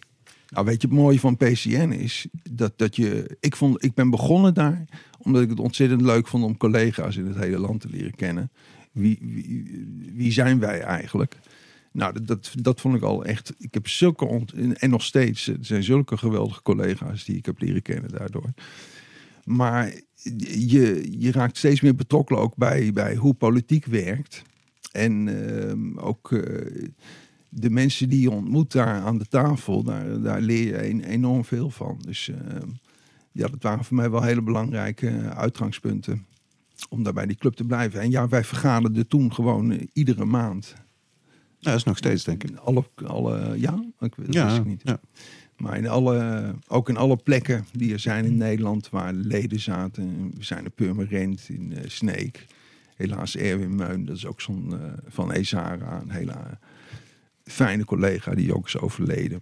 Nou, 0.49 0.65
weet 0.65 0.81
je, 0.81 0.87
het 0.87 0.97
mooie 0.97 1.19
van 1.19 1.37
PCN 1.37 1.91
is 1.91 2.27
dat, 2.51 2.73
dat 2.75 2.95
je. 2.95 3.37
Ik, 3.39 3.55
vond, 3.55 3.83
ik 3.83 3.93
ben 3.93 4.09
begonnen 4.09 4.53
daar 4.53 4.85
omdat 5.17 5.41
ik 5.41 5.49
het 5.49 5.59
ontzettend 5.59 6.01
leuk 6.01 6.27
vond 6.27 6.43
om 6.43 6.57
collega's 6.57 7.15
in 7.15 7.25
het 7.25 7.37
hele 7.37 7.59
land 7.59 7.81
te 7.81 7.89
leren 7.89 8.15
kennen. 8.15 8.51
Wie, 8.95 9.19
wie, 10.13 10.31
zijn 10.31 10.59
wij 10.59 10.81
eigenlijk? 10.81 11.37
Nou, 11.91 12.23
dat, 12.23 12.53
dat, 12.61 12.81
vond 12.81 12.95
ik 12.95 13.01
al 13.01 13.25
echt. 13.25 13.53
Ik 13.57 13.73
heb 13.73 13.87
zulke. 13.87 14.45
en 14.73 14.89
nog 14.89 15.03
steeds. 15.03 15.47
Er 15.47 15.57
zijn 15.61 15.83
zulke 15.83 16.17
geweldige 16.17 16.61
collega's 16.61 17.25
die 17.25 17.37
ik 17.37 17.45
heb 17.45 17.61
leren 17.61 17.81
kennen 17.81 18.11
daardoor. 18.11 18.53
Maar 19.43 19.93
je, 20.47 21.15
je 21.19 21.31
raakt 21.31 21.57
steeds 21.57 21.81
meer 21.81 21.95
betrokken 21.95 22.37
ook 22.37 22.55
bij, 22.55 22.93
bij 22.93 23.15
hoe 23.15 23.33
politiek 23.33 23.85
werkt. 23.85 24.43
En 24.91 25.27
ehm, 25.27 25.97
ook 25.97 26.31
eh, 26.31 26.85
de 27.49 27.69
mensen 27.69 28.09
die 28.09 28.21
je 28.21 28.31
ontmoet 28.31 28.71
daar 28.71 29.01
aan 29.01 29.17
de 29.17 29.27
tafel, 29.27 29.83
daar, 29.83 30.21
daar 30.21 30.41
leer 30.41 30.85
je 30.85 31.05
enorm 31.05 31.45
veel 31.45 31.69
van. 31.69 32.01
Dus 32.05 32.29
ehm, 32.29 32.69
ja, 33.31 33.47
dat 33.47 33.63
waren 33.63 33.85
voor 33.85 33.95
mij 33.95 34.09
wel 34.09 34.21
hele 34.21 34.41
belangrijke 34.41 35.07
eh, 35.07 35.29
uitgangspunten 35.29 36.25
om 36.89 37.03
daar 37.03 37.13
bij 37.13 37.25
die 37.25 37.35
club 37.37 37.53
te 37.53 37.63
blijven. 37.63 37.99
En 38.01 38.09
ja, 38.11 38.27
wij 38.27 38.43
vergaderden 38.43 39.07
toen 39.07 39.33
gewoon 39.33 39.71
eh, 39.71 39.87
iedere 39.93 40.25
maand. 40.25 40.73
Ja, 41.59 41.71
dat 41.71 41.75
is 41.79 41.83
nog 41.83 41.97
steeds 41.97 42.23
denk 42.23 42.43
ik. 42.43 42.55
Alle, 42.57 42.83
alle, 43.05 43.59
ja, 43.59 43.83
ik 43.99 44.15
weet 44.15 44.25
dat 44.25 44.35
Ja, 44.35 44.55
ik 44.55 44.65
niet. 44.65 44.81
ja. 44.83 44.99
Maar 45.57 45.77
in 45.77 45.87
alle, 45.87 46.55
ook 46.67 46.89
in 46.89 46.97
alle 46.97 47.15
plekken 47.15 47.65
die 47.73 47.93
er 47.93 47.99
zijn 47.99 48.25
in 48.25 48.37
Nederland 48.37 48.89
waar 48.89 49.13
leden 49.13 49.59
zaten. 49.59 50.31
We 50.37 50.43
zijn 50.43 50.63
in 50.63 50.71
Purmerend, 50.71 51.49
in 51.49 51.73
eh, 51.73 51.89
Sneek. 51.89 52.45
Helaas 52.95 53.35
Erwin 53.37 53.75
Meun, 53.75 54.05
dat 54.05 54.15
is 54.15 54.25
ook 54.25 54.41
zo'n 54.41 54.73
eh, 54.73 54.91
van 55.07 55.31
Ezara, 55.31 56.01
een 56.01 56.09
hele 56.09 56.35
fijne 57.43 57.85
collega 57.85 58.33
die 58.35 58.55
ook 58.55 58.65
is 58.65 58.77
overleden. 58.77 59.39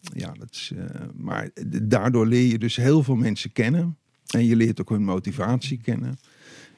Ja, 0.00 0.32
dat 0.38 0.50
is, 0.50 0.72
maar 1.14 1.50
daardoor 1.82 2.26
leer 2.26 2.46
je 2.46 2.58
dus 2.58 2.76
heel 2.76 3.02
veel 3.02 3.14
mensen 3.16 3.52
kennen. 3.52 3.96
En 4.26 4.44
je 4.44 4.56
leert 4.56 4.80
ook 4.80 4.88
hun 4.88 5.04
motivatie 5.04 5.80
kennen. 5.82 6.18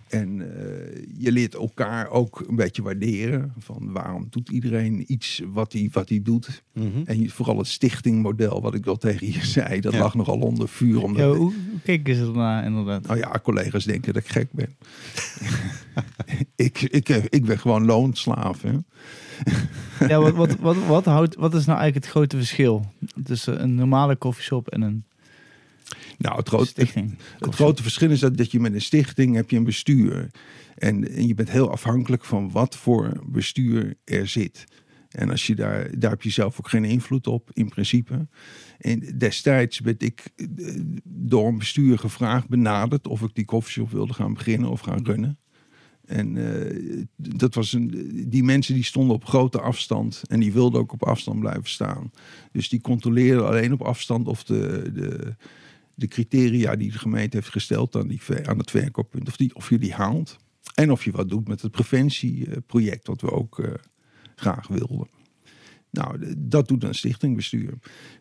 En 0.09 0.41
eh, 0.41 1.03
je 1.19 1.33
leert 1.33 1.55
elkaar 1.55 2.11
ook 2.11 2.45
een 2.49 2.57
beetje 2.57 2.83
waarderen. 2.83 3.53
Van 3.59 3.93
waarom 3.93 4.27
doet 4.31 4.49
iedereen 4.49 5.05
iets 5.13 5.43
wat 5.53 5.73
hij, 5.73 5.89
wat 5.93 6.09
hij 6.09 6.23
doet. 6.23 6.63
Mhm. 6.73 6.87
En 7.05 7.31
vooral 7.31 7.59
het 7.59 7.67
stichtingmodel, 7.67 8.63
wat 8.63 8.75
ik 8.75 8.85
wel 8.85 8.97
tegen 8.97 9.27
je 9.33 9.45
zei, 9.47 9.81
dat 9.81 9.93
Ja. 9.93 9.99
lag 9.99 10.15
nogal 10.15 10.39
onder 10.39 10.69
vuur. 10.69 11.03
Omdat, 11.03 11.33
Ja, 11.35 11.39
hoe, 11.39 11.53
keken 11.85 12.15
ze 12.15 12.23
ernaar 12.25 12.65
inderdaad? 12.65 13.07
Nou 13.07 13.19
ja, 13.19 13.41
collega's 13.43 13.85
denken 13.85 14.13
dat 14.13 14.23
ik 14.23 14.29
gek 14.29 14.53
ben. 14.53 14.77
ik, 16.67 16.81
ik, 16.81 17.09
ik 17.09 17.45
ben 17.45 17.59
gewoon 17.59 17.85
loonslaaf. 17.85 18.63
Hè? 18.63 18.73
Ja, 20.07 20.21
wat, 20.21 20.35
wat, 20.35 20.57
wat, 20.59 20.77
wat, 20.87 21.05
houdt, 21.05 21.35
wat 21.35 21.55
is 21.55 21.65
nou 21.67 21.79
eigenlijk 21.79 22.07
het 22.07 22.15
grote 22.15 22.37
verschil 22.37 22.87
tussen 23.25 23.63
een 23.63 23.75
normale 23.75 24.17
koffieshop 24.17 24.69
en 24.69 24.83
een 24.83 25.05
Nou, 26.19 26.37
het, 26.37 26.49
groot, 26.49 26.73
het 27.39 27.55
grote 27.55 27.83
verschil 27.83 28.11
is 28.11 28.21
dat, 28.21 28.37
dat 28.37 28.51
je 28.51 28.61
met 28.61 28.75
een 28.75 28.81
stichting 28.81 29.35
heb 29.35 29.51
je 29.51 29.57
een 29.57 29.64
bestuur. 29.64 30.31
En, 30.75 31.11
en 31.11 31.27
je 31.27 31.35
bent 31.35 31.51
heel 31.51 31.71
afhankelijk 31.71 32.25
van 32.25 32.51
wat 32.51 32.77
voor 32.77 33.12
bestuur 33.27 33.95
er 34.05 34.29
zit. 34.29 34.64
En 35.09 35.31
als 35.31 35.47
je 35.47 35.55
daar, 35.55 35.99
daar 35.99 36.11
heb 36.11 36.23
je 36.23 36.31
zelf 36.31 36.59
ook 36.59 36.69
geen 36.69 36.85
invloed 36.85 37.27
op, 37.27 37.51
in 37.53 37.69
principe. 37.69 38.29
En 38.79 39.19
destijds 39.19 39.79
werd 39.79 40.03
ik 40.03 40.25
eh, 40.37 40.47
door 41.05 41.49
een 41.49 41.59
bestuur 41.59 41.99
gevraagd, 41.99 42.49
benaderd 42.49 43.07
of 43.07 43.23
ik 43.23 43.35
die 43.35 43.45
koffieshop 43.45 43.91
wilde 43.91 44.12
gaan 44.12 44.35
beginnen 44.35 44.71
of 44.71 44.81
gaan 44.81 45.05
runnen. 45.05 45.39
En 46.07 46.37
eh, 46.37 47.03
dat 47.17 47.55
was 47.55 47.73
een, 47.73 48.25
die 48.29 48.43
mensen 48.43 48.75
die 48.75 48.85
stonden 48.85 49.17
op 49.17 49.25
grote 49.25 49.61
afstand 49.61 50.23
en 50.27 50.41
die 50.41 50.53
wilden 50.53 50.81
ook 50.81 50.93
op 50.93 51.05
afstand 51.05 51.41
blijven 51.41 51.69
staan. 51.69 52.11
Dus 52.53 52.69
die 52.69 52.81
controleerden 52.81 53.47
alleen 53.47 53.73
op 53.73 53.83
afstand 53.83 54.29
of 54.29 54.45
de, 54.45 54.91
de, 54.95 55.37
de 55.97 56.07
criteria 56.07 56.77
die 56.77 56.93
de 56.93 56.99
gemeente 56.99 57.37
heeft 57.37 57.51
gesteld 57.51 57.97
aan, 57.97 58.09
die, 58.09 58.21
aan 58.45 58.59
het 58.59 58.71
verkooppunt, 58.71 59.29
of, 59.29 59.37
die, 59.37 59.55
of 59.55 59.69
je 59.69 59.79
die 59.79 59.95
haalt. 59.95 60.37
En 60.75 60.91
of 60.91 61.05
je 61.05 61.11
wat 61.11 61.29
doet 61.29 61.49
met 61.49 61.63
het 61.63 61.71
preventieproject, 61.71 63.07
wat 63.07 63.21
we 63.21 63.31
ook 63.31 63.59
eh, 63.59 63.71
graag 64.35 64.69
wilden. 64.69 65.09
Nou, 65.91 66.35
dat 66.39 66.69
doet 66.69 66.85
een 66.85 66.95
stichtingbestuur. 66.95 67.75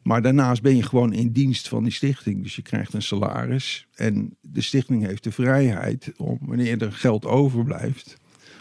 Maar 0.04 0.22
daarnaast 0.22 0.62
ben 0.62 0.76
je 0.76 0.84
gewoon 0.84 1.14
in 1.14 1.32
dienst 1.32 1.68
van 1.68 1.84
die 1.84 1.94
stichting. 1.94 2.44
Dus 2.44 2.56
je 2.56 2.62
krijgt 2.62 2.94
een 2.94 3.02
salaris. 3.02 3.88
En 3.96 4.38
de 4.42 4.62
stichting 4.62 5.06
heeft 5.06 5.24
de 5.24 5.32
vrijheid 5.32 6.12
om, 6.18 6.38
wanneer 6.42 6.82
er 6.82 6.92
geld 6.92 7.26
overblijft, 7.26 8.18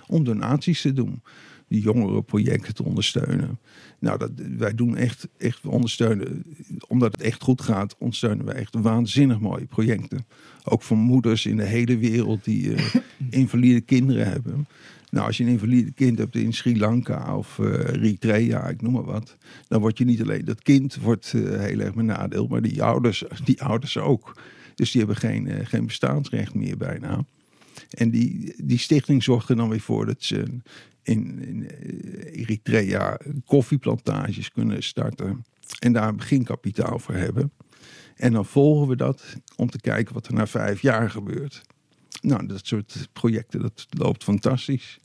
om 0.07 0.25
donaties 0.25 0.81
te 0.81 0.93
doen. 0.93 1.23
Die 1.75 1.83
jongerenprojecten 1.83 2.75
te 2.75 2.85
ondersteunen. 2.85 3.59
Nou, 3.99 4.19
dat, 4.19 4.31
wij 4.59 4.75
doen 4.75 4.97
echt, 4.97 5.29
echt, 5.39 5.63
we 5.63 5.69
ondersteunen, 5.69 6.45
omdat 6.89 7.13
het 7.13 7.21
echt 7.21 7.43
goed 7.43 7.63
gaat, 7.63 7.97
ondersteunen 7.99 8.47
we 8.47 8.53
echt 8.53 8.75
waanzinnig 8.75 9.41
mooie 9.41 9.65
projecten. 9.65 10.27
Ook 10.65 10.83
voor 10.83 10.97
moeders 10.97 11.47
in 11.47 11.57
de 11.57 11.65
hele 11.65 11.99
wereld 11.99 12.45
die 12.45 12.75
eh, 12.75 12.95
invalide 13.41 13.81
kinderen 13.81 14.27
hebben. 14.27 14.67
Nou, 15.11 15.27
als 15.27 15.37
je 15.37 15.45
een 15.45 15.51
invalide 15.51 15.91
kind 15.91 16.19
hebt 16.19 16.37
in 16.37 16.53
Sri 16.53 16.79
Lanka 16.79 17.37
of 17.37 17.59
eh, 17.59 17.67
Eritrea, 17.67 18.69
ik 18.69 18.83
noem 18.83 18.93
maar 18.93 19.05
wat. 19.05 19.37
Dan 19.69 19.81
word 19.81 19.99
je 19.99 20.05
niet 20.05 20.23
alleen, 20.23 20.45
dat 20.45 20.63
kind 20.63 20.97
wordt 20.97 21.33
eh, 21.35 21.61
heel 21.61 21.81
erg 21.81 21.95
benadeeld, 21.95 22.49
maar 22.49 22.63
die 22.63 22.83
ouders, 22.83 23.25
die 23.45 23.63
ouders 23.63 23.99
ook. 23.99 24.37
Dus 24.75 24.91
die 24.91 25.01
hebben 25.01 25.19
geen, 25.19 25.67
geen 25.67 25.87
bestaansrecht 25.87 26.55
meer 26.55 26.77
bijna. 26.77 27.25
En 27.91 28.11
die, 28.11 28.55
die 28.65 28.79
stichting 28.79 29.23
zorgt 29.23 29.49
er 29.49 29.57
dan 29.57 29.69
weer 29.69 29.81
voor 29.81 30.07
dat 30.07 30.23
ze 30.23 30.45
in, 31.05 31.43
in 31.43 31.71
eh, 31.71 32.41
Eritrea 32.41 33.19
koffieplantages 33.45 34.53
kunnen 34.53 34.83
starten. 34.83 35.45
En 35.79 35.93
daar 35.93 36.09
een 36.09 36.17
beginkapitaal 36.17 36.99
voor 36.99 37.15
hebben. 37.15 37.53
En 38.17 38.33
dan 38.33 38.47
volgen 38.47 38.89
we 38.89 38.97
dat 38.97 39.37
om 39.57 39.71
te 39.71 39.81
kijken 39.81 40.15
wat 40.15 40.27
er 40.27 40.35
na 40.35 40.47
vijf 40.47 40.83
jaar 40.83 41.11
gebeurt. 41.11 41.63
Nou, 42.21 42.47
dat 42.47 42.67
soort 42.67 43.09
projecten, 43.13 43.61
dat 43.61 43.87
loopt 43.91 44.25
fantastisch. 44.25 44.99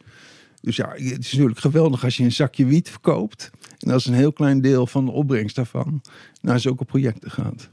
Dus 0.61 0.75
ja, 0.75 0.89
het 0.89 1.01
is 1.01 1.31
natuurlijk 1.31 1.59
geweldig 1.59 2.03
als 2.03 2.17
je 2.17 2.23
een 2.23 2.31
zakje 2.31 2.65
wiet 2.65 2.89
verkoopt. 2.89 3.49
En 3.61 3.89
dat 3.89 3.99
is 3.99 4.05
een 4.05 4.13
heel 4.13 4.33
klein 4.33 4.61
deel 4.61 4.87
van 4.87 5.05
de 5.05 5.11
opbrengst 5.11 5.55
daarvan 5.55 6.01
naar 6.41 6.59
zulke 6.59 6.85
projecten 6.85 7.31
gaat. 7.31 7.69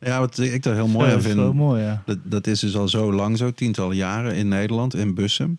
Ja, 0.00 0.18
wat 0.18 0.38
ik 0.38 0.62
daar 0.62 0.74
heel 0.74 0.88
mooi 0.88 1.06
aan 1.06 1.16
dat 1.16 1.24
is 1.26 1.34
wel 1.34 1.44
vind. 1.44 1.56
mooi, 1.56 1.82
ja. 1.82 2.02
Dat, 2.06 2.18
dat 2.24 2.46
is 2.46 2.60
dus 2.60 2.76
al 2.76 2.88
zo 2.88 3.12
lang 3.12 3.38
zo, 3.38 3.50
tientallen 3.50 3.96
jaren 3.96 4.34
in 4.34 4.48
Nederland, 4.48 4.94
in 4.94 5.14
Bussum. 5.14 5.58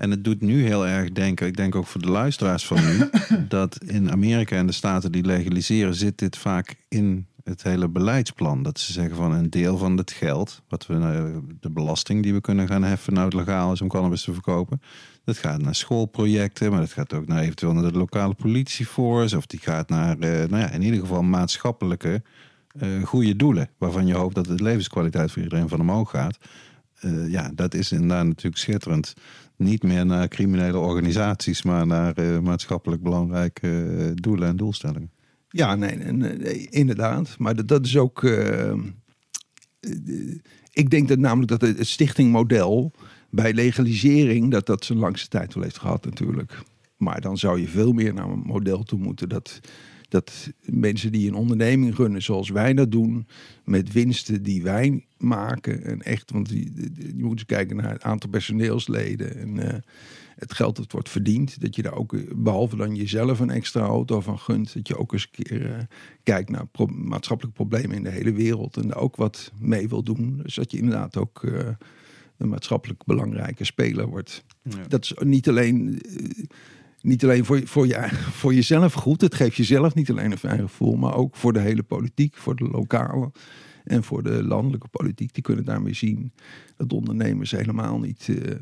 En 0.00 0.10
het 0.10 0.24
doet 0.24 0.40
nu 0.40 0.66
heel 0.66 0.86
erg 0.86 1.12
denken, 1.12 1.46
ik 1.46 1.56
denk 1.56 1.74
ook 1.74 1.86
voor 1.86 2.00
de 2.00 2.10
luisteraars 2.10 2.66
van 2.66 2.84
nu, 2.86 3.10
dat 3.48 3.78
in 3.84 4.10
Amerika 4.10 4.56
en 4.56 4.66
de 4.66 4.72
staten 4.72 5.12
die 5.12 5.24
legaliseren, 5.24 5.94
zit 5.94 6.18
dit 6.18 6.36
vaak 6.36 6.76
in 6.88 7.26
het 7.44 7.62
hele 7.62 7.88
beleidsplan. 7.88 8.62
Dat 8.62 8.78
ze 8.78 8.92
zeggen 8.92 9.16
van 9.16 9.32
een 9.32 9.50
deel 9.50 9.78
van 9.78 9.96
het 9.96 10.10
geld, 10.10 10.62
wat 10.68 10.86
we, 10.86 10.94
eh, 10.94 11.36
de 11.60 11.70
belasting 11.70 12.22
die 12.22 12.32
we 12.32 12.40
kunnen 12.40 12.68
gaan 12.68 12.82
heffen, 12.82 13.12
nou 13.12 13.24
het 13.24 13.34
legaal 13.34 13.72
is 13.72 13.80
om 13.80 13.88
cannabis 13.88 14.22
te 14.22 14.32
verkopen. 14.32 14.82
Dat 15.24 15.38
gaat 15.38 15.62
naar 15.62 15.74
schoolprojecten, 15.74 16.70
maar 16.70 16.80
dat 16.80 16.92
gaat 16.92 17.12
ook 17.12 17.26
naar 17.26 17.42
eventueel 17.42 17.72
naar 17.72 17.92
de 17.92 17.98
lokale 17.98 18.34
politieforce. 18.34 19.36
Of 19.36 19.46
die 19.46 19.60
gaat 19.60 19.88
naar, 19.88 20.18
eh, 20.18 20.30
nou 20.30 20.62
ja, 20.62 20.70
in 20.70 20.82
ieder 20.82 21.00
geval 21.00 21.22
maatschappelijke 21.22 22.22
eh, 22.78 23.02
goede 23.02 23.36
doelen. 23.36 23.70
Waarvan 23.78 24.06
je 24.06 24.14
hoopt 24.14 24.34
dat 24.34 24.44
de 24.44 24.62
levenskwaliteit 24.62 25.32
voor 25.32 25.42
iedereen 25.42 25.68
van 25.68 25.80
omhoog 25.80 26.10
gaat. 26.10 26.38
Ja, 27.26 27.50
dat 27.54 27.74
is 27.74 27.92
inderdaad 27.92 28.26
natuurlijk 28.26 28.56
schitterend. 28.56 29.14
Niet 29.60 29.82
meer 29.82 30.06
naar 30.06 30.28
criminele 30.28 30.78
organisaties, 30.78 31.62
maar 31.62 31.86
naar 31.86 32.16
eh, 32.16 32.38
maatschappelijk 32.38 33.02
belangrijke 33.02 33.68
eh, 33.68 34.10
doelen 34.14 34.48
en 34.48 34.56
doelstellingen. 34.56 35.10
Ja, 35.48 35.74
nee, 35.74 36.68
inderdaad. 36.70 37.38
Maar 37.38 37.66
dat, 37.66 37.86
is 37.86 37.96
ook. 37.96 38.24
eh, 38.24 38.72
ik 40.72 40.90
denk 40.90 41.08
dat 41.08 41.18
namelijk 41.18 41.48
dat 41.48 41.60
het, 41.60 41.78
het 41.78 41.86
stichtingmodel 41.86 42.92
bij 43.30 43.52
legalisering, 43.52 44.50
dat 44.50 44.66
dat 44.66 44.84
zijn 44.84 44.98
langste 44.98 45.28
tijd 45.28 45.54
wel 45.54 45.62
heeft 45.62 45.78
gehad, 45.78 46.04
natuurlijk. 46.04 46.58
Maar 46.96 47.20
dan 47.20 47.38
zou 47.38 47.60
je 47.60 47.68
veel 47.68 47.92
meer 47.92 48.14
naar 48.14 48.28
een 48.28 48.42
model 48.44 48.82
toe 48.82 48.98
moeten 48.98 49.28
dat. 49.28 49.60
Dat 50.10 50.50
mensen 50.64 51.12
die 51.12 51.28
een 51.28 51.34
onderneming 51.34 51.96
runnen 51.96 52.22
zoals 52.22 52.48
wij 52.48 52.74
dat 52.74 52.92
doen, 52.92 53.26
met 53.64 53.92
winsten 53.92 54.42
die 54.42 54.62
wij 54.62 55.04
maken. 55.18 55.84
En 55.84 56.02
echt, 56.02 56.30
want 56.30 56.48
je, 56.48 56.90
je 57.16 57.24
moet 57.24 57.32
eens 57.32 57.44
kijken 57.46 57.76
naar 57.76 57.92
het 57.92 58.02
aantal 58.02 58.30
personeelsleden. 58.30 59.38
En 59.38 59.58
eh, 59.72 59.78
het 60.36 60.54
geld 60.54 60.76
dat 60.76 60.92
wordt 60.92 61.08
verdiend. 61.08 61.60
Dat 61.60 61.76
je 61.76 61.82
daar 61.82 61.94
ook, 61.94 62.14
eh, 62.14 62.20
behalve 62.36 62.76
dan 62.76 62.94
jezelf 62.94 63.40
een 63.40 63.50
extra 63.50 63.80
auto 63.80 64.20
van 64.20 64.38
gunt, 64.38 64.74
dat 64.74 64.88
je 64.88 64.96
ook 64.96 65.12
eens 65.12 65.28
een 65.32 65.44
keer 65.44 65.72
eh, 65.72 65.78
kijkt 66.22 66.50
naar 66.50 66.66
pro- 66.66 66.86
maatschappelijke 66.86 67.62
problemen 67.64 67.96
in 67.96 68.02
de 68.02 68.10
hele 68.10 68.32
wereld. 68.32 68.76
En 68.76 68.88
daar 68.88 68.96
ook 68.96 69.16
wat 69.16 69.52
mee 69.58 69.88
wil 69.88 70.02
doen. 70.02 70.40
Dus 70.42 70.54
dat 70.54 70.70
je 70.70 70.78
inderdaad 70.78 71.16
ook 71.16 71.44
eh, 71.44 71.68
een 72.36 72.48
maatschappelijk 72.48 73.04
belangrijke 73.04 73.64
speler 73.64 74.06
wordt. 74.06 74.44
Dat 74.88 75.04
is 75.04 75.14
niet 75.24 75.48
alleen, 75.48 76.00
niet 77.02 77.24
alleen 77.24 77.44
voor, 77.44 77.66
voor, 77.66 77.86
je, 77.86 78.08
voor 78.12 78.54
jezelf 78.54 78.92
goed. 78.92 79.20
Het 79.20 79.34
geeft 79.34 79.56
jezelf 79.56 79.94
niet 79.94 80.10
alleen 80.10 80.30
een 80.30 80.38
fijn 80.38 80.60
gevoel, 80.60 80.96
maar 80.96 81.14
ook 81.14 81.36
voor 81.36 81.52
de 81.52 81.60
hele 81.60 81.82
politiek, 81.82 82.36
voor 82.36 82.56
de 82.56 82.68
lokale. 82.68 83.32
En 83.84 84.04
voor 84.04 84.22
de 84.22 84.44
landelijke 84.44 84.88
politiek, 84.88 85.34
die 85.34 85.42
kunnen 85.42 85.64
daarmee 85.64 85.94
zien 85.94 86.32
dat 86.76 86.92
ondernemers 86.92 87.50
helemaal 87.50 87.98
niet 87.98 88.28
eh, 88.28 88.54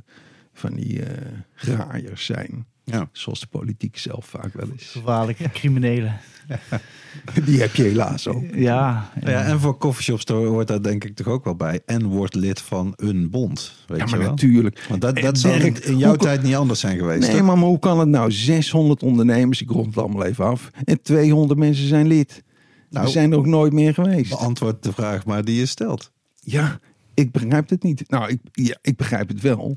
van 0.53 0.74
die 0.74 1.03
eh 1.03 1.39
graaiers 1.55 2.24
zijn. 2.24 2.66
Ja. 2.91 3.09
Zoals 3.12 3.41
de 3.41 3.47
politiek 3.47 3.99
zelf 3.99 4.26
vaak 4.26 4.53
wel 4.53 4.68
is. 4.76 4.86
Gevaarlijke 4.86 5.51
criminelen. 5.51 6.20
Die 7.45 7.61
heb 7.61 7.74
je 7.74 7.82
helaas 7.82 8.28
ook. 8.28 8.45
Ja, 8.55 9.11
Nou 9.20 9.30
Ja, 9.30 9.43
en 9.43 9.61
voor 9.61 9.78
coffeeshops 9.78 10.24
hoort 10.28 10.68
dat 10.68 10.84
denk 10.84 11.05
ik 11.05 11.16
toch 11.16 11.26
ook 11.26 11.45
wel 11.45 11.55
bij. 11.57 11.80
En 11.86 12.07
wordt 12.07 12.34
lid 12.34 12.61
van 12.61 12.93
een 12.97 13.30
bond. 13.30 13.84
Weet 13.86 13.99
Ja, 13.99 14.05
je 14.05 14.11
maar 14.11 14.20
wel? 14.20 14.28
natuurlijk. 14.28 14.86
Want 14.89 15.01
dat, 15.01 15.16
dat 15.16 15.39
zal 15.39 15.53
in, 15.53 15.99
jouw 15.99 16.09
hoe 16.09 16.18
tijd 16.18 16.43
niet 16.43 16.55
anders 16.55 16.80
zijn 16.80 16.99
geweest. 16.99 17.20
Nee, 17.20 17.36
toch? 17.36 17.47
maar, 17.47 17.59
maar 17.59 17.68
hoe 17.68 17.78
kan 17.78 17.99
het 17.99 18.09
nou? 18.09 18.32
600 18.32 19.03
ondernemers, 19.03 19.62
ik 19.62 19.70
rond 19.70 19.86
het 19.86 19.99
allemaal 19.99 20.24
even 20.24 20.45
af. 20.45 20.70
En 20.84 21.03
200 21.03 21.59
mensen 21.59 21.86
zijn 21.89 22.07
lid. 22.07 22.43
Nou, 22.91 23.05
Die 23.05 23.14
zijn 23.14 23.32
er 23.32 23.39
ook 23.39 23.47
nooit 23.47 23.72
meer 23.72 23.95
geweest. 23.95 24.30
Beantwoord 24.30 24.82
de 24.82 24.93
vraag 24.93 25.26
maar 25.26 25.45
die 25.45 25.59
je 25.59 25.66
stelt. 25.66 26.12
Ja, 26.41 26.80
ik 27.14 27.32
begrijp 27.32 27.68
het 27.68 27.82
niet. 27.82 28.11
Nou, 28.11 28.28
ik, 28.30 28.39
ja, 28.53 28.76
ik 28.82 28.97
begrijp 28.97 29.28
het 29.28 29.41
wel. 29.41 29.76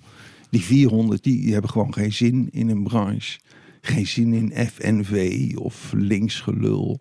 Die 0.52 0.62
400, 0.62 1.24
die, 1.24 1.54
hebben 1.54 1.70
gewoon 1.70 1.94
geen 1.94 2.14
zin 2.14 2.50
in 2.52 2.70
een 2.70 2.84
branche. 2.84 3.40
Geen 3.82 4.08
zin 4.08 4.34
in 4.34 4.68
FNV 4.68 5.52
of 5.56 5.94
linksgelul. 5.96 7.00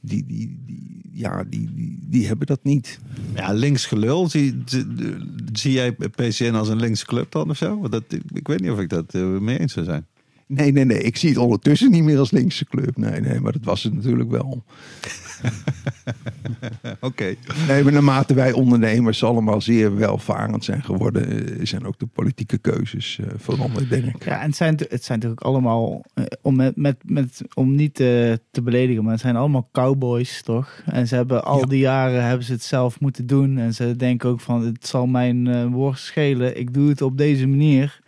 Die, 0.00 0.26
die, 0.26 0.62
die, 0.66 1.10
ja, 1.12 1.44
die, 1.44 1.74
die, 1.74 1.98
die 2.06 2.26
hebben 2.26 2.46
dat 2.46 2.64
niet. 2.64 2.98
Ja, 3.34 3.52
links 3.52 3.86
gelul. 3.86 4.28
Zie, 4.28 5.72
jij 5.72 5.92
PCN 5.92 6.54
als 6.54 6.68
een 6.68 6.80
linkse 6.80 7.06
club 7.06 7.32
dan 7.32 7.50
of 7.50 7.56
zo? 7.56 7.78
Want 7.80 7.92
Dat, 7.92 8.04
ik 8.32 8.48
weet 8.48 8.60
niet 8.60 8.70
of 8.70 8.80
ik 8.80 8.88
dat 8.88 9.14
eh, 9.14 9.38
mee 9.38 9.58
eens 9.58 9.72
zou 9.72 9.84
zijn. 9.84 10.06
Nee, 10.52 10.72
nee, 10.72 10.84
nee. 10.84 10.98
Ik 10.98 11.16
zie 11.16 11.28
het 11.28 11.38
ondertussen 11.38 11.90
niet 11.90 12.02
meer 12.02 12.18
als 12.18 12.30
linkse 12.30 12.64
club. 12.64 12.96
Nee, 12.96 13.20
nee, 13.20 13.40
maar 13.40 13.52
dat 13.52 13.64
was 13.64 13.82
het 13.82 13.94
natuurlijk 13.94 14.30
wel. 14.30 14.64
Oké. 17.00 17.34
Nee, 17.68 17.82
maar 17.82 17.92
naarmate 17.92 18.34
wij 18.34 18.52
ondernemers 18.52 19.24
allemaal 19.24 19.60
zeer 19.60 19.96
welvarend 19.96 20.64
zijn 20.64 20.82
geworden, 20.82 21.56
eh, 21.58 21.66
zijn 21.66 21.86
ook 21.86 21.98
de 21.98 22.06
politieke 22.06 22.58
keuzes 22.58 23.18
eh, 23.20 23.26
veranderd, 23.36 23.88
denk 23.90 24.04
ik. 24.04 24.24
Ja, 24.24 24.40
en 24.40 24.46
het 24.46 24.56
zijn, 24.56 24.74
het 24.88 25.04
zijn 25.04 25.18
natuurlijk 25.18 25.40
allemaal, 25.46 26.04
eh, 26.14 26.24
om, 26.42 26.56
met, 26.56 26.76
met, 26.76 26.96
met, 27.04 27.40
om 27.54 27.74
niet 27.74 28.00
eh, 28.00 28.06
te 28.50 28.62
beledigen, 28.62 29.02
maar 29.02 29.12
het 29.12 29.20
zijn 29.20 29.36
allemaal 29.36 29.68
cowboys, 29.72 30.42
toch? 30.42 30.82
En 30.86 31.08
ze 31.08 31.14
hebben 31.14 31.44
al 31.44 31.58
Ja. 31.58 31.66
die 31.66 31.78
jaren 31.78 32.24
hebben 32.26 32.44
ze 32.46 32.52
het 32.52 32.62
zelf 32.62 33.00
moeten 33.00 33.26
doen. 33.26 33.58
En 33.58 33.74
ze 33.74 33.96
denken 33.96 34.28
ook 34.28 34.40
van, 34.40 34.64
het 34.64 34.86
zal 34.86 35.06
mijn 35.06 35.46
eh, 35.46 35.66
worst 35.66 36.04
schelen. 36.04 36.58
Ik 36.58 36.74
doe 36.74 36.88
het 36.88 37.02
op 37.02 37.18
deze 37.18 37.46
manier. 37.46 37.99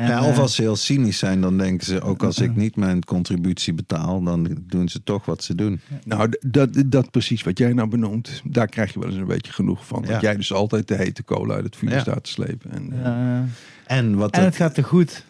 En, 0.00 0.06
Ja, 0.08 0.24
of 0.24 0.34
eh, 0.34 0.38
als 0.38 0.54
ze 0.54 0.62
heel 0.62 0.76
cynisch 0.76 1.18
zijn, 1.18 1.40
dan 1.40 1.58
denken 1.58 1.86
ze... 1.86 2.00
ook 2.00 2.22
als 2.22 2.38
ik 2.38 2.56
niet 2.56 2.76
mijn 2.76 3.04
contributie 3.04 3.72
betaal... 3.74 4.22
dan 4.22 4.56
doen 4.66 4.88
ze 4.88 5.02
toch 5.02 5.24
wat 5.24 5.42
ze 5.42 5.54
doen. 5.54 5.80
Nou, 6.04 6.32
dat, 6.40 6.82
dat 6.86 7.10
precies 7.10 7.42
wat 7.42 7.58
jij 7.58 7.72
nou 7.72 7.88
benoemt, 7.88 8.42
daar 8.44 8.66
krijg 8.66 8.92
je 8.92 8.98
wel 9.00 9.08
eens 9.08 9.18
een 9.18 9.26
beetje 9.26 9.52
genoeg 9.52 9.86
van. 9.86 10.02
Ja. 10.06 10.12
Dat 10.12 10.20
jij 10.20 10.36
dus 10.36 10.52
altijd 10.52 10.88
de 10.88 10.94
hete 10.94 11.22
kolen 11.22 11.54
uit 11.56 11.64
het 11.64 11.76
vuur 11.76 11.90
Ja. 11.90 12.00
staat 12.00 12.24
te 12.24 12.30
slepen. 12.30 12.70
En, 12.70 12.92
eh, 13.04 13.36
eh, 13.38 13.42
En 13.86 14.14
wat 14.16 14.30
en 14.30 14.38
het- 14.38 14.48
het 14.48 14.56
gaat 14.62 14.74
te 14.74 14.82
goed. 14.82 15.24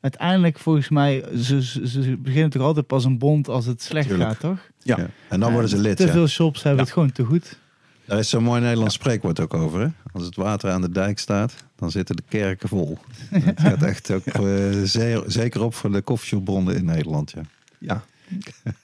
Uiteindelijk, 0.00 0.58
volgens 0.58 0.88
mij, 0.88 1.24
ze, 1.36 1.62
ze, 1.64 1.88
ze 1.88 2.16
beginnen 2.22 2.50
toch 2.50 2.62
altijd 2.62 2.86
pas 2.86 3.04
een 3.04 3.18
bond 3.18 3.48
als 3.48 3.66
het 3.66 3.82
slecht 3.82 4.08
Tuurlijk. 4.08 4.30
gaat, 4.30 4.40
toch? 4.40 4.58
ja. 4.82 4.96
ja. 4.98 5.06
En 5.28 5.40
dan 5.40 5.52
worden 5.52 5.70
ze 5.70 5.78
lid, 5.78 5.96
Te 5.96 6.06
ja. 6.06 6.12
veel 6.12 6.26
shops 6.26 6.62
hebben 6.62 6.76
Ja. 6.80 6.84
het 6.84 6.92
gewoon 6.92 7.12
te 7.12 7.24
goed. 7.24 7.58
Daar 8.10 8.18
is 8.18 8.28
zo'n 8.28 8.42
mooi 8.42 8.60
Nederlands 8.60 8.94
spreekwoord 8.94 9.40
ook 9.40 9.54
over. 9.54 9.80
Hè? 9.80 9.88
Als 10.12 10.24
het 10.24 10.36
water 10.36 10.70
aan 10.70 10.80
de 10.80 10.90
dijk 10.90 11.18
staat, 11.18 11.54
dan 11.76 11.90
zitten 11.90 12.16
de 12.16 12.22
kerken 12.28 12.68
vol. 12.68 12.98
Het 13.30 13.60
gaat 13.66 13.82
echt 13.82 14.10
ook 14.10 14.26
eh, 14.26 14.42
zeer- 14.82 15.24
zeker 15.26 15.62
op 15.62 15.74
voor 15.74 15.92
de 15.92 16.00
koffieshopbronnen 16.00 16.76
in 16.76 16.84
Nederland. 16.84 17.30
Ja. 17.30 17.42
Ja. 17.78 18.02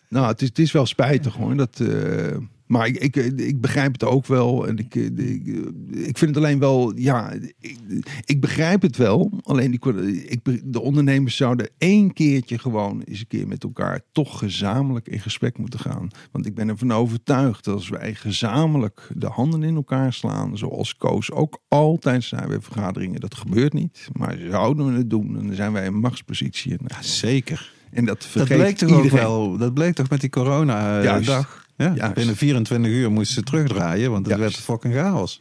nou, 0.09 0.27
het 0.27 0.43
is, 0.43 0.49
het 0.49 0.59
is 0.59 0.73
wel 0.73 0.87
spijtig 0.87 1.35
hoor. 1.35 1.57
Dat, 1.57 1.81
eh, 1.81 2.37
maar 2.67 2.87
ik, 2.87 2.97
ik, 2.97 3.17
ik 3.37 3.61
begrijp 3.61 3.93
het 3.93 4.05
ook 4.05 4.27
wel. 4.27 4.67
En 4.67 4.77
ik, 4.77 4.95
eh, 4.95 5.05
ik, 5.05 5.47
ik 5.91 6.19
vind 6.19 6.35
het 6.35 6.37
alleen 6.37 6.59
wel, 6.59 6.97
ja, 6.97 7.33
ik, 7.61 7.77
ik 8.25 8.41
begrijp 8.41 8.83
het 8.83 8.97
wel. 8.97 9.41
Alleen 9.43 9.71
die, 9.71 10.25
ik, 10.27 10.63
de 10.65 10.81
ondernemers 10.81 11.37
zouden 11.37 11.71
één 11.79 12.13
keertje 12.13 12.59
gewoon 12.59 13.03
eens 13.03 13.21
een 13.21 13.27
keer 13.27 13.49
met 13.49 13.63
elkaar 13.63 14.01
toch 14.13 14.39
gezamenlijk 14.39 15.09
in 15.09 15.21
gesprek 15.21 15.59
moeten 15.59 15.81
gaan. 15.81 16.09
Want 16.33 16.47
ik 16.47 16.55
ben 16.55 16.69
ervan 16.69 16.93
overtuigd 16.93 17.65
dat 17.65 17.75
als 17.75 17.89
wij 17.89 18.15
gezamenlijk 18.15 19.09
de 19.15 19.27
handen 19.27 19.63
in 19.63 19.75
elkaar 19.75 20.13
slaan, 20.13 20.59
zoals 20.59 20.97
Koos 20.97 21.33
ook 21.33 21.61
altijd 21.69 22.25
zei 22.25 22.47
bij 22.47 22.61
vergaderingen, 22.61 23.21
dat 23.21 23.35
gebeurt 23.35 23.73
niet. 23.73 24.09
Maar 24.13 24.39
zouden 24.51 24.87
we 24.87 24.93
het 24.99 25.11
doen, 25.11 25.33
dan 25.33 25.55
zijn 25.55 25.73
wij 25.73 25.85
in 25.85 25.95
machtspositie. 26.01 26.77
En, 26.79 27.05
Zeker. 27.05 27.73
en 27.91 28.05
dat 28.05 28.21
Dat 28.21 28.27
vergeet 28.27 28.57
bleek 28.59 28.77
toch 28.77 28.89
iedereen. 28.89 29.11
ook 29.11 29.19
wel. 29.19 29.57
Dat 29.57 29.75
bleek 29.75 29.95
toch 29.95 30.11
met 30.11 30.21
die 30.21 30.31
corona-dag. 30.31 31.66
Ja, 31.77 31.93
Juist. 31.95 32.15
binnen 32.15 32.37
24 32.37 32.93
uur 32.93 33.11
moesten 33.11 33.35
ze 33.35 33.43
terugdraaien, 33.43 34.11
want 34.11 34.27
het 34.27 34.39
werd 34.39 34.57
fucking 34.57 34.95
chaos. 34.95 35.41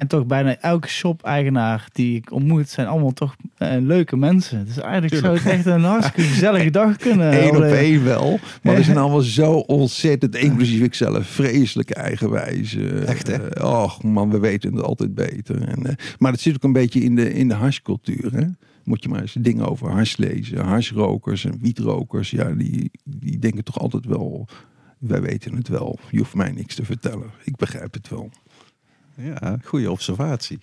En 0.00 0.06
toch 0.06 0.26
bijna 0.26 0.56
elke 0.56 0.88
shop-eigenaar 0.88 1.88
die 1.92 2.16
ik 2.16 2.32
ontmoet, 2.32 2.68
zijn 2.68 2.86
allemaal 2.86 3.12
toch 3.12 3.36
eh, 3.56 3.76
leuke 3.80 4.16
mensen. 4.16 4.66
Dus 4.66 4.78
eigenlijk 4.78 5.14
zou 5.14 5.36
het 5.36 5.46
echt 5.46 5.66
een 5.66 5.82
hartstikke 5.82 6.22
gezellige 6.22 6.70
dag 6.70 6.96
kunnen 6.96 7.32
Eén 7.42 7.56
op 7.56 7.62
één 7.62 8.04
wel. 8.04 8.38
Maar 8.62 8.74
we 8.74 8.82
zijn 8.90 8.96
allemaal 8.96 9.20
zo 9.20 9.52
ontzettend, 9.52 10.36
inclusief 10.36 10.82
ikzelf, 10.82 11.26
vreselijk 11.26 11.90
eigenwijs. 11.90 12.76
Echt, 13.06 13.26
hè? 13.26 13.48
eh, 13.48 13.82
Och 13.82 14.02
man, 14.02 14.30
we 14.30 14.38
weten 14.38 14.74
het 14.74 14.84
altijd 14.84 15.14
beter. 15.14 15.62
En, 15.62 15.86
eh, 15.86 15.94
maar 16.18 16.32
het 16.32 16.40
zit 16.40 16.54
ook 16.54 16.62
een 16.62 16.72
beetje 16.72 17.00
in 17.00 17.14
de, 17.14 17.34
in 17.34 17.48
de 17.48 17.54
hashcultuur. 17.54 18.32
Hè? 18.32 18.46
Moet 18.90 19.02
je 19.02 19.08
maar 19.08 19.20
eens 19.20 19.32
dingen 19.32 19.68
over 19.68 19.90
hash 19.90 20.16
lezen. 20.16 20.58
Hashrokers 20.58 21.44
en 21.44 21.58
wietrokers, 21.60 22.30
ja, 22.30 22.50
die, 22.50 22.90
die 23.04 23.38
denken 23.38 23.64
toch 23.64 23.78
altijd 23.78 24.04
wel... 24.04 24.48
Wij 24.98 25.20
weten 25.20 25.54
het 25.54 25.68
wel. 25.68 25.98
Je 26.10 26.18
hoeft 26.18 26.34
mij 26.34 26.52
niks 26.52 26.74
te 26.74 26.84
vertellen. 26.84 27.30
Ik 27.44 27.56
begrijp 27.56 27.94
het 27.94 28.08
wel. 28.08 28.30
Ja, 29.14 29.58
goede 29.64 29.90
observatie. 29.90 30.58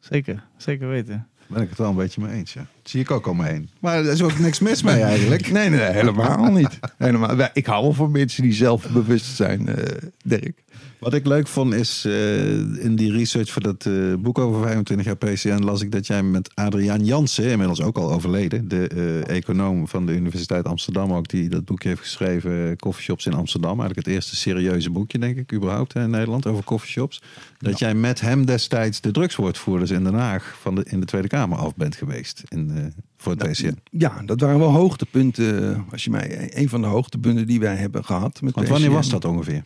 Zeker, 0.00 0.44
zeker 0.56 0.88
weten. 0.88 1.28
Daar 1.38 1.46
ben 1.48 1.62
ik 1.62 1.68
het 1.68 1.78
wel 1.78 1.90
een 1.90 1.96
beetje 1.96 2.20
mee 2.20 2.34
eens. 2.34 2.52
Ja. 2.52 2.60
Dat 2.60 2.90
zie 2.90 3.00
ik 3.00 3.10
ook 3.10 3.26
om 3.26 3.36
me 3.36 3.44
heen. 3.44 3.68
Maar 3.80 3.96
er 3.96 4.12
is 4.12 4.22
ook 4.22 4.38
niks 4.38 4.58
mis 4.58 4.82
mee 4.82 5.00
eigenlijk. 5.00 5.50
Nee, 5.50 5.68
nee, 5.68 5.78
nee 5.78 5.92
helemaal 5.92 6.52
niet. 6.52 6.78
Helemaal. 6.98 7.48
Ik 7.52 7.66
hou 7.66 7.82
wel 7.82 7.92
van 7.92 8.10
mensen 8.10 8.42
die 8.42 8.52
zelfbewust 8.52 9.36
zijn, 9.36 9.68
eh 9.68 10.08
Dirk. 10.24 10.63
Wat 11.04 11.14
ik 11.14 11.26
leuk 11.26 11.48
vond 11.48 11.74
is 11.74 12.04
eh, 12.04 12.84
in 12.84 12.96
die 12.96 13.12
research 13.12 13.50
voor 13.50 13.62
dat 13.62 13.86
eh, 13.86 14.14
boek 14.18 14.38
over 14.38 14.62
25 14.62 15.06
jaar 15.06 15.16
PCN 15.16 15.64
las 15.64 15.82
ik 15.82 15.92
dat 15.92 16.06
jij 16.06 16.22
met 16.22 16.50
Adriaan 16.54 17.04
Jansen, 17.04 17.50
inmiddels 17.50 17.82
ook 17.82 17.96
al 17.96 18.12
overleden, 18.12 18.68
de 18.68 18.88
eh, 18.88 19.36
econoom 19.36 19.88
van 19.88 20.06
de 20.06 20.12
Universiteit 20.12 20.64
Amsterdam 20.64 21.12
ook, 21.12 21.28
die 21.28 21.48
dat 21.48 21.64
boekje 21.64 21.88
heeft 21.88 22.00
geschreven, 22.00 22.76
Coffeeshops 22.76 23.26
in 23.26 23.34
Amsterdam. 23.34 23.78
Eigenlijk 23.78 24.06
het 24.06 24.14
eerste 24.14 24.36
serieuze 24.36 24.90
boekje, 24.90 25.18
denk 25.18 25.36
ik, 25.36 25.52
überhaupt 25.52 25.94
in 25.94 26.10
Nederland 26.10 26.46
over 26.46 26.64
coffeeshops. 26.64 27.22
Dat 27.58 27.78
jij 27.78 27.94
met 27.94 28.20
hem 28.20 28.46
destijds 28.46 29.00
de 29.00 29.10
drugswoordvoerders 29.10 29.90
in 29.90 30.04
Den 30.04 30.14
Haag 30.14 30.56
van 30.60 30.74
de, 30.74 30.84
in 30.88 31.00
de 31.00 31.06
Tweede 31.06 31.28
Kamer 31.28 31.58
af 31.58 31.74
bent 31.74 31.96
geweest 31.96 32.42
in, 32.48 32.92
voor 33.16 33.32
het 33.32 33.50
PCN. 33.50 33.78
Ja, 33.90 34.22
dat 34.24 34.40
waren 34.40 34.58
wel 34.58 34.70
hoogtepunten. 34.70 35.84
Als 35.90 36.04
je 36.04 36.10
mij 36.10 36.50
een 36.56 36.68
van 36.68 36.80
de 36.80 36.86
hoogtepunten 36.86 37.46
die 37.46 37.60
wij 37.60 37.76
hebben 37.76 38.04
gehad. 38.04 38.40
Met 38.42 38.54
Want 38.54 38.68
wanneer 38.68 38.88
PCN. 38.88 38.96
was 38.96 39.08
dat 39.08 39.24
ongeveer? 39.24 39.64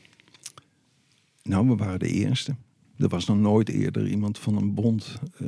Nou, 1.49 1.69
we 1.69 1.77
waren 1.77 1.99
de 1.99 2.09
eerste. 2.09 2.57
Er 2.99 3.09
was 3.09 3.27
nog 3.27 3.39
nooit 3.39 3.69
eerder 3.69 4.09
iemand 4.09 4.39
van 4.39 4.57
een 4.57 4.75
bond. 4.75 5.19
eh 5.39 5.47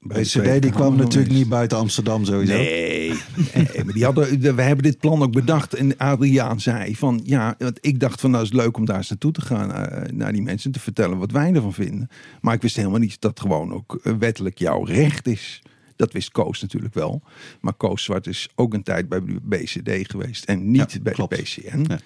bij 0.00 0.22
de 0.22 0.28
Tweede 0.28 0.58
die 0.58 0.70
kwam 0.70 0.96
natuurlijk 0.96 1.32
niet 1.34 1.48
buiten 1.48 1.78
Amsterdam 1.78 2.24
sowieso. 2.24 2.52
Nee, 2.56 3.08
nee, 3.54 3.84
maar 3.84 3.92
die 3.94 4.04
hadden, 4.04 4.40
we 4.56 4.62
hebben 4.62 4.82
dit 4.84 4.98
plan 4.98 5.22
ook 5.22 5.32
bedacht. 5.32 5.74
En 5.74 5.96
Adriaan 5.96 6.60
zei 6.60 6.96
van 6.96 7.20
ja, 7.24 7.54
want 7.58 7.78
ik 7.80 8.00
dacht 8.00 8.20
van 8.20 8.30
nou 8.30 8.42
is 8.42 8.48
het 8.48 8.58
leuk 8.58 8.76
om 8.76 8.84
daar 8.84 8.96
eens 8.96 9.08
naartoe 9.08 9.32
te 9.32 9.40
gaan. 9.40 9.72
eh, 9.72 10.10
naar 10.12 10.32
die 10.32 10.42
mensen 10.42 10.70
te 10.72 10.80
vertellen 10.80 11.18
wat 11.18 11.30
wij 11.30 11.52
ervan 11.54 11.72
vinden. 11.72 12.08
Maar 12.40 12.54
ik 12.54 12.62
wist 12.62 12.76
helemaal 12.76 12.98
niet 12.98 13.20
dat 13.20 13.40
gewoon 13.40 13.72
ook 13.72 14.00
eh, 14.02 14.12
wettelijk 14.18 14.58
jouw 14.58 14.82
recht 14.84 15.26
is. 15.26 15.62
Dat 15.96 16.12
wist 16.12 16.30
Koos 16.30 16.60
natuurlijk 16.60 16.94
wel. 16.94 17.22
Maar 17.60 17.74
Koos 17.74 18.04
Zwart 18.04 18.26
is 18.26 18.48
ook 18.54 18.74
een 18.74 18.82
tijd 18.82 19.08
bij 19.08 19.20
de 19.24 19.38
BCD 19.42 20.10
geweest 20.10 20.44
en 20.44 20.70
niet 20.70 20.92
Ja, 20.92 21.00
bij 21.00 21.12
klopt. 21.12 21.36
de 21.36 21.42
PCN. 21.42 21.84
Ja. 21.88 21.98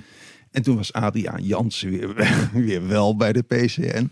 En 0.51 0.63
toen 0.63 0.77
was 0.77 0.93
Adriaan 0.93 1.43
Jansen 1.43 1.91
weer, 1.91 2.15
weer 2.67 2.87
wel 2.87 3.17
bij 3.17 3.33
de 3.33 3.43
PCN. 3.43 4.11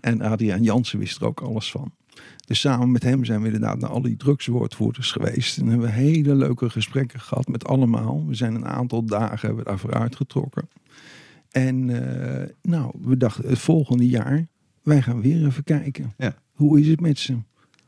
En 0.00 0.20
Adriaan 0.20 0.62
Jansen 0.62 0.98
wist 0.98 1.20
er 1.20 1.26
ook 1.26 1.40
alles 1.40 1.70
van. 1.70 1.92
Dus 2.46 2.60
samen 2.60 2.90
met 2.90 3.02
hem 3.02 3.24
zijn 3.24 3.40
we 3.40 3.46
inderdaad 3.46 3.78
naar 3.78 3.90
al 3.90 4.02
die 4.02 4.16
drugswoordvoerders 4.16 5.12
geweest. 5.12 5.58
En 5.58 5.66
hebben 5.66 5.86
we 5.86 5.92
hele 5.92 6.34
leuke 6.34 6.70
gesprekken 6.70 7.20
gehad 7.20 7.48
met 7.48 7.64
allemaal. 7.64 8.26
We 8.26 8.34
zijn 8.34 8.54
een 8.54 8.66
aantal 8.66 9.04
dagen 9.04 9.46
hebben 9.46 9.64
we 9.64 9.70
daarvoor 9.70 9.94
uitgetrokken. 9.94 10.68
En 11.50 11.90
eh, 11.90 12.48
nou, 12.62 12.92
we 13.00 13.16
dachten 13.16 13.48
het 13.48 13.58
volgende 13.58 14.08
jaar, 14.08 14.46
wij 14.82 15.02
gaan 15.02 15.20
weer 15.20 15.46
even 15.46 15.64
kijken. 15.64 16.14
Ja. 16.16 16.36
Hoe 16.52 16.80
is 16.80 16.88
het 16.88 17.00
met 17.00 17.18
ze? 17.18 17.36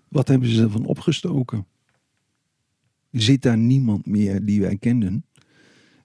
Wat 0.08 0.28
hebben 0.28 0.48
ze 0.48 0.62
ervan 0.62 0.84
opgestoken? 0.84 1.66
Zit 3.10 3.42
daar 3.42 3.58
niemand 3.58 4.06
meer 4.06 4.44
die 4.44 4.60
wij 4.60 4.76
kenden? 4.76 5.24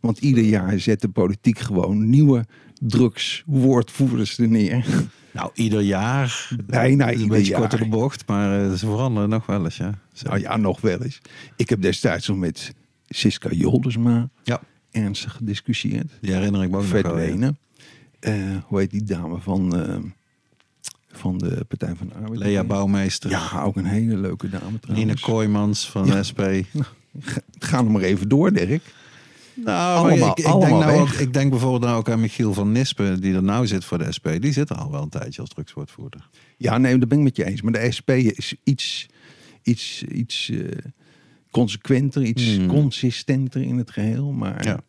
Want 0.04 0.18
ieder 0.20 0.44
jaar 0.44 0.80
zet 0.80 1.02
de 1.02 1.08
politiek 1.10 1.60
gewoon 1.60 2.10
nieuwe 2.10 2.46
drugswoordvoerders 2.80 4.38
er 4.38 4.48
neer. 4.48 4.86
Nou, 5.32 5.52
ieder 5.54 5.82
jaar. 5.82 6.50
Bijna 6.66 7.08
een 7.08 7.14
ieder 7.14 7.28
beetje 7.28 7.52
jaar. 7.52 7.60
korter 7.60 7.90
bocht, 7.90 8.28
maar 8.28 8.64
eh, 8.66 8.72
ze 8.72 8.86
veranderen 8.86 9.30
nog 9.30 9.46
wel 9.46 9.64
eens, 9.64 9.78
ja. 9.78 10.00
Zo. 10.14 10.28
Nou 10.28 10.40
ja, 10.40 10.58
nog 10.58 10.82
wel 10.82 11.02
eens. 11.02 11.20
Ik 11.56 11.70
heb 11.70 11.82
destijds 11.82 12.28
nog 12.28 12.38
met 12.38 12.74
Siska 13.08 13.50
Joldersma 13.52 14.30
Ja. 14.44 14.62
ernstig 14.92 15.32
gediscussieerd. 15.34 16.12
Die 16.22 16.32
herinner 16.34 16.64
ik 16.64 16.70
me 16.70 16.78
ook 16.78 16.84
nog 16.88 17.02
wel. 17.02 17.18
ja. 17.20 17.54
Eh, 18.20 18.34
hoe 18.66 18.80
heet 18.80 18.92
die 18.92 19.04
dame 19.04 19.40
van, 19.40 19.76
eh, 19.86 19.96
van 21.12 21.38
de 21.38 21.66
Partij 21.68 21.96
van 21.96 22.08
de 22.08 22.14
Arbeid? 22.14 22.40
Lea 22.40 22.64
Bouwmeester. 22.64 23.30
Ja, 23.30 23.62
ook 23.64 23.76
een 23.76 23.86
hele 23.86 24.18
leuke 24.18 24.50
dame 24.50 24.80
trouwens. 24.80 25.08
Nina 25.08 25.14
Kooijmans 25.22 25.90
van 25.90 26.06
Ja. 26.06 26.24
SP. 26.30 26.42
Ga 27.60 27.82
nog 27.82 27.92
maar 27.92 28.02
even 28.02 28.30
door, 28.30 28.54
Dirk. 28.54 28.84
Nou, 29.56 29.98
Allemaal- 30.10 30.30
ik, 30.30 30.44
denk 30.46 30.60
nou 30.62 31.00
ook, 31.00 31.10
ik 31.10 31.34
denk 31.34 31.50
bijvoorbeeld 31.50 31.82
nou 31.84 31.98
ook 31.98 32.10
aan 32.10 32.20
Michiel 32.20 32.54
van 32.54 32.72
Nispen, 32.72 33.22
die 33.22 33.34
er 33.34 33.44
nou 33.44 33.68
zit 33.68 33.86
voor 33.86 33.98
de 33.98 34.12
SP. 34.18 34.28
Die 34.40 34.52
zit 34.52 34.70
er 34.70 34.76
al 34.76 34.92
wel 34.92 35.02
een 35.02 35.10
tijdje 35.10 35.42
als 35.42 35.50
drugswoordvoerder. 35.50 36.30
Ja, 36.58 36.78
nee, 36.78 36.98
dat 36.98 37.10
ben 37.10 37.18
ik 37.18 37.24
met 37.24 37.36
je 37.36 37.46
eens. 37.46 37.62
Maar 37.62 37.72
de 37.74 37.92
SP 37.98 38.10
is 38.10 38.56
iets, 38.64 39.08
iets, 39.64 40.04
iets 40.04 40.50
eh, 40.50 40.68
consequenter, 41.52 42.24
iets 42.24 42.56
Hmm. 42.56 42.68
consistenter 42.68 43.62
in 43.62 43.78
het 43.78 43.92
geheel. 43.92 44.32
Maar 44.32 44.66
Ja. 44.66 44.80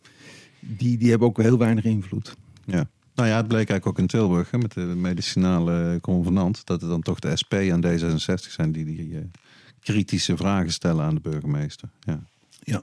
die, 0.60 0.98
die 0.98 1.10
hebben 1.10 1.28
ook 1.28 1.42
heel 1.42 1.58
weinig 1.58 1.84
invloed. 1.84 2.34
Ja. 2.64 2.88
Nou 3.14 3.28
ja, 3.28 3.36
het 3.36 3.48
bleek 3.48 3.68
eigenlijk 3.68 3.86
ook 3.86 3.98
in 3.98 4.06
Tilburg 4.06 4.50
hè, 4.50 4.58
met 4.58 4.72
de 4.72 4.80
medicinale 4.80 5.98
convenant. 6.00 6.66
Dat 6.66 6.80
het 6.80 6.90
dan 6.90 7.02
toch 7.02 7.18
de 7.18 7.36
SP 7.40 7.52
en 7.54 7.80
D66 7.86 8.50
zijn 8.50 8.72
die 8.72 8.84
die 8.84 9.14
eh, 9.14 9.20
kritische 9.80 10.36
vragen 10.36 10.72
stellen 10.72 11.04
aan 11.04 11.14
de 11.14 11.20
burgemeester. 11.20 11.88
Ja. 12.00 12.20
Ja. 12.62 12.82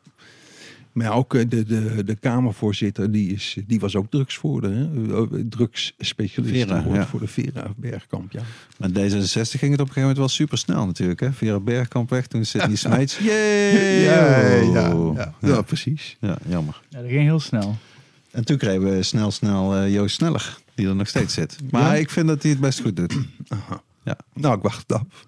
Maar 0.91 1.13
ook 1.13 1.35
eh, 1.35 1.49
de, 1.49 1.63
de, 1.63 2.03
de 2.03 2.15
Kamervoorzitter, 2.15 3.11
die, 3.11 3.33
is, 3.33 3.57
die 3.67 3.79
was 3.79 3.95
ook 3.95 4.09
drugsvoerder. 4.09 4.71
Hè? 4.71 4.83
Eh, 5.15 5.23
Drugsspecialist 5.49 6.53
Vera, 6.55 6.77
geworden 6.77 7.01
ja. 7.01 7.07
voor 7.07 7.19
de 7.19 7.27
Vera 7.27 7.73
Bergkamp. 7.75 8.31
Ja. 8.31 8.41
Met 8.77 8.91
D66 8.91 8.95
ging 9.31 9.71
het 9.71 9.81
op 9.81 9.87
een 9.87 9.93
gegeven 9.93 10.01
moment 10.01 10.17
wel 10.17 10.27
super 10.27 10.57
snel 10.57 10.85
natuurlijk. 10.85 11.19
Hè? 11.19 11.33
Via 11.33 11.59
Bergkamp 11.59 12.09
weg, 12.09 12.27
toen 12.27 12.45
Sidney 12.45 12.75
Smeets. 12.85 13.17
Yay! 13.17 14.01
ja, 14.01 14.49
ja, 15.15 15.33
ja, 15.41 15.61
precies. 15.61 16.17
Ja, 16.19 16.37
jammer. 16.47 16.81
Ja, 16.89 17.01
dat 17.01 17.09
ging 17.09 17.21
heel 17.21 17.39
snel. 17.39 17.77
En 18.31 18.45
toen 18.45 18.57
kregen 18.57 18.95
we 18.95 19.03
snel, 19.03 19.31
snel 19.31 19.75
eh, 19.75 19.93
Joost 19.93 20.15
Sneller, 20.15 20.57
die 20.75 20.87
er 20.87 20.95
nog 20.95 21.07
steeds 21.07 21.33
zit. 21.33 21.57
Maar 21.71 21.81
Ja? 21.81 21.95
ik 21.95 22.09
vind 22.09 22.27
dat 22.27 22.41
hij 22.41 22.51
het 22.51 22.59
best 22.59 22.81
goed 22.81 22.95
doet. 22.95 23.15
Aha. 23.47 23.81
Ja. 24.03 24.17
Nou, 24.33 24.55
ik 24.57 24.61
wacht 24.61 24.83
het 24.87 24.93
af. 24.99 25.25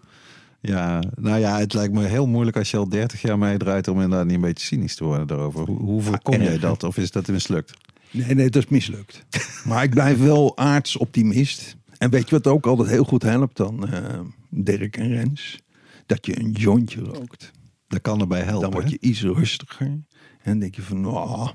Ja, 0.65 1.03
nou 1.15 1.39
ja, 1.39 1.59
het 1.59 1.73
lijkt 1.73 1.93
me 1.93 2.03
heel 2.03 2.27
moeilijk 2.27 2.57
als 2.57 2.71
je 2.71 2.77
al 2.77 2.89
30 2.89 3.21
jaar 3.21 3.37
meedraait 3.37 3.87
om 3.87 4.01
inderdaad 4.01 4.25
niet 4.25 4.35
een 4.35 4.41
beetje 4.41 4.65
cynisch 4.65 4.95
te 4.95 5.03
worden 5.03 5.27
daarover. 5.27 5.65
Hoe, 5.65 5.79
hoe 5.79 6.01
voorkom 6.01 6.41
jij 6.41 6.59
dat? 6.59 6.83
Of 6.83 6.97
is 6.97 7.11
dat 7.11 7.27
mislukt? 7.27 7.73
Nee, 8.11 8.35
nee, 8.35 8.49
dat 8.49 8.63
is 8.63 8.69
mislukt. 8.69 9.25
maar 9.67 9.83
ik 9.83 9.89
blijf 9.89 10.19
wel 10.19 10.57
aardsoptimist. 10.57 11.75
En 11.97 12.09
weet 12.09 12.29
je 12.29 12.35
wat 12.35 12.47
ook 12.47 12.65
altijd 12.65 12.89
heel 12.89 13.03
goed 13.03 13.23
helpt 13.23 13.57
dan, 13.57 13.87
eh, 13.87 14.19
Dirk 14.49 14.97
en 14.97 15.07
Rens? 15.07 15.59
Dat 16.05 16.25
je 16.25 16.39
een 16.39 16.51
jointje 16.51 17.01
rookt. 17.01 17.51
Dat 17.87 18.01
kan 18.01 18.19
erbij 18.19 18.41
helpen. 18.41 18.61
Dan 18.61 18.71
word 18.71 18.83
hè? 18.83 18.89
je 18.89 18.97
iets 18.99 19.21
rustiger. 19.21 19.99
En 20.41 20.59
denk 20.59 20.75
je 20.75 20.81
van, 20.81 21.01
nou, 21.01 21.49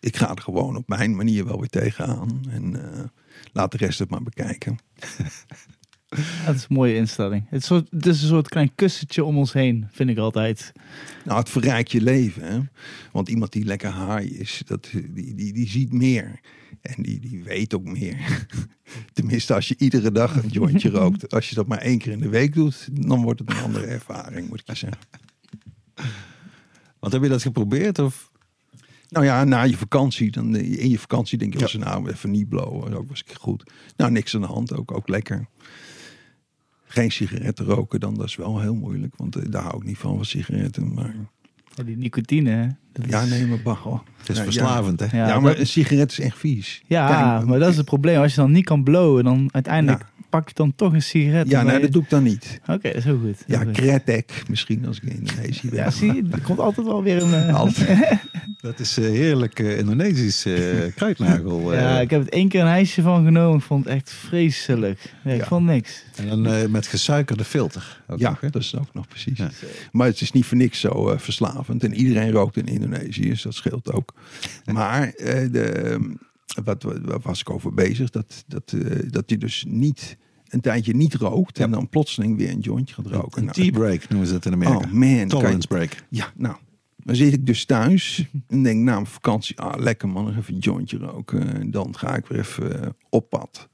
ik 0.00 0.16
ga 0.16 0.30
er 0.30 0.42
gewoon 0.42 0.76
op 0.76 0.88
mijn 0.88 1.16
manier 1.16 1.44
wel 1.44 1.58
weer 1.58 1.68
tegenaan. 1.68 2.40
En 2.50 2.92
eh, 2.92 3.04
laat 3.52 3.70
de 3.72 3.76
rest 3.76 3.98
het 3.98 4.10
maar 4.10 4.22
bekijken. 4.22 4.78
Dat 6.46 6.54
is 6.54 6.62
een 6.68 6.76
mooie 6.76 6.94
instelling. 6.94 7.46
Het 7.48 7.60
is, 7.60 7.66
soort, 7.66 7.86
het 7.90 8.06
is 8.06 8.22
een 8.22 8.28
soort 8.28 8.48
klein 8.48 8.74
kussentje 8.74 9.24
om 9.24 9.38
ons 9.38 9.52
heen, 9.52 9.88
vind 9.92 10.10
ik 10.10 10.18
altijd. 10.18 10.72
Nou, 11.24 11.38
het 11.38 11.50
verrijkt 11.50 11.92
je 11.92 12.00
leven. 12.00 12.52
Hè? 12.52 12.60
Want 13.12 13.28
iemand 13.28 13.52
die 13.52 13.64
lekker 13.64 13.90
haai 13.90 14.28
is, 14.28 14.62
dat, 14.66 14.88
die, 14.92 15.34
die, 15.34 15.52
die 15.52 15.68
ziet 15.68 15.92
meer. 15.92 16.40
En 16.80 17.02
die, 17.02 17.20
die 17.20 17.42
weet 17.44 17.74
ook 17.74 17.84
meer. 17.84 18.46
Tenminste, 19.12 19.54
als 19.54 19.68
je 19.68 19.74
iedere 19.78 20.12
dag 20.12 20.42
een 20.42 20.48
jointje 20.48 20.90
rookt. 21.00 21.34
Als 21.34 21.48
je 21.48 21.54
dat 21.54 21.66
maar 21.66 21.78
één 21.78 21.98
keer 21.98 22.12
in 22.12 22.20
de 22.20 22.28
week 22.28 22.54
doet, 22.54 22.88
dan 23.08 23.22
wordt 23.22 23.40
het 23.40 23.50
een 23.50 23.62
andere 23.62 23.86
ervaring, 23.86 24.48
moet 24.48 24.60
ik 24.60 24.66
je 24.66 24.74
zeggen. 24.74 25.00
Want 26.98 27.12
heb 27.12 27.22
je 27.22 27.28
dat 27.28 27.42
geprobeerd? 27.42 27.98
Of? 27.98 28.30
Nou 29.08 29.24
ja, 29.24 29.44
na 29.44 29.62
je 29.62 29.76
vakantie, 29.76 30.30
dan 30.30 30.56
in 30.56 30.90
je 30.90 30.98
vakantie 30.98 31.38
denk 31.38 31.52
je, 31.52 31.58
was 31.58 31.74
nou 31.74 32.10
even 32.10 32.30
niet 32.30 32.48
blowen, 32.48 32.94
ook 32.94 33.08
was 33.08 33.22
ik 33.26 33.32
goed. 33.32 33.70
Nou, 33.96 34.10
niks 34.10 34.34
aan 34.34 34.40
de 34.40 34.46
hand, 34.46 34.74
ook, 34.74 34.92
ook 34.92 35.08
lekker. 35.08 35.48
Geen 36.94 37.12
sigaretten 37.12 37.64
roken 37.66 38.00
dan, 38.00 38.14
dat 38.14 38.26
is 38.26 38.36
wel 38.36 38.60
heel 38.60 38.74
moeilijk, 38.74 39.14
want 39.16 39.36
eh, 39.36 39.42
daar 39.50 39.62
hou 39.62 39.76
ik 39.76 39.84
niet 39.84 39.98
van, 39.98 40.14
van 40.16 40.24
sigaretten. 40.24 40.94
Maar 40.94 41.14
Ja, 41.74 41.82
die 41.84 41.96
nicotine, 41.96 42.50
hè. 42.50 42.66
Dat 42.92 43.10
ja, 43.10 43.22
is- 43.22 43.30
nee, 43.30 43.46
maar 43.46 43.62
bah, 43.62 43.78
hoor. 43.80 44.02
Het 44.16 44.28
is 44.28 44.36
Ja, 44.36 44.42
verslavend, 44.42 45.00
hè? 45.00 45.16
Ja, 45.18 45.26
Ja, 45.28 45.40
maar 45.40 45.50
dat- 45.50 45.60
een 45.60 45.66
sigaret 45.66 46.10
is 46.10 46.20
echt 46.20 46.38
vies. 46.38 46.82
ja 46.86 47.06
Kijk, 47.36 47.48
maar 47.48 47.58
dat 47.58 47.70
is 47.70 47.76
het 47.76 47.86
probleem. 47.86 48.20
Als 48.20 48.34
je 48.34 48.40
dan 48.40 48.50
niet 48.52 48.64
kan 48.64 48.82
blowen, 48.84 49.24
dan 49.24 49.48
uiteindelijk 49.52 50.00
Ja. 50.02 50.13
Pak 50.34 50.48
je 50.48 50.54
dan 50.54 50.74
toch 50.74 50.92
een 50.92 51.02
sigaret. 51.02 51.48
Ja, 51.48 51.62
nee, 51.62 51.80
dat 51.80 51.92
doe 51.92 52.02
ik 52.02 52.10
dan 52.10 52.22
niet. 52.22 52.60
Oké, 52.66 52.88
heel 52.88 53.18
goed. 53.18 53.44
Ja, 53.46 53.64
kretek 53.64 54.42
misschien 54.48 54.86
als 54.86 54.96
ik 54.96 55.02
in 55.02 55.16
Indonesië 55.18 55.68
ben. 55.68 55.78
Ja, 55.78 55.90
zie 55.90 56.14
je, 56.14 56.22
er 56.32 56.40
komt 56.40 56.58
altijd 56.58 56.86
wel 56.86 57.02
weer 57.02 57.22
een... 57.22 57.34
eh, 57.48 57.54
Altijd. 57.54 57.98
Dat 58.60 58.80
is 58.80 58.96
eh, 58.98 59.04
heerlijk 59.04 59.58
eh, 59.58 59.78
Indonesisch 59.78 60.44
eh, 60.44 60.54
kruidnagel. 60.96 61.72
eh. 61.72 61.80
Ja, 61.80 62.00
ik 62.00 62.10
heb 62.10 62.20
het 62.20 62.30
één 62.30 62.48
keer 62.48 62.60
een 62.60 62.66
ijsje 62.66 63.02
van 63.02 63.24
genomen. 63.24 63.58
Ik 63.58 63.64
vond 63.64 63.84
het 63.84 63.94
echt 63.94 64.10
vreselijk. 64.10 65.12
Nee, 65.24 65.34
ik 65.34 65.40
Ja. 65.40 65.46
vond 65.46 65.66
niks. 65.66 66.04
En 66.16 66.28
dan 66.28 66.46
eh, 66.46 66.66
met 66.68 66.86
gesuikerde 66.86 67.44
filter. 67.44 68.02
Ook 68.08 68.18
Ja, 68.18 68.30
nog, 68.30 68.40
hè? 68.40 68.50
dat 68.50 68.62
is 68.62 68.76
ook 68.76 68.94
nog 68.94 69.08
precies. 69.08 69.38
Ja. 69.38 69.50
Maar 69.92 70.06
het 70.06 70.20
is 70.20 70.32
niet 70.32 70.44
voor 70.44 70.56
niks 70.56 70.80
zo 70.80 71.08
eh, 71.10 71.18
verslavend. 71.18 71.84
En 71.84 71.94
iedereen 71.94 72.30
rookt 72.30 72.56
in 72.56 72.66
Indonesië, 72.66 73.28
dus 73.28 73.42
dat 73.42 73.54
scheelt 73.54 73.92
ook. 73.92 74.14
Maar 74.72 75.08
eh, 75.08 75.52
de, 75.52 75.98
wat, 76.64 76.82
wat, 76.82 76.98
wat 77.04 77.22
was 77.22 77.40
ik 77.40 77.50
over 77.50 77.74
bezig? 77.74 78.10
Dat, 78.10 78.44
dat, 78.46 78.72
eh, 78.72 78.98
dat 79.10 79.24
je 79.30 79.38
dus 79.38 79.64
niet 79.68 80.16
een 80.54 80.60
tijdje 80.60 80.94
niet 80.94 81.14
rookt 81.14 81.58
en 81.58 81.70
dan 81.70 81.88
plotseling 81.88 82.36
weer 82.36 82.50
een 82.50 82.58
jointje 82.60 82.94
gaat 82.94 83.06
roken. 83.06 83.38
Een 83.38 83.44
Nou, 83.44 83.56
tea 83.56 83.70
break 83.70 84.08
noemen 84.08 84.26
ze 84.26 84.32
dat 84.32 84.46
in 84.46 84.52
Amerika. 84.52 84.76
Oh 84.86 84.92
man, 84.92 85.28
Tolerance 85.28 85.58
je- 85.60 85.66
break. 85.74 85.96
ja, 86.08 86.32
nou. 86.36 86.56
Dan 86.96 87.16
zit 87.16 87.32
ik 87.32 87.46
dus 87.46 87.64
thuis 87.64 88.26
en 88.48 88.62
denk 88.62 88.82
na 88.84 88.92
mijn 88.94 89.06
vakantie, 89.06 89.60
ah 89.60 89.80
lekker 89.82 90.08
man, 90.08 90.24
nog 90.24 90.36
even 90.36 90.54
een 90.54 90.60
jointje 90.60 90.96
roken. 90.98 91.54
En 91.54 91.70
dan 91.70 91.96
ga 91.98 92.16
ik 92.16 92.26
weer 92.26 92.38
even 92.38 92.82
eh, 92.82 92.88
op 93.08 93.28
pad. 93.30 93.68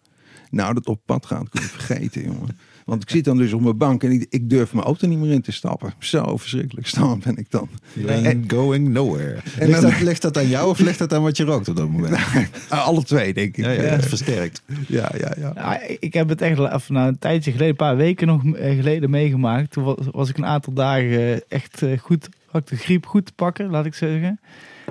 Nou, 0.50 0.74
dat 0.74 0.86
op 0.86 1.00
pad 1.04 1.26
gaan 1.26 1.48
kun 1.48 1.60
je 1.62 1.66
vergeten, 1.68 2.22
jongen. 2.32 2.58
Want 2.90 3.02
ik 3.02 3.10
zit 3.10 3.24
dan 3.24 3.36
dus 3.36 3.52
op 3.52 3.60
mijn 3.60 3.76
bank 3.76 4.02
en 4.04 4.10
ik, 4.10 4.26
ik 4.30 4.50
durf 4.50 4.72
mijn 4.72 4.86
auto 4.86 5.06
niet 5.06 5.18
meer 5.18 5.32
in 5.32 5.40
te 5.40 5.52
stappen. 5.52 5.92
Zo 5.98 6.36
verschrikkelijk 6.36 6.86
staan 6.86 7.20
ben 7.24 7.36
ik 7.36 7.50
dan. 7.50 7.68
And 8.08 8.52
going 8.52 8.88
nowhere. 8.88 9.36
En 9.58 9.66
ligt, 9.66 9.80
dan- 9.80 9.90
dat, 9.90 10.00
ligt 10.00 10.22
dat 10.22 10.36
aan 10.38 10.48
jou 10.48 10.68
of 10.70 10.78
ligt 10.78 10.98
dat 10.98 11.12
aan 11.12 11.22
wat 11.22 11.36
je 11.36 11.44
rookt 11.44 11.68
op 11.68 11.76
dat 11.76 11.88
moment? 11.88 12.16
Alle 12.68 13.02
twee, 13.04 13.34
denk 13.34 13.56
ik. 13.56 13.64
Ja, 13.64 13.70
ja, 13.70 13.80
het 13.82 14.06
versterkt. 14.06 14.62
ja, 14.86 15.12
ja. 15.18 15.32
ja. 15.38 15.52
Ja, 15.54 15.80
ik 16.00 16.14
heb 16.14 16.28
het 16.28 16.40
echt 16.42 16.58
of, 16.58 16.88
nou, 16.88 17.08
een 17.08 17.18
tijdje 17.18 17.50
geleden, 17.50 17.70
een 17.70 17.76
paar 17.76 17.96
weken 17.96 18.26
nog 18.26 18.44
eh, 18.54 18.76
geleden 18.76 19.10
meegemaakt. 19.10 19.70
Toen 19.70 19.84
was, 19.84 19.96
was 20.10 20.28
ik 20.28 20.36
een 20.36 20.46
aantal 20.46 20.72
dagen 20.72 21.48
echt 21.48 21.82
eh, 21.82 21.98
goed, 21.98 22.28
had 22.46 22.60
ik 22.62 22.68
de 22.68 22.76
griep 22.76 23.06
goed 23.06 23.26
te 23.26 23.32
pakken, 23.32 23.70
laat 23.70 23.86
ik 23.86 23.94
zeggen. 23.94 24.40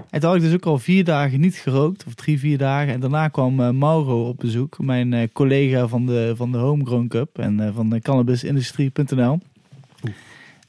En 0.09 0.19
toen 0.19 0.29
had 0.29 0.37
ik 0.37 0.43
dus 0.45 0.53
ook 0.53 0.65
al 0.65 0.79
vier 0.79 1.03
dagen 1.03 1.39
niet 1.39 1.55
gerookt, 1.55 2.03
of 2.07 2.13
drie, 2.13 2.39
vier 2.39 2.57
dagen. 2.57 2.93
En 2.93 2.99
daarna 2.99 3.27
kwam 3.27 3.59
eh, 3.59 3.69
Mauro 3.69 4.27
op 4.27 4.37
bezoek, 4.37 4.77
mijn 4.79 5.13
eh, 5.13 5.27
collega 5.33 5.87
van 5.87 6.05
de, 6.05 6.33
van 6.35 6.51
de 6.51 6.57
Homegrown 6.57 7.07
Cup 7.07 7.39
en 7.39 7.59
eh, 7.59 7.69
van 7.75 7.89
de 7.89 8.01
cannabisindustrie.nl. 8.01 9.39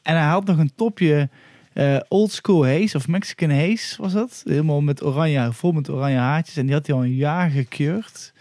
En 0.03 0.17
hij 0.17 0.27
had 0.29 0.45
nog 0.45 0.59
een 0.59 0.73
topje 0.77 1.29
eh 1.73 1.97
old 2.09 2.33
school 2.33 2.67
haze 2.67 2.97
of 2.97 3.09
Mexican 3.09 3.51
haze 3.51 4.03
was 4.03 4.13
dat. 4.13 4.43
Helemaal 4.45 4.81
met 4.81 5.05
oranje, 5.05 5.53
vol 5.53 5.73
met 5.73 5.91
oranje 5.91 6.17
haartjes. 6.17 6.57
En 6.57 6.67
die 6.67 6.75
had 6.75 6.87
hij 6.87 6.97
al 6.97 7.03
een 7.05 7.15
jaar 7.15 7.51
gekeurd. 7.51 8.33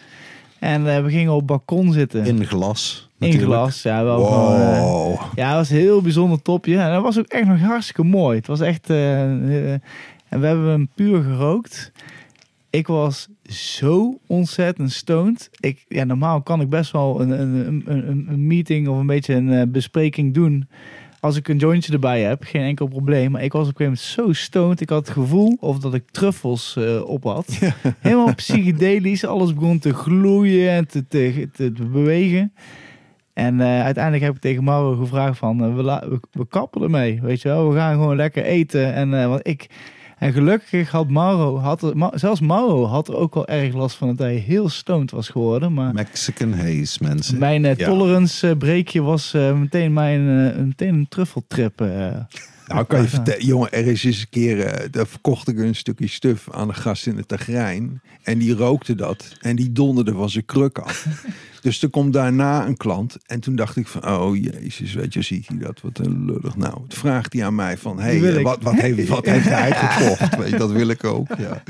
En 0.59 1.03
we 1.03 1.09
gingen 1.09 1.31
op 1.31 1.37
het 1.37 1.45
balkon 1.47 1.93
zitten. 1.93 2.25
In, 2.25 2.37
In 2.37 2.45
glas. 2.45 3.09
natuurlijk. 3.17 3.43
glas. 3.45 3.81
Ja, 3.81 4.03
wel 4.03 4.25
gewoon, 4.25 4.79
Wow. 4.79 5.21
ja, 5.35 5.47
het 5.47 5.55
was 5.55 5.69
een 5.69 5.77
heel 5.77 6.01
bijzonder 6.01 6.41
topje. 6.41 6.77
En 6.79 6.91
dat 6.93 7.01
was 7.03 7.19
ook 7.19 7.27
echt 7.27 7.47
nog 7.47 7.59
hartstikke 7.59 8.03
mooi. 8.03 8.37
Het 8.37 8.47
was 8.47 8.59
echt... 8.59 8.89
en 10.29 10.39
we 10.39 10.47
hebben 10.47 10.69
hem 10.69 10.89
puur 10.95 11.23
gerookt. 11.23 11.91
Ik 12.69 12.87
was 12.87 13.27
zo 13.43 14.19
ontzettend 14.27 14.91
stoned. 14.91 15.49
Ik, 15.59 15.85
ja, 15.87 16.03
normaal 16.03 16.41
kan 16.41 16.61
ik 16.61 16.69
best 16.69 16.91
wel 16.91 17.21
een, 17.21 17.29
een, 17.29 17.83
een, 17.85 18.25
een, 18.29 18.47
meeting 18.47 18.87
of 18.87 18.97
een 18.97 19.05
beetje 19.05 19.33
een 19.33 19.53
eh, 19.53 19.67
bespreking 19.67 20.33
doen. 20.33 20.67
Als 21.19 21.35
ik 21.35 21.47
een 21.47 21.57
jointje 21.57 21.93
erbij 21.93 22.21
heb, 22.21 22.43
geen 22.43 22.61
enkel 22.61 22.87
probleem. 22.87 23.31
Maar 23.31 23.43
ik 23.43 23.51
was 23.51 23.67
op 23.67 23.79
een 23.79 23.85
gegeven 23.85 24.15
moment 24.15 24.33
zo 24.35 24.43
stoned. 24.43 24.81
Ik 24.81 24.89
had 24.89 25.07
het 25.07 25.15
gevoel 25.17 25.57
of 25.59 25.79
dat 25.79 25.93
ik 25.93 26.11
truffels 26.11 26.75
eh, 26.75 27.01
op 27.05 27.23
had. 27.23 27.59
Helemaal 27.99 28.35
psychedelisch. 28.35 29.25
Alles 29.25 29.53
begon 29.53 29.79
te 29.79 29.93
gloeien 29.93 30.69
en 30.69 30.87
te, 30.87 31.07
te, 31.07 31.49
te, 31.53 31.71
te 31.71 31.85
bewegen. 31.85 32.51
En 33.39 33.61
eh, 33.61 33.83
uiteindelijk 33.83 34.23
heb 34.23 34.35
ik 34.35 34.41
tegen 34.41 34.63
Mauro 34.63 34.95
gevraagd 34.95 35.37
van, 35.37 35.75
we, 35.75 35.83
we, 35.83 36.19
we 36.31 36.47
kappen 36.47 36.81
ermee, 36.81 37.19
weet 37.21 37.41
je 37.41 37.47
wel. 37.47 37.69
We 37.69 37.75
gaan 37.75 37.93
gewoon 37.93 38.15
lekker 38.15 38.43
eten. 38.43 38.93
En, 38.93 39.21
eh, 39.21 39.27
want 39.27 39.47
ik, 39.47 39.67
en 40.19 40.33
gelukkig 40.33 40.91
had 40.91 41.09
Mauro, 41.09 41.57
had 41.57 41.83
er, 41.83 41.97
Ma- 41.97 42.11
zelfs 42.17 42.39
Mauro 42.39 42.85
had 42.85 43.07
er 43.07 43.15
ook 43.15 43.33
wel 43.33 43.47
erg 43.47 43.73
last 43.73 43.95
van 43.95 44.07
dat 44.07 44.17
hij 44.17 44.35
heel 44.35 44.69
stoned 44.69 45.11
was 45.11 45.29
geworden. 45.29 45.73
Maar 45.73 45.93
Mexican 45.93 46.53
haze, 46.53 47.03
mensen. 47.03 47.39
mijn 47.39 47.65
eh, 47.65 47.75
tolerance 47.75 48.49
eh, 48.49 48.57
breekje 48.57 49.01
was 49.01 49.33
eh, 49.33 49.53
meteen, 49.53 49.93
mijn, 49.93 50.25
meteen 50.67 50.93
een 50.93 51.07
truffeltrip. 51.09 51.83
Nou, 52.73 52.85
kan 52.85 53.01
je 53.01 53.07
vertellen, 53.07 53.45
jongen, 53.45 53.71
er 53.71 53.87
is 53.87 54.03
eens 54.03 54.19
een 54.19 54.29
keer, 54.29 54.65
eh, 54.65 54.87
daar 54.91 55.07
verkocht 55.07 55.47
ik 55.47 55.57
een 55.57 55.75
stukje 55.75 56.07
stuf 56.07 56.47
aan 56.51 56.67
een 56.67 56.75
gast 56.75 57.07
in 57.07 57.17
het 57.17 57.27
Tagrijn. 57.27 58.01
En 58.23 58.37
die 58.37 58.55
rookte 58.55 58.95
dat 58.95 59.35
en 59.41 59.55
die 59.55 59.71
donderde 59.71 60.13
van 60.13 60.29
zijn 60.29 60.45
kruk 60.45 60.77
af. 60.77 61.07
dus 61.61 61.81
er 61.81 61.89
komt 61.89 62.13
daarna 62.13 62.65
een 62.65 62.77
klant 62.77 63.17
en 63.25 63.39
toen 63.39 63.55
dacht 63.55 63.75
ik 63.75 63.87
van, 63.87 64.07
oh 64.09 64.35
jezus, 64.35 64.93
weet 64.93 65.13
je, 65.13 65.21
ziet 65.21 65.47
hij 65.47 65.57
dat, 65.57 65.81
wat 65.81 65.97
een 65.97 66.25
lullig. 66.25 66.55
Nou, 66.55 66.73
toen 66.73 66.99
vraagt 66.99 67.33
hij 67.33 67.45
aan 67.45 67.55
mij 67.55 67.77
van, 67.77 67.99
hey, 67.99 68.35
eh, 68.35 68.43
wat, 68.43 68.63
wat, 68.63 68.73
heeft, 68.73 69.07
wat 69.07 69.25
heeft 69.25 69.49
hij 69.49 69.71
gekocht? 69.81 70.37
Weet 70.37 70.49
je, 70.49 70.57
dat 70.57 70.71
wil 70.71 70.87
ik 70.87 71.03
ook, 71.03 71.27
ja. 71.37 71.63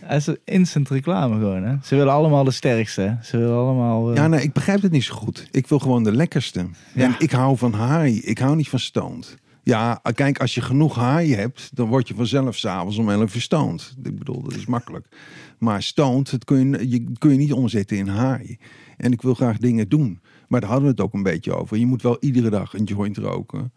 Het 0.00 0.28
is 0.28 0.36
instant 0.44 0.88
reclame 0.88 1.34
gewoon, 1.38 1.62
hè. 1.62 1.74
Ze 1.82 1.96
willen 1.96 2.12
allemaal 2.12 2.44
de 2.44 2.50
sterkste. 2.50 3.18
Ze 3.22 3.36
willen 3.38 3.56
allemaal... 3.56 4.10
eh, 4.10 4.16
Ja, 4.16 4.26
nee, 4.28 4.42
ik 4.42 4.52
begrijp 4.52 4.82
het 4.82 4.92
niet 4.92 5.04
zo 5.04 5.14
goed. 5.14 5.48
Ik 5.50 5.66
wil 5.66 5.78
gewoon 5.78 6.02
de 6.04 6.12
lekkerste. 6.12 6.66
Ja. 6.94 7.04
En 7.04 7.14
ik 7.18 7.30
hou 7.30 7.56
van 7.56 7.72
haai. 7.72 8.20
Ik 8.20 8.38
hou 8.38 8.56
niet 8.56 8.68
van 8.68 8.78
stoned. 8.78 9.36
Ja, 9.62 10.00
kijk, 10.14 10.40
als 10.40 10.54
je 10.54 10.60
genoeg 10.60 10.94
haai 10.96 11.34
hebt, 11.34 11.70
dan 11.76 11.88
word 11.88 12.08
je 12.08 12.14
vanzelf 12.14 12.56
s'avonds 12.56 12.96
om 12.98 13.10
11 13.10 13.34
uur 13.34 13.40
stoned. 13.40 13.94
Ik 14.02 14.18
bedoel, 14.18 14.42
dat 14.42 14.54
is 14.54 14.66
makkelijk. 14.66 15.06
Maar 15.58 15.82
stoned, 15.82 16.30
dat 16.30 16.44
kun 16.44 16.70
je, 16.70 16.88
je, 16.90 17.04
kun 17.18 17.30
je 17.30 17.36
niet 17.38 17.52
omzetten 17.52 17.96
in 17.96 18.08
haai. 18.08 18.58
En 18.96 19.12
ik 19.12 19.22
wil 19.22 19.34
graag 19.34 19.58
dingen 19.58 19.88
doen. 19.88 20.20
Maar 20.48 20.60
daar 20.60 20.70
hadden 20.70 20.88
we 20.88 20.94
het 20.94 21.04
ook 21.04 21.14
een 21.14 21.22
beetje 21.22 21.54
over. 21.54 21.76
Je 21.76 21.86
moet 21.86 22.02
wel 22.02 22.16
iedere 22.20 22.50
dag 22.50 22.74
een 22.74 22.84
joint 22.84 23.16
roken 23.16 23.72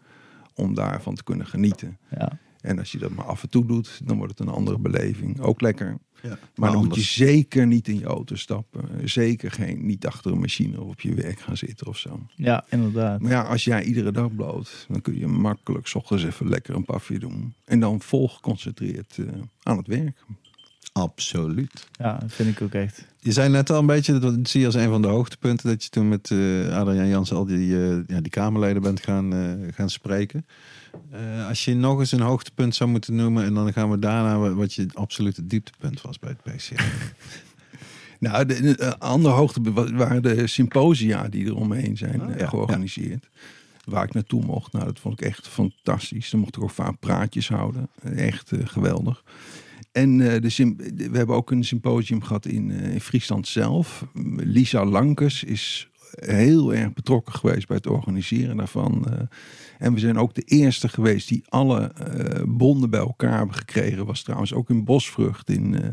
om 0.54 0.74
daarvan 0.74 1.14
te 1.14 1.24
kunnen 1.24 1.46
genieten. 1.46 1.98
ja. 2.18 2.38
En 2.64 2.78
als 2.78 2.92
je 2.92 2.98
dat 2.98 3.10
maar 3.10 3.24
af 3.24 3.42
en 3.42 3.48
toe 3.48 3.66
doet, 3.66 4.00
dan 4.04 4.16
wordt 4.16 4.38
het 4.38 4.48
een 4.48 4.54
andere 4.54 4.78
beleving. 4.78 5.40
Ook 5.40 5.60
lekker. 5.60 5.98
Ja, 6.22 6.38
Maar 6.54 6.72
dan 6.72 6.84
moet 6.84 6.94
je 6.94 7.00
zeker 7.00 7.66
niet 7.66 7.88
in 7.88 7.98
je 7.98 8.04
auto 8.04 8.36
stappen. 8.36 9.08
Zeker 9.08 9.50
geen, 9.50 9.86
niet 9.86 10.06
achter 10.06 10.32
een 10.32 10.40
machine 10.40 10.80
of 10.80 10.88
op 10.88 11.00
je 11.00 11.14
werk 11.14 11.40
gaan 11.40 11.56
zitten 11.56 11.86
of 11.86 11.98
zo. 11.98 12.26
ja, 12.34 12.64
inderdaad. 12.68 13.20
Maar 13.20 13.30
ja, 13.30 13.42
als 13.42 13.64
jij 13.64 13.82
iedere 13.84 14.12
dag 14.12 14.34
bloot, 14.34 14.86
dan 14.88 15.00
kun 15.00 15.18
je 15.18 15.26
makkelijk 15.26 15.86
's 15.86 15.94
ochtends 15.94 16.24
even 16.24 16.48
lekker 16.48 16.74
een 16.74 16.84
pafje 16.84 17.18
doen. 17.18 17.54
En 17.64 17.80
dan 17.80 18.00
vol 18.00 18.28
geconcentreerd 18.28 19.18
eh, 19.18 19.26
aan 19.62 19.76
het 19.76 19.86
werk. 19.86 20.24
Absoluut. 20.92 21.88
Ja, 21.92 22.18
dat 22.18 22.32
vind 22.32 22.48
ik 22.48 22.62
ook 22.62 22.72
echt. 22.72 23.06
Je 23.18 23.32
zei 23.32 23.48
net 23.48 23.70
al 23.70 23.78
een 23.78 23.86
beetje, 23.86 24.18
dat 24.18 24.48
zie 24.48 24.60
je 24.60 24.66
als 24.66 24.74
een 24.74 24.88
van 24.88 25.02
de 25.02 25.08
hoogtepunten, 25.08 25.68
dat 25.68 25.82
je 25.84 25.88
toen 25.90 26.08
met 26.08 26.30
eh 26.30 26.76
Adriaan 26.76 27.08
Jansen 27.08 27.36
al 27.36 27.44
die, 27.44 27.76
eh, 27.76 27.96
ja, 28.06 28.20
die 28.20 28.30
Kamerleden 28.30 28.82
bent 28.82 29.00
gaan, 29.02 29.32
eh, 29.34 29.74
gaan 29.74 29.90
spreken. 29.90 30.46
Eh, 31.10 31.48
als 31.48 31.64
je 31.64 31.74
nog 31.74 31.98
eens 31.98 32.12
een 32.12 32.20
hoogtepunt 32.20 32.74
zou 32.74 32.90
moeten 32.90 33.14
noemen, 33.14 33.44
en 33.44 33.54
dan 33.54 33.72
gaan 33.72 33.90
we 33.90 33.98
daarna 33.98 34.38
wa- 34.38 34.54
wat 34.54 34.74
je 34.74 34.86
absolute 34.92 35.46
dieptepunt 35.46 36.00
was 36.02 36.18
bij 36.18 36.34
het 36.42 36.56
PCA. 36.56 36.84
Nou, 38.20 38.46
de, 38.46 38.60
de, 38.60 38.76
eh, 38.76 38.92
andere 38.98 39.34
hoogte 39.34 39.72
wa- 39.72 39.92
waren 39.92 40.22
de 40.22 40.46
symposia 40.46 41.28
die 41.28 41.46
er 41.46 41.56
omheen 41.56 41.96
zijn 41.96 42.22
Oh, 42.22 42.30
eh, 42.32 42.38
ja, 42.38 42.46
georganiseerd. 42.46 43.28
Waar 43.84 44.04
ik 44.04 44.12
naartoe 44.14 44.44
mocht. 44.44 44.72
Nou, 44.72 44.84
dat 44.84 44.98
vond 44.98 45.20
ik 45.20 45.26
echt 45.26 45.48
fantastisch. 45.48 46.30
Dan 46.30 46.40
mocht 46.40 46.56
ik 46.56 46.62
ook 46.62 46.70
vaak 46.70 46.98
praatjes 47.00 47.48
houden. 47.48 47.88
Echt 48.02 48.50
geweldig. 48.64 49.22
En 49.92 50.18
de 50.18 50.74
we 51.10 51.16
hebben 51.16 51.36
ook 51.36 51.50
een 51.50 51.64
symposium 51.64 52.22
gehad 52.22 52.46
in, 52.46 52.70
in 52.70 53.00
Friesland 53.00 53.48
zelf. 53.48 54.04
Lisa 54.36 54.84
Lankes 54.84 55.44
is 55.44 55.88
heel 56.14 56.74
erg 56.74 56.92
betrokken 56.92 57.34
geweest 57.34 57.66
bij 57.66 57.76
het 57.76 57.86
organiseren 57.86 58.56
daarvan. 58.56 59.06
En 59.78 59.92
we 59.94 59.98
zijn 59.98 60.18
ook 60.18 60.34
de 60.34 60.42
eerste 60.42 60.88
geweest 60.88 61.28
die 61.28 61.44
alle 61.48 61.80
eh, 61.80 62.42
bonden 62.46 62.90
bij 62.90 63.00
elkaar 63.00 63.36
hebben 63.36 63.56
gekregen. 63.56 64.06
Was 64.06 64.22
trouwens 64.22 64.52
ook 64.52 64.70
in 64.70 64.84
Bosvrucht 64.84 65.50
in 65.50 65.74
eh, 65.74 65.92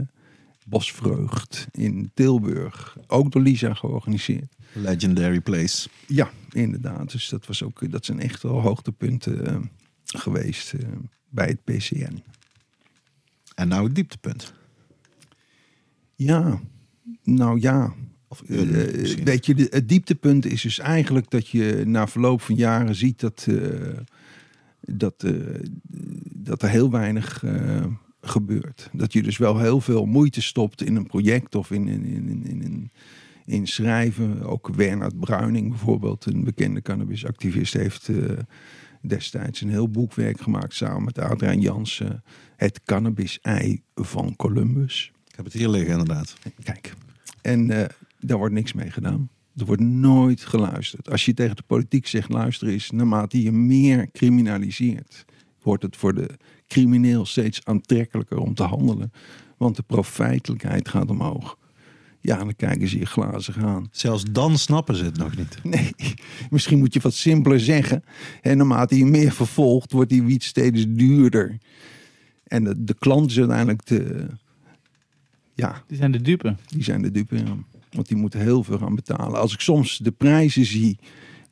Bosvreugd 0.65 1.67
in 1.71 2.11
Tilburg. 2.13 2.97
Ook 3.07 3.31
door 3.31 3.41
Lisa 3.41 3.73
georganiseerd. 3.73 4.55
Legendary 4.73 5.41
place. 5.41 5.89
Ja, 6.07 6.29
inderdaad. 6.51 7.11
Dus 7.11 7.29
dat, 7.29 7.45
was 7.47 7.63
ook, 7.63 7.91
dat 7.91 8.05
zijn 8.05 8.19
echt 8.19 8.43
wel 8.43 8.61
hoogtepunten 8.61 9.47
eh, 9.47 9.59
geweest 10.05 10.73
bij 11.29 11.47
het 11.47 11.63
PCN. 11.63 12.23
En 13.55 13.67
nou 13.67 13.83
het 13.83 13.95
dieptepunt. 13.95 14.53
Ja, 16.15 16.59
nou 17.23 17.59
ja. 17.59 17.93
Of 18.31 18.41
Eh, 18.41 18.61
misschien. 18.99 19.23
weet 19.23 19.45
je, 19.45 19.55
de- 19.55 19.67
het 19.69 19.89
dieptepunt 19.89 20.45
is 20.45 20.61
dus 20.61 20.79
eigenlijk 20.79 21.29
dat 21.29 21.47
je 21.47 21.83
na 21.85 22.07
verloop 22.07 22.41
van 22.41 22.55
jaren 22.55 22.95
ziet 22.95 23.19
dat, 23.19 23.45
eh, 23.49 23.97
dat, 24.81 25.23
eh, 25.23 25.31
dat 26.35 26.61
er 26.61 26.69
heel 26.69 26.91
weinig 26.91 27.43
eh, 27.43 27.85
gebeurt. 28.21 28.89
Dat 28.93 29.13
je 29.13 29.21
dus 29.23 29.37
wel 29.37 29.59
heel 29.59 29.81
veel 29.81 30.05
moeite 30.05 30.41
stopt 30.41 30.83
in 30.83 30.95
een 30.95 31.07
project 31.07 31.55
of 31.55 31.71
in, 31.71 31.87
in, 31.87 32.05
in, 32.05 32.29
in, 32.45 32.61
in, 32.61 32.91
in, 33.45 33.67
schrijven. 33.67 34.41
Ook 34.43 34.75
Bernard 34.75 35.19
Bruining 35.19 35.69
bijvoorbeeld, 35.69 36.25
een 36.25 36.43
bekende 36.43 36.81
cannabisactivist, 36.81 37.73
heeft 37.73 38.09
eh, 38.09 38.15
destijds 39.01 39.61
een 39.61 39.69
heel 39.69 39.89
boekwerk 39.89 40.41
gemaakt 40.41 40.73
samen 40.73 41.03
met 41.03 41.19
Adriaan 41.19 41.59
Jansen. 41.61 42.23
Het 42.55 42.81
cannabis-ei 42.85 43.81
van 43.95 44.35
Columbus. 44.35 45.11
Ik 45.27 45.35
heb 45.35 45.45
het 45.45 45.53
hier 45.53 45.69
liggen 45.69 45.91
inderdaad. 45.91 46.35
Kijk, 46.63 46.93
en 47.41 47.69
eh, 47.71 47.85
daar 48.21 48.37
wordt 48.37 48.53
niks 48.53 48.73
mee 48.73 48.91
gedaan. 48.91 49.29
Er 49.57 49.65
wordt 49.65 49.81
nooit 49.81 50.41
geluisterd. 50.41 51.09
Als 51.09 51.25
je 51.25 51.33
tegen 51.33 51.55
de 51.55 51.63
politiek 51.67 52.07
zegt 52.07 52.29
luisteren 52.29 52.73
is, 52.73 52.91
naarmate 52.91 53.41
je 53.41 53.51
meer 53.51 54.11
criminaliseert, 54.11 55.25
wordt 55.61 55.83
het 55.83 55.95
voor 55.97 56.13
de 56.13 56.29
crimineel 56.67 57.25
steeds 57.25 57.65
aantrekkelijker 57.65 58.37
om 58.37 58.53
te 58.53 58.63
handelen. 58.63 59.11
Want 59.57 59.75
de 59.75 59.83
profijtelijkheid 59.83 60.89
gaat 60.89 61.09
omhoog. 61.09 61.57
Ja, 62.21 62.37
dan 62.37 62.55
kijken 62.55 62.87
ze 62.87 62.99
je 62.99 63.05
glazig 63.05 63.57
aan. 63.57 63.87
Zelfs 63.91 64.23
dan 64.31 64.57
snappen 64.57 64.95
ze 64.95 65.03
het 65.03 65.17
nog 65.17 65.37
niet. 65.37 65.57
Nee, 65.75 65.91
misschien 66.49 66.79
moet 66.79 66.93
je 66.93 66.99
wat 66.99 67.13
simpeler 67.13 67.59
zeggen. 67.59 68.03
En 68.41 68.57
naarmate 68.57 68.97
je 68.97 69.05
meer 69.05 69.31
vervolgt, 69.31 69.91
wordt 69.91 70.09
die 70.09 70.23
wiet 70.23 70.43
steeds 70.43 70.85
duurder. 70.87 71.57
En 72.43 72.63
de, 72.63 72.83
de 72.83 72.93
klant 72.93 73.29
is 73.31 73.37
uiteindelijk 73.39 73.85
de, 73.85 74.27
ja, 75.53 75.83
Die 75.87 75.97
zijn 75.97 76.11
de 76.11 76.21
dupe. 76.21 76.55
die 76.67 76.83
zijn 76.83 77.01
de 77.01 77.11
dupe. 77.11 77.37
ja. 77.37 77.57
Want 77.91 78.07
die 78.07 78.17
moeten 78.17 78.39
heel 78.39 78.63
veel 78.63 78.77
gaan 78.77 78.95
betalen. 78.95 79.39
Als 79.39 79.53
ik 79.53 79.59
soms 79.59 79.97
de 79.97 80.11
prijzen 80.11 80.65
zie 80.65 80.99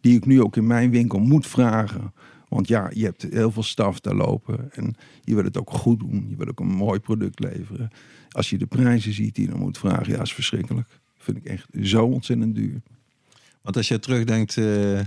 die 0.02 0.16
ik 0.16 0.26
nu 0.26 0.42
ook 0.42 0.56
in 0.56 0.68
mijn 0.68 0.92
winkel 0.92 1.20
moet 1.20 1.48
vragen. 1.48 2.14
Want 2.48 2.68
ja, 2.68 2.92
je 2.94 3.04
hebt 3.04 3.22
heel 3.22 3.52
veel 3.52 3.64
staf 3.64 4.00
daar 4.00 4.16
lopen. 4.16 4.72
En 4.72 4.96
je 5.24 5.36
wil 5.36 5.44
het 5.44 5.58
ook 5.58 5.70
goed 5.70 6.00
doen. 6.00 6.26
Je 6.30 6.36
wil 6.36 6.48
ook 6.48 6.60
een 6.60 6.68
mooi 6.68 7.00
product 7.00 7.40
leveren. 7.40 7.90
Als 8.30 8.50
je 8.50 8.58
de 8.58 8.66
prijzen 8.66 9.14
ziet 9.14 9.36
die 9.36 9.46
je 9.46 9.52
dan 9.52 9.60
moet 9.60 9.78
vragen, 9.78 10.14
ja, 10.14 10.22
is 10.22 10.34
verschrikkelijk. 10.34 10.88
Vind 11.18 11.38
ik 11.38 11.46
echt 11.46 11.68
zo 11.82 12.06
ontzettend 12.06 12.56
duur. 12.56 12.82
Want 13.62 13.78
als 13.78 13.88
je 13.88 14.00
terugdenkt, 14.00 14.58
eh, 14.58 15.00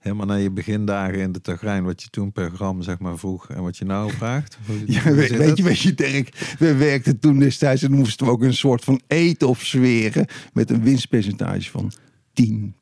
helemaal 0.00 0.26
naar 0.26 0.40
je 0.40 0.50
begindagen 0.50 1.18
in 1.18 1.32
de 1.32 1.40
tagrijn, 1.40 1.84
wat 1.84 2.02
je 2.02 2.08
toen 2.08 2.32
per 2.32 2.50
gram 2.50 2.82
zeg 2.82 2.98
maar 2.98 3.18
vroeg 3.18 3.48
en 3.48 3.62
wat 3.62 3.76
je 3.76 3.84
nou 3.84 4.12
vraagt. 4.20 4.58
Ja, 4.86 5.02
weet, 5.12 5.36
weet 5.36 5.56
je, 5.56 5.62
weet 5.62 5.80
je, 5.80 5.94
Dirk, 5.94 6.54
we 6.58 6.74
werkten 6.74 7.18
toen 7.18 7.38
destijds 7.38 7.82
en 7.82 7.92
moesten 7.92 8.26
we 8.26 8.32
ook 8.32 8.42
een 8.42 8.54
soort 8.54 8.84
van 8.84 9.00
eten 9.06 9.48
of 9.48 9.64
zweren 9.64 10.26
met 10.52 10.70
een 10.70 10.82
winstpercentage 10.82 11.70
van 11.70 11.92
10%. 12.32 12.74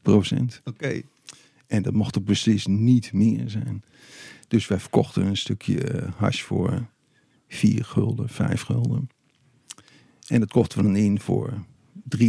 Oké. 0.64 1.02
En 1.66 1.82
dat 1.82 1.92
mocht 1.92 2.14
er 2.14 2.22
precies 2.22 2.66
niet 2.66 3.12
meer 3.12 3.50
zijn. 3.50 3.84
Dus 4.48 4.66
wij 4.66 4.78
verkochten 4.78 5.26
een 5.26 5.36
stukje 5.36 5.84
eh, 5.84 6.12
hash 6.16 6.42
voor 6.42 6.86
4 7.48 7.84
gulden, 7.84 8.28
5 8.28 8.62
gulden. 8.62 9.08
En 10.26 10.40
dat 10.40 10.50
kochten 10.50 10.78
we 10.78 10.84
dan 10.84 10.96
in 10.96 11.20
voor 11.20 11.64
3,5 12.18 12.26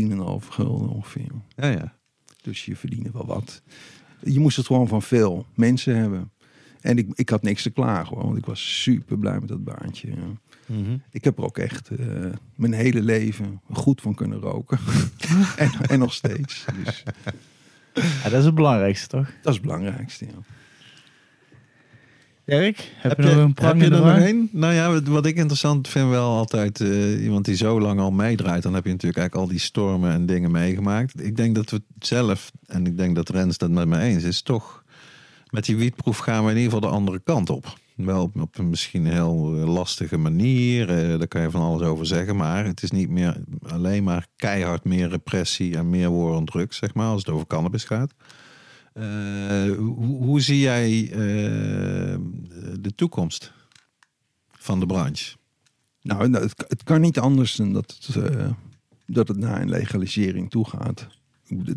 gulden 0.49 0.90
ongeveer. 0.90 1.32
Ja, 1.56 1.68
ja. 1.68 1.98
Dus 2.41 2.66
je 2.66 2.76
verdiende 2.76 3.11
wel 3.11 3.26
wat. 3.26 3.61
Je 4.24 4.40
moest 4.40 4.58
het 4.58 4.66
gewoon 4.66 4.88
van 4.88 5.02
veel 5.02 5.46
mensen 5.54 5.96
hebben. 5.96 6.32
En 6.82 6.98
ik, 6.98 7.08
ik 7.14 7.30
had 7.30 7.41
niks 7.41 7.64
te 7.64 7.70
klagen 7.70 8.16
hoor, 8.16 8.26
want 8.26 8.38
ik 8.38 8.46
was 8.46 8.82
super 8.82 9.18
blij 9.18 9.40
met 9.40 9.48
dat 9.48 9.64
baantje. 9.64 10.10
Mhm. 10.66 10.98
Ik 11.12 11.24
heb 11.24 11.38
er 11.38 11.44
ook 11.44 11.58
echt 11.58 11.90
eh, 11.90 12.06
mijn 12.56 12.74
hele 12.74 13.02
leven 13.02 13.62
goed 13.72 14.02
van 14.02 14.16
kunnen 14.16 14.40
roken. 14.40 14.80
en, 15.58 15.72
en 15.88 16.00
nog 16.00 16.14
steeds. 16.14 16.66
Dus 16.84 17.04
Ja, 17.94 18.30
dat 18.30 18.40
is 18.40 18.46
het 18.46 18.56
belangrijkste, 18.56 19.08
toch? 19.08 19.26
dat 19.26 19.54
is 19.54 19.54
het 19.54 19.62
belangrijkste. 19.62 20.26
Ja. 20.26 20.32
Dirk, 22.50 22.92
heb, 22.96 23.18
Heb 23.18 23.26
je 23.26 23.36
nog 23.36 23.44
een 23.44 23.66
heb 23.66 23.76
je 23.76 23.84
er 23.84 23.90
nog 23.90 24.18
één? 24.18 24.50
Nou 24.52 24.74
ja, 24.74 25.02
wat, 25.02 25.26
ik 25.26 25.36
interessant 25.36 25.88
vind 25.88 26.10
wel 26.10 26.38
altijd, 26.38 26.82
eh, 26.82 27.24
iemand 27.24 27.46
die 27.46 27.56
zo 27.56 27.82
lang 27.82 28.00
al 28.00 28.12
meedraait, 28.12 28.64
dan 28.64 28.74
heb 28.74 28.84
je 28.84 28.92
natuurlijk 28.92 29.20
eigenlijk 29.20 29.48
al 29.48 29.56
die 29.56 29.66
stormen 29.66 30.12
en 30.12 30.26
dingen 30.26 30.52
meegemaakt. 30.52 31.24
Ik 31.24 31.36
denk 31.36 31.56
dat 31.56 31.70
we 31.70 31.82
zelf, 32.00 32.52
en 32.66 32.86
ik 32.86 32.98
denk 32.98 33.16
dat 33.16 33.30
Rens 33.30 33.58
dat 33.58 33.70
met 33.70 33.88
me 33.88 34.00
eens 34.00 34.24
is, 34.24 34.42
toch 34.42 34.84
met 35.50 35.66
die 35.66 35.78
wietproef 35.78 36.18
gaan 36.18 36.44
we 36.44 36.52
in 36.52 36.58
ieder 36.58 36.72
geval 36.72 36.90
de 36.90 36.96
andere 36.96 37.22
kant 37.24 37.50
op. 37.50 37.78
Wel 37.96 38.22
op, 38.22 38.42
op 38.42 38.58
een 38.58 38.70
misschien 38.70 39.06
heel 39.06 39.56
eh, 39.56 39.74
lastige 39.74 40.18
manier, 40.18 40.90
eh, 40.90 41.18
daar 41.18 41.28
kan 41.28 41.42
je 41.42 41.52
van 41.52 41.62
alles 41.62 41.82
over 41.82 42.06
zeggen, 42.06 42.36
maar 42.36 42.66
het 42.66 42.84
is 42.84 42.92
niet 42.92 43.10
meer 43.10 43.38
alleen 43.62 44.04
maar 44.04 44.28
keihard 44.36 44.84
meer 44.84 45.10
repressie 45.10 45.78
en 45.78 45.90
meer 45.90 46.18
war 46.18 46.36
on 46.36 46.46
drugs, 46.46 46.78
zeg 46.78 46.94
maar, 46.94 47.08
als 47.08 47.26
het 47.26 47.34
over 47.34 47.48
cannabis 47.48 47.84
gaat. 47.84 48.14
Eh, 48.94 49.76
hoe, 49.78 50.24
hoe 50.24 50.41
zie 50.41 50.60
jij 50.60 51.11
eh, 51.11 52.18
de 52.80 52.95
toekomst 52.95 53.53
van 54.52 54.80
de 54.80 54.86
branche? 54.86 55.38
Nou, 56.02 56.30
nou, 56.30 56.49
het, 56.68 56.84
kan 56.84 57.02
niet 57.02 57.20
anders 57.20 57.56
dan 57.56 57.74
dat 57.74 57.98
het, 57.99 58.16
eh, 58.16 58.52
dat 59.06 59.28
het 59.28 59.38
naar 59.38 59.61
een 59.61 59.70
legalisering 59.70 60.49
toe 60.49 60.68
gaat. 60.68 61.07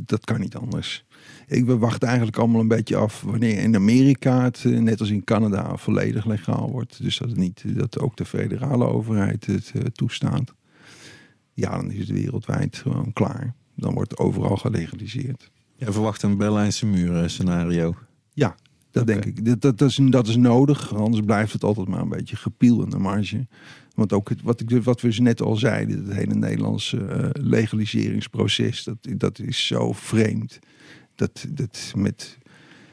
Dat 0.01 0.25
kan 0.25 0.41
niet 0.41 0.57
anders. 0.57 1.05
Ik, 1.47 1.65
we 1.65 1.99
eigenlijk 1.99 2.37
allemaal 2.37 2.61
een 2.61 2.69
beetje 2.69 2.97
af 2.97 3.21
wanneer 3.21 3.59
in 3.59 3.77
Amerika 3.77 4.43
het, 4.43 4.65
net 4.65 5.01
als 5.01 5.11
in 5.11 5.25
Canada, 5.25 5.77
volledig 5.77 6.25
legaal 6.25 6.71
wordt. 6.71 7.03
Dus 7.03 7.19
dat, 7.19 7.37
niet, 7.37 7.65
dat 7.77 7.99
ook 7.99 8.17
de 8.17 8.25
federale 8.25 8.85
overheid 8.85 9.47
het 9.47 9.73
toestaat. 9.93 10.55
Ja, 11.53 11.71
dan 11.71 11.91
is 11.91 11.99
het 11.99 12.11
wereldwijd 12.11 12.77
gewoon 12.77 13.13
klaar. 13.13 13.55
Dan 13.77 13.95
wordt 13.95 14.19
overal 14.19 14.57
gelegaliseerd. 14.57 15.51
Jij 15.83 15.93
verwacht 15.93 16.23
een 16.23 16.37
Berlijnse 16.37 16.87
muur 16.87 17.23
eh, 17.23 17.29
scenario. 17.29 17.95
Dat 18.93 19.03
Oké. 19.03 19.13
denk 19.13 19.25
ik. 19.25 19.45
Dat, 19.45 19.61
dat, 19.61 19.79
dat, 19.79 19.89
is, 19.89 19.99
dat 20.03 20.29
is 20.29 20.37
nodig. 20.37 20.95
Anders 20.95 21.25
blijft 21.25 21.53
het 21.53 21.65
altijd 21.65 21.89
maar 21.89 22.01
een 22.01 22.09
beetje 22.09 22.37
gepiel 22.37 22.83
in 22.83 22.91
de 22.91 22.99
marge. 22.99 23.47
Want 23.95 24.13
ook 24.13 24.29
het, 24.29 24.43
wat, 24.43 24.61
ik, 24.61 24.83
wat 24.83 25.01
we 25.01 25.09
dus 25.09 25.19
net 25.19 25.43
al 25.43 25.57
zeiden, 25.57 26.05
het 26.05 26.15
hele 26.17 26.35
Nederlandse 26.35 27.05
eh, 27.05 27.29
legaliseringsproces, 27.33 28.85
dat, 28.85 28.97
dat 29.17 29.39
is 29.39 29.67
zo 29.67 29.93
vreemd. 29.93 30.59
Dat, 31.15 31.47
dat 31.49 31.93
met, 31.97 32.39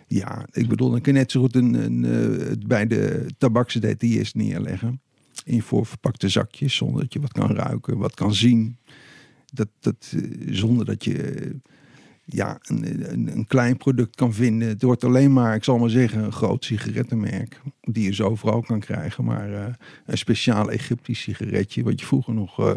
ja, 0.07 0.47
ik 0.51 0.67
bedoel, 0.67 0.89
dan 0.89 1.01
kun 1.01 1.13
je 1.13 1.19
net 1.19 1.31
zo 1.31 1.41
goed 1.41 1.55
een, 1.55 1.73
een, 1.73 2.05
eh, 2.05 2.67
bij 2.67 2.87
de 2.87 3.29
tabakse 3.37 3.79
DTS 3.79 4.33
neerleggen. 4.33 5.01
In 5.43 5.61
voorverpakte 5.61 6.29
zakjes, 6.29 6.75
zonder 6.75 7.01
dat 7.01 7.13
je 7.13 7.19
wat 7.19 7.31
kan 7.31 7.51
ruiken, 7.51 7.97
wat 7.97 8.13
kan 8.13 8.33
zien. 8.33 8.77
Dat, 9.53 9.67
dat, 9.79 10.15
zonder 10.49 10.85
dat 10.85 11.03
je 11.03 11.55
ja, 12.30 12.60
een, 12.61 13.45
klein 13.47 13.77
product 13.77 14.15
kan 14.15 14.34
vinden. 14.34 14.68
Het 14.68 14.81
wordt 14.81 15.03
alleen 15.03 15.34
maar, 15.34 15.56
ik 15.56 15.64
zal 15.64 15.77
maar 15.77 15.89
zeggen, 15.89 16.23
een 16.23 16.31
groot 16.31 16.65
sigarettenmerk. 16.65 17.61
Die 17.81 18.03
je 18.03 18.14
zo 18.14 18.27
overal 18.27 18.61
kan 18.61 18.80
krijgen. 18.80 19.23
Maar 19.23 19.53
eh, 19.53 19.73
een 20.06 20.18
speciaal 20.18 20.72
Egyptisch 20.72 21.22
sigaretje, 21.22 21.84
wat 21.84 21.99
je 21.99 22.06
vroeger 22.06 22.34
nog 22.34 22.60
eh, 22.60 22.76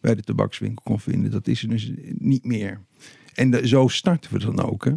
bij 0.00 0.14
de 0.14 0.22
tabakswinkel 0.22 0.82
kon 0.84 1.00
vinden, 1.00 1.30
dat 1.30 1.46
is 1.46 1.62
er 1.62 1.68
dus 1.68 1.92
niet 2.18 2.44
meer. 2.44 2.80
En 3.34 3.68
zo 3.68 3.88
starten 3.88 4.32
we 4.32 4.38
dan 4.38 4.62
ook. 4.62 4.84
Hè. 4.84 4.94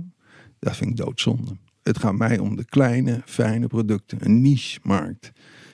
Dat 0.60 0.76
vind 0.76 0.90
ik 0.90 0.98
doodzonde. 0.98 1.58
Het 1.84 1.98
gaat 1.98 2.16
mij 2.16 2.40
om 2.40 2.56
de 2.56 2.66
kleine, 2.66 3.22
fijne 3.26 3.68
producten. 3.68 4.18
Een 4.26 4.42
niche-markt. 4.42 5.32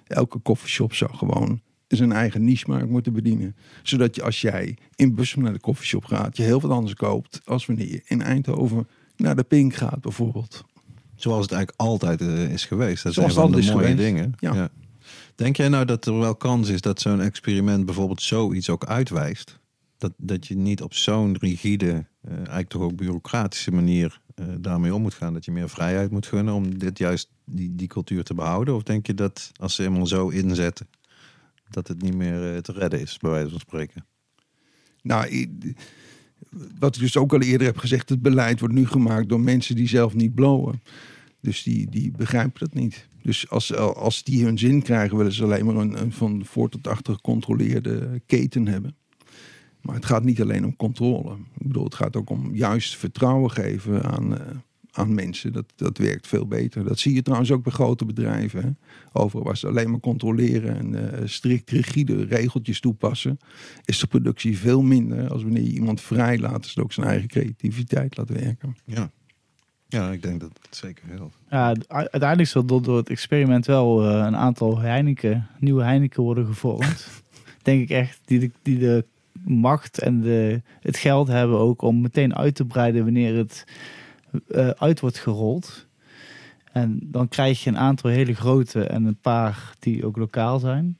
Elke 0.07 0.39
koffieshop 0.39 0.93
zou 0.93 1.15
gewoon 1.15 1.61
zijn 1.95 2.11
eigen 2.11 2.43
niche-markt 2.43 2.89
moeten 2.89 3.13
bedienen. 3.13 3.55
Zodat 3.83 4.15
je 4.15 4.23
als 4.23 4.41
jij 4.41 4.77
in 4.95 5.15
Bussum 5.15 5.43
naar 5.43 5.53
de 5.53 5.59
koffieshop 5.59 6.05
gaat, 6.05 6.37
je 6.37 6.43
heel 6.43 6.61
wat 6.61 6.71
anders 6.71 6.95
koopt 6.95 7.41
als 7.45 7.65
wanneer 7.65 7.91
je 7.91 8.01
in 8.05 8.21
Eindhoven 8.21 8.87
naar 9.15 9.35
de 9.35 9.43
Pink 9.43 9.73
gaat 9.73 10.01
bijvoorbeeld. 10.01 10.63
Zoals 11.15 11.41
het 11.41 11.51
eigenlijk 11.51 11.81
altijd 11.81 12.21
eh, 12.21 12.51
is 12.51 12.65
geweest. 12.65 13.03
Dat 13.03 13.13
Zoals 13.13 13.35
een 13.35 13.41
van 13.41 13.51
de 13.51 13.57
mooie 13.57 13.71
geweest. 13.71 13.97
dingen. 13.97 14.33
Ja. 14.39 14.69
Denk 15.35 15.57
jij 15.57 15.69
nou 15.69 15.85
dat 15.85 16.05
er 16.05 16.19
wel 16.19 16.35
kans 16.35 16.69
is 16.69 16.81
dat 16.81 17.01
zo'n 17.01 17.21
experiment 17.21 17.85
bijvoorbeeld 17.85 18.21
zoiets 18.21 18.69
ook 18.69 18.85
uitwijst? 18.85 19.59
Dat, 19.97 20.13
dat 20.17 20.47
je 20.47 20.55
niet 20.55 20.81
op 20.81 20.93
zo'n 20.93 21.37
rigide, 21.39 22.05
eh, 22.21 22.35
eigenlijk 22.35 22.69
toch 22.69 22.81
ook 22.81 22.95
bureaucratische 22.95 23.71
manier 23.71 24.21
eh, 24.35 24.45
daarmee 24.59 24.93
om 24.95 25.01
moet 25.01 25.13
gaan. 25.13 25.33
Dat 25.33 25.45
je 25.45 25.51
meer 25.51 25.69
vrijheid 25.69 26.11
moet 26.11 26.27
gunnen 26.27 26.53
om 26.53 26.77
dit 26.77 26.97
juist 26.97 27.29
die, 27.45 27.75
die 27.75 27.87
cultuur 27.87 28.23
te 28.23 28.33
behouden? 28.33 28.75
Of 28.75 28.83
denk 28.83 29.07
je 29.07 29.13
dat 29.13 29.51
als 29.55 29.75
ze 29.75 29.81
helemaal 29.81 30.07
zo 30.07 30.29
inzetten, 30.29 30.87
dat 31.73 31.87
het 31.87 32.01
niet 32.01 32.15
meer 32.15 32.53
eh, 32.53 32.57
te 32.57 32.71
redden 32.71 32.99
is, 32.99 33.17
bij 33.17 33.31
wijze 33.31 33.49
van 33.49 33.59
spreken? 33.59 34.05
Nou, 35.01 35.47
wat 36.79 36.95
ik 36.95 37.01
dus 37.01 37.17
ook 37.17 37.33
al 37.33 37.41
eerder 37.41 37.67
heb 37.67 37.77
gezegd, 37.77 38.09
het 38.09 38.21
beleid 38.21 38.59
wordt 38.59 38.75
nu 38.75 38.87
gemaakt 38.87 39.29
door 39.29 39.39
mensen 39.39 39.75
die 39.75 39.87
zelf 39.87 40.13
niet 40.13 40.35
blowen. 40.35 40.81
Dus 41.39 41.63
die, 41.63 41.89
die 41.89 42.11
begrijpen 42.11 42.59
dat 42.59 42.73
niet. 42.73 43.07
Dus 43.21 43.49
als, 43.49 43.75
als 43.75 44.23
die 44.23 44.43
hun 44.43 44.57
zin 44.57 44.81
krijgen, 44.81 45.17
willen 45.17 45.33
ze 45.33 45.43
alleen 45.43 45.65
maar 45.65 45.75
een, 45.75 46.01
een 46.01 46.11
van 46.11 46.45
voor 46.45 46.69
tot 46.69 46.87
achter 46.87 47.13
gecontroleerde 47.13 48.21
keten 48.25 48.67
hebben. 48.67 48.95
Maar 49.81 49.95
het 49.95 50.05
gaat 50.05 50.23
niet 50.23 50.41
alleen 50.41 50.65
om 50.65 50.75
controle. 50.75 51.33
Ik 51.33 51.67
bedoel, 51.67 51.83
het 51.83 51.95
gaat 51.95 52.15
ook 52.15 52.29
om 52.29 52.55
juist 52.55 52.97
vertrouwen 52.97 53.51
geven 53.51 54.03
aan, 54.03 54.37
eh, 54.37 54.47
aan 54.93 55.13
mensen. 55.13 55.53
Dat, 55.53 55.65
dat 55.75 55.97
werkt 55.97 56.27
veel 56.27 56.47
beter. 56.47 56.83
Dat 56.83 56.99
zie 56.99 57.13
je 57.13 57.21
trouwens 57.21 57.51
ook 57.51 57.63
bij 57.63 57.71
grote 57.71 58.05
bedrijven. 58.05 58.63
Hè? 58.63 58.69
Overal 59.11 59.45
waar 59.45 59.57
ze 59.57 59.67
alleen 59.67 59.91
maar 59.91 59.99
controleren 59.99 60.77
en 60.77 61.13
eh, 61.13 61.27
strikt 61.27 61.69
rigide 61.69 62.25
regeltjes 62.25 62.79
toepassen, 62.79 63.39
is 63.85 63.99
de 63.99 64.07
productie 64.07 64.57
veel 64.57 64.81
minder 64.81 65.29
als 65.29 65.43
wanneer 65.43 65.63
je 65.63 65.73
iemand 65.73 66.01
vrij 66.01 66.39
laat, 66.39 66.63
dus 66.63 66.77
ook 66.77 66.93
zijn 66.93 67.07
eigen 67.07 67.27
creativiteit 67.27 68.17
laat 68.17 68.29
werken. 68.29 68.75
Ja. 68.85 69.11
Ja, 69.87 70.11
ik 70.11 70.21
denk 70.21 70.39
dat 70.39 70.59
het 70.61 70.75
zeker 70.75 71.03
helpt. 71.07 71.37
Ja, 71.49 71.75
uiteindelijk 71.87 72.49
zal 72.49 72.65
door, 72.65 72.81
door 72.81 72.97
het 72.97 73.09
experiment 73.09 73.65
wel 73.65 74.03
eh, 74.03 74.25
een 74.25 74.35
aantal 74.35 74.79
Heineken, 74.79 75.47
nieuwe 75.59 75.83
Heineken 75.83 76.23
worden 76.23 76.45
gevormd. 76.45 77.07
Denk 77.61 77.81
ik 77.81 77.89
echt, 77.89 78.19
die 78.25 78.39
de, 78.39 78.51
die 78.61 78.77
de 78.77 79.05
macht 79.45 79.99
en 79.99 80.21
de, 80.21 80.61
het 80.79 80.97
geld 80.97 81.27
hebben 81.27 81.59
ook 81.59 81.81
om 81.81 82.01
meteen 82.01 82.35
uit 82.35 82.55
te 82.55 82.65
breiden 82.65 83.03
wanneer 83.03 83.35
het 83.35 83.65
eh, 84.47 84.67
uit 84.69 84.99
wordt 84.99 85.17
gerold. 85.17 85.87
En 86.71 86.99
dan 87.03 87.27
krijg 87.27 87.63
je 87.63 87.69
een 87.69 87.77
aantal 87.77 88.09
hele 88.09 88.33
grote 88.33 88.83
en 88.83 89.05
een 89.05 89.19
paar 89.21 89.73
die 89.79 90.05
ook 90.05 90.17
lokaal 90.17 90.59
zijn. 90.59 90.97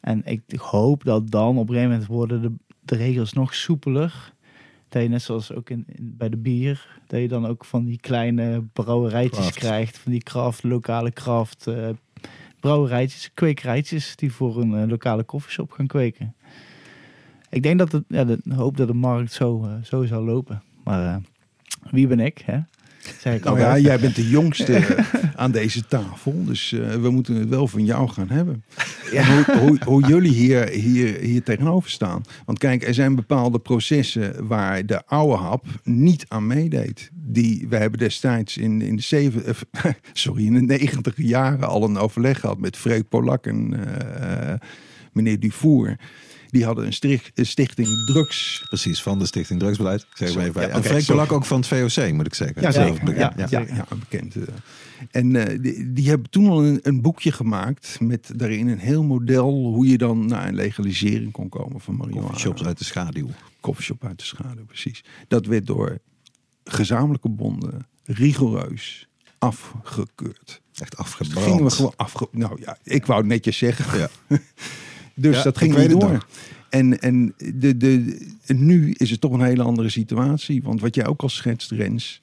En 0.00 0.22
ik 0.24 0.42
hoop 0.56 1.04
dat 1.04 1.30
dan 1.30 1.56
op 1.58 1.68
een 1.68 1.74
gegeven 1.74 1.90
moment 1.90 2.06
worden 2.08 2.42
de, 2.42 2.52
de 2.80 2.96
regels 2.96 3.32
nog 3.32 3.54
soepeler. 3.54 4.32
Dat 4.88 5.02
je 5.02 5.08
net 5.08 5.22
zoals 5.22 5.52
ook 5.52 5.70
in, 5.70 5.84
in- 5.86 6.14
bij 6.16 6.28
de 6.28 6.36
bier, 6.36 6.86
dat 7.06 7.20
je 7.20 7.28
dan 7.28 7.46
ook 7.46 7.64
van 7.64 7.84
die 7.84 8.00
kleine 8.00 8.62
brouwerijtjes 8.72 9.38
Craft. 9.40 9.58
krijgt. 9.58 9.98
Van 9.98 10.12
die 10.12 10.22
craft, 10.22 10.62
lokale 10.62 11.12
craft 11.12 11.66
eh, 11.66 11.88
brouwerijtjes, 12.60 13.30
kwekerijtjes 13.34 14.16
die 14.16 14.32
voor 14.32 14.60
een 14.60 14.74
eh, 14.74 14.88
lokale 14.88 15.22
koffieshop 15.24 15.70
gaan 15.70 15.86
kweken. 15.86 16.34
Ik 17.50 17.62
denk 17.62 17.78
dat 17.78 17.92
het, 17.92 18.04
ja, 18.08 18.24
de, 18.24 18.38
hoop 18.48 18.76
dat 18.76 18.86
de 18.88 18.94
markt 18.94 19.32
zo, 19.32 19.68
zo 19.84 20.04
zal 20.04 20.22
lopen. 20.24 20.62
Maar 20.84 21.20
wie 21.90 22.06
ben 22.06 22.20
ik, 22.20 22.42
hè? 22.44 22.58
Zeg 23.20 23.34
ik 23.34 23.44
Nou 23.44 23.58
ja, 23.58 23.78
jij 23.78 23.98
bent 23.98 24.16
de 24.16 24.28
jongste 24.28 24.82
aan 25.36 25.50
deze 25.50 25.86
tafel, 25.86 26.44
dus 26.44 26.72
eh, 26.72 26.94
we 26.94 27.10
moeten 27.10 27.34
het 27.34 27.48
wel 27.48 27.66
van 27.66 27.84
jou 27.84 28.08
gaan 28.08 28.28
hebben. 28.28 28.64
En 29.12 29.26
hoe, 29.26 29.58
hoe, 29.58 29.78
hoe 29.84 30.06
jullie 30.06 30.32
hier, 30.32 30.68
hier, 30.68 31.18
hier 31.20 31.42
tegenover 31.42 31.90
staan. 31.90 32.22
Want 32.44 32.58
kijk, 32.58 32.86
er 32.86 32.94
zijn 32.94 33.14
bepaalde 33.14 33.58
processen 33.58 34.46
waar 34.46 34.86
de 34.86 35.06
oude 35.06 35.36
hap 35.36 35.66
niet 35.84 36.24
aan 36.28 36.46
meedeed. 36.46 37.10
die, 37.12 37.66
we 37.68 37.76
hebben 37.76 37.98
destijds 37.98 38.56
in, 38.56 38.82
in 38.82 38.96
de 38.96 39.02
zeven, 39.02 39.44
eh, 39.46 39.84
sorry, 40.12 40.46
in 40.46 40.54
de 40.54 40.60
negentiger 40.60 41.24
jaren 41.24 41.68
al 41.68 41.84
een 41.84 41.98
overleg 41.98 42.40
gehad 42.40 42.58
met 42.58 42.76
Freek 42.76 43.08
Polak 43.08 43.46
en 43.46 43.74
eh, 44.20 44.54
meneer 45.12 45.40
Dufour. 45.40 45.96
Die 46.50 46.64
hadden 46.64 46.86
een, 46.86 46.92
strik- 46.92 47.30
een 47.34 47.46
stichting 47.46 48.06
drugs. 48.06 48.62
Precies, 48.68 49.02
van 49.02 49.18
de 49.18 49.26
Stichting 49.26 49.60
Drugsbeleid. 49.60 50.06
Zeg 50.14 50.34
maar 50.34 50.40
even 50.42 50.52
bij. 50.54 50.68
Ja, 50.68 50.82
en. 50.82 51.04
Polak 51.04 51.32
ook 51.32 51.44
van 51.44 51.60
het 51.60 51.66
VOC, 51.68 52.12
moet 52.12 52.26
ik 52.26 52.34
zeggen. 52.34 52.62
Ja, 52.62 52.70
zeker. 52.70 53.04
bekend. 53.04 53.50
Ja, 53.50 53.60
Ja. 53.60 53.84
Bekend. 53.98 54.36
eh. 54.36 54.42
En 55.10 55.36
eh, 55.36 55.58
die, 55.62 55.92
die 55.92 56.08
hebben 56.08 56.30
toen 56.30 56.48
al 56.48 56.64
een, 56.64 56.78
een 56.82 57.00
boekje 57.02 57.32
gemaakt 57.32 58.00
met 58.00 58.30
daarin 58.36 58.68
een 58.68 58.78
heel 58.78 59.02
model 59.02 59.50
hoe 59.50 59.86
je 59.86 59.98
dan 59.98 60.26
naar 60.26 60.48
een 60.48 60.54
legalisering 60.54 61.32
kon 61.32 61.48
komen 61.48 61.80
van 61.80 61.96
marihuana. 61.96 62.38
Shops 62.38 62.64
uit 62.64 62.78
de 62.78 62.84
schaduw. 62.84 63.28
Coffeeshop 63.60 64.04
uit 64.04 64.18
de 64.18 64.24
schaduw, 64.24 64.64
precies. 64.64 65.04
Dat 65.28 65.46
werd 65.46 65.66
door 65.66 65.98
gezamenlijke 66.64 67.28
bonden 67.28 67.86
rigoureus 68.04 69.08
afgekeurd. 69.38 70.60
Echt 70.74 70.94
Gingen 70.96 70.96
we 70.96 70.96
afgebrand. 70.96 71.72
gewoon 71.72 71.92
afge... 71.96 72.28
Nou 72.32 72.60
ja, 72.60 72.78
ik 72.82 73.06
wou 73.06 73.18
het 73.20 73.28
netjes 73.28 73.58
zeggen. 73.58 73.98
Ja. 73.98 74.08
Dus 75.18 75.36
Ja, 75.36 75.42
dat 75.42 75.58
ging 75.58 75.76
niet 75.76 75.90
door. 75.90 76.26
En, 76.70 77.00
en 77.00 77.34
de, 77.54 77.76
de, 77.76 78.18
nu 78.46 78.90
is 78.92 79.10
het 79.10 79.20
toch 79.20 79.32
een 79.32 79.42
hele 79.44 79.62
andere 79.62 79.88
situatie. 79.88 80.62
Want 80.62 80.80
wat 80.80 80.94
jij 80.94 81.06
ook 81.06 81.22
al 81.22 81.28
schetst, 81.28 81.70
Rens. 81.70 82.20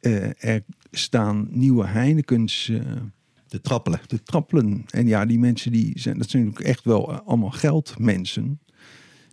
eh, 0.00 0.44
er 0.44 0.62
staan 0.90 1.46
nieuwe 1.50 1.86
Heinekens 1.86 2.68
eh, 2.68 2.80
De 3.48 3.60
trappelen. 3.60 4.00
te 4.06 4.22
trappelen. 4.22 4.84
En 4.90 5.06
ja, 5.06 5.26
die 5.26 5.38
mensen 5.38 5.72
die 5.72 5.98
zijn, 5.98 6.18
dat 6.18 6.30
zijn 6.30 6.44
natuurlijk 6.44 6.70
echt 6.70 6.84
wel 6.84 7.12
eh, 7.12 7.18
allemaal 7.24 7.50
geldmensen. 7.50 8.58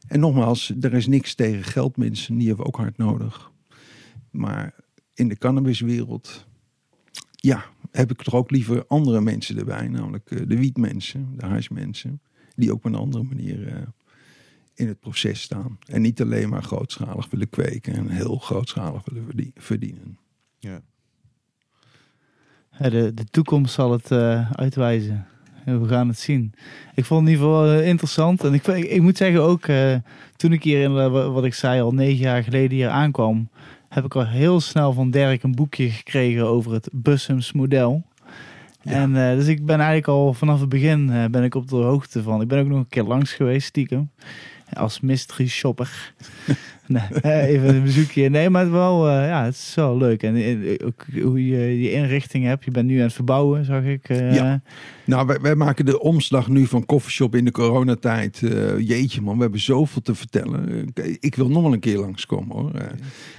En 0.08 0.20
nogmaals, 0.20 0.74
er 0.82 0.94
is 0.94 1.08
niks 1.08 1.36
tegen 1.36 1.64
geldmensen. 1.64 2.38
Die 2.38 2.48
hebben 2.48 2.66
we 2.66 2.72
ook 2.72 2.80
hard 2.80 2.98
nodig. 2.98 3.52
Maar 4.32 4.74
in 5.14 5.28
de 5.28 5.38
cannabiswereld, 5.38 6.46
ja, 7.32 7.66
heb 7.92 8.12
ik 8.12 8.22
toch 8.22 8.34
ook 8.36 8.52
liever 8.52 8.86
andere 8.88 9.22
mensen 9.22 9.58
erbij. 9.58 9.88
Namelijk 9.88 10.30
de 10.48 10.58
wietmensen, 10.58 11.34
de 11.38 11.46
huismensen. 11.46 12.22
Die 12.56 12.70
ook 12.72 12.78
op 12.78 12.86
een 12.86 12.96
andere 12.96 13.24
manier 13.24 13.68
eh, 13.68 13.74
in 14.74 14.88
het 14.88 15.00
proces 15.00 15.42
staan. 15.42 15.78
En 15.88 16.02
niet 16.02 16.22
alleen 16.22 16.50
maar 16.50 16.64
grootschalig 16.64 17.28
willen 17.30 17.50
kweken 17.50 17.94
en 17.94 18.10
heel 18.10 18.36
grootschalig 18.38 19.02
willen 19.06 19.26
verdie- 19.26 19.54
verdienen. 19.56 20.18
Ja. 20.60 20.82
Ja, 22.80 22.90
de, 22.90 23.14
de 23.14 23.26
toekomst 23.26 23.74
zal 23.74 23.92
het 23.92 24.12
eh, 24.12 24.52
uitwijzen. 24.52 25.26
We 25.66 25.88
gaan 25.88 26.08
het 26.08 26.20
zien. 26.20 26.54
Ik 26.96 27.06
vond 27.06 27.20
het 27.22 27.30
in 27.30 27.36
ieder 27.36 27.52
geval 27.56 27.72
eh, 27.80 27.88
interessant. 27.88 28.44
En 28.44 28.54
ik, 28.54 28.68
ik, 28.68 28.84
ik 28.86 29.02
moet 29.02 29.18
zeggen 29.18 29.42
ook, 29.42 29.66
eh, 29.66 29.96
toen 30.36 30.54
ik 30.54 30.64
hier, 30.64 30.82
in, 30.82 30.94
wa- 30.94 31.30
wat 31.30 31.44
ik 31.44 31.54
zei, 31.54 31.82
al 31.82 31.94
negen 31.94 32.20
jaar 32.20 32.44
geleden 32.44 32.78
hier 32.78 32.90
aankwam, 32.90 33.50
heb 33.90 34.06
ik 34.06 34.16
al 34.16 34.28
heel 34.28 34.60
snel 34.60 34.94
van 34.94 35.12
Dirk 35.12 35.44
een 35.44 35.56
boekje 35.56 35.90
gekregen 35.90 36.46
over 36.48 36.72
het 36.74 36.90
Bussums 36.92 37.52
model. 37.52 38.04
Ja. 38.82 38.92
En 38.92 39.30
eh, 39.30 39.36
dus 39.38 39.48
ik 39.48 39.66
ben 39.66 39.76
eigenlijk 39.76 40.08
al 40.08 40.34
vanaf 40.34 40.60
het 40.60 40.70
begin 40.70 41.10
eh, 41.10 41.26
ben 41.26 41.44
ik 41.44 41.56
op 41.56 41.68
de 41.68 41.76
hoogte 41.76 42.24
van. 42.24 42.42
Ik 42.42 42.48
ben 42.48 42.60
ook 42.60 42.68
nog 42.68 42.78
een 42.78 42.88
keer 42.88 43.04
langs 43.04 43.34
geweest, 43.34 43.68
stiekem. 43.68 44.12
Als 44.74 45.00
mystery 45.00 45.48
shopper. 45.48 46.14
nee, 46.92 47.42
even 47.54 47.76
een 47.76 47.84
bezoekje. 47.84 48.30
Nee, 48.30 48.50
maar 48.50 48.72
wel, 48.72 49.08
eh, 49.10 49.28
ja, 49.28 49.44
het 49.46 49.54
is 49.54 49.74
wel 49.76 49.98
leuk. 49.98 50.24
En 50.24 50.36
eh, 50.36 50.86
ook 50.86 51.06
hoe 51.22 51.48
je 51.48 51.82
je 51.82 51.92
inrichting 51.92 52.46
hebt. 52.46 52.66
Je 52.66 52.72
bent 52.72 52.88
nu 52.88 52.98
aan 52.98 53.04
het 53.04 53.14
verbouwen, 53.14 53.66
zag 53.66 53.84
ik. 53.84 54.10
eh. 54.10 54.36
Ja. 54.36 54.62
Nou, 55.06 55.28
wij, 55.28 55.40
wij 55.42 55.56
maken 55.56 55.86
de 55.86 56.00
omslag 56.00 56.48
nu 56.48 56.66
van 56.66 56.86
koffieshop 56.86 57.36
in 57.36 57.46
de 57.46 57.52
coronatijd. 57.52 58.42
Jeetje 58.78 59.22
man, 59.22 59.36
we 59.36 59.42
hebben 59.42 59.60
zoveel 59.60 60.02
te 60.02 60.16
vertellen. 60.16 60.92
Ik 61.20 61.36
wil 61.36 61.48
nog 61.50 61.62
wel 61.64 61.74
een 61.74 61.80
keer 61.80 61.98
langskomen 61.98 62.56
hoor. 62.58 62.72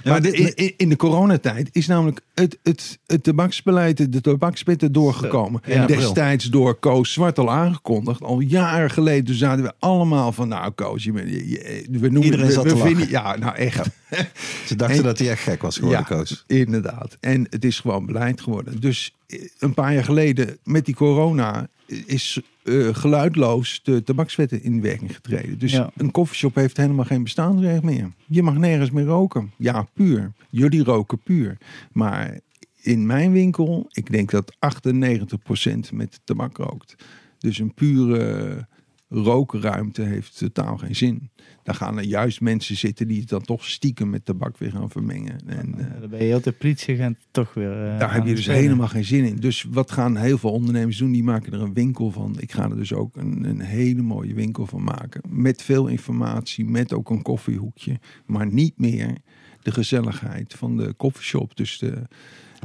Maar 0.03 0.21
dit- 0.21 0.33
in, 0.33 0.73
in, 0.77 0.89
de 0.89 0.95
coronatijd 0.95 1.69
is 1.71 1.87
namelijk 1.87 2.21
het, 2.33 2.59
het, 2.63 2.99
het 3.07 3.23
tabaksbeleid, 3.23 4.11
de 4.13 4.21
tabakswetten 4.21 4.91
doorgekomen. 4.91 5.61
Zo. 5.71 5.85
Destijds 5.85 6.45
door 6.45 6.75
Koos 6.79 7.13
Zwart 7.13 7.39
al 7.39 7.51
aangekondigd. 7.51 8.21
Al 8.21 8.39
jaren 8.39 8.89
geleden 8.91 9.25
toen 9.25 9.35
zaten 9.35 9.63
we 9.63 9.73
allemaal 9.79 10.31
van, 10.31 10.47
nou 10.47 10.71
Koos, 10.71 11.03
je, 11.03 11.13
je, 11.13 11.49
je- 11.49 11.85
we 11.91 11.99
noemen 11.99 12.23
Iedereen 12.23 12.45
we, 12.45 12.51
zat 12.51 12.63
we 12.63 12.69
te 12.69 12.77
vinden- 12.77 13.09
Ja, 13.09 13.35
nou 13.43 13.55
echt. 13.55 13.89
Ze 14.67 14.75
dachten 14.75 14.97
En- 14.97 15.03
dat 15.03 15.19
hij 15.19 15.29
echt 15.29 15.41
gek 15.43 15.61
was 15.61 15.75
geworden, 15.77 15.99
Ja, 16.09 16.15
Koos. 16.15 16.43
inderdaad. 16.47 17.17
En 17.19 17.47
het 17.49 17.65
is 17.65 17.79
gewoon 17.79 18.05
beleid 18.05 18.41
geworden. 18.41 18.79
Dus 18.81 19.15
eh, 19.27 19.39
een 19.59 19.73
paar 19.73 19.93
jaar 19.93 20.03
geleden 20.03 20.57
met 20.63 20.85
die 20.85 20.95
corona 20.95 21.67
is 22.05 22.41
eh, 22.63 22.87
geluidloos 22.95 23.79
de 23.83 24.03
tabakswetten 24.03 24.63
in 24.63 24.81
werking 24.81 25.15
getreden. 25.15 25.59
Dus 25.59 25.71
Ja. 25.71 25.91
een 25.97 26.11
koffieshop 26.11 26.55
heeft 26.55 26.77
helemaal 26.77 27.05
geen 27.05 27.23
bestaansrecht 27.23 27.83
meer. 27.83 28.11
Je 28.27 28.43
mag 28.43 28.57
nergens 28.57 28.91
meer 28.91 29.05
roken. 29.05 29.51
Ja, 29.57 29.87
puur. 29.93 30.31
Jullie 30.49 30.83
roken 30.83 31.19
puur. 31.19 31.57
Maar 31.91 32.39
in 32.81 33.05
mijn 33.05 33.31
winkel, 33.31 33.87
ik 33.91 34.11
denk 34.11 34.31
dat 34.31 34.55
98% 34.59 35.91
met 35.93 36.19
tabak 36.23 36.57
rookt. 36.57 36.95
Dus 37.37 37.59
een 37.59 37.73
pure 37.73 38.67
rookruimte 39.13 40.01
heeft 40.01 40.37
totaal 40.37 40.77
geen 40.77 40.95
zin. 40.95 41.29
Daar 41.63 41.75
gaan 41.75 41.97
er 41.97 42.03
juist 42.03 42.41
mensen 42.41 42.75
zitten 42.77 43.07
die 43.07 43.19
het 43.19 43.29
dan 43.29 43.41
toch 43.41 43.65
stiekem 43.65 44.09
met 44.09 44.25
tabak 44.25 44.57
weer 44.57 44.71
gaan 44.71 44.89
vermengen. 44.89 45.39
En, 45.47 45.79
eh, 45.79 45.99
dan 45.99 46.09
ben 46.09 46.19
je 46.19 46.25
heel 46.25 46.41
de 46.41 46.51
politieagent 46.51 47.17
toch 47.31 47.53
weer. 47.53 47.71
eh, 47.71 47.99
daar 47.99 48.13
heb 48.13 48.25
je 48.25 48.33
dus 48.35 48.43
spelen. 48.43 48.61
helemaal 48.61 48.87
geen 48.87 49.05
zin 49.05 49.25
in. 49.25 49.35
Dus 49.35 49.65
wat 49.69 49.91
gaan 49.91 50.15
heel 50.15 50.37
veel 50.37 50.51
ondernemers 50.51 50.97
doen? 50.97 51.11
Die 51.11 51.23
maken 51.23 51.53
er 51.53 51.61
een 51.61 51.73
winkel 51.73 52.11
van. 52.11 52.35
Ik 52.39 52.51
ga 52.51 52.69
er 52.69 52.75
dus 52.75 52.93
ook 52.93 53.15
een, 53.15 53.43
een 53.43 53.59
hele 53.61 54.01
mooie 54.01 54.33
winkel 54.33 54.65
van 54.65 54.83
maken. 54.83 55.21
Met 55.29 55.61
veel 55.61 55.87
informatie, 55.87 56.65
met 56.65 56.93
ook 56.93 57.09
een 57.09 57.21
koffiehoekje. 57.21 57.99
Maar 58.25 58.47
niet 58.47 58.77
meer 58.77 59.17
de 59.61 59.71
gezelligheid 59.71 60.53
van 60.53 60.77
de 60.77 60.93
koffieshop. 60.93 61.55
Dus 61.55 61.77
de, 61.77 62.01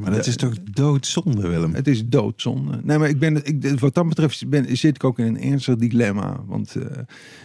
Maar 0.01 0.11
dat 0.11 0.27
is 0.27 0.35
toch 0.35 0.53
doodzonde, 0.63 1.47
Willem? 1.47 1.73
het 1.73 1.87
is 1.87 2.05
doodzonde. 2.05 2.79
Nee, 2.83 2.97
maar 2.97 3.09
ik 3.09 3.19
ben, 3.19 3.45
ik, 3.45 3.79
wat 3.79 3.93
dat 3.93 4.07
betreft 4.07 4.49
ben, 4.49 4.77
zit 4.77 4.95
ik 4.95 5.03
ook 5.03 5.19
in 5.19 5.25
een 5.25 5.41
ernstig 5.41 5.75
dilemma. 5.75 6.43
Want 6.45 6.75
eh, 6.75 6.97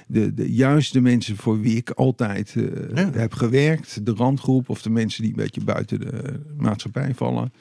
de, 0.06 0.34
de 0.34 0.52
juiste 0.52 1.00
mensen 1.00 1.36
voor 1.36 1.60
wie 1.60 1.76
ik 1.76 1.90
altijd 1.90 2.54
eh, 2.56 2.64
Ja. 2.94 3.10
heb 3.12 3.32
gewerkt, 3.32 4.06
de 4.06 4.12
randgroep 4.12 4.68
of 4.68 4.82
de 4.82 4.90
mensen 4.90 5.22
die 5.22 5.30
een 5.30 5.36
beetje 5.36 5.64
buiten 5.64 6.00
de 6.00 6.40
maatschappij 6.56 7.14
vallen, 7.14 7.52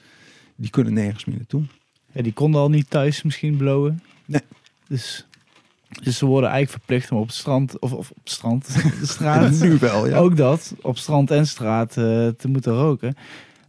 die 0.55 0.69
kunnen 0.69 0.93
nergens 0.93 1.25
meer 1.25 1.37
naartoe. 1.37 1.63
Ja, 2.11 2.21
die 2.21 2.33
konden 2.33 2.61
al 2.61 2.69
niet 2.69 2.89
thuis 2.89 3.23
misschien 3.23 3.57
blowen. 3.57 4.01
Nee. 4.25 4.41
Dus, 4.87 5.27
dus 6.03 6.17
ze 6.17 6.25
worden 6.25 6.49
eigenlijk 6.49 6.79
verplicht 6.83 7.11
om 7.11 7.17
op 7.17 7.27
het 7.27 7.35
strand, 7.35 7.79
of, 7.79 7.93
of 7.93 8.09
op 8.09 8.17
het 8.23 8.31
strand, 8.31 8.67
de 8.99 9.05
straat, 9.05 9.59
nu 9.59 9.77
wel, 9.77 10.07
ja. 10.07 10.17
ook 10.17 10.37
dat, 10.37 10.75
op 10.81 10.97
strand 10.97 11.31
en 11.31 11.47
straat 11.47 11.97
eh, 11.97 12.27
te 12.27 12.47
moeten 12.47 12.73
roken. 12.73 13.15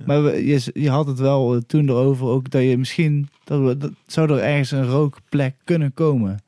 Maar 0.07 0.25
we- 0.25 0.47
je, 0.47 0.71
je 0.73 0.91
had 0.91 1.07
het 1.07 1.19
wel 1.19 1.55
eh, 1.55 1.61
toen 1.67 1.89
erover 1.89 2.27
ook 2.27 2.51
dat 2.51 2.63
je 2.63 2.79
misschien, 2.79 3.29
dat, 3.45 3.61
we, 3.61 3.77
dat 3.77 3.93
zou 4.07 4.31
er 4.31 4.39
ergens 4.39 4.71
een 4.71 4.87
rookplek 4.87 5.55
kunnen 5.65 5.95
komen. 5.95 6.39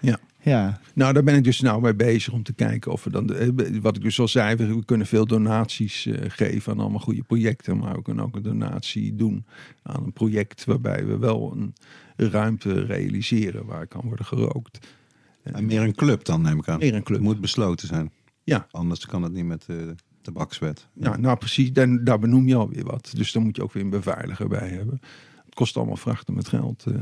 Ja. 0.00 0.18
Ja, 0.40 0.80
Nou, 0.94 1.12
daar 1.12 1.22
ben 1.22 1.34
ik 1.34 1.44
dus 1.44 1.60
nou 1.60 1.80
mee 1.82 1.94
bezig 1.94 2.32
om 2.32 2.42
te 2.42 2.52
kijken 2.52 2.92
of 2.92 3.04
we 3.04 3.10
dan, 3.10 3.26
de- 3.26 3.78
wat 3.82 3.96
ik 3.96 4.02
dus 4.02 4.20
al 4.20 4.28
zei, 4.28 4.56
we 4.56 4.84
kunnen 4.84 5.06
veel 5.06 5.26
donaties 5.26 6.06
eh, 6.06 6.14
geven 6.28 6.72
aan 6.72 6.78
allemaal 6.80 7.00
goede 7.00 7.22
projecten. 7.22 7.78
Maar 7.78 7.94
we 7.94 8.02
kunnen 8.02 8.24
ook 8.24 8.36
een 8.36 8.42
donatie 8.42 9.14
doen 9.16 9.44
aan 9.82 10.04
een 10.04 10.12
project 10.12 10.64
waarbij 10.64 11.06
we 11.06 11.18
wel 11.18 11.52
een 11.56 11.74
ruimte 12.30 12.72
realiseren 12.84 13.64
waar 13.66 13.86
kan 13.86 14.00
worden 14.04 14.24
gerookt. 14.24 14.86
En 15.42 15.66
meer 15.66 15.82
een 15.82 15.94
club 15.94 16.24
dan, 16.24 16.42
neem 16.42 16.58
ik 16.58 16.68
aan. 16.68 16.78
Meer 16.78 16.94
een 16.94 17.02
club. 17.02 17.18
Het 17.18 17.26
moet 17.26 17.40
besloten 17.40 17.88
zijn. 17.88 18.10
Ja. 18.44 18.66
Anders 18.70 19.06
kan 19.06 19.22
het 19.22 19.32
niet 19.32 19.44
met 19.44 19.66
tabakswet. 20.22 20.86
Ja, 20.92 21.16
nou 21.16 21.36
precies, 21.38 21.72
dan, 21.72 22.04
daar 22.04 22.18
benoem 22.18 22.48
je 22.48 22.54
alweer 22.54 22.84
wat. 22.84 23.10
Dus 23.14 23.32
dan 23.32 23.42
moet 23.42 23.56
je 23.56 23.62
ook 23.62 23.72
weer 23.72 23.82
een 23.82 23.90
beveiliger 23.90 24.48
bij 24.48 24.68
hebben. 24.68 25.00
Het 25.44 25.54
kost 25.54 25.76
allemaal 25.76 25.96
vrachten 25.96 26.34
met 26.34 26.48
geld. 26.48 26.84
eh. 26.86 26.94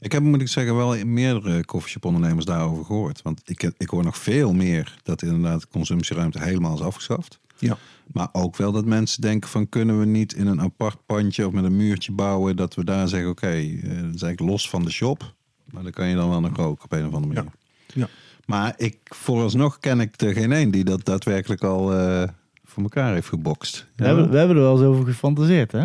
Ik 0.00 0.12
heb, 0.12 0.22
moet 0.22 0.40
ik 0.40 0.48
zeggen, 0.48 0.76
wel 0.76 1.04
meerdere 1.04 1.64
koffieshop-ondernemers 1.64 2.44
daarover 2.44 2.84
gehoord. 2.84 3.22
Want 3.22 3.40
ik, 3.44 3.62
ik 3.78 3.88
hoor 3.88 4.04
nog 4.04 4.16
veel 4.16 4.52
meer 4.52 4.98
dat 5.02 5.22
inderdaad 5.22 5.60
de 5.60 5.68
consumptieruimte 5.68 6.42
helemaal 6.42 6.74
is 6.74 6.80
afgeschaft. 6.80 7.40
Ja. 7.58 7.76
Maar 8.12 8.28
ook 8.32 8.56
wel 8.56 8.72
dat 8.72 8.84
mensen 8.84 9.20
denken 9.20 9.50
van 9.50 9.68
kunnen 9.68 9.98
we 9.98 10.04
niet 10.06 10.32
in 10.34 10.46
een 10.46 10.60
apart 10.60 11.06
pandje 11.06 11.46
of 11.46 11.52
met 11.52 11.64
een 11.64 11.76
muurtje 11.76 12.12
bouwen. 12.12 12.56
Dat 12.56 12.74
we 12.74 12.84
daar 12.84 13.08
zeggen 13.08 13.30
oké, 13.30 13.46
eh, 13.46 13.72
dat 13.82 14.14
is 14.14 14.22
eigenlijk 14.22 14.40
los 14.40 14.70
van 14.70 14.82
de 14.84 14.90
shop. 14.90 15.34
Maar 15.70 15.82
dan 15.82 15.92
kan 15.92 16.08
je 16.08 16.14
dan 16.14 16.28
wel 16.28 16.40
nog 16.40 16.56
roken 16.56 16.84
op 16.84 16.92
een 16.92 17.06
of 17.06 17.14
andere 17.14 17.34
manier. 17.34 17.52
Ja. 17.94 18.08
Maar 18.46 18.74
ik, 18.76 18.98
vooralsnog 19.02 19.78
ken 19.78 20.00
ik 20.00 20.20
er 20.20 20.32
geen 20.32 20.52
één 20.52 20.70
die 20.70 20.84
dat 20.84 21.04
daadwerkelijk 21.04 21.62
al 21.64 21.94
eh, 21.94 22.28
voor 22.76 22.84
elkaar 22.84 23.12
heeft 23.12 23.28
gebokst. 23.28 23.86
we, 23.96 24.04
hebben, 24.04 24.30
we 24.30 24.36
hebben 24.38 24.56
er 24.56 24.62
wel 24.62 24.72
eens 24.72 24.86
over 24.86 25.04
gefantaseerd, 25.04 25.72
hè? 25.72 25.84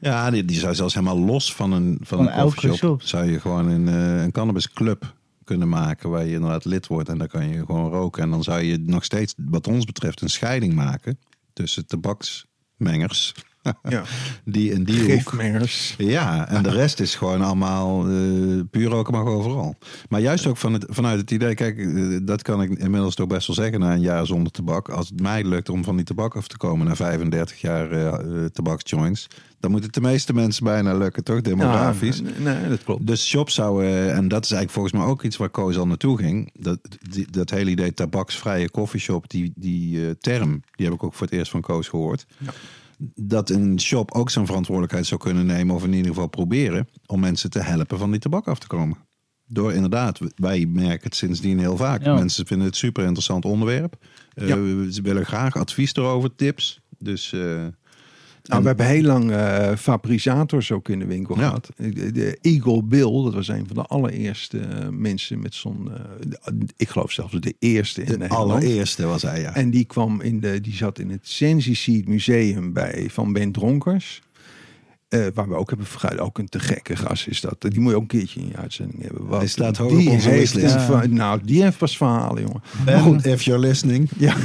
Ja, 0.00 0.30
die, 0.30 0.44
die 0.44 0.58
zou 0.58 0.74
zelfs 0.74 0.94
helemaal 0.94 1.18
los 1.18 1.54
van 1.54 1.72
een, 1.72 1.98
van 2.02 2.18
Van 2.18 2.26
een 2.26 2.42
coffeeshop... 2.42 2.76
shop. 2.76 3.02
zou 3.02 3.30
je 3.30 3.40
gewoon 3.40 3.68
een, 3.68 3.88
eh, 3.88 4.22
een 4.22 4.32
cannabisclub 4.32 5.14
kunnen 5.44 5.68
maken... 5.68 6.10
waar 6.10 6.24
je 6.24 6.34
inderdaad 6.34 6.64
lid 6.64 6.86
wordt 6.86 7.08
en 7.08 7.18
daar 7.18 7.28
kan 7.28 7.48
je 7.48 7.64
gewoon 7.66 7.90
roken. 7.90 8.22
En 8.22 8.30
dan 8.30 8.42
zou 8.42 8.62
je 8.62 8.78
nog 8.78 9.04
steeds, 9.04 9.34
wat 9.36 9.66
ons 9.66 9.84
betreft, 9.84 10.20
een 10.20 10.28
scheiding 10.28 10.74
maken... 10.74 11.18
tussen 11.52 11.86
tabaksmengers 11.86 13.34
Ja. 13.88 14.02
Die 14.44 14.72
en 14.72 14.84
die 14.84 15.00
hoek. 15.00 15.10
Gifmengers. 15.10 15.94
Ja, 15.98 16.48
en 16.48 16.62
de 16.62 16.70
rest 16.70 17.00
is 17.00 17.14
gewoon 17.14 17.42
allemaal 17.42 18.08
eh, 18.08 18.60
puur 18.70 18.88
roken 18.88 19.12
mag 19.12 19.24
overal. 19.24 19.74
Maar 20.08 20.20
juist 20.20 20.46
ook 20.46 20.56
van 20.56 20.72
het, 20.72 20.86
vanuit 20.88 21.20
het 21.20 21.30
idee, 21.30 21.54
kijk, 21.54 21.78
eh, 21.78 22.18
dat 22.22 22.42
kan 22.42 22.62
ik 22.62 22.78
inmiddels 22.78 23.14
toch 23.14 23.26
best 23.26 23.46
wel 23.46 23.56
zeggen 23.56 23.80
na 23.80 23.92
een 23.92 24.00
jaar 24.00 24.26
zonder 24.26 24.52
tabak. 24.52 24.88
Als 24.88 25.08
het 25.08 25.20
mij 25.20 25.44
lukt 25.44 25.68
om 25.68 25.84
van 25.84 25.96
die 25.96 26.04
tabak 26.04 26.36
af 26.36 26.48
te 26.48 26.56
komen 26.56 26.86
na 26.86 26.96
35 26.96 27.60
jaar 27.60 27.90
eh, 27.90 28.44
tabaksjoints, 28.44 29.26
dan 29.60 29.70
moet 29.70 29.82
het 29.82 29.94
de 29.94 30.00
meeste 30.00 30.32
mensen 30.32 30.64
bijna 30.64 30.94
lukken, 30.94 31.24
toch? 31.24 31.40
Demografisch. 31.40 32.18
Ja, 32.18 32.52
nee, 32.52 32.68
dat 32.68 32.84
klopt. 32.84 33.06
Dus 33.06 33.28
shops 33.28 33.54
zouden, 33.54 34.14
en 34.14 34.28
dat 34.28 34.44
is 34.44 34.50
eigenlijk 34.50 34.70
volgens 34.70 34.94
mij 34.94 35.04
ook 35.04 35.22
iets 35.22 35.36
waar 35.36 35.50
Koos 35.50 35.76
al 35.76 35.86
naartoe 35.86 36.18
ging. 36.18 36.50
Dat, 36.52 36.78
die, 37.10 37.30
dat 37.30 37.50
hele 37.50 37.70
idee 37.70 37.94
tabaksvrije 37.94 38.70
koffieshop, 38.70 39.30
die, 39.30 39.52
die 39.56 40.18
term, 40.18 40.62
die 40.74 40.86
heb 40.86 40.94
ik 40.94 41.02
ook 41.02 41.14
voor 41.14 41.26
het 41.26 41.36
eerst 41.36 41.50
van 41.50 41.60
Koos 41.60 41.88
gehoord. 41.88 42.26
Dat 43.14 43.50
een 43.50 43.80
shop 43.80 44.12
ook 44.12 44.30
zijn 44.30 44.46
verantwoordelijkheid 44.46 45.06
zou 45.06 45.20
kunnen 45.20 45.46
nemen, 45.46 45.74
of 45.74 45.84
in 45.84 45.92
ieder 45.92 46.12
geval 46.12 46.26
proberen, 46.28 46.88
om 47.06 47.20
mensen 47.20 47.50
te 47.50 47.60
helpen 47.60 47.98
van 47.98 48.10
die 48.10 48.20
tabak 48.20 48.48
af 48.48 48.58
te 48.58 48.66
komen. 48.66 48.98
Door 49.46 49.72
inderdaad, 49.72 50.18
wij 50.34 50.66
merken 50.66 51.04
het 51.04 51.14
sindsdien 51.16 51.58
heel 51.58 51.76
vaak. 51.76 52.04
Ja. 52.04 52.14
Mensen 52.14 52.46
vinden 52.46 52.66
het 52.66 52.76
super 52.76 53.02
interessant 53.04 53.44
onderwerp. 53.44 53.96
Eh, 54.34 54.48
Ja. 54.48 54.56
Ze 54.90 55.02
willen 55.02 55.26
graag 55.26 55.56
advies 55.56 55.94
erover, 55.94 56.34
tips. 56.34 56.80
Dus 56.98 57.32
eh, 57.32 57.66
Nou, 58.50 58.62
we 58.62 58.68
hebben 58.68 58.86
heel 58.86 59.02
lang 59.02 59.30
eh 59.30 59.76
fabricators 59.76 60.72
ook 60.72 60.88
in 60.88 60.98
de 60.98 61.04
winkel 61.04 61.36
Ja. 61.38 61.42
gehad. 61.46 61.70
De, 61.76 62.38
Eagle 62.40 62.82
Bill, 62.82 63.22
dat 63.24 63.34
was 63.34 63.48
een 63.48 63.64
van 63.66 63.76
de 63.76 63.82
allereerste 63.82 64.58
eh, 64.58 64.88
mensen 64.88 65.40
met 65.40 65.54
zo'n... 65.54 65.90
eh, 65.92 66.52
ik 66.76 66.88
geloof 66.88 67.12
zelfs 67.12 67.40
de 67.40 67.54
eerste 67.58 68.00
in 68.00 68.06
de 68.06 68.18
Nederland. 68.18 68.50
allereerste 68.50 69.06
was 69.06 69.22
hij, 69.22 69.40
ja. 69.40 69.54
En 69.54 69.70
die 69.70 69.84
kwam 69.84 70.20
in 70.20 70.40
de, 70.40 70.60
die 70.60 70.74
zat 70.74 70.98
in 70.98 71.10
het 71.10 71.28
Sensi 71.28 71.74
Seed 71.74 72.08
Museum 72.08 72.72
bij 72.72 73.06
van 73.10 73.32
Ben 73.32 73.52
Dronkers. 73.52 74.22
Waar 75.34 75.48
we 75.48 75.54
ook 75.54 75.68
hebben 75.68 75.86
vergaderd. 75.86 76.20
Ook 76.20 76.38
een 76.38 76.48
te 76.48 76.58
gekke 76.60 76.96
gast 76.96 77.26
is 77.26 77.40
dat. 77.40 77.56
Die 77.60 77.80
moet 77.80 77.90
je 77.90 77.96
ook 77.96 78.02
een 78.02 78.08
keertje 78.18 78.40
in 78.40 78.46
je 78.46 78.56
uitzending 78.56 79.02
hebben. 79.02 79.38
Hij 79.38 79.46
staat 79.46 79.76
hoog 79.76 79.90
die 79.98 80.06
op 80.08 80.14
onze 80.14 80.28
heeft 80.28 81.08
Nou, 81.08 81.40
die 81.44 81.62
heeft 81.62 81.78
pas 81.78 81.96
verhalen, 81.96 82.42
jongen. 82.42 82.62
Ben, 82.84 83.20
if 83.32 83.42
you're 83.42 83.60
listening. 83.60 84.08
Ja, 84.18 84.36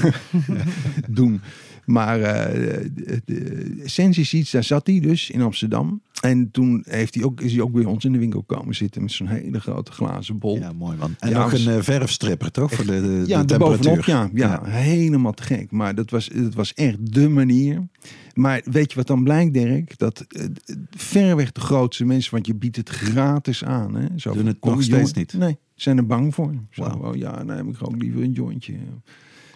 doen. 1.07 1.41
Maar 1.85 2.21
eh 2.21 2.89
de, 2.93 3.21
de 3.25 3.81
Sensi 3.83 4.25
Seeds, 4.25 4.51
daar 4.51 4.63
zat 4.63 4.87
hij 4.87 4.99
dus 4.99 5.29
in 5.29 5.41
Amsterdam. 5.41 6.01
En 6.21 6.51
toen 6.51 6.83
heeft 6.87 7.15
hij 7.15 7.23
ook, 7.23 7.41
is 7.41 7.51
hij 7.51 7.61
ook 7.61 7.71
bij 7.71 7.83
ons 7.85 8.05
in 8.05 8.11
de 8.11 8.17
winkel 8.19 8.43
komen 8.43 8.75
zitten 8.75 9.01
met 9.01 9.11
zo'n 9.11 9.27
hele 9.27 9.59
grote 9.59 9.91
glazen 9.91 10.37
bol. 10.39 10.57
Ja, 10.57 10.71
mooi 10.73 10.97
man. 10.97 11.15
En 11.19 11.29
Ja, 11.29 11.49
dus- 11.49 11.65
een 11.65 11.73
eh, 11.73 11.81
verfstripper, 11.81 12.51
toch? 12.51 12.73
Voor 12.73 12.85
de, 12.85 13.01
de, 13.01 13.23
Ja, 13.27 13.39
de 13.41 13.45
de 13.45 13.57
bovenop, 13.57 13.81
temperatuur. 13.81 14.37
ja, 14.39 14.61
ja, 14.63 14.69
helemaal 14.69 15.33
te 15.33 15.43
gek. 15.43 15.71
Maar 15.71 15.95
dat 15.95 16.09
was, 16.09 16.27
dat 16.27 16.53
was 16.53 16.73
echt 16.73 17.13
de 17.13 17.29
manier. 17.29 17.87
Maar 18.33 18.61
weet 18.71 18.91
je 18.91 18.97
wat 18.97 19.07
dan 19.07 19.23
blijkt, 19.23 19.53
Dirk? 19.53 19.97
Dat 19.97 20.19
eh, 20.27 20.45
verreweg 20.89 21.51
de 21.51 21.59
grootste 21.61 22.05
mensen, 22.05 22.31
want 22.31 22.47
je 22.47 22.55
biedt 22.55 22.75
het 22.75 22.89
gratis 22.89 23.63
aan. 23.63 23.95
Hè? 23.95 24.05
Zo 24.15 24.33
Doen 24.33 24.45
het 24.45 24.63
nog 24.63 24.83
steeds 24.83 24.89
jongen. 24.89 25.11
niet? 25.15 25.33
Nee, 25.33 25.57
zijn 25.75 25.97
er 25.97 26.05
bang 26.05 26.33
voor. 26.35 26.53
Zo, 26.69 26.81
Wauw. 26.83 27.01
oh, 27.11 27.15
ja, 27.15 27.31
dan 27.43 27.49
heb 27.57 27.65
ik 27.67 27.75
ook 27.87 28.01
liever 28.01 28.21
een 28.21 28.31
jointje. 28.31 28.73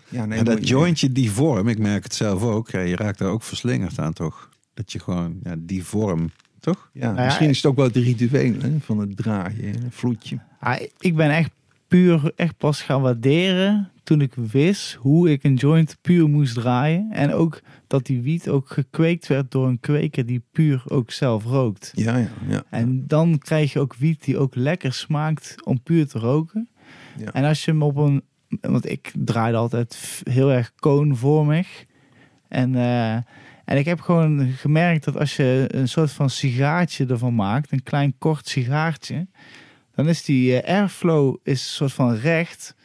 Ja, 0.10 0.26
nee, 0.26 0.40
En 0.40 0.46
dat 0.46 0.68
jointje, 0.68 1.12
die 1.12 1.32
vorm, 1.32 1.68
ik 1.68 1.80
merk 1.80 2.04
het 2.04 2.14
zelf 2.14 2.44
ook. 2.44 2.70
Ja, 2.70 2.80
je 2.80 2.96
raakt 2.96 3.18
daar 3.18 3.30
ook 3.30 3.44
verslingerd 3.44 4.00
aan, 4.00 4.14
toch? 4.14 4.50
Dat 4.74 4.92
je 4.92 5.00
gewoon, 5.00 5.40
ja, 5.44 5.56
die 5.58 5.84
vorm, 5.84 6.32
toch? 6.60 6.90
Ja, 6.94 7.14
ja, 7.16 7.26
misschien 7.26 7.50
is 7.50 7.58
het 7.58 7.66
ook 7.66 7.76
wel 7.76 7.86
het 7.86 7.96
ritueel 7.96 8.54
hè, 8.60 8.80
van 8.80 9.00
het 9.00 9.18
draaien, 9.18 9.84
een 9.84 9.92
vloedje. 9.92 10.40
Ah, 10.60 10.82
ik 11.00 11.16
ben 11.16 11.30
echt 11.30 11.52
puur 11.88 12.32
echt 12.36 12.58
pas 12.58 12.82
gaan 12.82 13.02
waarderen 13.02 13.92
toen 14.04 14.22
ik 14.22 14.34
wist 14.34 14.94
hoe 14.94 15.32
ik 15.32 15.44
een 15.44 15.56
joint 15.56 15.98
puur 16.02 16.30
moest 16.30 16.54
draaien. 16.54 17.12
En 17.12 17.34
ook 17.34 17.62
dat 17.88 18.06
die 18.06 18.22
wiet 18.22 18.50
ook 18.50 18.70
gekweekt 18.70 19.28
werd 19.28 19.52
door 19.52 19.68
een 19.68 19.80
kweker 19.80 20.26
die 20.26 20.44
puur 20.52 20.84
ook 20.88 21.12
zelf 21.12 21.44
rookt. 21.44 21.92
Ja, 21.96 22.18
ja, 22.18 22.30
ja. 22.48 22.64
En 22.70 23.08
dan 23.08 23.38
krijg 23.38 23.74
je 23.74 23.80
ook 23.80 23.96
wiet 23.96 24.24
die 24.24 24.38
ook 24.38 24.56
lekker 24.56 24.94
smaakt 24.94 25.56
om 25.66 25.82
puur 25.82 26.08
te 26.08 26.20
roken. 26.20 26.70
Ja. 27.18 27.34
En 27.34 27.44
als 27.44 27.66
je 27.66 27.72
hem 27.72 27.84
op 27.84 27.96
een... 27.96 28.24
Want 28.62 28.90
ik 28.90 29.12
draaide 29.18 29.58
altijd 29.58 30.22
heel 30.30 30.52
erg 30.52 30.72
koonvormig. 30.76 31.86
En, 32.48 32.76
eh, 32.76 33.14
en 33.66 33.78
ik 33.78 33.86
heb 33.86 34.02
gewoon 34.02 34.48
gemerkt 34.48 35.06
dat 35.06 35.18
als 35.18 35.36
je 35.36 35.66
een 35.68 35.88
soort 35.88 36.12
van 36.12 36.30
sigaartje 36.30 37.06
ervan 37.06 37.36
maakt, 37.36 37.72
een 37.72 37.84
klein 37.84 38.16
kort 38.18 38.48
sigaartje, 38.48 39.28
dan 39.96 40.08
is 40.08 40.24
die 40.24 40.62
eh, 40.62 40.76
airflow 40.80 41.36
is 41.44 41.62
een 41.62 41.74
soort 41.74 41.94
van 41.94 42.16
recht. 42.16 42.76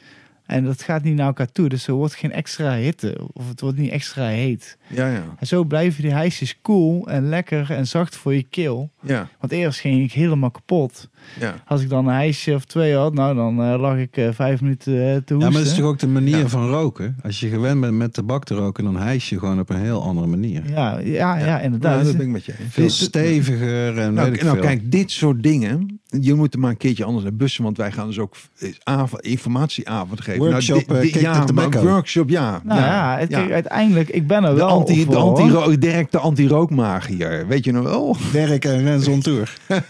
En 0.47 0.65
dat 0.65 0.83
gaat 0.83 1.03
niet 1.03 1.15
naar 1.17 1.27
elkaar 1.27 1.53
toe. 1.53 1.69
Dus 1.69 1.87
er 1.87 1.95
wordt 1.95 2.15
geen 2.15 2.33
extra 2.33 2.75
hitte. 2.77 3.19
Of 3.33 3.49
het 3.49 3.61
wordt 3.61 3.79
niet 3.79 3.91
extra 3.91 4.27
heet. 4.27 4.77
Ja, 4.87 5.09
ja, 5.09 5.23
En 5.39 5.47
zo 5.47 5.65
blijven 5.65 6.03
die 6.03 6.13
hijsjes 6.13 6.59
koel 6.63 7.09
en 7.09 7.29
lekker 7.29 7.71
en 7.71 7.87
zacht 7.87 8.17
voor 8.17 8.35
je 8.35 8.43
keel. 8.51 8.91
ja, 9.03 9.29
Want 9.41 9.53
eerst 9.53 9.81
ging 9.81 10.03
ik 10.05 10.13
helemaal 10.13 10.51
kapot. 10.51 11.09
ja. 11.41 11.55
Als 11.67 11.83
ik 11.83 11.89
dan 11.89 12.07
een 12.07 12.15
ijsje 12.15 12.55
of 12.55 12.65
twee 12.65 12.95
had, 12.97 13.15
nou 13.15 13.35
dan 13.35 13.63
eh, 13.63 13.81
lag 13.81 13.97
ik 13.99 14.17
eh, 14.17 14.29
vijf 14.33 14.61
minuten 14.61 14.93
eh, 14.93 14.99
te 15.01 15.11
hoesten. 15.35 15.39
Ja, 15.39 15.45
maar 15.51 15.53
dat 15.53 15.67
is 15.73 15.75
toch 15.75 15.87
ook 15.87 15.99
de 15.99 16.07
manier 16.07 16.39
Ja. 16.39 16.49
van 16.49 16.69
roken? 16.69 17.17
Als 17.23 17.41
je 17.41 17.49
gewend 17.49 17.81
bent 17.81 17.95
met 17.95 18.13
tabak 18.15 18.45
te 18.45 18.55
roken, 18.55 18.85
dan 18.85 18.97
hijs 18.97 19.29
je 19.29 19.39
gewoon 19.39 19.61
op 19.61 19.71
een 19.71 19.81
heel 19.81 20.03
andere 20.03 20.27
manier. 20.27 20.63
ja, 20.71 20.99
ja, 20.99 21.37
ja, 21.39 21.47
Ja, 21.47 21.61
inderdaad. 21.61 22.05
dat 22.05 22.17
ben 22.17 22.27
ik 22.27 22.33
met 22.33 22.45
je. 22.45 22.55
Veel 22.69 22.91
steviger 22.91 23.99
en 23.99 24.15
Nou, 24.15 24.27
weet 24.31 24.37
ik 24.39 24.43
nou 24.45 24.55
veel. 24.57 24.65
kijk, 24.67 24.91
dit 24.93 25.11
soort 25.11 25.43
dingen. 25.43 26.01
Je 26.21 26.35
moet 26.35 26.55
er 26.55 26.61
maar 26.61 26.71
een 26.71 26.77
keertje 26.77 27.05
anders 27.05 27.25
naar 27.25 27.35
bussen. 27.35 27.65
Want 27.65 27.77
wij 27.77 27.93
gaan 27.93 28.07
dus 28.07 28.19
ook 28.19 28.35
eh, 28.59 28.69
avond, 28.83 29.23
informatieavond 29.23 30.21
geven. 30.21 30.51
Workshop, 30.51 30.87
nou, 30.87 31.01
eh, 31.01 31.13
Kick 31.13 31.21
ja, 31.21 31.45
maar 31.55 31.83
workshop, 31.83 32.29
ja. 32.29 32.61
nou 32.65 32.81
ja, 32.81 33.17
het, 33.19 33.35
uiteindelijk, 33.35 34.09
ik 34.09 34.27
ben 34.27 34.45
er 34.45 34.51
De 34.51 34.57
wel 34.57 34.69
anti, 34.69 35.07
de 35.07 35.17
anti. 35.17 35.79
Dirk 35.79 36.11
de 36.11 36.19
anti-rookmagier. 36.19 37.47
Weet 37.47 37.65
je 37.65 37.73
nog 37.73 37.85
wel? 37.85 38.17
Dirk 38.33 38.65
en 38.65 38.83
Rens 38.83 39.09
on 39.09 39.21
tour. 39.21 39.55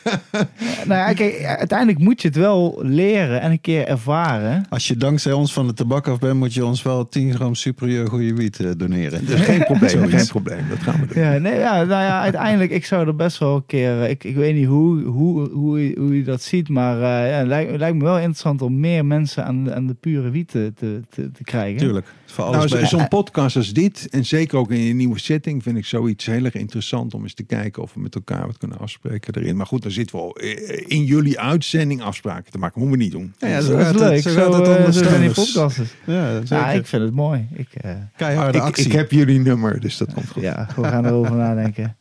Nou 0.86 1.00
ja, 1.00 1.12
kijk, 1.12 1.44
uiteindelijk 1.44 1.98
moet 1.98 2.22
je 2.22 2.28
het 2.28 2.36
wel 2.36 2.78
leren 2.82 3.40
en 3.40 3.50
een 3.50 3.60
keer 3.60 3.86
ervaren. 3.86 4.66
Als 4.68 4.88
je 4.88 4.96
dankzij 4.96 5.32
ons 5.32 5.52
van 5.52 5.66
de 5.66 5.72
tabak 5.74 6.08
af 6.08 6.18
bent, 6.18 6.34
moet 6.34 6.54
je 6.54 6.64
ons 6.64 6.82
wel 6.82 7.08
10 7.08 7.34
gram 7.34 7.54
superieur 7.54 8.08
goede 8.08 8.34
wiet 8.34 8.60
eh, 8.60 8.70
doneren. 8.76 9.26
Dus 9.26 9.40
geen 9.40 9.64
probleem, 9.70 10.08
geen 10.08 10.26
probleem. 10.26 10.68
Dat 10.68 10.78
gaan 10.78 11.00
we 11.00 11.14
doen. 11.14 11.22
Ja, 11.22 11.38
nee, 11.38 11.58
ja, 11.58 11.74
nou 11.74 12.02
ja, 12.02 12.20
uiteindelijk, 12.20 12.70
ik 12.70 12.84
zou 12.84 13.06
er 13.06 13.16
best 13.16 13.38
wel 13.38 13.54
een 13.56 13.66
keer, 13.66 14.02
eh, 14.02 14.10
ik, 14.10 14.24
ik 14.24 14.34
weet 14.34 14.54
niet 14.54 14.66
hoe, 14.66 15.02
hoe, 15.02 15.48
hoe, 15.50 15.86
je, 15.88 16.13
hoe 16.14 16.24
je 16.24 16.30
dat 16.30 16.42
ziet, 16.42 16.68
maar 16.68 16.94
eh, 16.96 17.30
ja, 17.30 17.36
het 17.38 17.46
lijkt, 17.46 17.76
lijkt 17.78 17.96
me 17.96 18.02
wel 18.04 18.16
interessant 18.16 18.62
om 18.62 18.80
meer 18.80 19.04
mensen 19.06 19.44
aan, 19.44 19.64
de- 19.64 19.74
aan 19.74 19.86
de 19.86 19.94
pure 19.94 20.30
wiet 20.30 20.48
te, 20.50 20.72
te, 20.76 21.00
te, 21.10 21.30
krijgen. 21.44 21.78
Tuurlijk. 21.78 22.06
Voor 22.26 22.44
alles 22.44 22.56
Nou, 22.70 22.80
bij. 22.80 22.86
zo'n 22.88 23.08
podcast 23.08 23.56
als 23.56 23.72
dit, 23.72 24.08
en 24.10 24.24
zeker 24.24 24.58
ook 24.58 24.70
in 24.70 24.90
een 24.90 24.96
nieuwe 24.96 25.18
setting, 25.18 25.62
vind 25.62 25.76
ik 25.76 25.84
zoiets 25.86 26.26
heel 26.26 26.44
erg 26.44 26.54
interessant 26.54 27.14
om 27.14 27.22
eens 27.22 27.34
te 27.34 27.42
kijken 27.42 27.82
of 27.82 27.94
we 27.94 28.00
met 28.00 28.14
elkaar 28.14 28.46
wat 28.46 28.58
kunnen 28.58 28.78
afspreken 28.78 29.34
erin. 29.34 29.56
Maar 29.56 29.66
goed, 29.66 29.82
dan 29.82 29.90
zitten 29.90 30.16
we 30.16 30.22
al 30.22 30.36
eh, 30.36 30.84
in 30.86 31.04
jullie 31.04 31.40
uitzending 31.40 32.02
afspraken 32.02 32.52
te 32.52 32.58
maken. 32.58 32.80
Moeten 32.80 32.98
we 32.98 33.04
niet 33.04 33.12
doen. 33.12 33.32
Ja, 33.38 33.48
ja, 33.48 33.54
Dat 33.60 33.94
is 33.94 34.00
leuk, 34.00 34.22
zo 34.22 34.30
zo, 34.30 34.40
gaat 34.52 34.52
het 34.58 34.68
eh, 34.68 34.76
onder 34.76 34.92
zo 34.92 35.02
zijn 35.04 35.20
die 35.20 35.30
stemmers. 35.30 35.52
podcasten. 35.52 35.86
Ja, 36.06 36.30
Ja, 36.30 36.44
zeker. 36.46 36.74
ik 36.74 36.86
vind 36.86 37.02
het 37.02 37.14
mooi. 37.14 37.46
Ik, 37.54 37.68
eh, 37.80 37.90
Keiharde 38.16 38.58
Ik, 38.58 38.64
actie. 38.64 38.84
ik 38.84 38.92
heb 38.92 39.10
jullie 39.10 39.40
nummer, 39.40 39.80
dus 39.80 39.96
dat 39.96 40.12
komt 40.14 40.28
goed. 40.28 40.42
ja, 40.42 40.68
we 40.76 40.84
gaan 40.84 41.06
erover 41.06 41.34
nadenken. 41.36 41.96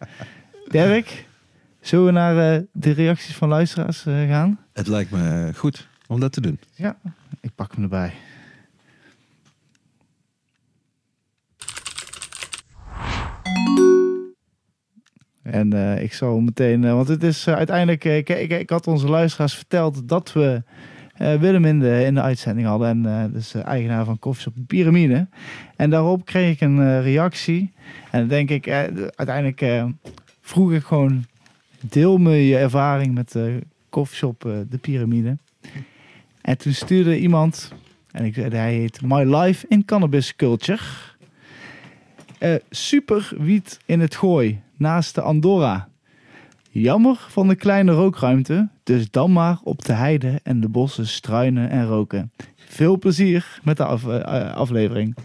Dirk, 0.69 1.25
zullen 1.83 2.05
we 2.05 2.11
naar 2.11 2.53
eh, 2.55 2.61
de 2.71 2.91
reacties 2.91 3.35
van 3.35 3.49
luisteraars 3.49 4.05
eh, 4.05 4.27
gaan? 4.27 4.59
Het 4.73 4.87
lijkt 4.87 5.11
me 5.11 5.51
goed 5.55 5.87
om 6.07 6.19
dat 6.19 6.31
te 6.31 6.41
doen. 6.41 6.59
Ja, 6.75 6.97
ik 7.41 7.51
pak 7.55 7.73
hem 7.73 7.83
erbij. 7.83 8.13
En 15.43 15.73
eh, 15.73 16.03
ik 16.03 16.13
zal 16.13 16.39
meteen, 16.39 16.83
eh, 16.83 16.93
want 16.93 17.07
het 17.07 17.23
is 17.23 17.47
eh, 17.47 17.53
uiteindelijk, 17.53 18.05
eh, 18.05 18.17
ik, 18.17 18.29
ik, 18.29 18.51
ik 18.51 18.69
had 18.69 18.87
onze 18.87 19.07
luisteraars 19.07 19.55
verteld 19.55 20.07
dat 20.07 20.33
we 20.33 20.63
eh, 21.13 21.35
Willem 21.39 21.65
in 21.65 21.79
de, 21.79 22.03
in 22.05 22.13
de 22.13 22.21
uitzending 22.21 22.67
hadden. 22.67 22.87
En 22.87 23.05
eh 23.05 23.33
dus 23.33 23.53
eh, 23.53 23.65
eigenaar 23.65 24.05
van 24.05 24.19
Koffieshop 24.19 24.53
Pyramide. 24.67 25.27
En 25.75 25.89
daarop 25.89 26.25
kreeg 26.25 26.53
ik 26.53 26.61
een 26.61 26.79
eh, 26.79 27.01
reactie. 27.01 27.73
En 28.11 28.19
dan 28.19 28.27
denk 28.27 28.49
ik, 28.49 28.67
eh, 28.67 28.77
uiteindelijk 29.15 29.61
eh, 29.61 29.85
vroeg 30.41 30.73
ik 30.73 30.83
gewoon, 30.83 31.25
deel 31.89 32.17
me 32.17 32.47
je 32.47 32.57
ervaring 32.57 33.13
met 33.13 33.31
de 33.31 33.59
Koffieshop 33.89 34.45
eh, 34.45 34.51
De 34.69 34.77
Pyramide. 34.77 35.37
En 36.41 36.57
toen 36.57 36.73
stuurde 36.73 37.19
iemand, 37.19 37.71
en 38.11 38.25
ik, 38.25 38.35
hij 38.35 38.73
heet 38.73 39.01
My 39.01 39.35
Life 39.35 39.65
in 39.69 39.85
Cannabis 39.85 40.35
Culture. 40.35 40.81
Eh, 42.39 42.55
super 42.69 43.31
wiet 43.37 43.79
in 43.85 43.99
het 43.99 44.15
gooi, 44.15 44.61
naast 44.77 45.15
de 45.15 45.21
Andorra. 45.21 45.87
Jammer 46.69 47.25
van 47.29 47.47
de 47.47 47.55
kleine 47.55 47.91
rookruimte, 47.91 48.69
dus 48.83 49.11
dan 49.11 49.31
maar 49.31 49.59
op 49.63 49.85
de 49.85 49.93
heide 49.93 50.39
en 50.43 50.61
de 50.61 50.69
bossen 50.69 51.07
struinen 51.07 51.69
en 51.69 51.85
roken. 51.85 52.31
Veel 52.55 52.97
plezier 52.97 53.59
met 53.63 53.77
de 53.77 53.83
eh, 53.83 54.55
aflevering. 54.55 55.15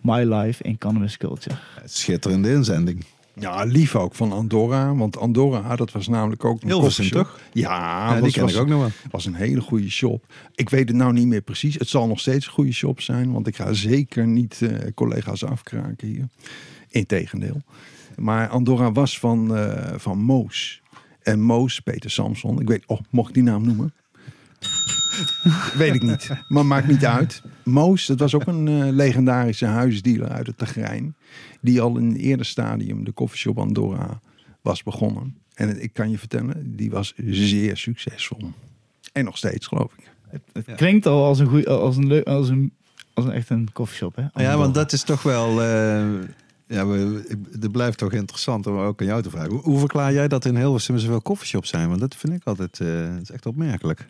My 0.00 0.34
Life 0.34 0.62
in 0.62 0.78
Cannabis 0.78 1.16
Culture. 1.16 1.56
Schitterende 1.84 2.50
inzending. 2.50 3.04
Ja, 3.40 3.64
lief 3.64 3.96
ook 3.96 4.14
van 4.14 4.32
Andorra. 4.32 4.94
Want 4.94 5.16
Andorra, 5.18 5.76
dat 5.76 5.92
was 5.92 6.08
namelijk 6.08 6.44
ook 6.44 6.62
een 6.62 6.68
Hilversum, 6.68 7.10
toch? 7.10 7.40
Ja, 7.52 8.06
Ja, 8.08 8.12
die 8.12 8.20
was, 8.22 8.32
ken 8.32 8.42
was, 8.42 8.54
ik 8.54 8.60
ook 8.60 8.68
nog 8.68 8.80
wel. 8.80 8.90
was 9.10 9.24
een 9.26 9.34
hele 9.34 9.60
goede 9.60 9.90
shop. 9.90 10.24
Ik 10.54 10.68
weet 10.68 10.88
het 10.88 10.96
nou 10.96 11.12
niet 11.12 11.26
meer 11.26 11.40
precies. 11.42 11.74
Het 11.74 11.88
zal 11.88 12.06
nog 12.06 12.20
steeds 12.20 12.46
een 12.46 12.52
goede 12.52 12.72
shop 12.72 13.00
zijn. 13.00 13.32
Want 13.32 13.46
ik 13.46 13.56
ga 13.56 13.72
zeker 13.72 14.26
niet 14.26 14.62
eh, 14.62 14.92
collega's 14.94 15.44
afkraken 15.44 16.08
hier. 16.08 16.28
Integendeel. 16.88 17.62
Maar 18.16 18.48
Andorra 18.48 18.92
was 18.92 19.18
van, 19.18 19.56
eh, 19.56 19.92
van 19.96 20.18
Moos. 20.18 20.82
En 21.22 21.40
Moos, 21.40 21.80
Peter 21.80 22.10
Samson. 22.10 22.60
Ik 22.60 22.68
weet, 22.68 22.82
oh, 22.86 23.00
mocht 23.10 23.28
ik 23.28 23.34
die 23.34 23.42
naam 23.42 23.64
noemen? 23.64 23.92
weet 25.74 25.94
ik 25.94 26.02
niet. 26.02 26.30
Maar 26.48 26.66
maakt 26.66 26.86
niet 26.86 27.04
uit. 27.04 27.42
Moos, 27.64 28.06
dat 28.06 28.18
was 28.18 28.34
ook 28.34 28.46
een 28.46 28.68
eh, 28.68 28.88
legendarische 28.90 29.66
huisdealer 29.66 30.28
uit 30.28 30.46
het 30.46 30.58
Tagrijn. 30.58 31.16
Die 31.60 31.80
al 31.80 31.96
in 31.96 32.04
een 32.04 32.16
eerder 32.16 32.46
stadium 32.46 33.04
de 33.04 33.12
koffieshop 33.12 33.58
Andorra 33.58 34.20
was 34.60 34.82
begonnen. 34.82 35.36
En 35.54 35.82
ik 35.82 35.92
kan 35.92 36.10
je 36.10 36.18
vertellen, 36.18 36.76
die 36.76 36.90
was 36.90 37.12
zeer 37.16 37.76
succesvol. 37.76 38.52
En 39.12 39.24
nog 39.24 39.36
steeds, 39.36 39.66
geloof 39.66 39.92
ik. 39.96 40.12
Het, 40.28 40.42
het 40.52 40.76
klinkt 40.76 41.06
al 41.06 41.24
als 41.24 41.38
een, 41.38 41.46
goeie, 41.46 41.68
als 41.68 41.96
een, 41.96 42.06
leuk, 42.06 42.26
als 42.26 42.48
een, 42.48 42.72
als 43.14 43.24
een 43.24 43.32
echt 43.32 43.50
een 43.50 43.68
koffieshop, 43.72 44.16
hè? 44.16 44.42
Ja, 44.42 44.56
want 44.56 44.74
dat 44.74 44.92
is 44.92 45.02
toch 45.02 45.22
wel... 45.22 45.62
eh, 45.62 46.06
ja, 46.68 46.86
het 47.60 47.72
blijft 47.72 47.98
toch 47.98 48.12
interessant 48.12 48.66
om 48.66 48.78
ook 48.78 49.00
aan 49.00 49.06
jou 49.06 49.22
te 49.22 49.30
vragen. 49.30 49.50
Hoe, 49.50 49.60
hoe 49.60 49.78
verklaar 49.78 50.12
jij 50.12 50.28
dat 50.28 50.44
in 50.44 50.56
Hilversum 50.56 50.98
zoveel 50.98 51.20
koffieshops 51.20 51.68
zijn? 51.68 51.88
Want 51.88 52.00
dat 52.00 52.16
vind 52.16 52.32
ik 52.32 52.44
altijd 52.44 52.80
eh, 52.80 53.14
dat 53.14 53.22
is 53.22 53.30
echt 53.30 53.46
opmerkelijk. 53.46 54.06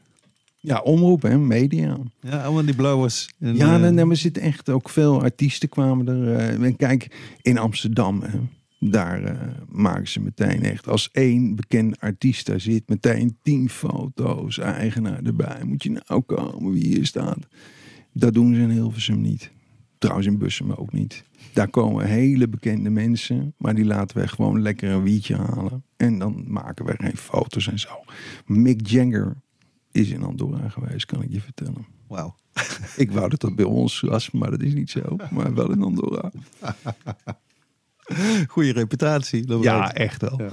Ja, 0.61 0.79
omroep 0.81 1.25
en 1.25 1.47
media. 1.47 1.99
Ja, 2.21 2.43
allemaal 2.45 2.65
die 2.65 2.75
blowers. 2.75 3.29
En, 3.39 3.57
Ja, 3.57 3.75
eh, 3.75 3.81
nee, 3.81 3.93
maar 4.05 4.11
er 4.11 4.17
zitten 4.17 4.43
echt 4.43 4.69
ook 4.69 4.89
veel 4.89 5.23
artiesten 5.23 5.69
kwamen 5.69 6.09
er. 6.09 6.37
eh, 6.37 6.63
en 6.67 6.77
kijk, 6.77 7.17
in 7.43 7.59
Amsterdam, 7.59 8.23
hè, 8.23 8.39
daar 8.81 9.23
eh, 9.25 9.37
maken 9.69 10.09
ze 10.09 10.21
meteen 10.21 10.63
echt. 10.63 10.89
Als 10.89 11.09
één 11.13 11.55
bekend 11.57 12.01
artiest 12.01 12.47
daar 12.47 12.61
zit, 12.61 12.89
meteen 12.89 13.37
tien 13.43 13.69
foto's, 13.71 14.59
eigenaar 14.59 15.23
erbij. 15.23 15.61
Moet 15.65 15.83
je 15.83 15.91
nou 16.07 16.21
komen 16.21 16.73
wie 16.73 16.87
hier 16.87 17.07
staat. 17.07 17.39
Dat 18.13 18.35
doen 18.35 18.55
ze 18.55 18.61
in 18.61 18.71
Hilversum 18.71 19.21
niet. 19.21 19.51
Trouwens 19.99 20.27
in 20.27 20.39
Bussum 20.39 20.73
ook 20.73 20.93
niet. 20.93 21.25
Daar 21.53 21.69
komen 21.69 22.07
hele 22.07 22.49
bekende 22.49 22.91
mensen, 22.91 23.55
maar 23.57 23.75
die 23.75 23.85
laten 23.85 24.19
we 24.21 24.29
gewoon 24.29 24.63
lekker 24.63 24.91
een 24.91 25.03
wietje 25.03 25.37
halen. 25.37 25.83
En 25.97 26.19
dan 26.19 26.45
maken 26.47 26.85
we 26.85 26.95
geen 26.99 27.17
foto's 27.17 27.69
en 27.69 27.79
zo. 27.79 27.91
Mick 28.47 28.87
Jagger 28.87 29.37
is 29.99 30.11
in 30.11 30.23
Andorra 30.23 30.69
geweest, 30.69 31.07
kan 31.07 31.23
ik 31.23 31.33
je 31.33 31.41
vertellen. 31.41 31.87
Wauw. 32.07 32.35
Ik 32.97 33.11
wou 33.13 33.29
dat 33.29 33.41
dat 33.41 33.57
bij 33.57 33.65
ons 33.65 34.01
was, 34.01 34.31
maar 34.31 34.51
dat 34.51 34.63
is 34.63 34.75
niet 34.75 34.91
zo. 34.91 35.17
Maar 35.31 35.55
wel 35.55 35.71
in 35.71 35.83
Andorra. 35.83 36.31
Goede 38.49 38.73
reputatie. 38.73 39.47
dat 39.47 39.61
blijkt. 39.61 39.93
echt 39.93 40.21
wel. 40.23 40.43
Ja. 40.43 40.49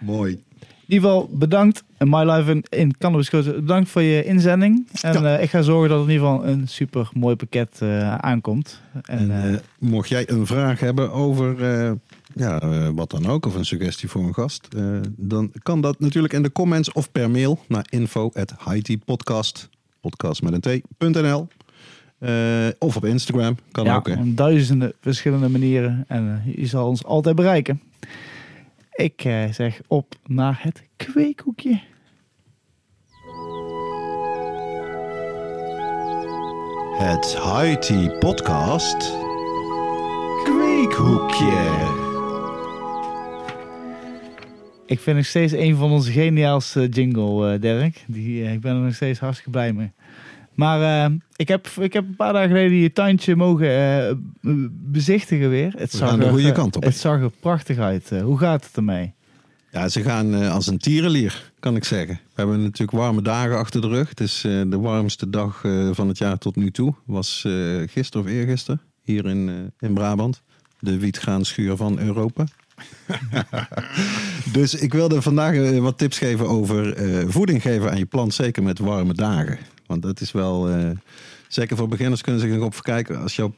Mooi. 0.00 0.32
In 0.62 0.98
ieder 0.98 1.08
geval 1.10 1.28
bedankt. 1.32 1.84
En 1.96 2.08
My 2.08 2.30
Life 2.30 2.50
in, 2.50 2.64
in 2.68 2.96
Cannabis 2.98 3.30
Bedankt 3.30 3.90
voor 3.90 4.02
je 4.02 4.24
inzending. 4.24 4.88
En 5.02 5.22
Ja. 5.22 5.36
eh, 5.36 5.42
ik 5.42 5.50
ga 5.50 5.62
zorgen 5.62 5.88
dat 5.88 5.98
er 5.98 6.04
in 6.04 6.12
ieder 6.12 6.26
geval 6.28 6.46
een 6.46 6.68
super 6.68 7.08
mooi 7.14 7.36
pakket 7.36 7.78
eh, 7.80 8.14
aankomt. 8.14 8.80
En, 8.92 9.02
En 9.18 9.30
eh, 9.30 9.54
eh, 9.54 9.60
mocht 9.78 10.08
jij 10.08 10.30
een 10.30 10.46
vraag 10.46 10.80
hebben 10.80 11.12
over 11.12 11.64
eh, 11.72 11.92
ja, 12.34 12.60
eh, 12.60 12.88
wat 12.94 13.10
dan 13.10 13.26
ook, 13.26 13.46
of 13.46 13.54
een 13.54 13.64
suggestie 13.64 14.08
voor 14.08 14.22
een 14.22 14.34
gast, 14.34 14.68
eh, 14.76 15.00
dan 15.16 15.52
kan 15.62 15.80
dat 15.80 16.00
natuurlijk 16.00 16.32
in 16.32 16.42
de 16.42 16.52
comments 16.52 16.92
of 16.92 17.12
per 17.12 17.30
mail 17.30 17.58
naar 17.68 17.86
info 17.90 18.30
at 18.34 18.54
podcast, 19.04 19.68
podcast 20.00 20.42
met 20.42 20.66
een 20.66 20.82
t.nl. 20.98 21.48
Eh, 22.22 22.68
of 22.78 22.96
op 22.96 23.04
Instagram, 23.04 23.56
kan 23.70 23.84
ja, 23.84 23.96
ook. 23.96 24.08
Hè. 24.08 24.14
op 24.14 24.36
duizenden 24.36 24.92
verschillende 25.00 25.48
manieren. 25.48 26.04
En 26.08 26.42
je 26.56 26.66
zal 26.66 26.88
ons 26.88 27.04
altijd 27.04 27.36
bereiken. 27.36 27.80
Ik 28.92 29.24
eh, 29.24 29.52
zeg 29.52 29.80
op 29.86 30.14
naar 30.26 30.58
het 30.62 30.82
kweekhoekje. 30.96 31.80
Het 36.98 37.34
Haiti 37.34 38.10
Podcast. 38.18 39.12
Kweekhoekje. 40.44 42.01
Ik 44.86 45.00
vind 45.00 45.16
nog 45.16 45.26
steeds 45.26 45.52
een 45.52 45.76
van 45.76 45.90
onze 45.90 46.12
geniaalste 46.12 46.88
jingle, 46.88 47.52
eh, 47.52 47.60
Dirk. 47.60 48.04
Die, 48.06 48.44
eh, 48.44 48.52
ik 48.52 48.60
ben 48.60 48.74
er 48.74 48.80
nog 48.80 48.94
steeds 48.94 49.18
hartstikke 49.18 49.50
blij 49.50 49.72
mee. 49.72 49.92
Maar 50.54 51.04
eh, 51.04 51.14
ik, 51.36 51.48
heb, 51.48 51.66
ik 51.66 51.92
heb 51.92 52.04
een 52.04 52.16
paar 52.16 52.32
dagen 52.32 52.48
geleden 52.48 52.76
je 52.76 52.92
tuintje 52.92 53.36
mogen 53.36 54.34
bezichtigen 54.70 55.50
weer. 55.50 55.72
Het 55.76 55.96
gaan 55.96 56.18
de 56.18 56.24
er, 56.24 56.30
goede 56.30 56.48
eh, 56.48 56.54
kant 56.54 56.76
op? 56.76 56.82
Het 56.82 56.96
zag 56.96 57.20
er 57.20 57.30
prachtig 57.40 57.78
uit. 57.78 58.10
Hoe 58.22 58.38
gaat 58.38 58.64
het 58.64 58.76
ermee? 58.76 59.12
Ja, 59.70 59.88
ze 59.88 60.02
gaan 60.02 60.34
als 60.34 60.66
een 60.66 60.78
tierenlier, 60.78 61.52
kan 61.58 61.76
ik 61.76 61.84
zeggen. 61.84 62.14
We 62.14 62.32
hebben 62.34 62.62
natuurlijk 62.62 62.98
warme 62.98 63.22
dagen 63.22 63.58
achter 63.58 63.80
de 63.80 63.88
rug. 63.88 64.08
Het 64.08 64.20
is 64.20 64.40
de 64.40 64.78
warmste 64.78 65.30
dag 65.30 65.60
van 65.92 66.08
het 66.08 66.18
jaar 66.18 66.38
tot 66.38 66.56
nu 66.56 66.70
toe. 66.70 66.94
Was 67.04 67.46
gisteren 67.86 68.26
of 68.26 68.32
eergisteren 68.32 68.80
hier 69.02 69.26
in, 69.26 69.72
in 69.78 69.94
Brabant. 69.94 70.42
De 70.78 70.98
wietgraanschuur 70.98 71.76
van 71.76 71.98
Europa. 71.98 72.44
dus 74.52 74.74
ik 74.74 74.92
wilde 74.92 75.22
vandaag 75.22 75.54
eh, 75.54 75.78
wat 75.78 75.98
tips 75.98 76.18
geven 76.18 76.48
over 76.48 76.94
eh, 76.94 77.28
voeding 77.28 77.62
geven 77.62 77.90
aan 77.90 77.98
je 77.98 78.04
plant. 78.06 78.34
Zeker 78.34 78.62
met 78.62 78.78
warme 78.78 79.14
dagen. 79.14 79.58
Want 79.86 80.02
dat 80.02 80.20
is 80.20 80.32
wel... 80.32 80.68
eh, 80.68 80.90
Zeker 81.48 81.76
voor 81.76 81.88
beginners 81.88 82.20
kunnen 82.20 82.40
ze 82.40 82.52
zich 82.52 82.60
op 82.62 82.82
kijken. 82.82 83.20
Als 83.22 83.36
jouw 83.36 83.54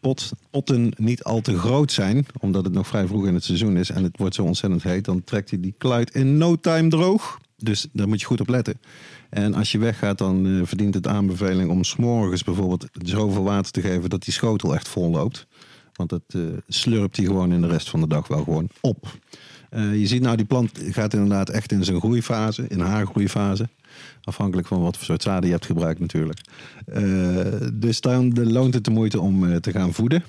pot, 0.00 0.30
potten 0.50 0.92
niet 0.96 1.24
al 1.24 1.40
te 1.40 1.58
groot 1.58 1.92
zijn, 1.92 2.26
omdat 2.40 2.64
het 2.64 2.72
nog 2.72 2.86
vrij 2.86 3.06
vroeg 3.06 3.26
in 3.26 3.34
het 3.34 3.44
seizoen 3.44 3.76
is 3.76 3.90
en 3.90 4.02
het 4.02 4.16
wordt 4.18 4.34
zo 4.34 4.42
ontzettend 4.42 4.82
heet, 4.82 5.04
dan 5.04 5.24
trekt 5.24 5.50
hij 5.50 5.60
die 5.60 5.74
kluit 5.78 6.14
in 6.14 6.36
no 6.38 6.56
time 6.56 6.88
droog. 6.88 7.38
Dus 7.56 7.86
daar 7.92 8.08
moet 8.08 8.20
je 8.20 8.26
goed 8.26 8.40
op 8.40 8.48
letten. 8.48 8.80
En 9.30 9.54
als 9.54 9.72
je 9.72 9.78
weggaat, 9.78 10.18
dan 10.18 10.62
verdient 10.64 10.94
het 10.94 11.06
aanbeveling 11.06 11.70
om 11.70 11.84
s'morgens 11.84 12.44
bijvoorbeeld 12.44 12.86
zoveel 12.92 13.42
water 13.42 13.72
te 13.72 13.80
geven 13.80 14.10
dat 14.10 14.24
die 14.24 14.32
schotel 14.32 14.74
echt 14.74 14.88
vol 14.88 15.10
loopt. 15.10 15.46
Want 15.98 16.10
dat 16.10 16.22
eh, 16.26 16.40
slurpt 16.68 17.16
hij 17.16 17.26
gewoon 17.26 17.52
in 17.52 17.60
de 17.60 17.66
rest 17.66 17.90
van 17.90 18.00
de 18.00 18.08
dag 18.08 18.28
wel 18.28 18.44
gewoon 18.44 18.68
op. 18.80 19.06
Eh, 19.70 20.00
je 20.00 20.06
ziet 20.06 20.22
nou, 20.22 20.36
die 20.36 20.46
plant 20.46 20.70
gaat 20.90 21.12
inderdaad 21.12 21.50
echt 21.50 21.72
in 21.72 21.84
zijn 21.84 22.00
groeifase, 22.00 22.66
in 22.68 22.80
haar 22.80 23.06
groeifase. 23.06 23.68
Afhankelijk 24.22 24.66
van 24.66 24.80
wat 24.80 24.96
voor 24.96 25.04
soort 25.04 25.22
zaden 25.22 25.46
je 25.46 25.54
hebt 25.54 25.66
gebruikt 25.66 26.00
natuurlijk. 26.00 26.40
Eh, 26.84 27.68
dus 27.72 28.00
dan 28.00 28.52
loont 28.52 28.74
het 28.74 28.84
de 28.84 28.90
moeite 28.90 29.20
om 29.20 29.60
te 29.60 29.72
gaan 29.72 29.92
voeden. 29.92 30.24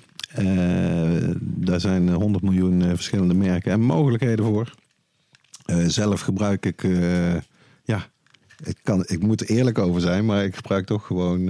Daar 1.39 1.79
zijn 1.79 2.09
100 2.09 2.43
miljoen 2.43 2.81
verschillende 2.81 3.33
merken 3.33 3.71
en 3.71 3.81
mogelijkheden 3.81 4.45
voor. 4.45 4.73
Zelf 5.87 6.21
gebruik 6.21 6.65
ik, 6.65 6.87
ja, 7.83 8.07
ik, 8.63 8.77
kan, 8.83 9.03
ik 9.07 9.21
moet 9.21 9.41
er 9.41 9.49
eerlijk 9.49 9.77
over 9.77 10.01
zijn, 10.01 10.25
maar 10.25 10.43
ik 10.43 10.55
gebruik 10.55 10.85
toch 10.85 11.05
gewoon, 11.05 11.49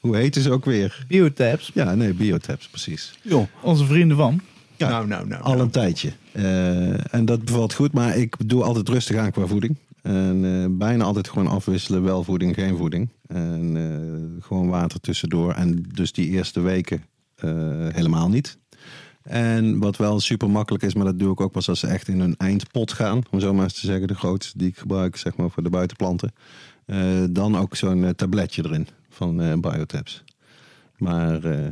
hoe 0.00 0.16
heet 0.16 0.34
het 0.34 0.48
ook 0.48 0.64
weer? 0.64 1.04
Biotabs, 1.08 1.70
Ja, 1.74 1.94
nee, 1.94 2.14
biotabs, 2.14 2.68
precies. 2.68 3.18
Onze 3.62 3.84
vrienden 3.84 4.16
van. 4.16 4.40
Ja, 4.76 4.88
nou, 4.88 5.06
nou, 5.06 5.26
nou. 5.26 5.42
Al 5.42 5.60
een 5.60 5.70
tijdje. 5.70 6.12
Eh, 6.32 7.14
en 7.14 7.24
dat 7.24 7.44
bevalt 7.44 7.74
goed, 7.74 7.92
maar 7.92 8.16
ik 8.16 8.36
doe 8.46 8.62
altijd 8.62 8.88
rustig 8.88 9.16
aan 9.16 9.30
qua 9.30 9.46
voeding. 9.46 9.76
En 10.02 10.44
eh, 10.44 10.78
bijna 10.78 11.04
altijd 11.04 11.28
gewoon 11.28 11.46
afwisselen, 11.46 12.02
wel 12.02 12.24
voeding, 12.24 12.54
geen 12.54 12.76
voeding. 12.76 13.08
En 13.26 13.76
eh, 13.76 14.44
gewoon 14.44 14.68
water 14.68 15.00
tussendoor. 15.00 15.52
En 15.52 15.84
dus 15.94 16.12
die 16.12 16.28
eerste 16.28 16.60
weken 16.60 17.04
eh, 17.34 17.50
helemaal 17.88 18.28
niet. 18.28 18.58
En 19.22 19.78
wat 19.78 19.96
wel 19.96 20.20
super 20.20 20.50
makkelijk 20.50 20.84
is, 20.84 20.94
maar 20.94 21.04
dat 21.04 21.18
doe 21.18 21.32
ik 21.32 21.40
ook 21.40 21.52
pas 21.52 21.68
als 21.68 21.80
ze 21.80 21.86
echt 21.86 22.08
in 22.08 22.20
hun 22.20 22.34
eindpot 22.36 22.92
gaan. 22.92 23.22
Om 23.30 23.40
zo 23.40 23.54
maar 23.54 23.64
eens 23.64 23.80
te 23.80 23.86
zeggen, 23.86 24.08
de 24.08 24.14
grootste 24.14 24.58
die 24.58 24.68
ik 24.68 24.78
gebruik 24.78 25.16
zeg 25.16 25.36
maar, 25.36 25.50
voor 25.50 25.62
de 25.62 25.70
buitenplanten. 25.70 26.32
Eh, 26.86 26.98
dan 27.30 27.56
ook 27.56 27.76
zo'n 27.76 28.12
tabletje 28.16 28.64
erin 28.64 28.88
van 29.20 29.40
eh 29.40 29.52
Biotabs. 29.54 30.24
Maar 30.96 31.44
eh, 31.44 31.66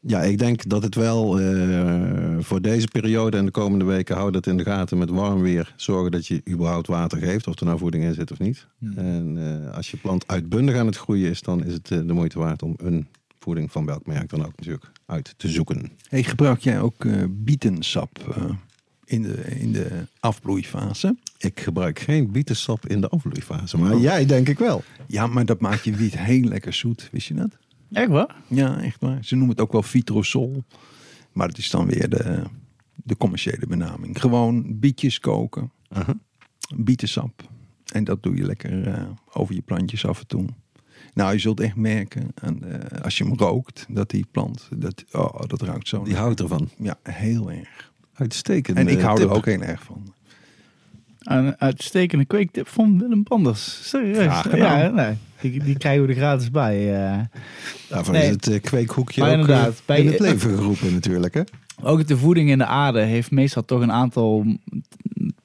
ja, 0.00 0.22
ik 0.22 0.38
denk 0.38 0.68
dat 0.68 0.82
het 0.82 0.94
wel 0.94 1.40
eh, 1.40 2.36
voor 2.40 2.62
deze 2.62 2.88
periode 2.88 3.36
en 3.36 3.44
de 3.44 3.50
komende 3.50 3.84
weken 3.84 4.16
hou 4.16 4.30
dat 4.30 4.46
in 4.46 4.56
de 4.56 4.62
gaten 4.62 4.98
met 4.98 5.10
warm 5.10 5.40
weer. 5.40 5.74
Zorgen 5.76 6.10
dat 6.10 6.26
je 6.26 6.42
überhaupt 6.48 6.86
water 6.86 7.18
geeft, 7.18 7.46
of 7.46 7.60
er 7.60 7.66
nou 7.66 7.78
voeding 7.78 8.04
in 8.04 8.14
zit 8.14 8.32
of 8.32 8.38
niet. 8.38 8.66
En 8.96 9.38
als 9.74 9.90
je 9.90 9.96
plant 9.96 10.28
uitbundig 10.28 10.76
aan 10.76 10.86
het 10.86 10.96
groeien 10.96 11.30
is, 11.30 11.42
dan 11.42 11.64
is 11.64 11.72
het 11.72 11.86
de 11.86 12.12
moeite 12.12 12.38
waard 12.38 12.62
om 12.62 12.74
een 12.76 13.06
voeding 13.38 13.72
van 13.72 13.86
welk 13.86 14.06
merk 14.06 14.28
dan 14.28 14.46
ook 14.46 14.56
natuurlijk 14.56 14.90
uit 15.06 15.34
te 15.36 15.48
zoeken. 15.48 15.90
Hey, 16.08 16.22
gebruik 16.22 16.60
jij 16.60 16.80
ook 16.80 17.06
bietensap 17.28 18.36
in, 19.04 19.22
de, 19.22 19.34
in 19.58 19.72
de 19.72 20.06
afbloeifase? 20.20 21.16
Ik 21.38 21.60
gebruik 21.60 21.98
geen 21.98 22.30
bietensap 22.30 22.86
in 22.86 23.00
de 23.00 23.08
afvloeifase, 23.08 23.78
maar 23.78 23.96
jij 23.96 24.26
denk 24.26 24.48
ik 24.48 24.58
wel. 24.58 24.82
Ja, 25.06 25.26
maar 25.26 25.44
dat 25.44 25.60
maakt 25.60 25.84
je 25.84 25.96
wiet 25.96 26.18
heel 26.18 26.44
lekker 26.44 26.72
zoet. 26.72 27.08
Wist 27.12 27.28
je 27.28 27.34
dat? 27.34 27.58
Echt 27.92 28.08
waar? 28.08 28.36
Ja, 28.46 28.80
echt 28.80 29.00
waar. 29.00 29.24
Ze 29.24 29.34
noemen 29.34 29.54
het 29.54 29.64
ook 29.64 29.72
wel 29.72 29.82
vitrosol. 29.82 30.64
Maar 31.32 31.48
het 31.48 31.58
is 31.58 31.70
dan 31.70 31.86
weer 31.86 32.08
de, 32.08 32.42
de 32.94 33.16
commerciële 33.16 33.66
benaming. 33.66 34.20
Gewoon 34.20 34.78
bietjes 34.78 35.20
koken, 35.20 35.72
Aha. 35.88 36.14
bietensap. 36.76 37.48
En 37.92 38.04
dat 38.04 38.22
doe 38.22 38.36
je 38.36 38.44
lekker 38.44 38.86
eh, 38.86 39.02
over 39.32 39.54
je 39.54 39.62
plantjes 39.62 40.06
af 40.06 40.20
en 40.20 40.26
toe. 40.26 40.44
Nou, 41.14 41.32
je 41.32 41.38
zult 41.38 41.60
echt 41.60 41.76
merken, 41.76 42.30
en, 42.34 42.82
eh, 42.90 43.00
als 43.02 43.18
je 43.18 43.24
hem 43.24 43.34
rookt, 43.34 43.86
dat 43.88 44.10
die 44.10 44.26
plant, 44.30 44.68
dat, 44.76 45.04
oh, 45.12 45.40
dat 45.46 45.62
ruikt 45.62 45.88
zo. 45.88 46.02
Die 46.02 46.16
houdt 46.16 46.40
ervan. 46.40 46.68
Ja, 46.78 46.98
heel 47.02 47.50
erg. 47.50 47.92
Uitstekend. 48.12 48.76
En 48.76 48.88
ik 48.88 49.00
hou 49.00 49.18
tip. 49.18 49.28
er 49.28 49.34
ook 49.34 49.44
heel 49.44 49.62
erg 49.62 49.82
van. 49.82 50.14
Een 51.26 51.54
uitstekende 51.60 52.24
kweektip 52.24 52.68
van 52.68 52.98
Willem 52.98 53.22
Panders. 53.22 53.88
Serieus. 53.88 54.42
Ja, 54.54 54.88
nee. 54.88 55.14
Die, 55.40 55.62
die 55.62 55.78
krijgen 55.78 56.02
we 56.02 56.08
er 56.08 56.14
gratis 56.18 56.50
bij. 56.50 56.94
eh. 57.12 57.18
Daarvoor 57.88 58.14
Nee. 58.14 58.22
is 58.22 58.28
het 58.30 58.46
eh, 58.48 58.60
kweekhoekje 58.60 59.20
Maar 59.20 59.30
ook 59.32 59.38
inderdaad, 59.38 59.68
eh, 59.68 59.74
bij- 59.86 60.00
in 60.00 60.06
het 60.06 60.18
leven 60.20 60.56
geroepen 60.56 60.92
natuurlijk. 60.92 61.34
Hè? 61.34 61.42
Ook 61.82 62.06
de 62.06 62.16
voeding 62.16 62.50
in 62.50 62.58
de 62.58 62.66
aarde 62.66 63.00
heeft 63.00 63.30
meestal 63.30 63.64
toch 63.64 63.80
een 63.80 63.92
aantal, 63.92 64.44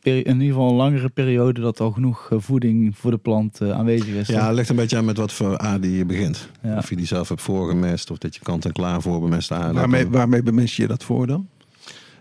in 0.01 0.25
ieder 0.25 0.43
geval 0.47 0.69
een 0.69 0.75
langere 0.75 1.09
periode, 1.09 1.61
dat 1.61 1.79
al 1.79 1.91
genoeg 1.91 2.29
voeding 2.35 2.97
voor 2.97 3.11
de 3.11 3.17
plant 3.17 3.61
aanwezig 3.61 4.07
is. 4.07 4.27
Ja, 4.27 4.45
het 4.47 4.55
ligt 4.55 4.69
een 4.69 4.75
beetje 4.75 4.97
aan 4.97 5.05
met 5.05 5.17
wat 5.17 5.33
voor 5.33 5.57
aarde 5.57 5.97
je 5.97 6.05
begint. 6.05 6.49
Ja. 6.63 6.77
Of 6.77 6.89
je 6.89 6.95
die 6.95 7.05
zelf 7.05 7.29
hebt 7.29 7.41
voorgemest 7.41 8.11
of 8.11 8.17
dat 8.17 8.35
je 8.35 8.41
kant 8.41 8.65
en 8.65 8.71
klaar 8.71 9.01
voor 9.01 9.21
bemest 9.21 9.51
aarde. 9.51 10.07
Waarmee, 10.09 10.43
bemest 10.43 10.75
je 10.75 10.87
dat 10.87 11.03
voor 11.03 11.27
dan? 11.27 11.47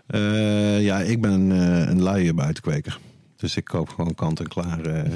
Eh, 0.07 0.83
ja, 0.83 0.99
ik 0.99 1.21
ben 1.21 1.31
een, 1.31 1.51
eh, 1.51 1.89
een 1.89 2.03
luie 2.03 2.33
buitenkweker. 2.33 2.99
Dus 3.41 3.55
ik 3.57 3.65
koop 3.65 3.89
gewoon 3.89 4.15
kant 4.15 4.39
en 4.39 4.47
klaar 4.47 4.85
eh 4.85 5.11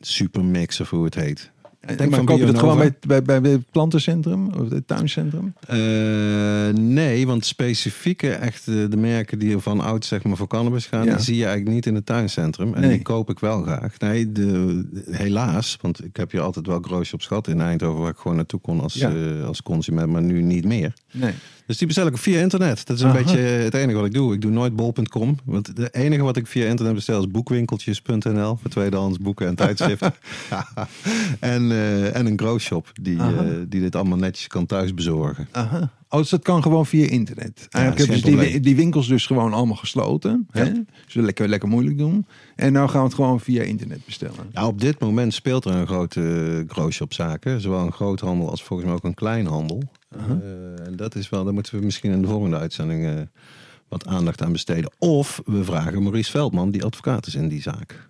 supermix 0.00 0.80
of 0.80 0.90
hoe 0.90 1.04
het 1.04 1.14
heet. 1.14 1.50
denk 1.80 1.98
van 2.00 2.10
van 2.10 2.24
koop 2.24 2.38
je 2.38 2.44
dat 2.44 2.54
Bionova. 2.54 2.72
gewoon 2.72 2.94
bij, 3.06 3.22
bij, 3.22 3.40
bij 3.40 3.50
het 3.50 3.70
plantencentrum 3.70 4.48
of 4.48 4.70
het 4.70 4.86
tuincentrum? 4.86 5.54
Eh, 5.66 6.68
nee, 6.82 7.26
want 7.26 7.44
specifieke 7.44 8.30
echt 8.32 8.64
de 8.66 8.96
merken 8.96 9.38
die 9.38 9.58
van 9.58 9.80
oud 9.80 10.04
zeg 10.04 10.22
maar 10.22 10.36
voor 10.36 10.46
cannabis 10.46 10.86
gaan, 10.86 11.04
Ja. 11.04 11.14
die 11.14 11.24
zie 11.24 11.36
je 11.36 11.44
eigenlijk 11.44 11.74
niet 11.74 11.86
in 11.86 11.94
het 11.94 12.06
tuincentrum. 12.06 12.74
En 12.74 12.80
Nee. 12.80 12.90
die 12.90 13.02
koop 13.02 13.30
ik 13.30 13.38
wel 13.38 13.62
graag. 13.62 13.98
Nee, 13.98 14.32
de, 14.32 14.84
helaas, 15.10 15.76
want 15.80 16.04
ik 16.04 16.16
heb 16.16 16.30
hier 16.30 16.40
altijd 16.40 16.66
wel 16.66 16.80
grootje 16.80 17.14
op 17.14 17.22
schat 17.22 17.48
in 17.48 17.60
Eindhoven 17.60 18.00
waar 18.00 18.10
ik 18.10 18.16
gewoon 18.18 18.36
naartoe 18.36 18.60
kon 18.60 18.80
als, 18.80 18.94
Ja. 18.94 19.10
eh, 19.14 19.44
als 19.46 19.62
consument, 19.62 20.10
maar 20.10 20.22
nu 20.22 20.42
niet 20.42 20.64
meer. 20.64 20.92
Nee. 21.12 21.32
Dus 21.70 21.78
die 21.78 21.86
bestel 21.86 22.06
ik 22.06 22.16
via 22.16 22.40
internet. 22.40 22.86
Dat 22.86 22.96
is 22.96 23.02
een 23.02 23.08
Aha. 23.08 23.18
beetje 23.18 23.38
het 23.38 23.74
enige 23.74 23.96
wat 23.96 24.06
ik 24.06 24.12
doe. 24.12 24.34
Ik 24.34 24.40
doe 24.40 24.50
nooit 24.50 24.76
bol.com. 24.76 25.36
Want 25.44 25.66
het 25.66 25.94
enige 25.94 26.22
wat 26.22 26.36
ik 26.36 26.46
via 26.46 26.66
internet 26.66 26.94
bestel 26.94 27.20
is 27.20 27.30
boekwinkeltjes.nl 27.30 28.56
voor 28.56 28.70
tweedehands 28.70 29.18
boeken 29.18 29.46
en 29.46 29.54
tijdschriften. 29.54 30.14
en, 31.40 31.70
eh, 31.70 32.16
en 32.16 32.26
een 32.26 32.38
growshop 32.38 32.92
die, 33.02 33.18
eh, 33.18 33.38
die 33.68 33.80
dit 33.80 33.96
allemaal 33.96 34.18
netjes 34.18 34.46
kan 34.46 34.66
thuis 34.66 34.94
bezorgen. 34.94 35.48
Aha. 35.50 35.90
Oh, 36.08 36.18
dus 36.18 36.28
dat 36.28 36.42
kan 36.42 36.62
gewoon 36.62 36.86
via 36.86 37.08
internet. 37.08 37.66
Eigenlijk 37.70 38.10
geen 38.10 38.22
hebben 38.22 38.50
die, 38.52 38.60
die 38.60 38.76
winkels 38.76 39.08
dus 39.08 39.26
gewoon 39.26 39.52
allemaal 39.52 39.76
gesloten. 39.76 40.48
Ja. 40.52 40.64
Hè? 40.64 40.72
Ze 41.06 41.22
lekker, 41.22 41.48
lekker 41.48 41.68
moeilijk 41.68 41.98
doen. 41.98 42.26
En 42.56 42.72
nou 42.72 42.88
gaan 42.88 43.00
we 43.00 43.06
het 43.06 43.14
gewoon 43.14 43.40
via 43.40 43.62
internet 43.62 44.04
bestellen. 44.04 44.50
Ja, 44.52 44.66
op 44.66 44.80
dit 44.80 45.00
moment 45.00 45.34
speelt 45.34 45.64
er 45.64 45.74
een 45.74 45.86
grote 45.86 46.20
uh, 46.20 46.68
growshopzaken. 46.68 47.60
Zowel 47.60 47.80
een 47.80 47.92
groothandel 47.92 48.50
als 48.50 48.62
volgens 48.62 48.88
mij 48.88 48.96
ook 48.96 49.04
een 49.04 49.14
kleinhandel. 49.14 49.82
Eh, 50.16 50.86
en 50.86 50.96
dat 50.96 51.14
is 51.14 51.28
wel, 51.28 51.44
daar 51.44 51.52
moeten 51.52 51.78
we 51.78 51.84
misschien 51.84 52.12
in 52.12 52.22
de 52.22 52.28
volgende 52.28 52.58
uitzending 52.58 53.06
eh, 53.06 53.20
wat 53.88 54.06
aandacht 54.06 54.42
aan 54.42 54.52
besteden. 54.52 54.92
Of 54.98 55.42
we 55.44 55.64
vragen 55.64 56.02
Maurice 56.02 56.30
Veldman, 56.30 56.70
die 56.70 56.84
advocaat 56.84 57.26
is 57.26 57.34
in 57.34 57.48
die 57.48 57.62
zaak. 57.62 58.08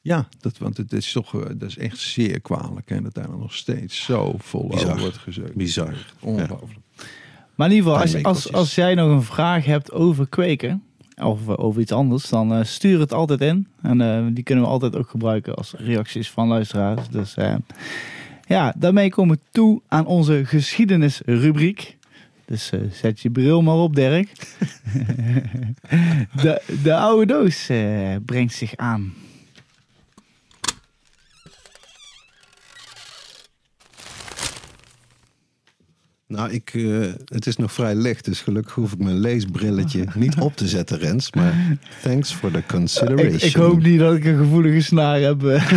Ja, 0.00 0.28
dat, 0.40 0.58
want 0.58 0.76
het 0.76 0.92
is 0.92 1.12
toch 1.12 1.34
eh, 1.34 1.40
dat 1.56 1.68
is 1.68 1.78
echt 1.78 1.98
zeer 1.98 2.40
kwalijk. 2.40 2.90
En 2.90 3.02
dat 3.02 3.14
daar 3.14 3.28
nog 3.28 3.54
steeds 3.54 4.04
zo 4.04 4.34
vol 4.38 4.68
Bizar. 4.68 4.90
over 4.90 5.00
wordt 5.00 5.16
gezeukt. 5.16 5.54
Bizar. 5.54 5.94
Ongelooflijk. 6.20 6.80
Maar 7.54 7.70
in 7.70 7.74
ieder 7.74 7.92
geval, 7.92 8.22
als, 8.22 8.22
als, 8.24 8.52
als 8.52 8.74
jij 8.74 8.94
nog 8.94 9.10
een 9.10 9.22
vraag 9.22 9.64
hebt 9.64 9.92
over 9.92 10.28
kweken, 10.28 10.82
of 11.22 11.48
over 11.48 11.80
iets 11.80 11.92
anders, 11.92 12.28
dan 12.28 12.64
stuur 12.66 13.00
het 13.00 13.12
altijd 13.12 13.40
in. 13.40 13.68
En 13.82 14.34
die 14.34 14.44
kunnen 14.44 14.64
we 14.64 14.70
altijd 14.70 14.96
ook 14.96 15.08
gebruiken 15.08 15.54
als 15.54 15.74
reacties 15.76 16.30
van 16.30 16.48
luisteraars. 16.48 17.08
Dus 17.08 17.36
ja, 18.46 18.74
daarmee 18.76 19.10
komen 19.10 19.36
we 19.36 19.42
toe 19.50 19.80
aan 19.88 20.06
onze 20.06 20.42
geschiedenisrubriek. 20.44 21.96
Dus 22.44 22.70
eh, 22.70 22.80
zet 22.92 23.20
je 23.20 23.30
bril 23.30 23.62
maar 23.62 23.74
op, 23.74 23.94
Dirk. 23.94 24.28
de, 26.42 26.62
de 26.82 26.94
oude 26.94 27.26
doos 27.26 27.68
eh, 27.68 28.16
brengt 28.24 28.54
zich 28.54 28.76
aan. 28.76 29.12
Nou, 36.28 36.50
ik, 36.50 36.70
eh, 36.74 36.82
het 37.24 37.46
is 37.46 37.56
nog 37.56 37.72
vrij 37.72 37.94
licht, 37.94 38.24
dus 38.24 38.40
gelukkig 38.40 38.74
hoef 38.74 38.92
ik 38.92 38.98
mijn 38.98 39.18
leesbrilletje 39.18 40.04
niet 40.14 40.34
op 40.38 40.56
te 40.56 40.68
zetten, 40.68 40.98
Rens. 40.98 41.32
Maar 41.32 41.76
thanks 42.02 42.32
for 42.32 42.50
the 42.50 42.62
consideration. 42.68 43.34
Ik, 43.34 43.42
ik 43.42 43.54
hoop 43.54 43.82
niet 43.82 43.98
dat 43.98 44.14
ik 44.14 44.24
een 44.24 44.36
gevoelige 44.36 44.80
snaar 44.80 45.20
heb. 45.20 45.44
eh. 45.44 45.68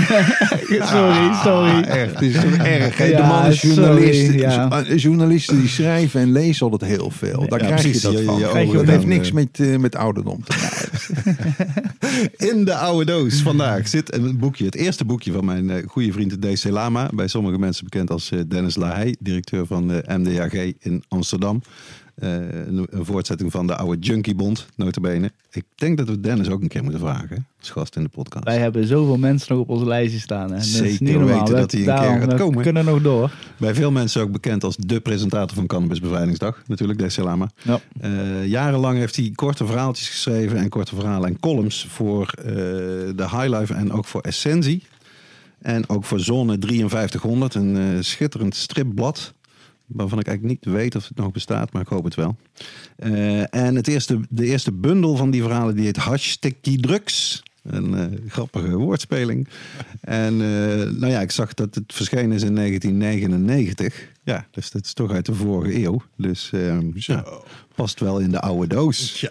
sorry, 0.69 1.33
sorry. 1.43 1.69
Ah, 1.71 1.85
echt, 1.87 2.11
het 2.13 2.21
is 2.21 2.33
toch 2.33 2.55
erg. 2.77 2.97
hè? 2.97 3.05
de 3.05 3.11
Ja, 3.11 3.27
man 3.27 3.45
is 3.45 3.59
sorry, 3.59 3.75
journalist. 3.75 4.33
ja. 4.33 4.83
Eh, 4.83 4.97
Journalisten 4.97 5.59
die 5.59 5.67
schrijven 5.69 6.21
en 6.21 6.31
lezen 6.31 6.69
altijd 6.71 6.91
heel 6.91 7.09
veel. 7.11 7.45
Daar 7.49 7.59
Ja, 7.61 7.65
krijg 7.65 7.81
precies. 7.81 8.01
je 8.01 8.11
dat 8.11 8.23
van. 8.51 8.67
je 8.67 8.73
dat 8.73 8.85
heeft 8.87 9.05
niks 9.05 9.31
met, 9.31 9.79
met 9.79 9.95
ouderdom 9.95 10.43
te 10.43 10.57
maken. 10.61 10.85
In 12.55 12.65
de 12.65 12.75
oude 12.75 13.05
doos 13.05 13.41
vandaag 13.41 13.87
zit 13.87 14.13
een 14.13 14.37
boekje. 14.37 14.65
Het 14.65 14.75
eerste 14.75 15.05
boekje 15.05 15.31
van 15.31 15.45
mijn 15.45 15.83
goede 15.87 16.11
vriend 16.11 16.41
DC 16.41 16.63
Lama. 16.69 17.09
Bij 17.13 17.27
sommige 17.27 17.57
mensen 17.59 17.83
bekend 17.83 18.09
als 18.09 18.31
Dennis 18.47 18.75
Lahey, 18.75 19.15
directeur 19.19 19.65
van 19.65 19.87
de 19.87 20.03
In 20.79 21.03
Amsterdam. 21.07 21.61
Eh, 22.15 22.33
een, 22.33 22.87
een 22.89 23.05
voortzetting 23.05 23.51
van 23.51 23.67
de 23.67 23.75
oude 23.75 23.99
Junkiebond, 24.01 24.65
notabene. 24.75 25.31
Ik 25.51 25.63
denk 25.75 25.97
dat 25.97 26.07
we 26.07 26.19
Dennis 26.19 26.49
ook 26.49 26.61
een 26.61 26.67
keer 26.67 26.83
moeten 26.83 26.99
vragen, 27.01 27.47
als 27.59 27.69
gast 27.69 27.95
in 27.95 28.03
de 28.03 28.09
podcast. 28.09 28.43
Wij 28.45 28.57
hebben 28.57 28.87
zoveel 28.87 29.17
mensen 29.17 29.53
nog 29.53 29.61
op 29.63 29.69
onze 29.69 29.85
lijstje 29.85 30.19
staan. 30.19 30.49
Hè. 30.49 30.55
Dat 30.55 30.65
is 30.65 30.75
Zeker 30.77 31.03
niet 31.05 31.17
weten 31.17 31.45
We- 31.45 31.53
dat 31.53 31.71
hij 31.71 31.79
een 31.81 31.85
keer 31.85 32.19
gaat 32.21 32.31
we 32.31 32.37
komen. 32.37 32.61
kunnen 32.63 32.85
nog 32.85 33.01
door. 33.01 33.31
Bij 33.57 33.73
veel 33.75 33.91
mensen 33.91 34.21
ook 34.21 34.31
bekend 34.31 34.63
als 34.63 34.75
de 34.77 34.99
presentator 34.99 35.55
van 35.55 35.67
Cannabis 35.67 35.99
Bevrijdingsdag. 35.99 36.61
Natuurlijk, 36.67 36.99
DC 36.99 37.17
Lama. 37.17 37.49
Ja. 37.63 37.79
Eh, 37.99 38.45
jarenlang 38.45 38.97
heeft 38.97 39.15
hij 39.15 39.31
korte 39.35 39.65
verhaaltjes 39.65 40.09
geschreven 40.09 40.57
en 40.57 40.69
korte 40.69 40.95
verhalen 40.95 41.29
en 41.29 41.39
columns 41.39 41.85
voor 41.89 42.33
eh, 42.37 42.45
de 43.15 43.27
Highlife 43.31 43.73
en 43.73 43.91
ook 43.91 44.05
voor 44.05 44.21
Essentie. 44.21 44.83
En 45.61 45.89
ook 45.89 46.05
voor 46.05 46.19
Zone 46.19 46.57
5300, 46.59 47.55
een 47.55 47.77
eh, 47.77 47.83
schitterend 47.99 48.55
stripblad. 48.55 49.33
Waarvan 49.87 50.19
ik 50.19 50.27
eigenlijk 50.27 50.65
niet 50.65 50.73
weet 50.73 50.95
of 50.95 51.07
het 51.07 51.17
nog 51.17 51.31
bestaat, 51.31 51.73
maar 51.73 51.81
ik 51.81 51.87
hoop 51.87 52.03
het 52.03 52.15
wel. 52.15 52.35
Eh, 52.95 53.55
en 53.55 53.75
het 53.75 53.87
eerste, 53.87 54.19
de 54.29 54.45
eerste 54.45 54.71
bundel 54.71 55.15
van 55.15 55.31
die 55.31 55.41
verhalen 55.41 55.75
die 55.75 55.85
heet 55.85 55.97
Hashtaggy 55.97 56.79
Drugs. 56.79 57.43
Een 57.67 57.93
eh, 57.93 58.29
grappige 58.29 58.75
woordspeling. 58.75 59.47
En 60.01 60.33
eh, 60.33 60.91
nou 60.91 61.07
ja, 61.07 61.21
ik 61.21 61.31
zag 61.31 61.53
dat 61.53 61.75
het 61.75 61.93
verschenen 61.93 62.31
is 62.31 62.43
in 62.43 62.55
1999. 62.55 64.11
Ja, 64.23 64.47
dus 64.51 64.71
dat 64.71 64.85
is 64.85 64.93
toch 64.93 65.11
uit 65.11 65.25
de 65.25 65.33
vorige 65.33 65.83
eeuw. 65.83 66.01
Dus 66.15 66.49
eh, 66.51 66.93
ja, 66.93 67.25
past 67.75 67.99
wel 67.99 68.19
in 68.19 68.31
de 68.31 68.39
oude 68.39 68.67
doos. 68.67 69.27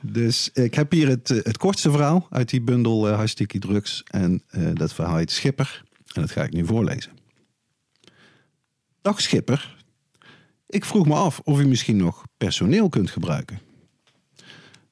Dus 0.00 0.50
ik 0.52 0.74
heb 0.74 0.92
hier 0.92 1.08
het, 1.08 1.28
het 1.28 1.56
kortste 1.56 1.90
verhaal 1.90 2.26
uit 2.30 2.48
die 2.48 2.60
bundel 2.60 3.08
uh, 3.08 3.24
Drugs. 3.24 4.02
En 4.06 4.42
dat 4.74 4.94
verhaal 4.94 5.16
heet 5.16 5.30
Schipper. 5.30 5.84
En 6.12 6.20
dat 6.20 6.30
ga 6.30 6.42
ik 6.42 6.52
nu 6.52 6.66
voorlezen. 6.66 7.12
Dag 9.02 9.20
Schipper. 9.20 9.81
Ik 10.72 10.84
vroeg 10.84 11.06
me 11.06 11.14
af 11.14 11.40
of 11.44 11.60
u 11.60 11.68
misschien 11.68 11.96
nog 11.96 12.24
personeel 12.36 12.88
kunt 12.88 13.10
gebruiken. 13.10 13.60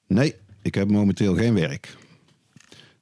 Nee, 0.07 0.35
ik 0.63 0.75
heb 0.75 0.91
momenteel 0.91 1.37
geen 1.37 1.55
werk. 1.55 1.97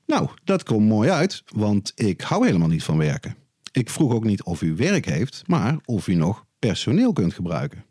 Nou, 0.07 0.29
dat 0.45 0.63
komt 0.63 0.89
mooi 0.89 1.11
uit, 1.11 1.43
want 1.47 1.93
ik 1.95 2.21
hou 2.21 2.47
helemaal 2.47 2.69
niet 2.69 2.83
van 2.83 2.99
werken. 2.99 3.37
Ik 3.73 3.91
vroeg 3.91 4.13
ook 4.13 4.25
niet 4.25 4.43
of 4.43 4.63
u 4.63 4.75
werk 4.75 5.05
heeft, 5.05 5.43
maar 5.47 5.77
of 5.85 6.09
u 6.09 6.15
nog 6.15 6.45
personeel 6.59 7.13
kunt 7.13 7.35
gebruiken. 7.35 7.85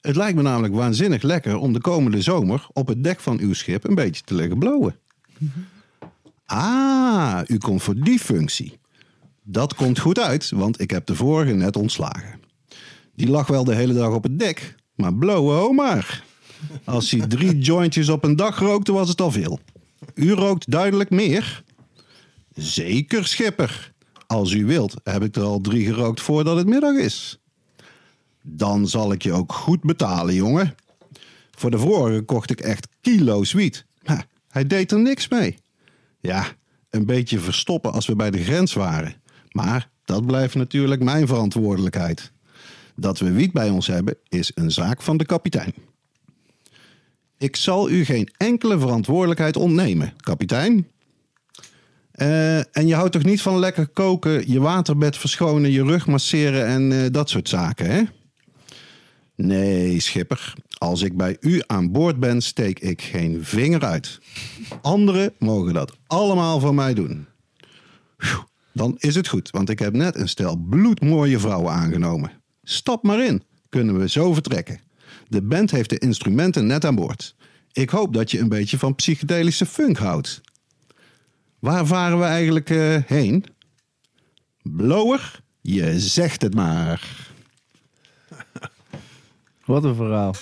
Het 0.00 0.16
lijkt 0.16 0.36
me 0.36 0.42
namelijk 0.42 0.74
waanzinnig 0.74 1.22
lekker 1.22 1.56
om 1.56 1.72
de 1.72 1.80
komende 1.80 2.22
zomer 2.22 2.66
op 2.72 2.86
het 2.86 3.04
dek 3.04 3.20
van 3.20 3.38
uw 3.38 3.52
schip 3.52 3.84
een 3.84 3.94
beetje 3.94 4.22
te 4.24 4.34
liggen 4.34 4.58
blowen. 4.58 4.98
Ah, 6.44 7.40
u 7.46 7.58
komt 7.58 7.82
voor 7.82 7.96
die 7.96 8.18
functie. 8.18 8.78
Dat 9.42 9.74
komt 9.74 9.98
goed 9.98 10.18
uit, 10.18 10.50
want 10.50 10.80
ik 10.80 10.90
heb 10.90 11.06
de 11.06 11.14
vorige 11.14 11.52
net 11.52 11.76
ontslagen. 11.76 12.41
Die 13.22 13.30
lag 13.30 13.46
wel 13.46 13.64
de 13.64 13.74
hele 13.74 13.92
dag 13.92 14.14
op 14.14 14.22
het 14.22 14.38
dek, 14.38 14.74
maar 14.94 15.14
blowen 15.14 15.56
ho 15.56 15.72
maar. 15.72 16.24
Als 16.84 17.10
hij 17.10 17.26
drie 17.26 17.58
jointjes 17.68 18.08
op 18.08 18.24
een 18.24 18.36
dag 18.36 18.58
rookte, 18.58 18.92
was 18.92 19.08
het 19.08 19.20
al 19.20 19.30
veel. 19.30 19.60
U 20.14 20.32
rookt 20.32 20.70
duidelijk 20.70 21.10
meer. 21.10 21.64
Zeker, 22.54 23.26
schipper. 23.26 23.92
Als 24.26 24.52
u 24.52 24.66
wilt, 24.66 24.94
heb 25.04 25.22
ik 25.22 25.36
er 25.36 25.42
al 25.42 25.60
drie 25.60 25.86
gerookt 25.86 26.20
voordat 26.20 26.56
het 26.56 26.66
middag 26.66 26.96
is. 26.96 27.40
Dan 28.40 28.88
zal 28.88 29.12
ik 29.12 29.22
je 29.22 29.32
ook 29.32 29.52
goed 29.52 29.80
betalen, 29.80 30.34
jongen. 30.34 30.74
Voor 31.50 31.70
de 31.70 31.78
vorige 31.78 32.22
kocht 32.22 32.50
ik 32.50 32.60
echt 32.60 32.88
kilo's 33.00 33.52
wiet. 33.52 33.84
Maar 34.04 34.26
hij 34.48 34.66
deed 34.66 34.92
er 34.92 35.00
niks 35.00 35.28
mee. 35.28 35.58
Ja, 36.20 36.46
een 36.90 37.06
beetje 37.06 37.38
verstoppen 37.38 37.92
als 37.92 38.06
we 38.06 38.16
bij 38.16 38.30
de 38.30 38.44
grens 38.44 38.72
waren. 38.72 39.14
Maar 39.50 39.90
dat 40.04 40.26
blijft 40.26 40.54
natuurlijk 40.54 41.02
mijn 41.02 41.26
verantwoordelijkheid. 41.26 42.31
Dat 43.02 43.18
we 43.18 43.32
wiet 43.32 43.52
bij 43.52 43.70
ons 43.70 43.86
hebben, 43.86 44.16
is 44.28 44.50
een 44.54 44.70
zaak 44.70 45.02
van 45.02 45.16
de 45.16 45.24
kapitein. 45.24 45.74
Ik 47.38 47.56
zal 47.56 47.90
u 47.90 48.04
geen 48.04 48.28
enkele 48.36 48.78
verantwoordelijkheid 48.78 49.56
ontnemen, 49.56 50.12
kapitein. 50.16 50.86
Uh, 52.14 52.58
en 52.76 52.86
je 52.86 52.94
houdt 52.94 53.12
toch 53.12 53.24
niet 53.24 53.42
van 53.42 53.58
lekker 53.58 53.88
koken, 53.88 54.50
je 54.50 54.60
waterbed 54.60 55.16
verschonen, 55.16 55.70
je 55.70 55.82
rug 55.82 56.06
masseren 56.06 56.66
en 56.66 56.90
uh, 56.90 57.06
dat 57.10 57.30
soort 57.30 57.48
zaken, 57.48 57.90
hè? 57.90 58.02
Nee, 59.36 60.00
schipper. 60.00 60.54
Als 60.78 61.02
ik 61.02 61.16
bij 61.16 61.36
u 61.40 61.62
aan 61.66 61.92
boord 61.92 62.20
ben, 62.20 62.40
steek 62.40 62.78
ik 62.78 63.02
geen 63.02 63.44
vinger 63.44 63.84
uit. 63.84 64.20
Anderen 64.82 65.32
mogen 65.38 65.74
dat 65.74 65.96
allemaal 66.06 66.60
voor 66.60 66.74
mij 66.74 66.94
doen. 66.94 67.26
Dan 68.72 68.94
is 68.98 69.14
het 69.14 69.28
goed, 69.28 69.50
want 69.50 69.70
ik 69.70 69.78
heb 69.78 69.92
net 69.92 70.16
een 70.16 70.28
stel 70.28 70.56
bloedmooie 70.56 71.38
vrouwen 71.38 71.72
aangenomen. 71.72 72.41
Stap 72.62 73.02
maar 73.02 73.24
in, 73.24 73.42
kunnen 73.68 73.98
we 73.98 74.08
zo 74.08 74.32
vertrekken. 74.32 74.80
De 75.28 75.42
band 75.42 75.70
heeft 75.70 75.90
de 75.90 75.98
instrumenten 75.98 76.66
net 76.66 76.84
aan 76.84 76.94
boord. 76.94 77.34
Ik 77.72 77.90
hoop 77.90 78.14
dat 78.14 78.30
je 78.30 78.38
een 78.38 78.48
beetje 78.48 78.78
van 78.78 78.94
psychedelische 78.94 79.66
funk 79.66 79.96
houdt. 79.96 80.40
Waar 81.58 81.86
varen 81.86 82.18
we 82.18 82.24
eigenlijk 82.24 82.70
eh, 82.70 82.96
heen? 83.06 83.44
Blower, 84.62 85.42
je 85.60 86.00
zegt 86.00 86.42
het 86.42 86.54
maar. 86.54 87.30
Wat 89.64 89.84
een 89.84 89.94
verhaal. 89.94 90.34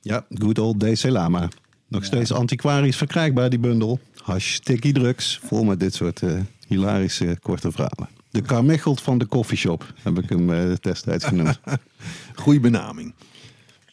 Ja, 0.00 0.26
good 0.28 0.58
old 0.58 0.80
DC 0.80 1.02
Lama. 1.02 1.48
Nog 1.88 2.04
steeds 2.04 2.32
antiquarisch 2.32 2.96
verkrijgbaar, 2.96 3.50
die 3.50 3.58
bundel. 3.58 4.00
Hashtaggy 4.16 4.92
drugs, 4.92 5.40
vol 5.44 5.64
met 5.64 5.80
dit 5.80 5.94
soort 5.94 6.22
eh, 6.22 6.40
hilarische 6.66 7.38
korte 7.40 7.72
verhalen. 7.72 8.21
De 8.32 8.42
Carmichelt 8.42 9.00
van 9.00 9.18
de 9.18 9.26
coffeeshop 9.26 9.92
heb 10.02 10.18
ik 10.18 10.28
hem 10.28 10.52
eh, 10.52 10.74
destijds 10.80 11.24
genoemd. 11.24 11.60
Goeie 12.42 12.60
benaming. 12.60 13.14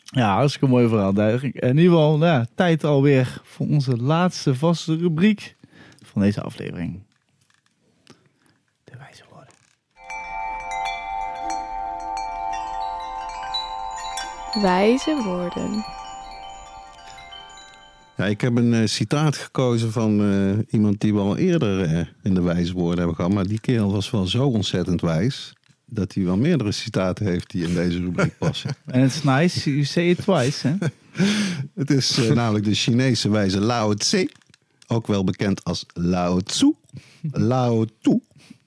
Ja, 0.03 0.36
hartstikke 0.36 0.68
mooi 0.68 0.88
verhaal, 0.88 1.14
Duidelijk. 1.14 1.56
In 1.56 1.68
ieder 1.68 1.84
geval, 1.84 2.18
nou, 2.18 2.45
tijd 2.56 2.84
alweer 2.84 3.41
voor 3.44 3.68
onze 3.68 3.98
laatste 3.98 4.56
vaste 4.56 4.95
rubriek 4.95 5.56
van 6.06 6.22
deze 6.22 6.41
aflevering. 6.41 6.99
De 8.84 8.94
wijze 8.98 9.24
woorden. 9.30 9.53
Wijze 14.61 15.22
woorden. 15.24 15.99
Ja, 18.20 18.26
ik 18.26 18.41
heb 18.41 18.58
een 18.58 18.74
eh, 18.74 18.88
citaat 18.88 19.38
gekozen 19.38 19.91
van 19.91 20.22
eh, 20.22 20.58
iemand 20.70 21.02
die 21.02 21.14
we 21.14 21.20
al 21.20 21.38
eerder 21.38 21.82
eh, 21.82 22.06
in 22.24 22.34
de 22.34 22.41
wijze 22.41 22.74
woorden 22.74 22.98
hebben 22.98 23.16
gehad. 23.16 23.34
Maar 23.34 23.48
die 23.48 23.60
kerel 23.60 23.91
was 23.91 24.10
wel 24.10 24.28
zo 24.28 24.48
ontzettend 24.48 25.02
wijs. 25.02 25.54
Dat 25.86 26.14
hij 26.14 26.24
wel 26.24 26.38
meerdere 26.38 26.72
citaten 26.72 27.26
heeft 27.26 27.52
die 27.52 27.68
in 27.68 27.74
deze 27.74 28.00
rubriek 28.00 28.38
passen. 28.40 28.76
En 28.86 29.02
het 29.02 29.12
is 29.12 29.24
nice, 29.24 29.70
you 29.70 29.84
say 29.84 30.10
it 30.10 30.18
twice, 30.18 30.68
hè? 30.68 30.76
Het 31.82 31.91
is 31.91 32.18
namelijk 32.34 32.66
de 32.66 32.74
Chinese 32.74 33.30
wijze 33.30 33.60
Lao 33.60 33.94
Tse. 33.94 34.30
Ook 34.88 35.08
wel 35.08 35.24
bekend 35.24 35.64
als 35.64 35.86
Lao 35.94 36.40
Tzu, 36.40 36.74
Lao 37.32 37.86
Tu 38.02 38.20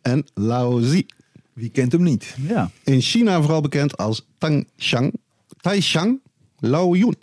en 0.02 0.24
Lao 0.34 0.80
Zi. 0.80 1.06
Wie 1.52 1.68
kent 1.68 1.92
hem 1.92 2.02
niet? 2.02 2.34
Ja. 2.48 2.70
In 2.84 3.00
China 3.00 3.40
vooral 3.40 3.60
bekend 3.60 3.96
als 3.96 4.26
Tang 4.38 4.68
Xiang, 4.76 5.14
Taishang 5.60 6.20
Lao 6.58 6.96
Yun. 6.96 7.16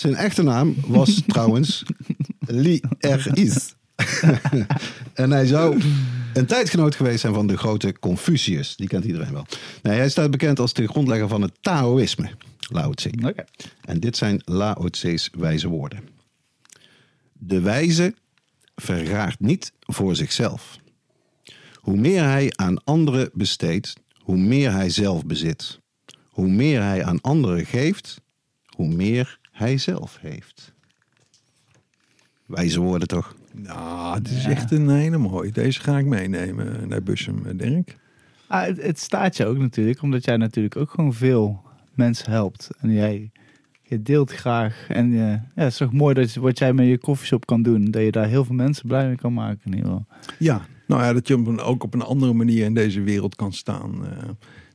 Zijn 0.00 0.14
echte 0.14 0.42
naam 0.42 0.74
was 0.86 1.22
trouwens 1.26 1.82
Li 2.38 2.80
Er 2.98 3.30
Is. 3.32 3.74
en 5.14 5.30
hij 5.30 5.46
zou 5.46 5.82
een 6.34 6.46
tijdgenoot 6.46 6.94
geweest 6.94 7.20
zijn 7.20 7.34
van 7.34 7.46
de 7.46 7.56
grote 7.56 7.98
Confucius. 7.98 8.76
Die 8.76 8.88
kent 8.88 9.04
iedereen 9.04 9.32
wel. 9.32 9.46
Nee, 9.82 9.96
hij 9.96 10.08
staat 10.08 10.30
bekend 10.30 10.58
als 10.58 10.72
de 10.72 10.88
grondlegger 10.88 11.28
van 11.28 11.42
het 11.42 11.52
Taoïsme. 11.60 12.30
Lao 12.58 12.92
Tse. 12.92 13.46
En 13.84 14.00
dit 14.00 14.16
zijn 14.16 14.42
Lao 14.44 14.88
Tse's 14.88 15.30
wijze 15.32 15.68
woorden. 15.68 16.08
De 17.32 17.60
wijze 17.60 18.14
vergaart 18.76 19.40
niet 19.40 19.72
voor 19.80 20.16
zichzelf. 20.16 20.78
Hoe 21.74 21.96
meer 21.96 22.22
hij 22.22 22.52
aan 22.56 22.84
anderen 22.84 23.30
besteedt, 23.32 23.94
hoe 24.18 24.38
meer 24.38 24.72
hij 24.72 24.90
zelf 24.90 25.26
bezit. 25.26 25.80
Hoe 26.28 26.48
meer 26.48 26.82
hij 26.82 27.04
aan 27.04 27.20
anderen 27.20 27.66
geeft, 27.66 28.20
hoe 28.66 28.88
meer 28.88 29.39
hij 29.60 29.78
zelf 29.78 30.18
heeft. 30.20 30.72
Wijze 32.46 32.80
woorden 32.80 33.08
toch? 33.08 33.34
Nou, 33.52 34.14
het 34.14 34.28
is 34.30 34.44
echt 34.44 34.70
een 34.70 34.88
hele 34.88 35.18
mooie. 35.18 35.50
Deze 35.50 35.80
ga 35.80 35.98
ik 35.98 36.06
meenemen 36.06 36.88
naar 36.88 37.02
Bussum, 37.02 37.46
eh, 37.46 37.58
Dirk. 37.58 37.96
Ah, 38.46 38.66
het, 38.66 38.82
het 38.82 38.98
staat 38.98 39.36
je 39.36 39.46
ook 39.46 39.58
natuurlijk, 39.58 40.02
omdat 40.02 40.24
jij 40.24 40.36
natuurlijk 40.36 40.76
ook 40.76 40.90
gewoon 40.90 41.14
veel 41.14 41.62
mensen 41.94 42.30
helpt. 42.30 42.70
En 42.80 42.92
jij 42.92 43.30
je 43.82 44.02
deelt 44.02 44.32
graag. 44.32 44.86
En 44.88 45.12
eh, 45.12 45.18
ja, 45.18 45.42
het 45.54 45.72
is 45.72 45.76
toch 45.76 45.92
mooi 45.92 46.14
dat 46.14 46.32
je, 46.32 46.40
wat 46.40 46.58
jij 46.58 46.72
met 46.72 46.86
je 46.86 46.98
koffieshop 46.98 47.46
kan 47.46 47.62
doen. 47.62 47.84
Dat 47.90 48.02
je 48.02 48.10
daar 48.10 48.26
heel 48.26 48.44
veel 48.44 48.54
mensen 48.54 48.86
blij 48.86 49.06
mee 49.06 49.16
kan 49.16 49.32
maken 49.32 49.60
in 49.64 49.72
ieder 49.72 49.86
geval. 49.86 50.06
Ja, 50.38 50.66
nou 50.86 51.02
ja, 51.02 51.12
dat 51.12 51.28
je 51.28 51.58
ook 51.62 51.82
op 51.82 51.94
een 51.94 52.02
andere 52.02 52.32
manier 52.32 52.64
in 52.64 52.74
deze 52.74 53.00
wereld 53.00 53.36
kan 53.36 53.52
staan. 53.52 54.06
eh, 54.06 54.28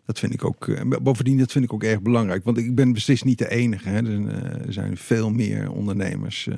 dat 0.05 0.19
vind 0.19 0.33
ik 0.33 0.45
ook, 0.45 0.67
eh, 0.67 0.97
bovendien, 1.01 1.37
dat 1.37 1.51
vind 1.51 1.65
ik 1.65 1.73
ook 1.73 1.83
erg 1.83 2.01
belangrijk. 2.01 2.43
Want 2.43 2.57
ik 2.57 2.75
ben 2.75 2.93
beslist 2.93 3.23
niet 3.23 3.37
de 3.37 3.49
enige. 3.49 3.89
Hè. 3.89 3.95
Er, 3.95 4.05
zijn, 4.05 4.29
eh, 4.29 4.61
zijn 4.67 4.97
veel 4.97 5.31
meer 5.31 5.71
ondernemers 5.71 6.47
eh, 6.47 6.57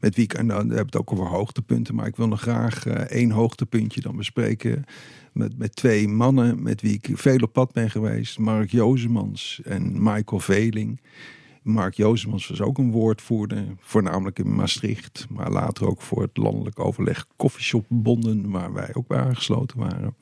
met 0.00 0.14
wie 0.14 0.24
ik, 0.24 0.34
en 0.34 0.46
dan 0.46 0.70
heb 0.70 0.86
het 0.86 0.96
ook 0.96 1.12
over 1.12 1.26
hoogtepunten. 1.26 1.94
Maar 1.94 2.06
ik 2.06 2.16
wil 2.16 2.28
nog 2.28 2.40
graag 2.40 2.86
één 2.86 3.30
hoogtepuntje 3.30 4.00
dan 4.00 4.16
bespreken. 4.16 4.84
Met, 5.32 5.58
met 5.58 5.76
twee 5.76 6.08
mannen 6.08 6.62
met 6.62 6.80
wie 6.80 6.92
ik 6.92 7.08
veel 7.12 7.38
op 7.38 7.52
pad 7.52 7.72
ben 7.72 7.90
geweest. 7.90 8.38
Mark 8.38 8.70
Jozemans 8.70 9.60
en 9.64 9.92
Michael 10.02 10.40
Veling. 10.40 11.00
Mark 11.64 11.94
Jozemans 11.94 12.46
was 12.46 12.60
ook 12.60 12.78
een 12.78 12.90
woordvoerder, 12.90 13.64
voornamelijk 13.80 14.38
in 14.38 14.54
Maastricht, 14.54 15.26
maar 15.30 15.50
later 15.50 15.86
ook 15.86 16.02
voor 16.02 16.22
het 16.22 16.36
landelijk 16.36 16.78
overleg 16.78 17.26
Coffeeshopbonden, 17.36 18.50
waar 18.50 18.72
wij 18.72 18.90
ook 18.94 19.06
bij 19.06 19.18
aangesloten 19.18 19.78
waren. 19.78 20.14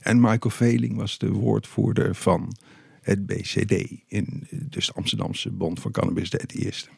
En 0.00 0.20
Michael 0.20 0.54
Veling 0.54 0.96
was 0.96 1.18
de 1.18 1.30
woordvoerder 1.30 2.14
van 2.14 2.56
het 3.00 3.26
BCD, 3.26 3.88
in, 4.06 4.46
dus 4.50 4.86
de 4.86 4.92
Amsterdamse 4.92 5.50
Bond 5.50 5.80
van 5.80 5.90
Cannabis, 5.90 6.30
de 6.30 6.40
eerste. 6.46 6.88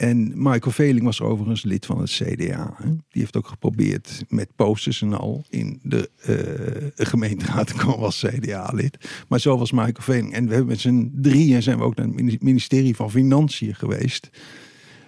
En 0.00 0.32
Michael 0.34 0.72
Veling 0.72 1.04
was 1.04 1.20
overigens 1.20 1.62
lid 1.62 1.86
van 1.86 2.00
het 2.00 2.10
CDA. 2.10 2.74
Hè. 2.76 2.88
Die 2.88 3.20
heeft 3.22 3.36
ook 3.36 3.46
geprobeerd 3.46 4.24
met 4.28 4.56
posters 4.56 5.02
en 5.02 5.12
al 5.12 5.44
in 5.48 5.80
de 5.82 6.10
eh, 6.16 7.06
gemeenteraad 7.06 7.66
te 7.66 7.74
komen 7.74 8.04
als 8.04 8.24
CDA-lid. 8.26 9.24
Maar 9.28 9.40
zo 9.40 9.58
was 9.58 9.72
Michael 9.72 9.94
Veling. 10.02 10.32
En 10.32 10.44
we 10.44 10.50
hebben 10.50 10.68
met 10.68 10.80
z'n 10.80 11.12
drieën 11.14 11.62
zijn 11.62 11.78
we 11.78 11.84
ook 11.84 11.96
naar 11.96 12.06
het 12.06 12.14
mini- 12.14 12.38
ministerie 12.40 12.96
van 12.96 13.10
Financiën 13.10 13.74
geweest. 13.74 14.30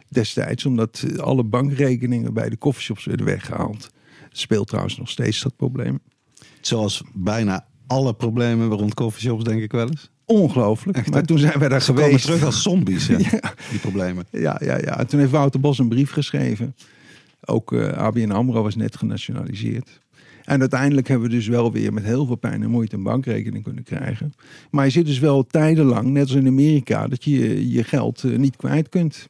Destijds, 0.08 0.66
omdat 0.66 1.04
alle 1.16 1.44
bankrekeningen 1.44 2.34
bij 2.34 2.48
de 2.48 2.58
coffeeshops 2.58 3.04
werden 3.04 3.26
weggehaald. 3.26 3.90
Speelt 4.30 4.66
trouwens 4.68 4.98
nog 4.98 5.08
steeds 5.08 5.42
dat 5.42 5.56
probleem. 5.56 6.00
Zoals 6.60 7.02
bijna 7.14 7.66
alle 7.86 8.14
problemen 8.14 8.68
rond 8.68 8.94
coffeeshops 8.94 9.44
denk 9.44 9.62
ik 9.62 9.72
wel 9.72 9.88
eens. 9.88 10.11
Ongelooflijk. 10.26 10.98
Echt, 10.98 11.10
maar 11.10 11.22
toen 11.24 11.38
zijn 11.38 11.58
wij 11.58 11.68
daar 11.68 11.82
Ze 11.82 11.92
geweest. 11.94 12.24
terug 12.24 12.44
als 12.44 12.62
zombies, 12.62 13.06
ja, 13.06 13.18
Ja. 13.30 13.54
die 13.70 13.78
problemen. 13.80 14.24
Ja, 14.30 14.60
ja, 14.64 14.76
ja. 14.78 14.98
En 14.98 15.06
toen 15.06 15.18
heeft 15.20 15.32
Wouter 15.32 15.60
Bos 15.60 15.78
een 15.78 15.88
brief 15.88 16.10
geschreven. 16.10 16.74
Ook 17.44 17.72
eh 17.72 17.88
ABN 17.92 18.30
AMRO 18.30 18.62
was 18.62 18.76
net 18.76 18.96
genationaliseerd. 18.96 20.00
En 20.44 20.60
uiteindelijk 20.60 21.08
hebben 21.08 21.28
we 21.28 21.34
dus 21.34 21.46
wel 21.48 21.72
weer 21.72 21.92
met 21.92 22.04
heel 22.04 22.26
veel 22.26 22.36
pijn 22.36 22.62
en 22.62 22.70
moeite 22.70 22.96
een 22.96 23.02
bankrekening 23.02 23.64
kunnen 23.64 23.82
krijgen. 23.84 24.32
Maar 24.70 24.84
je 24.84 24.90
zit 24.90 25.06
dus 25.06 25.18
wel 25.18 25.46
tijdenlang, 25.46 26.06
net 26.08 26.22
als 26.22 26.32
in 26.34 26.46
Amerika, 26.46 27.06
dat 27.08 27.24
je 27.24 27.70
je 27.70 27.84
geld 27.84 28.24
eh, 28.24 28.36
niet 28.38 28.56
kwijt 28.56 28.88
kunt. 28.88 29.28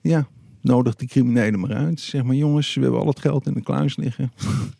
Ja, 0.00 0.28
nodig 0.62 0.94
die 0.96 1.08
criminelen 1.08 1.60
maar 1.60 1.74
uit. 1.74 2.00
Zeg 2.00 2.22
maar 2.22 2.34
jongens, 2.34 2.74
we 2.74 2.80
hebben 2.80 3.00
al 3.00 3.06
het 3.06 3.20
geld 3.20 3.46
in 3.46 3.54
de 3.54 3.62
kluis 3.62 3.96
liggen. 3.96 4.32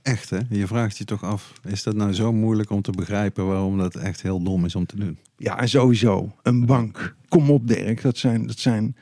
Echt 0.02 0.30
hè? 0.30 0.38
Je 0.50 0.66
vraagt 0.66 0.98
je 0.98 1.04
toch 1.04 1.24
af, 1.24 1.52
is 1.64 1.82
dat 1.82 1.94
nou 1.94 2.12
zo 2.12 2.32
moeilijk 2.32 2.70
om 2.70 2.82
te 2.82 2.90
begrijpen 2.90 3.46
waarom 3.46 3.78
dat 3.78 3.94
echt 3.94 4.22
heel 4.22 4.42
dom 4.42 4.64
is 4.64 4.74
om 4.74 4.86
te 4.86 4.96
doen? 4.96 5.18
Ja, 5.36 5.60
en 5.60 5.68
sowieso. 5.68 6.32
Een 6.42 6.66
bank. 6.66 7.16
Kom 7.28 7.50
op, 7.50 7.68
Dirk. 7.68 8.02
Dat 8.02 8.18
zijn, 8.18 8.46
dat 8.46 8.58
zijn 8.58 8.96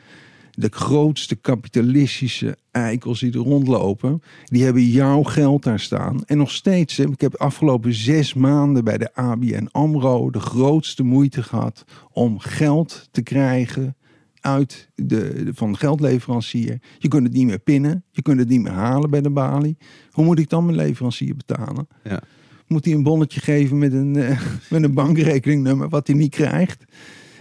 de 0.59 0.69
grootste 0.71 1.37
kapitalistische 1.37 2.57
eikels 2.71 3.21
die 3.21 3.33
er 3.33 3.39
rondlopen. 3.39 4.23
Die 4.45 4.65
hebben 4.65 4.83
jouw 4.83 5.23
geld 5.23 5.63
daar 5.63 5.81
staan. 5.81 6.25
En 6.25 6.39
nog 6.39 6.51
steeds, 6.51 6.97
hè, 6.97 7.05
ik 7.05 7.21
heb 7.21 7.33
de 7.33 7.39
afgelopen 7.39 7.95
zes 7.95 8.35
maanden 8.35 8.85
bij 8.85 8.99
de 8.99 9.15
ABN 9.15 9.69
AMRO 9.71 10.31
de 10.31 10.41
grootste 10.41 11.03
moeite 11.03 11.43
gehad 11.43 11.85
om 12.13 12.39
geld 12.39 13.09
te 13.11 13.23
krijgen 13.23 13.97
uit 14.41 14.89
de, 14.95 15.05
de- 15.45 15.51
van 15.55 15.73
de 15.73 15.79
geldleverancier. 15.79 16.79
Je 16.99 17.09
kunt 17.09 17.23
het 17.23 17.33
niet 17.33 17.47
meer 17.47 17.59
pinnen. 17.59 18.05
Je 18.11 18.23
kunt 18.23 18.39
het 18.39 18.49
niet 18.49 18.61
meer 18.63 18.73
halen 18.73 19.11
bij 19.11 19.21
de 19.21 19.31
balie. 19.31 19.77
Hoe 20.11 20.25
moet 20.25 20.39
ik 20.39 20.49
dan 20.49 20.65
mijn 20.65 20.77
leverancier 20.77 21.37
betalen? 21.37 21.89
Ja. 22.05 22.21
Moet 22.67 22.85
hij 22.85 22.95
een 22.95 23.03
bonnetje 23.03 23.41
geven 23.41 23.79
met 23.79 23.93
een, 23.93 24.17
eh, 24.17 24.41
met 24.71 24.83
een 24.83 24.95
bankrekeningnummer 24.95 25.89
wat 25.89 26.07
hij 26.07 26.17
niet 26.17 26.31
krijgt? 26.31 26.85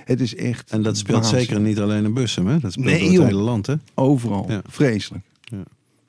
Het 0.06 0.22
is 0.22 0.36
echt 0.36 0.72
En 0.72 0.82
dat 0.82 0.98
speelt 0.98 1.26
zeker 1.26 1.60
niet 1.60 1.80
alleen 1.80 2.04
in 2.06 2.14
Bussum, 2.14 2.48
hè? 2.48 2.60
Dat 2.60 2.72
speelt 2.72 2.86
Nee, 2.88 2.98
door 3.00 3.08
het 3.08 3.16
joh. 3.18 3.26
hele 3.26 3.40
land, 3.42 3.68
hè? 3.68 3.76
overal. 3.96 4.46
Ja. 4.52 4.62
Vreselijk. 4.70 5.24
Ja. 5.40 5.64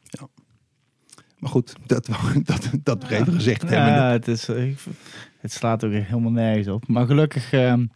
Ja. 0.05 0.29
Maar 1.39 1.51
goed, 1.51 1.75
dat, 1.87 2.09
dat, 2.45 2.71
dat 2.83 3.09
even 3.09 3.33
gezegd 3.33 3.63
hebben. 3.63 3.79
Ja, 3.93 4.11
het, 4.11 4.29
is, 4.29 4.49
ik- 4.49 4.79
het 5.41 5.53
slaat 5.53 5.85
ook 5.85 5.93
helemaal 5.93 6.31
nergens 6.31 6.69
op. 6.69 6.89
Maar 6.89 7.07
gelukkig 7.07 7.53
ehm, 7.53 7.87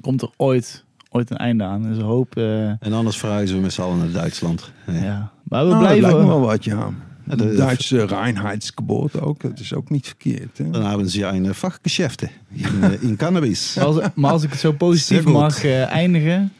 komt 0.00 0.22
er 0.22 0.30
ooit, 0.36 0.84
ooit 1.12 1.30
een 1.30 1.36
einde 1.36 1.64
aan. 1.64 1.82
Dus 1.82 1.96
een 1.96 2.02
hoop. 2.02 2.36
eh, 2.36 2.68
En 2.68 2.92
anders 2.92 3.16
verhuizen 3.18 3.56
we 3.56 3.62
met 3.62 3.72
z'n 3.72 3.80
allen 3.82 3.98
naar 3.98 4.10
Duitsland. 4.10 4.72
Ja. 4.86 4.92
ja. 4.92 5.30
Maar 5.42 5.64
we 5.64 5.70
Nou, 5.70 5.82
dat 5.82 5.82
lijkt 5.82 5.94
me 6.06 6.08
blijven. 6.12 6.28
wel 6.28 6.40
wat, 6.40 6.64
ja. 6.64 6.88
Ja, 7.28 7.36
de- 7.36 7.54
Duitse 7.54 8.04
Reinheitsgebot 8.06 9.20
ook. 9.20 9.40
Dat 9.42 9.58
is 9.58 9.74
ook 9.74 9.90
niet 9.90 10.06
verkeerd. 10.06 10.58
Hè? 10.58 10.70
Dan 10.70 10.84
hebben 10.86 11.10
ze 11.10 11.18
ja 11.18 11.30
in 11.30 11.54
vakgeschäften. 11.54 12.28
In, 12.52 12.64
eh, 12.82 13.02
in 13.02 13.16
cannabis. 13.16 13.74
Maar 13.76 13.84
als, 13.84 13.98
maar 14.14 14.30
als 14.30 14.42
ik 14.42 14.50
het 14.50 14.58
zo 14.58 14.72
positief 14.72 15.24
mag 15.24 15.64
eh, 15.64 15.86
eindigen. 15.90 16.52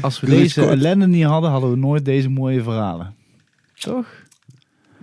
Als 0.00 0.20
we 0.20 0.26
deze 0.26 0.60
kort. 0.60 0.72
ellende 0.72 1.06
niet 1.06 1.24
hadden, 1.24 1.50
hadden 1.50 1.70
we 1.70 1.76
nooit 1.76 2.04
deze 2.04 2.28
mooie 2.28 2.62
verhalen. 2.62 3.14
Toch? 3.78 4.06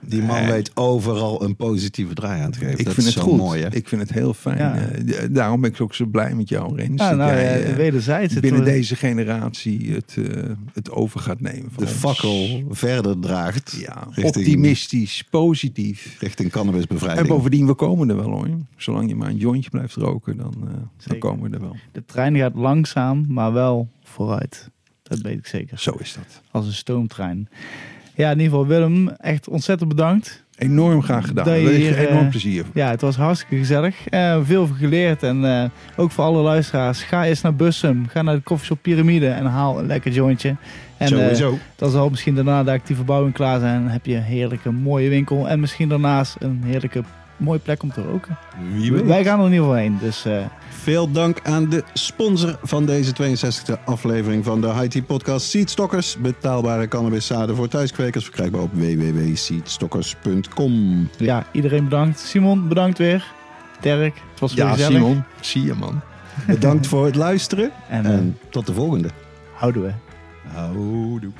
Die 0.07 0.21
man 0.21 0.41
Nee. 0.41 0.51
weet 0.51 0.71
overal 0.75 1.43
een 1.43 1.55
positieve 1.55 2.13
draai 2.13 2.41
aan 2.41 2.51
te 2.51 2.59
geven. 2.59 2.79
Ik 2.79 2.85
dat 2.85 2.93
vind 2.93 3.07
is 3.07 3.13
het 3.15 3.23
zo 3.23 3.29
goed. 3.29 3.37
mooi, 3.39 3.61
hè? 3.61 3.73
Ik 3.73 3.87
vind 3.87 4.01
het 4.01 4.11
heel 4.11 4.33
fijn. 4.33 4.57
Ja. 4.57 4.75
Eh, 4.75 4.99
d- 5.25 5.35
daarom 5.35 5.61
ben 5.61 5.69
ik 5.71 5.81
ook 5.81 5.93
zo 5.95 6.05
blij 6.05 6.35
met 6.35 6.49
jou, 6.49 6.75
Rens. 6.75 7.01
Ja, 7.01 7.09
dat 7.09 7.17
nou, 7.17 7.31
jij, 7.31 7.59
ja, 7.59 7.65
eh, 7.65 7.75
wederzijds. 7.75 8.33
Het 8.33 8.41
binnen 8.41 8.63
deze 8.63 8.95
generatie 8.95 9.91
het, 9.93 10.15
eh, 10.17 10.43
het 10.73 10.91
over 10.91 11.19
gaat 11.19 11.39
nemen. 11.41 11.71
Van 11.71 11.83
De 11.83 11.89
ons. 11.89 11.99
fakkel 11.99 12.63
verder 12.69 13.19
draagt 13.19 13.77
Ja, 13.79 14.07
richting, 14.11 14.25
optimistisch, 14.35 15.23
positief. 15.29 16.15
richting 16.19 16.47
En 16.47 16.53
cannabisbevrijding. 16.53 17.27
bovendien, 17.27 17.65
we 17.67 17.73
komen 17.73 18.09
er 18.09 18.15
wel 18.15 18.29
hoor. 18.29 18.47
Zolang 18.77 19.09
je 19.09 19.15
maar 19.15 19.29
een 19.29 19.37
jointje 19.37 19.69
blijft 19.69 19.95
roken, 19.95 20.37
dan, 20.37 20.53
eh, 20.67 20.73
dan 21.07 21.17
komen 21.17 21.49
we 21.49 21.55
er 21.55 21.61
wel. 21.61 21.75
De 21.91 22.05
trein 22.05 22.35
gaat 22.37 22.55
langzaam, 22.55 23.25
maar 23.27 23.53
wel 23.53 23.87
vooruit. 24.03 24.69
Dat 25.03 25.19
weet 25.21 25.37
ik 25.37 25.47
zeker. 25.47 25.79
Zo 25.79 25.91
is 25.99 26.13
dat. 26.13 26.41
Als 26.51 26.65
een 26.65 26.73
stoomtrein. 26.73 27.49
Ja, 28.17 28.31
in 28.31 28.39
ieder 28.39 28.51
geval 28.51 28.67
Willem, 28.67 29.09
echt 29.09 29.47
ontzettend 29.47 29.89
bedankt. 29.89 30.43
Enorm 30.55 31.01
graag 31.03 31.27
gedaan. 31.27 31.45
Dat 31.45 31.55
je 31.55 31.69
hier, 31.69 31.97
enorm 31.97 32.23
eh, 32.23 32.29
plezier. 32.29 32.65
Ja, 32.73 32.89
het 32.89 33.01
was 33.01 33.15
hartstikke 33.15 33.57
gezellig. 33.57 34.07
Eh, 34.07 34.39
veel 34.43 34.67
geleerd. 34.67 35.23
En 35.23 35.45
eh, 35.45 35.69
ook 35.95 36.11
voor 36.11 36.23
alle 36.23 36.41
luisteraars, 36.41 37.03
ga 37.03 37.25
eens 37.25 37.41
naar 37.41 37.55
Bussum. 37.55 38.07
Ga 38.07 38.21
naar 38.21 38.35
de 38.35 38.41
koffieshop 38.41 38.77
Pyramide 38.81 39.27
en 39.27 39.45
haal 39.45 39.79
een 39.79 39.85
lekker 39.85 40.11
jointje. 40.11 40.55
En 40.97 41.07
Sowieso. 41.07 41.57
dan 41.75 41.89
zal 41.89 42.09
misschien 42.09 42.35
daarna 42.35 42.63
de 42.63 42.71
actieve 42.71 42.95
verbouwing 42.95 43.33
klaar 43.33 43.59
zijn. 43.59 43.81
Dan 43.81 43.91
heb 43.91 44.05
je 44.05 44.15
een 44.15 44.21
heerlijke 44.21 44.71
mooie 44.71 45.09
winkel. 45.09 45.49
En 45.49 45.59
misschien 45.59 45.89
daarnaast 45.89 46.35
een 46.39 46.61
heerlijke 46.65 47.03
mooie 47.37 47.59
plek 47.59 47.83
om 47.83 47.91
te 47.91 48.01
roken. 48.01 48.37
Wie 48.73 48.91
weet. 48.91 49.05
Wij 49.05 49.23
gaan 49.23 49.39
er 49.39 49.45
in 49.45 49.51
ieder 49.51 49.65
geval 49.65 49.81
heen. 49.81 49.97
Dus 50.01 50.25
Veel 50.87 51.11
dank 51.11 51.39
aan 51.43 51.69
de 51.69 51.83
sponsor 51.93 52.59
van 52.63 52.85
deze 52.85 53.13
62e 53.13 53.83
aflevering 53.85 54.45
van 54.45 54.61
de 54.61 54.73
IT 54.89 55.05
Podcast 55.05 55.49
Seedstockers. 55.49 56.17
Betaalbare 56.17 56.87
cannabiszaden 56.87 57.55
voor 57.55 57.67
thuiskwekers 57.67 58.23
verkrijgbaar 58.23 58.61
op 58.61 58.73
www.seedstockers.com. 58.73 61.09
ja, 61.17 61.45
iedereen 61.51 61.83
bedankt. 61.83 62.19
Simon, 62.19 62.67
bedankt 62.67 62.97
weer. 62.97 63.33
Dirk, 63.81 64.15
het 64.31 64.39
was 64.39 64.53
weer 64.53 64.65
Ja, 64.65 64.71
gezellig. 64.71 64.97
Simon. 64.97 65.23
Zie 65.41 65.65
je 65.65 65.73
man. 65.73 66.01
Bedankt 66.47 66.87
voor 66.87 67.05
het 67.05 67.15
luisteren 67.15 67.71
En, 67.89 68.05
eh, 68.05 68.11
en 68.11 68.37
tot 68.49 68.65
de 68.65 68.73
volgende. 68.73 69.09
houden 69.53 69.81
we. 69.83 69.91
Houdoe. 70.53 71.31